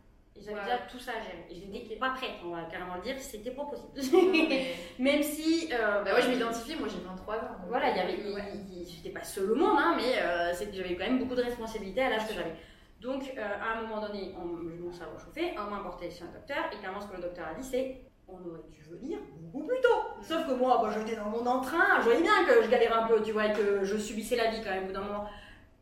J'avais 0.45 0.61
déjà 0.61 0.77
tout 0.89 0.99
ça 0.99 1.13
gérer. 1.13 1.45
Et 1.49 1.55
je 1.55 1.71
n'étais 1.71 1.95
pas 1.95 2.11
prête, 2.11 2.31
on 2.43 2.49
va 2.49 2.63
carrément 2.63 2.95
le 2.95 3.01
dire, 3.01 3.15
c'était 3.19 3.51
pas 3.51 3.65
possible. 3.65 4.19
Même 4.99 5.23
si. 5.23 5.69
Euh, 5.71 6.03
bah 6.03 6.15
ouais, 6.15 6.21
je 6.21 6.29
m'identifie, 6.29 6.75
moi 6.77 6.87
j'ai 6.89 7.03
23 7.05 7.35
ans. 7.35 7.39
Voilà, 7.67 7.91
il 7.91 7.97
y 7.97 7.99
avait. 7.99 8.85
J'étais 8.85 9.09
pas 9.09 9.23
seule 9.23 9.51
au 9.51 9.55
monde, 9.55 9.77
hein, 9.79 9.95
mais 9.95 10.19
euh, 10.19 10.53
j'avais 10.73 10.95
quand 10.95 11.05
même 11.05 11.19
beaucoup 11.19 11.35
de 11.35 11.43
responsabilités 11.43 12.01
à 12.01 12.09
l'âge 12.09 12.27
que 12.27 12.33
j'avais. 12.33 12.55
Donc, 12.99 13.33
euh, 13.37 13.41
à 13.41 13.77
un 13.77 13.81
moment 13.81 13.99
donné, 13.99 14.33
on, 14.39 14.45
mon 14.45 14.91
cerveau 14.91 15.17
chauffait, 15.19 15.53
on 15.57 15.69
m'a 15.69 15.79
emporté 15.79 16.09
chez 16.09 16.23
un 16.23 16.31
docteur, 16.31 16.69
et 16.71 16.77
clairement, 16.77 17.01
ce 17.01 17.07
que 17.07 17.17
le 17.17 17.21
docteur 17.21 17.47
a 17.47 17.53
dit, 17.53 17.67
c'est 17.67 18.01
on 18.29 18.35
aurait 18.35 18.63
dû 18.71 18.81
venir 18.89 19.19
beaucoup 19.37 19.67
plus 19.67 19.81
tôt. 19.81 20.21
Sauf 20.21 20.47
que 20.47 20.53
moi, 20.53 20.79
bah, 20.81 20.89
j'étais 20.97 21.17
dans 21.17 21.29
mon 21.29 21.45
entrain, 21.45 21.99
je 21.99 22.05
voyais 22.05 22.21
bien 22.21 22.45
que 22.45 22.63
je 22.63 22.69
galérais 22.69 22.93
un 22.93 23.07
peu, 23.07 23.21
tu 23.21 23.33
vois, 23.33 23.47
et 23.47 23.53
que 23.53 23.83
je 23.83 23.97
subissais 23.97 24.37
la 24.37 24.49
vie 24.49 24.61
quand 24.63 24.71
même 24.71 24.83
au 24.83 24.87
bout 24.87 24.93
d'un 24.93 25.01
moment. 25.01 25.25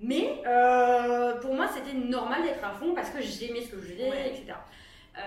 Mais 0.02 0.42
euh, 0.48 1.40
pour 1.40 1.54
moi, 1.54 1.68
c'était 1.68 1.96
normal 1.96 2.44
d'être 2.44 2.64
à 2.64 2.72
fond 2.72 2.94
parce 2.94 3.12
que 3.12 3.22
j'aimais 3.22 3.62
ce 3.62 3.72
que 3.72 3.78
je 3.78 3.94
faisais, 3.94 4.30
etc. 4.30 4.54
Euh, 5.18 5.22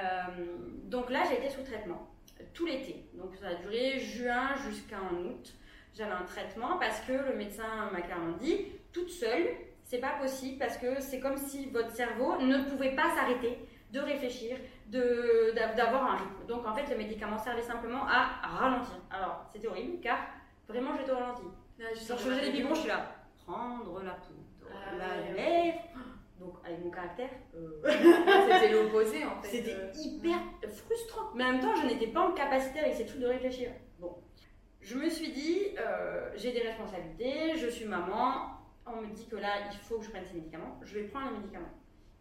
donc 0.84 1.10
là, 1.10 1.22
j'ai 1.28 1.36
été 1.36 1.48
sous 1.48 1.62
traitement 1.62 2.10
tout 2.52 2.66
l'été. 2.66 3.04
Donc 3.14 3.34
ça 3.36 3.48
a 3.48 3.54
duré 3.54 3.98
juin 3.98 4.54
jusqu'à 4.68 4.96
août. 4.96 5.52
J'avais 5.94 6.12
un 6.12 6.24
traitement 6.24 6.78
parce 6.78 7.00
que 7.00 7.12
le 7.12 7.36
médecin 7.36 7.90
m'a 7.92 8.00
clairement 8.00 8.36
dit, 8.36 8.66
toute 8.92 9.10
seule, 9.10 9.48
c'est 9.84 9.98
pas 9.98 10.14
possible 10.20 10.58
parce 10.58 10.76
que 10.76 11.00
c'est 11.00 11.20
comme 11.20 11.36
si 11.36 11.66
votre 11.66 11.90
cerveau 11.90 12.36
ne 12.40 12.64
pouvait 12.70 12.94
pas 12.94 13.14
s'arrêter 13.14 13.58
de 13.92 14.00
réfléchir, 14.00 14.56
d'avoir 14.88 16.10
un 16.10 16.16
rythme. 16.16 16.46
Donc 16.48 16.66
en 16.66 16.74
fait, 16.74 16.90
le 16.90 16.96
médicament 16.96 17.38
servait 17.38 17.62
simplement 17.62 18.06
à 18.08 18.40
ralentir. 18.42 18.94
Alors 19.10 19.44
c'était 19.52 19.68
horrible 19.68 20.00
car 20.00 20.18
vraiment 20.68 20.96
j'étais 20.96 21.12
au 21.12 21.18
ralenti. 21.18 21.42
je 21.78 21.94
faisais 21.94 22.40
des 22.40 22.50
bibons, 22.50 22.74
je 22.74 22.80
suis 22.80 22.88
là, 22.88 23.14
prendre 23.44 24.02
la 24.02 24.12
poudre 24.12 24.43
la 24.98 25.32
lèvre. 25.32 25.78
Donc, 26.38 26.54
avec 26.64 26.84
mon 26.84 26.90
caractère. 26.90 27.30
Euh, 27.54 27.80
c'était 27.84 28.72
l'opposé 28.82 29.24
en 29.24 29.40
fait. 29.40 29.48
C'était 29.48 29.74
euh. 29.74 29.92
hyper 29.94 30.38
frustrant. 30.68 31.30
Mais 31.34 31.44
en 31.44 31.52
même 31.52 31.60
temps, 31.60 31.74
je 31.76 31.86
n'étais 31.86 32.08
pas 32.08 32.28
en 32.28 32.32
capacité 32.32 32.80
avec 32.80 32.94
ces 32.94 33.06
trucs 33.06 33.20
de 33.20 33.26
réfléchir. 33.26 33.70
Bon. 33.98 34.16
Je 34.80 34.96
me 34.96 35.08
suis 35.08 35.32
dit, 35.32 35.60
euh, 35.78 36.30
j'ai 36.36 36.52
des 36.52 36.60
responsabilités, 36.60 37.56
je 37.56 37.68
suis 37.68 37.86
maman. 37.86 38.50
On 38.86 39.00
me 39.00 39.14
dit 39.14 39.26
que 39.26 39.36
là, 39.36 39.70
il 39.72 39.78
faut 39.78 39.98
que 39.98 40.04
je 40.04 40.10
prenne 40.10 40.26
ces 40.26 40.34
médicaments. 40.34 40.78
Je 40.82 40.94
vais 40.98 41.04
prendre 41.04 41.30
les 41.30 41.38
médicaments. 41.38 41.72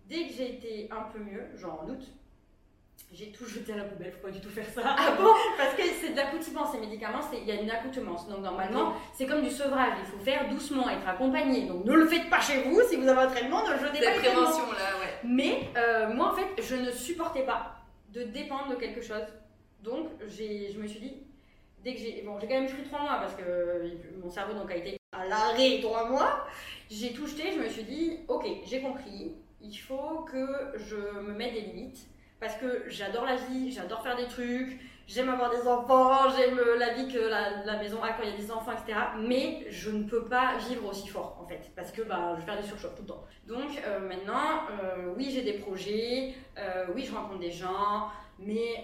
Dès 0.05 0.27
que 0.27 0.33
j'ai 0.33 0.55
été 0.55 0.89
un 0.91 1.03
peu 1.11 1.19
mieux, 1.19 1.49
genre 1.55 1.83
en 1.83 1.89
août, 1.89 2.13
j'ai 3.13 3.31
tout 3.31 3.45
jeté 3.45 3.73
à 3.73 3.77
la 3.77 3.83
poubelle, 3.83 4.11
faut 4.11 4.27
pas 4.27 4.33
du 4.33 4.39
tout 4.39 4.49
faire 4.49 4.67
ça. 4.67 4.81
Ah 4.85 5.15
bon? 5.17 5.29
Parce 5.57 5.75
que 5.75 5.83
c'est 5.83 6.11
de 6.11 6.15
l'accoutumance, 6.15 6.71
ces 6.71 6.79
médicaments, 6.79 7.19
il 7.31 7.47
y 7.47 7.51
a 7.51 7.61
une 7.61 7.69
accoutumance. 7.69 8.27
Donc 8.27 8.39
normalement, 8.39 8.93
c'est 9.13 9.27
comme 9.27 9.43
du 9.43 9.51
sevrage, 9.51 9.93
il 9.99 10.05
faut 10.05 10.23
faire 10.23 10.49
doucement, 10.49 10.89
être 10.89 11.07
accompagné. 11.07 11.67
Donc 11.67 11.85
ne 11.85 11.93
le 11.93 12.07
faites 12.07 12.29
pas 12.29 12.41
chez 12.41 12.63
vous, 12.63 12.81
si 12.89 12.95
vous 12.95 13.07
avez 13.07 13.21
un 13.21 13.27
traitement, 13.27 13.67
ne 13.67 13.73
le 13.73 13.79
jetez 13.79 13.99
pas. 13.99 14.11
La 14.11 14.19
prévention 14.19 14.63
là, 14.71 14.99
ouais. 14.99 15.13
Mais 15.23 15.69
euh, 15.77 16.13
moi 16.13 16.31
en 16.31 16.35
fait, 16.35 16.61
je 16.61 16.75
ne 16.75 16.91
supportais 16.91 17.43
pas 17.43 17.75
de 18.11 18.23
dépendre 18.23 18.69
de 18.69 18.75
quelque 18.75 19.01
chose. 19.01 19.27
Donc 19.83 20.09
je 20.21 20.79
me 20.79 20.87
suis 20.87 20.99
dit, 20.99 21.13
dès 21.83 21.93
que 21.93 21.99
j'ai. 21.99 22.23
Bon, 22.25 22.39
j'ai 22.39 22.47
quand 22.47 22.61
même 22.61 22.71
pris 22.71 22.83
trois 22.83 23.01
mois 23.01 23.19
parce 23.19 23.35
que 23.35 23.91
mon 24.23 24.31
cerveau 24.31 24.53
donc, 24.53 24.71
a 24.71 24.75
été 24.75 24.97
à 25.11 25.25
l'arrêt 25.25 25.79
trois 25.81 26.09
mois. 26.09 26.47
J'ai 26.89 27.13
tout 27.13 27.27
jeté, 27.27 27.51
je 27.53 27.59
me 27.59 27.69
suis 27.69 27.83
dit, 27.83 28.17
ok, 28.27 28.45
j'ai 28.65 28.81
compris, 28.81 29.33
il 29.61 29.75
faut 29.75 30.25
que 30.31 30.73
je 30.77 30.95
me 30.95 31.33
mette 31.33 31.53
des 31.53 31.61
limites 31.61 32.07
parce 32.43 32.57
que 32.57 32.83
j'adore 32.89 33.23
la 33.23 33.37
vie, 33.37 33.71
j'adore 33.71 34.03
faire 34.03 34.17
des 34.17 34.27
trucs, 34.27 34.77
j'aime 35.07 35.29
avoir 35.29 35.49
des 35.49 35.65
enfants, 35.65 36.29
j'aime 36.35 36.59
la 36.77 36.93
vie 36.93 37.07
que 37.07 37.17
la, 37.17 37.77
maison 37.77 38.03
a 38.03 38.11
quand 38.11 38.23
il 38.23 38.31
y 38.31 38.33
a 38.33 38.35
des 38.37 38.51
enfants, 38.51 38.73
etc. 38.73 38.99
Mais 39.17 39.65
je 39.69 39.89
ne 39.89 40.03
peux 40.03 40.25
pas 40.25 40.57
vivre 40.67 40.89
aussi 40.89 41.07
fort 41.07 41.39
en 41.41 41.47
fait, 41.47 41.71
parce 41.73 41.93
que 41.93 42.01
bah, 42.01 42.33
je 42.35 42.41
vais 42.41 42.45
faire 42.45 42.61
des 42.61 42.67
surchaufs 42.67 42.95
tout 42.95 43.03
le 43.03 43.07
temps. 43.07 43.23
Donc 43.47 43.81
euh, 43.87 43.99
maintenant, 44.01 44.67
euh, 44.71 45.13
oui, 45.15 45.29
j'ai 45.31 45.43
des 45.43 45.53
projets, 45.53 46.33
euh, 46.57 46.87
oui, 46.93 47.05
je 47.05 47.15
rencontre 47.15 47.39
des 47.39 47.51
gens, 47.51 48.09
mais 48.39 48.83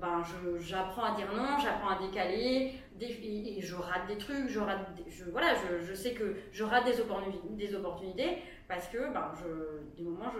ben, 0.00 0.20
j'apprends 0.58 1.04
à 1.04 1.14
dire 1.14 1.28
non, 1.32 1.58
j'apprends 1.62 1.90
à 1.90 1.98
décaler, 2.00 2.74
et, 3.00 3.60
je 3.60 3.76
rate 3.76 4.08
des 4.08 4.18
trucs, 4.18 4.48
je 4.48 4.58
rate, 4.58 4.88
je, 5.06 5.24
voilà, 5.30 5.54
je, 5.80 5.94
sais 5.94 6.14
que 6.14 6.34
je 6.50 6.64
rate 6.64 6.84
des, 6.84 7.00
opportunités, 7.00 8.26
des 8.26 8.38
parce 8.66 8.88
que 8.88 8.98
ben, 9.12 9.30
je, 9.36 9.96
des 9.96 10.02
moments, 10.02 10.32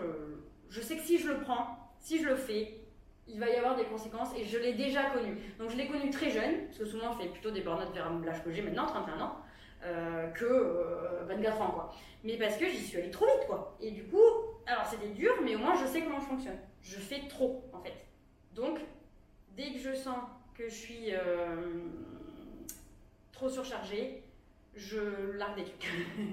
je 0.71 0.81
sais 0.81 0.97
que 0.97 1.03
si 1.03 1.19
je 1.19 1.29
le 1.29 1.41
prends, 1.41 1.82
si 2.03 2.21
je 2.21 2.29
le 2.29 2.35
fais, 2.35 2.81
il 3.29 3.39
va 3.39 3.49
y 3.49 3.55
avoir 3.55 3.77
des 3.77 3.85
conséquences 3.85 4.31
et 4.37 4.45
je 4.45 4.59
l'ai 4.59 4.75
déjà 4.75 5.05
connu. 5.11 5.37
Donc 5.59 5.71
je 5.71 5.77
l'ai 5.77 5.87
connu 5.87 6.11
très 6.11 6.31
jeune, 6.31 6.67
parce 6.67 6.79
que 6.79 6.85
souvent 6.85 7.11
on 7.11 7.13
fait 7.15 7.29
plutôt 7.29 7.51
des 7.51 7.61
burn-out 7.63 7.95
vers 7.95 8.13
l'âge 8.13 8.45
que 8.45 8.51
j'ai 8.51 8.61
maintenant, 8.61 8.87
31 8.87 9.21
ans, 9.21 9.37
euh, 9.85 10.29
que 10.31 11.25
24 11.27 11.57
euh, 11.57 11.65
ans 11.65 11.71
quoi. 11.71 11.95
Mais 12.25 12.37
parce 12.37 12.57
que 12.57 12.69
j'y 12.69 12.79
suis 12.85 12.99
allée 12.99 13.11
trop 13.11 13.27
vite 13.27 13.47
quoi. 13.47 13.77
Et 13.81 13.93
du 13.93 14.05
coup, 14.05 14.19
alors 14.67 14.85
c'était 14.85 15.09
dur, 15.11 15.33
mais 15.45 15.55
au 15.55 15.59
moins 15.59 15.77
je 15.77 15.87
sais 15.87 16.03
comment 16.03 16.21
je 16.21 16.27
fonctionne. 16.27 16.59
Je 16.83 16.99
fais 16.99 17.29
trop 17.29 17.65
en 17.73 17.81
fait. 17.81 17.95
Donc 18.55 18.81
dès 19.57 19.73
que 19.73 19.79
je 19.79 19.95
sens 19.95 20.19
que 20.55 20.69
je 20.69 20.75
suis 20.75 21.15
euh, 21.15 21.85
trop 23.31 23.49
surchargée, 23.49 24.25
je 24.75 25.37
largue 25.37 25.57
des 25.57 25.65
trucs. 25.65 25.93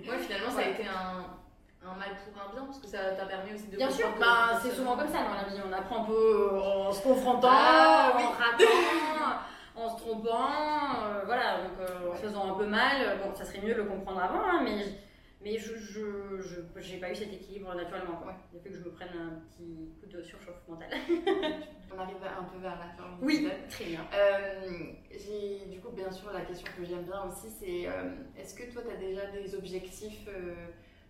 Ouais, 0.09 0.17
finalement 0.17 0.49
ça 0.49 0.61
a 0.61 0.69
été 0.69 0.83
un 0.83 1.38
un 1.85 1.95
mal 1.95 2.09
pour 2.25 2.41
un 2.41 2.53
bien 2.53 2.65
parce 2.65 2.79
que 2.79 2.87
ça 2.87 3.11
t'a 3.11 3.25
permis 3.25 3.53
aussi 3.53 3.67
de 3.67 3.77
bien 3.77 3.89
sûr. 3.89 4.07
bah, 4.19 4.59
c'est 4.61 4.71
souvent 4.71 4.97
comme 4.97 5.07
ça 5.07 5.23
dans 5.23 5.33
la 5.33 5.43
vie. 5.43 5.61
On 5.67 5.71
apprend 5.71 6.03
un 6.03 6.05
peu 6.05 6.49
euh, 6.53 6.59
en 6.59 6.91
se 6.91 7.01
confrontant 7.01 7.49
ah, 7.51 8.13
en 8.15 8.29
ratant 8.31 9.43
en 9.75 9.89
se 9.89 10.01
trompant 10.01 11.05
euh, 11.05 11.23
voilà. 11.25 11.61
Donc 11.61 11.79
euh, 11.79 12.11
en 12.11 12.15
faisant 12.15 12.53
un 12.53 12.57
peu 12.57 12.65
mal 12.65 13.19
bon 13.23 13.33
ça 13.33 13.45
serait 13.45 13.61
mieux 13.61 13.73
de 13.73 13.81
le 13.81 13.85
comprendre 13.85 14.21
avant 14.21 14.43
hein, 14.43 14.61
mais 14.63 14.83
mais 15.41 15.57
je 15.57 15.77
je 15.77 16.01
j'ai 16.75 16.97
pas 16.97 17.11
eu 17.11 17.15
cet 17.15 17.31
équilibre 17.31 17.73
naturellement 17.73 18.17
quoi. 18.21 18.35
il 18.51 18.59
a 18.59 18.61
fait 18.61 18.69
que 18.69 18.75
je 18.75 18.83
me 18.83 18.91
prenne 18.91 19.09
un 19.15 19.39
petit 19.47 19.89
coup 20.01 20.07
de 20.07 20.21
surchauffe 20.21 20.67
mentale. 20.67 20.89
On 21.95 21.99
arrive 21.99 22.17
un 22.23 22.43
peu 22.43 22.59
vers 22.59 22.77
la 22.77 22.89
fin 22.97 23.09
oui 23.21 23.49
très 23.69 23.85
bien. 23.85 24.01
J'ai 25.11 25.65
du 25.71 25.79
coup 25.79 25.91
bien 25.91 26.11
sûr 26.11 26.31
la 26.33 26.41
question 26.41 26.67
que 26.77 26.83
j'aime 26.83 27.03
bien 27.03 27.23
aussi 27.23 27.49
c'est 27.49 27.87
est-ce 28.37 28.53
que 28.53 28.69
toi 28.69 28.81
tu 28.85 28.93
as 28.93 28.97
déjà 28.97 29.27
des 29.27 29.55
objectifs 29.55 30.27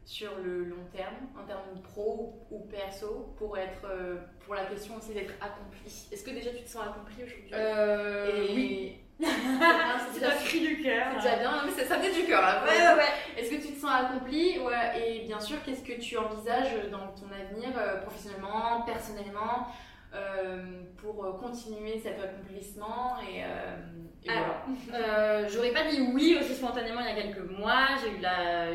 sur 0.09 0.39
le 0.43 0.63
long 0.63 0.87
terme, 0.91 1.17
en 1.39 1.45
termes 1.45 1.79
pro 1.83 2.33
ou 2.49 2.61
perso, 2.61 3.31
pour 3.37 3.55
être 3.59 3.85
euh, 3.85 4.15
pour 4.43 4.55
la 4.55 4.65
question 4.65 4.95
aussi 4.97 5.13
d'être 5.13 5.35
accompli. 5.39 6.07
Est-ce 6.11 6.23
que 6.23 6.31
déjà 6.31 6.49
tu 6.49 6.63
te 6.63 6.67
sens 6.67 6.81
accompli 6.81 7.23
aujourd'hui 7.23 7.51
euh, 7.53 8.47
Oui. 8.49 8.95
c'est 9.19 10.19
déjà 10.19 10.31
cri 10.31 10.61
du 10.61 10.81
cœur. 10.81 11.05
C'est 11.11 11.29
déjà 11.29 11.35
bien, 11.35 11.63
mais 11.63 11.83
ça 11.83 11.97
vient 11.99 12.11
du 12.11 12.25
cœur 12.25 12.41
là. 12.41 12.63
Ouais, 12.63 12.97
ouais, 12.97 13.37
Est-ce 13.37 13.51
que 13.51 13.67
tu 13.67 13.73
te 13.73 13.79
sens 13.79 13.91
accompli 13.91 14.57
ouais, 14.57 14.99
Et 14.99 15.27
bien 15.27 15.39
sûr, 15.39 15.57
qu'est-ce 15.63 15.83
que 15.83 16.01
tu 16.01 16.17
envisages 16.17 16.89
dans 16.89 17.09
ton 17.09 17.27
avenir, 17.31 17.69
euh, 17.77 18.01
professionnellement, 18.01 18.81
personnellement 18.87 19.67
pour 20.97 21.37
continuer 21.39 21.97
cet 21.99 22.19
accomplissement 22.19 23.17
et, 23.21 23.43
Alors, 24.29 24.65
j'aurais 25.47 25.71
pas 25.71 25.87
dit 25.87 26.01
oui 26.13 26.37
aussi 26.39 26.55
spontanément 26.55 27.01
il 27.01 27.15
y 27.15 27.19
a 27.19 27.21
quelques 27.21 27.49
mois. 27.51 27.87
J'ai 28.01 28.17
eu 28.17 28.21
la, 28.21 28.71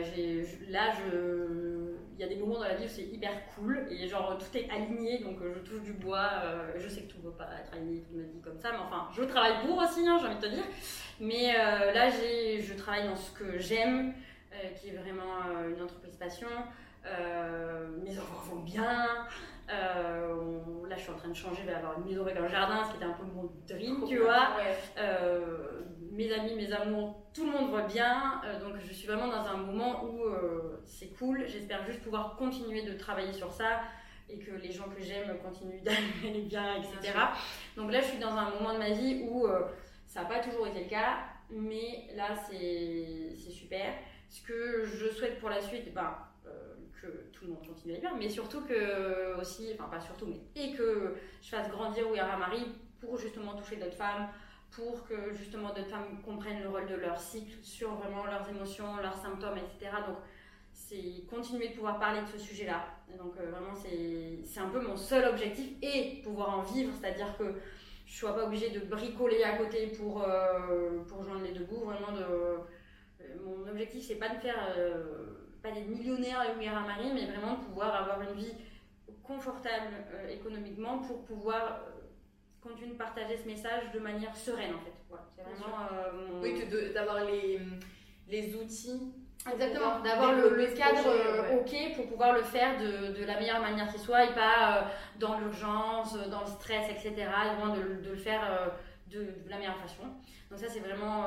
là 0.70 0.93
je 0.93 1.74
il 2.16 2.23
y 2.23 2.24
a 2.24 2.28
des 2.28 2.36
moments 2.36 2.59
dans 2.59 2.69
la 2.69 2.74
vie 2.74 2.85
où 2.85 2.89
c'est 2.89 3.02
hyper 3.02 3.32
cool 3.55 3.86
et 3.90 4.06
genre 4.06 4.39
tout 4.39 4.56
est 4.56 4.69
aligné 4.70 5.19
donc 5.19 5.40
euh, 5.40 5.52
je 5.55 5.61
touche 5.61 5.82
du 5.82 5.93
bois. 5.93 6.31
Euh, 6.44 6.73
je 6.77 6.89
sais 6.89 7.02
que 7.02 7.12
tout 7.12 7.19
ne 7.19 7.31
va 7.31 7.44
pas 7.44 7.51
être 7.61 7.74
aligné 7.74 8.02
toute 8.02 8.16
ma 8.16 8.23
vie 8.23 8.40
comme 8.40 8.59
ça, 8.59 8.70
mais 8.70 8.78
enfin 8.78 9.09
je 9.16 9.23
travaille 9.24 9.66
pour 9.66 9.78
aussi, 9.78 10.06
hein, 10.06 10.19
j'ai 10.20 10.28
envie 10.28 10.36
de 10.36 10.40
te 10.40 10.55
dire. 10.55 10.65
Mais 11.20 11.55
euh, 11.56 11.93
là 11.93 12.11
je 12.11 12.74
travaille 12.74 13.09
dans 13.09 13.16
ce 13.16 13.32
que 13.32 13.59
j'aime, 13.59 14.15
qui 14.81 14.90
est 14.90 14.97
vraiment 14.97 15.66
une 15.69 15.82
entreprise 15.82 16.16
passion. 16.16 16.48
mes 18.05 18.19
enfants 18.19 18.55
vont 18.55 18.61
bien. 18.62 19.27
Là 19.68 20.96
je 20.96 21.00
suis 21.00 21.10
en 21.10 21.16
train 21.16 21.28
de 21.28 21.34
changer, 21.34 21.62
je 21.62 21.66
vais 21.66 21.74
avoir 21.74 21.98
une 21.98 22.04
maison 22.04 22.22
avec 22.22 22.36
un 22.36 22.48
jardin, 22.48 22.84
ce 22.84 22.90
qui 22.90 22.96
était 22.96 23.06
un 23.06 23.12
peu 23.12 23.24
mon 23.24 23.50
dream, 23.66 24.04
tu 24.06 24.18
vois 24.18 24.56
mes 26.14 26.32
amis, 26.32 26.54
mes 26.54 26.72
amours, 26.72 27.16
tout 27.32 27.44
le 27.44 27.52
monde 27.52 27.70
voit 27.70 27.82
bien. 27.82 28.40
Euh, 28.44 28.60
donc 28.60 28.76
je 28.78 28.92
suis 28.92 29.06
vraiment 29.06 29.26
dans 29.26 29.46
un 29.46 29.56
moment 29.56 30.04
où 30.04 30.24
euh, 30.24 30.80
c'est 30.84 31.08
cool. 31.18 31.44
J'espère 31.46 31.84
juste 31.84 32.02
pouvoir 32.02 32.36
continuer 32.36 32.82
de 32.82 32.94
travailler 32.94 33.32
sur 33.32 33.52
ça 33.52 33.82
et 34.28 34.38
que 34.38 34.52
les 34.52 34.70
gens 34.70 34.84
que 34.84 35.02
j'aime 35.02 35.36
continuent 35.38 35.82
d'aller 35.84 36.42
bien, 36.42 36.76
etc. 36.76 37.18
donc 37.76 37.92
là, 37.92 38.00
je 38.00 38.06
suis 38.06 38.18
dans 38.18 38.34
un 38.34 38.50
moment 38.50 38.72
de 38.72 38.78
ma 38.78 38.90
vie 38.90 39.26
où 39.28 39.46
euh, 39.46 39.66
ça 40.06 40.22
n'a 40.22 40.28
pas 40.28 40.38
toujours 40.40 40.66
été 40.66 40.84
le 40.84 40.88
cas, 40.88 41.18
mais 41.50 42.08
là, 42.14 42.28
c'est 42.48 43.36
super. 43.36 43.94
Ce 44.30 44.40
que 44.42 44.84
je 44.84 45.08
souhaite 45.10 45.38
pour 45.38 45.50
la 45.50 45.60
suite, 45.60 45.92
ben, 45.92 46.16
que 47.05 47.31
tout 47.32 47.44
le 47.44 47.51
monde 47.52 47.66
continue 47.66 47.93
à 47.93 47.97
aller 47.97 48.01
bien, 48.01 48.16
mais 48.18 48.28
surtout 48.28 48.62
que 48.62 49.39
aussi, 49.40 49.70
enfin 49.74 49.89
pas 49.89 50.01
surtout, 50.01 50.26
mais 50.26 50.40
et 50.55 50.74
que 50.74 51.14
je 51.43 51.48
fasse 51.48 51.68
grandir 51.70 52.10
Ouïra 52.10 52.36
Marie 52.36 52.66
pour 53.01 53.18
justement 53.18 53.55
toucher 53.55 53.76
d'autres 53.76 53.97
femmes, 53.97 54.28
pour 54.70 55.06
que 55.06 55.32
justement 55.35 55.68
d'autres 55.68 55.90
femmes 55.90 56.20
comprennent 56.24 56.62
le 56.62 56.68
rôle 56.68 56.86
de 56.86 56.97
leur 56.97 57.18
cycle 57.20 57.56
sur 57.62 57.94
vraiment 57.94 58.24
leurs 58.24 58.48
émotions, 58.48 58.97
leurs 58.97 59.16
symptômes, 59.16 59.59
etc. 59.59 59.97
Donc, 60.06 60.16
c'est 60.72 61.24
continuer 61.31 61.68
de 61.68 61.74
pouvoir 61.74 62.01
parler 62.01 62.20
de 62.22 62.26
ce 62.26 62.39
sujet-là. 62.39 62.85
Donc, 63.16 63.35
euh, 63.39 63.51
vraiment, 63.51 63.74
c'est 63.74 64.60
un 64.60 64.68
peu 64.68 64.81
mon 64.81 64.97
seul 64.97 65.28
objectif 65.28 65.70
et 65.82 66.20
pouvoir 66.22 66.59
en 66.59 66.62
vivre, 66.62 66.93
c'est-à-dire 67.01 67.36
que 67.39 67.55
je 68.06 68.16
sois 68.16 68.35
pas 68.35 68.47
obligée 68.47 68.70
de 68.70 68.81
bricoler 68.81 69.44
à 69.44 69.56
côté 69.56 69.86
pour, 69.97 70.22
euh, 70.22 71.02
pour 71.09 71.22
joindre 71.22 71.43
les 71.43 71.52
deux 71.52 71.64
bouts. 71.64 71.85
Vraiment, 71.85 72.12
de, 72.12 72.22
euh, 72.22 72.56
mon 73.44 73.68
objectif, 73.68 74.05
c'est 74.05 74.16
pas 74.16 74.31
de 74.31 74.40
faire 74.40 74.74
pas 75.64 75.70
des 75.70 75.80
millionnaires 75.80 76.44
et 76.60 76.68
à 76.68 76.80
Marie, 76.80 77.10
mais 77.14 77.24
vraiment 77.24 77.54
de 77.54 77.64
pouvoir 77.64 77.94
avoir 77.94 78.20
une 78.20 78.36
vie 78.36 78.52
confortable 79.22 79.94
économiquement 80.30 80.98
pour 80.98 81.24
pouvoir 81.24 81.80
continue 82.62 82.92
de 82.92 82.98
partager 82.98 83.36
ce 83.38 83.46
message 83.46 83.90
de 83.92 83.98
manière 83.98 84.36
sereine 84.36 84.74
en 84.74 84.80
fait. 84.80 84.92
Voilà, 85.08 85.24
c'est 85.34 85.42
vraiment 85.42 85.86
euh, 85.90 86.40
Oui, 86.42 86.92
d'avoir 86.92 87.24
les, 87.24 87.60
les 88.28 88.54
outils. 88.54 89.12
Exactement, 89.50 90.00
d'avoir 90.00 90.32
le, 90.32 90.66
cadre 90.74 91.06
euh, 91.06 91.58
ok 91.58 91.96
pour 91.96 92.06
pouvoir 92.06 92.32
le 92.32 92.42
faire 92.42 92.78
de, 92.78 93.12
de, 93.12 93.24
la 93.26 93.38
meilleure 93.38 93.60
manière 93.60 93.92
qui 93.92 93.98
soit 93.98 94.24
et 94.24 94.34
pas 94.34 94.78
euh, 94.78 94.82
dans 95.18 95.38
l'urgence, 95.38 96.14
dans 96.30 96.40
le 96.40 96.46
stress, 96.46 96.90
etc. 96.90 97.12
Vraiment 97.54 97.74
de, 97.74 98.02
de 98.02 98.10
le 98.10 98.16
faire 98.16 98.72
de, 99.10 99.18
de, 99.18 99.50
la 99.50 99.58
meilleure 99.58 99.76
façon. 99.76 100.04
Donc 100.50 100.58
ça 100.58 100.68
c'est 100.68 100.80
vraiment 100.80 101.26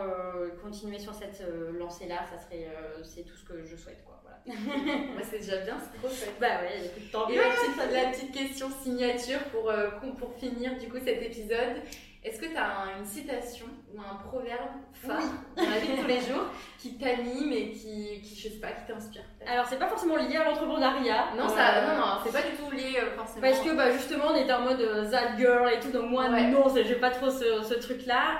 continuer 0.63 0.97
sur 0.97 1.13
cette 1.13 1.43
lancée-là, 1.77 2.25
ça 2.25 2.39
serait 2.39 2.67
c'est 3.03 3.23
tout 3.23 3.35
ce 3.35 3.45
que 3.45 3.63
je 3.63 3.75
souhaite. 3.75 4.03
Quoi. 4.03 4.16
Moi, 5.13 5.21
c'est 5.29 5.39
déjà 5.39 5.57
bien, 5.57 5.77
c'est 5.79 5.99
trop 5.99 6.07
chouette. 6.07 6.35
Bah 6.39 6.61
ouais, 6.61 6.81
de 6.81 7.11
temps. 7.11 7.27
Et 7.27 7.35
la 7.35 7.43
petite, 7.43 7.93
la 7.93 8.09
petite 8.11 8.31
question 8.33 8.69
signature 8.81 9.39
pour, 9.51 9.69
euh, 9.69 9.89
pour 10.17 10.33
finir 10.35 10.77
du 10.77 10.87
coup 10.87 10.97
cet 11.03 11.21
épisode. 11.21 11.81
Est-ce 12.23 12.41
que 12.41 12.45
tu 12.47 12.57
as 12.57 12.97
une 12.97 13.05
citation 13.05 13.67
ou 13.93 14.01
un 14.01 14.15
proverbe 14.15 14.71
phare 14.93 15.21
dans 15.55 15.63
la 15.63 15.79
vie 15.79 15.95
de 15.95 16.01
tous 16.01 16.07
les 16.07 16.19
jours 16.29 16.45
qui 16.77 16.97
t'anime 16.97 17.53
et 17.53 17.71
qui, 17.71 18.21
qui, 18.21 18.35
je 18.35 18.49
sais 18.49 18.59
pas, 18.59 18.71
qui 18.71 18.85
t'inspire 18.85 19.21
Alors, 19.45 19.65
c'est 19.65 19.79
pas 19.79 19.87
forcément 19.87 20.17
lié 20.17 20.35
à 20.35 20.43
l'entrepreneuriat. 20.45 21.35
Non, 21.37 21.47
ça, 21.47 21.77
euh, 21.77 21.87
non, 21.87 21.97
non, 21.97 22.13
c'est 22.25 22.33
pas 22.33 22.41
du 22.41 22.55
tout 22.55 22.71
lié 22.71 22.97
euh, 23.01 23.15
forcément. 23.15 23.41
Parce 23.41 23.61
que 23.61 23.75
bah, 23.75 23.91
justement, 23.91 24.25
on 24.31 24.35
était 24.35 24.51
en 24.51 24.61
mode 24.61 25.09
that 25.11 25.37
girl 25.37 25.71
et 25.71 25.79
tout, 25.79 25.91
donc 25.91 26.09
moi, 26.09 26.27
non, 26.29 26.65
j'ai 26.75 26.95
pas 26.95 27.11
trop 27.11 27.29
ce, 27.29 27.63
ce 27.63 27.75
truc-là. 27.75 28.39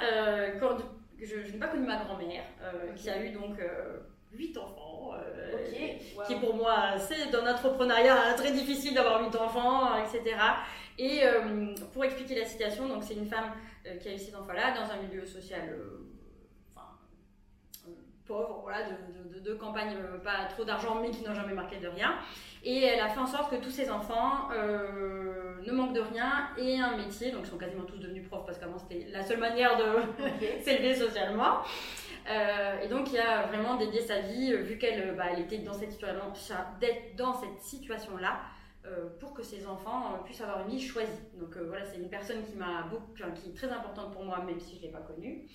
quand 0.60 0.78
je, 1.22 1.44
je 1.46 1.52
n'ai 1.52 1.60
pas 1.60 1.68
connu 1.68 1.86
ma 1.86 1.98
grand-mère 1.98 2.44
qui 2.96 3.10
a 3.10 3.24
eu 3.24 3.30
donc 3.30 3.58
8 4.34 4.58
enfants. 4.58 5.14
Euh, 5.16 6.24
qui 6.28 6.36
pour 6.36 6.56
moi, 6.56 6.98
c'est 6.98 7.32
dans 7.32 7.44
l'entrepreneuriat 7.46 8.34
très 8.36 8.52
difficile 8.52 8.94
d'avoir 8.94 9.22
8 9.22 9.36
enfants, 9.36 9.98
etc. 9.98 10.36
Et 10.98 11.24
euh, 11.24 11.74
pour 11.94 12.04
expliquer 12.04 12.40
la 12.40 12.46
situation, 12.46 12.88
donc 12.88 13.04
c'est 13.04 13.14
une 13.14 13.28
femme 13.28 13.52
euh, 13.86 13.98
qui 13.98 14.10
a 14.10 14.14
eu 14.14 14.18
ces 14.18 14.36
enfants-là 14.36 14.74
dans 14.74 14.92
un 14.92 14.98
milieu 14.98 15.26
social 15.26 15.76
pauvre, 18.26 18.60
voilà, 18.64 18.80
de, 18.90 19.40
de, 19.40 19.54
campagne, 19.54 19.96
pas 20.22 20.46
trop 20.50 20.66
d'argent, 20.66 21.00
mais 21.02 21.12
qui 21.12 21.24
n'ont 21.24 21.34
jamais 21.34 21.54
marqué 21.54 21.78
de 21.78 21.88
rien. 21.88 22.16
Et 22.62 22.84
elle 22.84 23.00
a 23.00 23.08
fait 23.08 23.22
en 23.22 23.26
sorte 23.26 23.50
que 23.50 23.56
tous 23.56 23.70
ses 23.70 23.90
enfants 23.90 24.50
ne 24.52 25.72
manquent 25.72 25.94
de 25.94 26.02
rien 26.02 26.50
et 26.58 26.78
un 26.78 26.98
métier, 26.98 27.32
donc 27.32 27.44
ils 27.46 27.50
sont 27.50 27.58
quasiment 27.58 27.86
tous 27.86 28.00
devenus 28.00 28.28
profs 28.28 28.46
parce 28.46 28.58
qu'avant 28.58 28.78
c'était 28.78 29.08
la 29.12 29.24
seule 29.24 29.40
manière 29.40 29.78
de 29.78 29.86
s'élever 30.62 30.94
socialement. 30.94 31.60
Euh, 32.30 32.82
et 32.82 32.88
donc, 32.88 33.12
il 33.12 33.20
a 33.20 33.44
vraiment 33.48 33.76
dédié 33.76 34.02
sa 34.02 34.20
vie, 34.20 34.52
euh, 34.52 34.62
vu 34.62 34.78
qu'elle 34.78 35.10
euh, 35.10 35.14
bah, 35.14 35.32
était 35.38 35.60
dans 35.60 35.74
cette 35.74 35.98
dans 37.16 37.34
cette 37.34 37.62
situation-là, 37.62 38.42
pour 39.20 39.34
que 39.34 39.44
ses 39.44 39.68
enfants 39.68 40.18
puissent 40.24 40.40
avoir 40.40 40.62
une 40.62 40.70
vie 40.70 40.80
choisie. 40.80 41.12
Donc 41.34 41.58
voilà, 41.58 41.84
c'est 41.84 41.98
une 41.98 42.10
personne 42.10 42.42
qui 42.46 42.56
m'a 42.56 42.84
beaucoup, 42.84 43.12
qui 43.36 43.50
est 43.50 43.54
très 43.54 43.70
importante 43.70 44.14
pour 44.14 44.24
moi, 44.24 44.42
même 44.46 44.62
si 44.62 44.78
je 44.78 44.84
l'ai 44.84 44.88
pas 44.88 45.02
connue. 45.02 45.46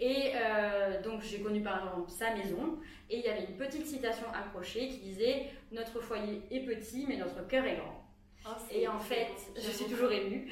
Et 0.00 0.32
donc 1.04 1.20
j'ai 1.20 1.42
connu 1.42 1.60
par 1.60 1.84
exemple 1.84 2.10
sa 2.10 2.34
maison, 2.34 2.78
et 3.10 3.18
il 3.18 3.24
y 3.26 3.28
avait 3.28 3.44
une 3.44 3.58
petite 3.58 3.86
citation 3.86 4.24
accrochée 4.32 4.88
qui 4.88 5.00
disait 5.00 5.50
Notre 5.70 6.00
foyer 6.00 6.40
est 6.50 6.60
petit, 6.60 7.04
mais 7.06 7.18
notre 7.18 7.46
cœur 7.46 7.66
est 7.66 7.76
grand. 7.76 7.97
Oh, 8.48 8.52
et 8.72 8.88
en 8.88 8.98
fait, 8.98 9.28
je 9.56 9.70
suis 9.70 9.84
toujours 9.84 10.10
émue. 10.10 10.50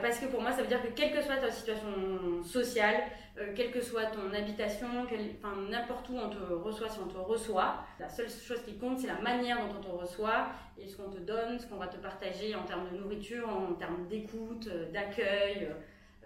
parce 0.00 0.20
que 0.20 0.26
pour 0.26 0.40
moi, 0.40 0.52
ça 0.52 0.62
veut 0.62 0.68
dire 0.68 0.80
que 0.80 0.88
quelle 0.88 1.12
que 1.12 1.20
soit 1.20 1.36
ta 1.36 1.50
situation 1.50 1.88
sociale, 2.44 3.02
euh, 3.38 3.52
quelle 3.54 3.72
que 3.72 3.80
soit 3.80 4.06
ton 4.06 4.32
habitation, 4.32 4.86
n'importe 5.68 6.08
où 6.10 6.16
on 6.16 6.28
te 6.28 6.52
reçoit, 6.52 6.88
si 6.88 6.98
on 7.00 7.08
te 7.08 7.16
reçoit, 7.16 7.84
la 7.98 8.08
seule 8.08 8.28
chose 8.28 8.62
qui 8.64 8.78
compte, 8.78 8.98
c'est 8.98 9.08
la 9.08 9.20
manière 9.20 9.58
dont 9.58 9.74
on 9.78 9.80
te 9.80 9.88
reçoit 9.88 10.48
et 10.76 10.86
ce 10.86 10.96
qu'on 10.96 11.10
te 11.10 11.18
donne, 11.18 11.58
ce 11.58 11.66
qu'on 11.66 11.76
va 11.76 11.88
te 11.88 11.96
partager 11.96 12.54
en 12.54 12.64
termes 12.64 12.88
de 12.90 12.98
nourriture, 12.98 13.48
en 13.48 13.74
termes 13.74 14.06
d'écoute, 14.08 14.68
euh, 14.68 14.90
d'accueil, 14.92 15.68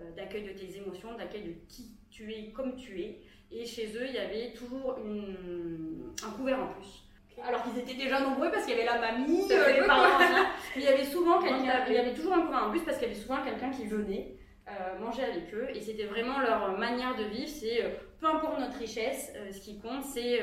euh, 0.00 0.10
d'accueil 0.14 0.44
de 0.44 0.52
tes 0.52 0.76
émotions, 0.76 1.14
d'accueil 1.16 1.42
de 1.42 1.54
qui 1.68 1.96
tu 2.10 2.30
es 2.32 2.50
comme 2.50 2.76
tu 2.76 3.00
es. 3.00 3.20
Et 3.50 3.64
chez 3.64 3.94
eux, 3.96 4.06
il 4.06 4.14
y 4.14 4.18
avait 4.18 4.52
toujours 4.52 4.96
un 4.96 6.30
couvert 6.30 6.60
en 6.60 6.68
plus. 6.68 7.01
Alors 7.46 7.62
qu'ils 7.62 7.78
étaient 7.78 7.94
déjà 7.94 8.20
nombreux 8.20 8.50
parce 8.50 8.64
qu'il 8.64 8.76
y 8.76 8.80
avait 8.80 8.86
la 8.86 8.98
mamie, 8.98 9.48
les 9.48 9.86
parents, 9.86 10.18
il 10.76 10.82
y 10.82 10.88
avait 10.88 11.04
souvent 11.04 11.40
quelqu'un, 11.40 11.84
il 11.88 11.94
y 11.94 11.98
avait 11.98 12.14
toujours 12.14 12.34
un 12.34 12.42
couvert 12.42 12.66
en 12.66 12.70
plus 12.70 12.80
parce 12.80 12.98
qu'il 12.98 13.08
y 13.08 13.10
avait 13.10 13.20
souvent 13.20 13.42
quelqu'un 13.42 13.70
qui 13.70 13.86
venait 13.86 14.36
euh, 14.68 14.98
manger 15.00 15.24
avec 15.24 15.52
eux. 15.54 15.68
Et 15.74 15.80
c'était 15.80 16.04
vraiment 16.04 16.38
leur 16.40 16.78
manière 16.78 17.16
de 17.16 17.24
vivre. 17.24 17.48
C'est 17.48 17.84
euh, 17.84 17.88
peu 18.20 18.26
importe 18.26 18.60
notre 18.60 18.78
richesse, 18.78 19.32
euh, 19.36 19.50
ce 19.50 19.60
qui 19.60 19.80
compte, 19.80 20.04
c'est 20.04 20.40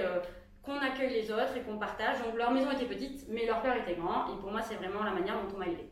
qu'on 0.61 0.77
accueille 0.77 1.13
les 1.13 1.31
autres 1.31 1.55
et 1.55 1.61
qu'on 1.61 1.77
partage. 1.77 2.21
Donc 2.23 2.35
leur 2.35 2.51
maison 2.51 2.69
était 2.71 2.85
petite, 2.85 3.25
mais 3.29 3.45
leur 3.45 3.61
cœur 3.61 3.77
était 3.77 3.95
grand. 3.95 4.33
Et 4.33 4.39
pour 4.39 4.51
moi, 4.51 4.61
c'est 4.61 4.75
vraiment 4.75 5.03
la 5.03 5.11
manière 5.11 5.35
dont 5.35 5.55
on 5.55 5.57
m'a 5.57 5.67
élevé. 5.67 5.89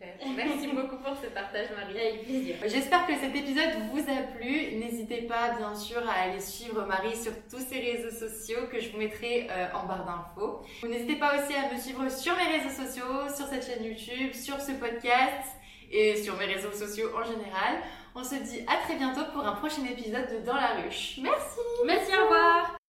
Super. 0.00 0.14
Merci 0.34 0.66
beaucoup 0.74 0.96
pour 0.96 1.14
ce 1.16 1.26
partage, 1.26 1.66
Marie. 1.76 2.00
Avec 2.00 2.24
plaisir. 2.24 2.56
J'espère 2.66 3.06
que 3.06 3.14
cet 3.14 3.34
épisode 3.34 3.70
vous 3.92 4.00
a 4.00 4.22
plu. 4.36 4.76
N'hésitez 4.76 5.22
pas, 5.22 5.50
bien 5.58 5.74
sûr, 5.74 5.98
à 6.08 6.22
aller 6.22 6.40
suivre 6.40 6.86
Marie 6.86 7.16
sur 7.16 7.32
tous 7.50 7.58
ses 7.58 7.80
réseaux 7.80 8.10
sociaux 8.10 8.60
que 8.70 8.80
je 8.80 8.90
vous 8.90 8.98
mettrai 8.98 9.48
en 9.74 9.86
barre 9.86 10.06
d'infos. 10.06 10.62
N'hésitez 10.88 11.16
pas 11.16 11.34
aussi 11.34 11.54
à 11.54 11.72
me 11.72 11.78
suivre 11.78 12.08
sur 12.10 12.34
mes 12.36 12.58
réseaux 12.58 12.84
sociaux, 12.84 13.28
sur 13.34 13.46
cette 13.46 13.66
chaîne 13.66 13.84
YouTube, 13.84 14.32
sur 14.32 14.60
ce 14.60 14.72
podcast 14.72 15.48
et 15.90 16.16
sur 16.16 16.36
mes 16.36 16.46
réseaux 16.46 16.72
sociaux 16.72 17.10
en 17.14 17.24
général. 17.24 17.82
On 18.14 18.24
se 18.24 18.36
dit 18.36 18.60
à 18.66 18.84
très 18.84 18.96
bientôt 18.96 19.24
pour 19.32 19.46
un 19.46 19.52
prochain 19.52 19.84
épisode 19.84 20.28
de 20.32 20.44
Dans 20.44 20.56
la 20.56 20.82
ruche. 20.82 21.18
Merci 21.22 21.60
Merci, 21.84 22.12
au 22.16 22.24
revoir 22.24 22.79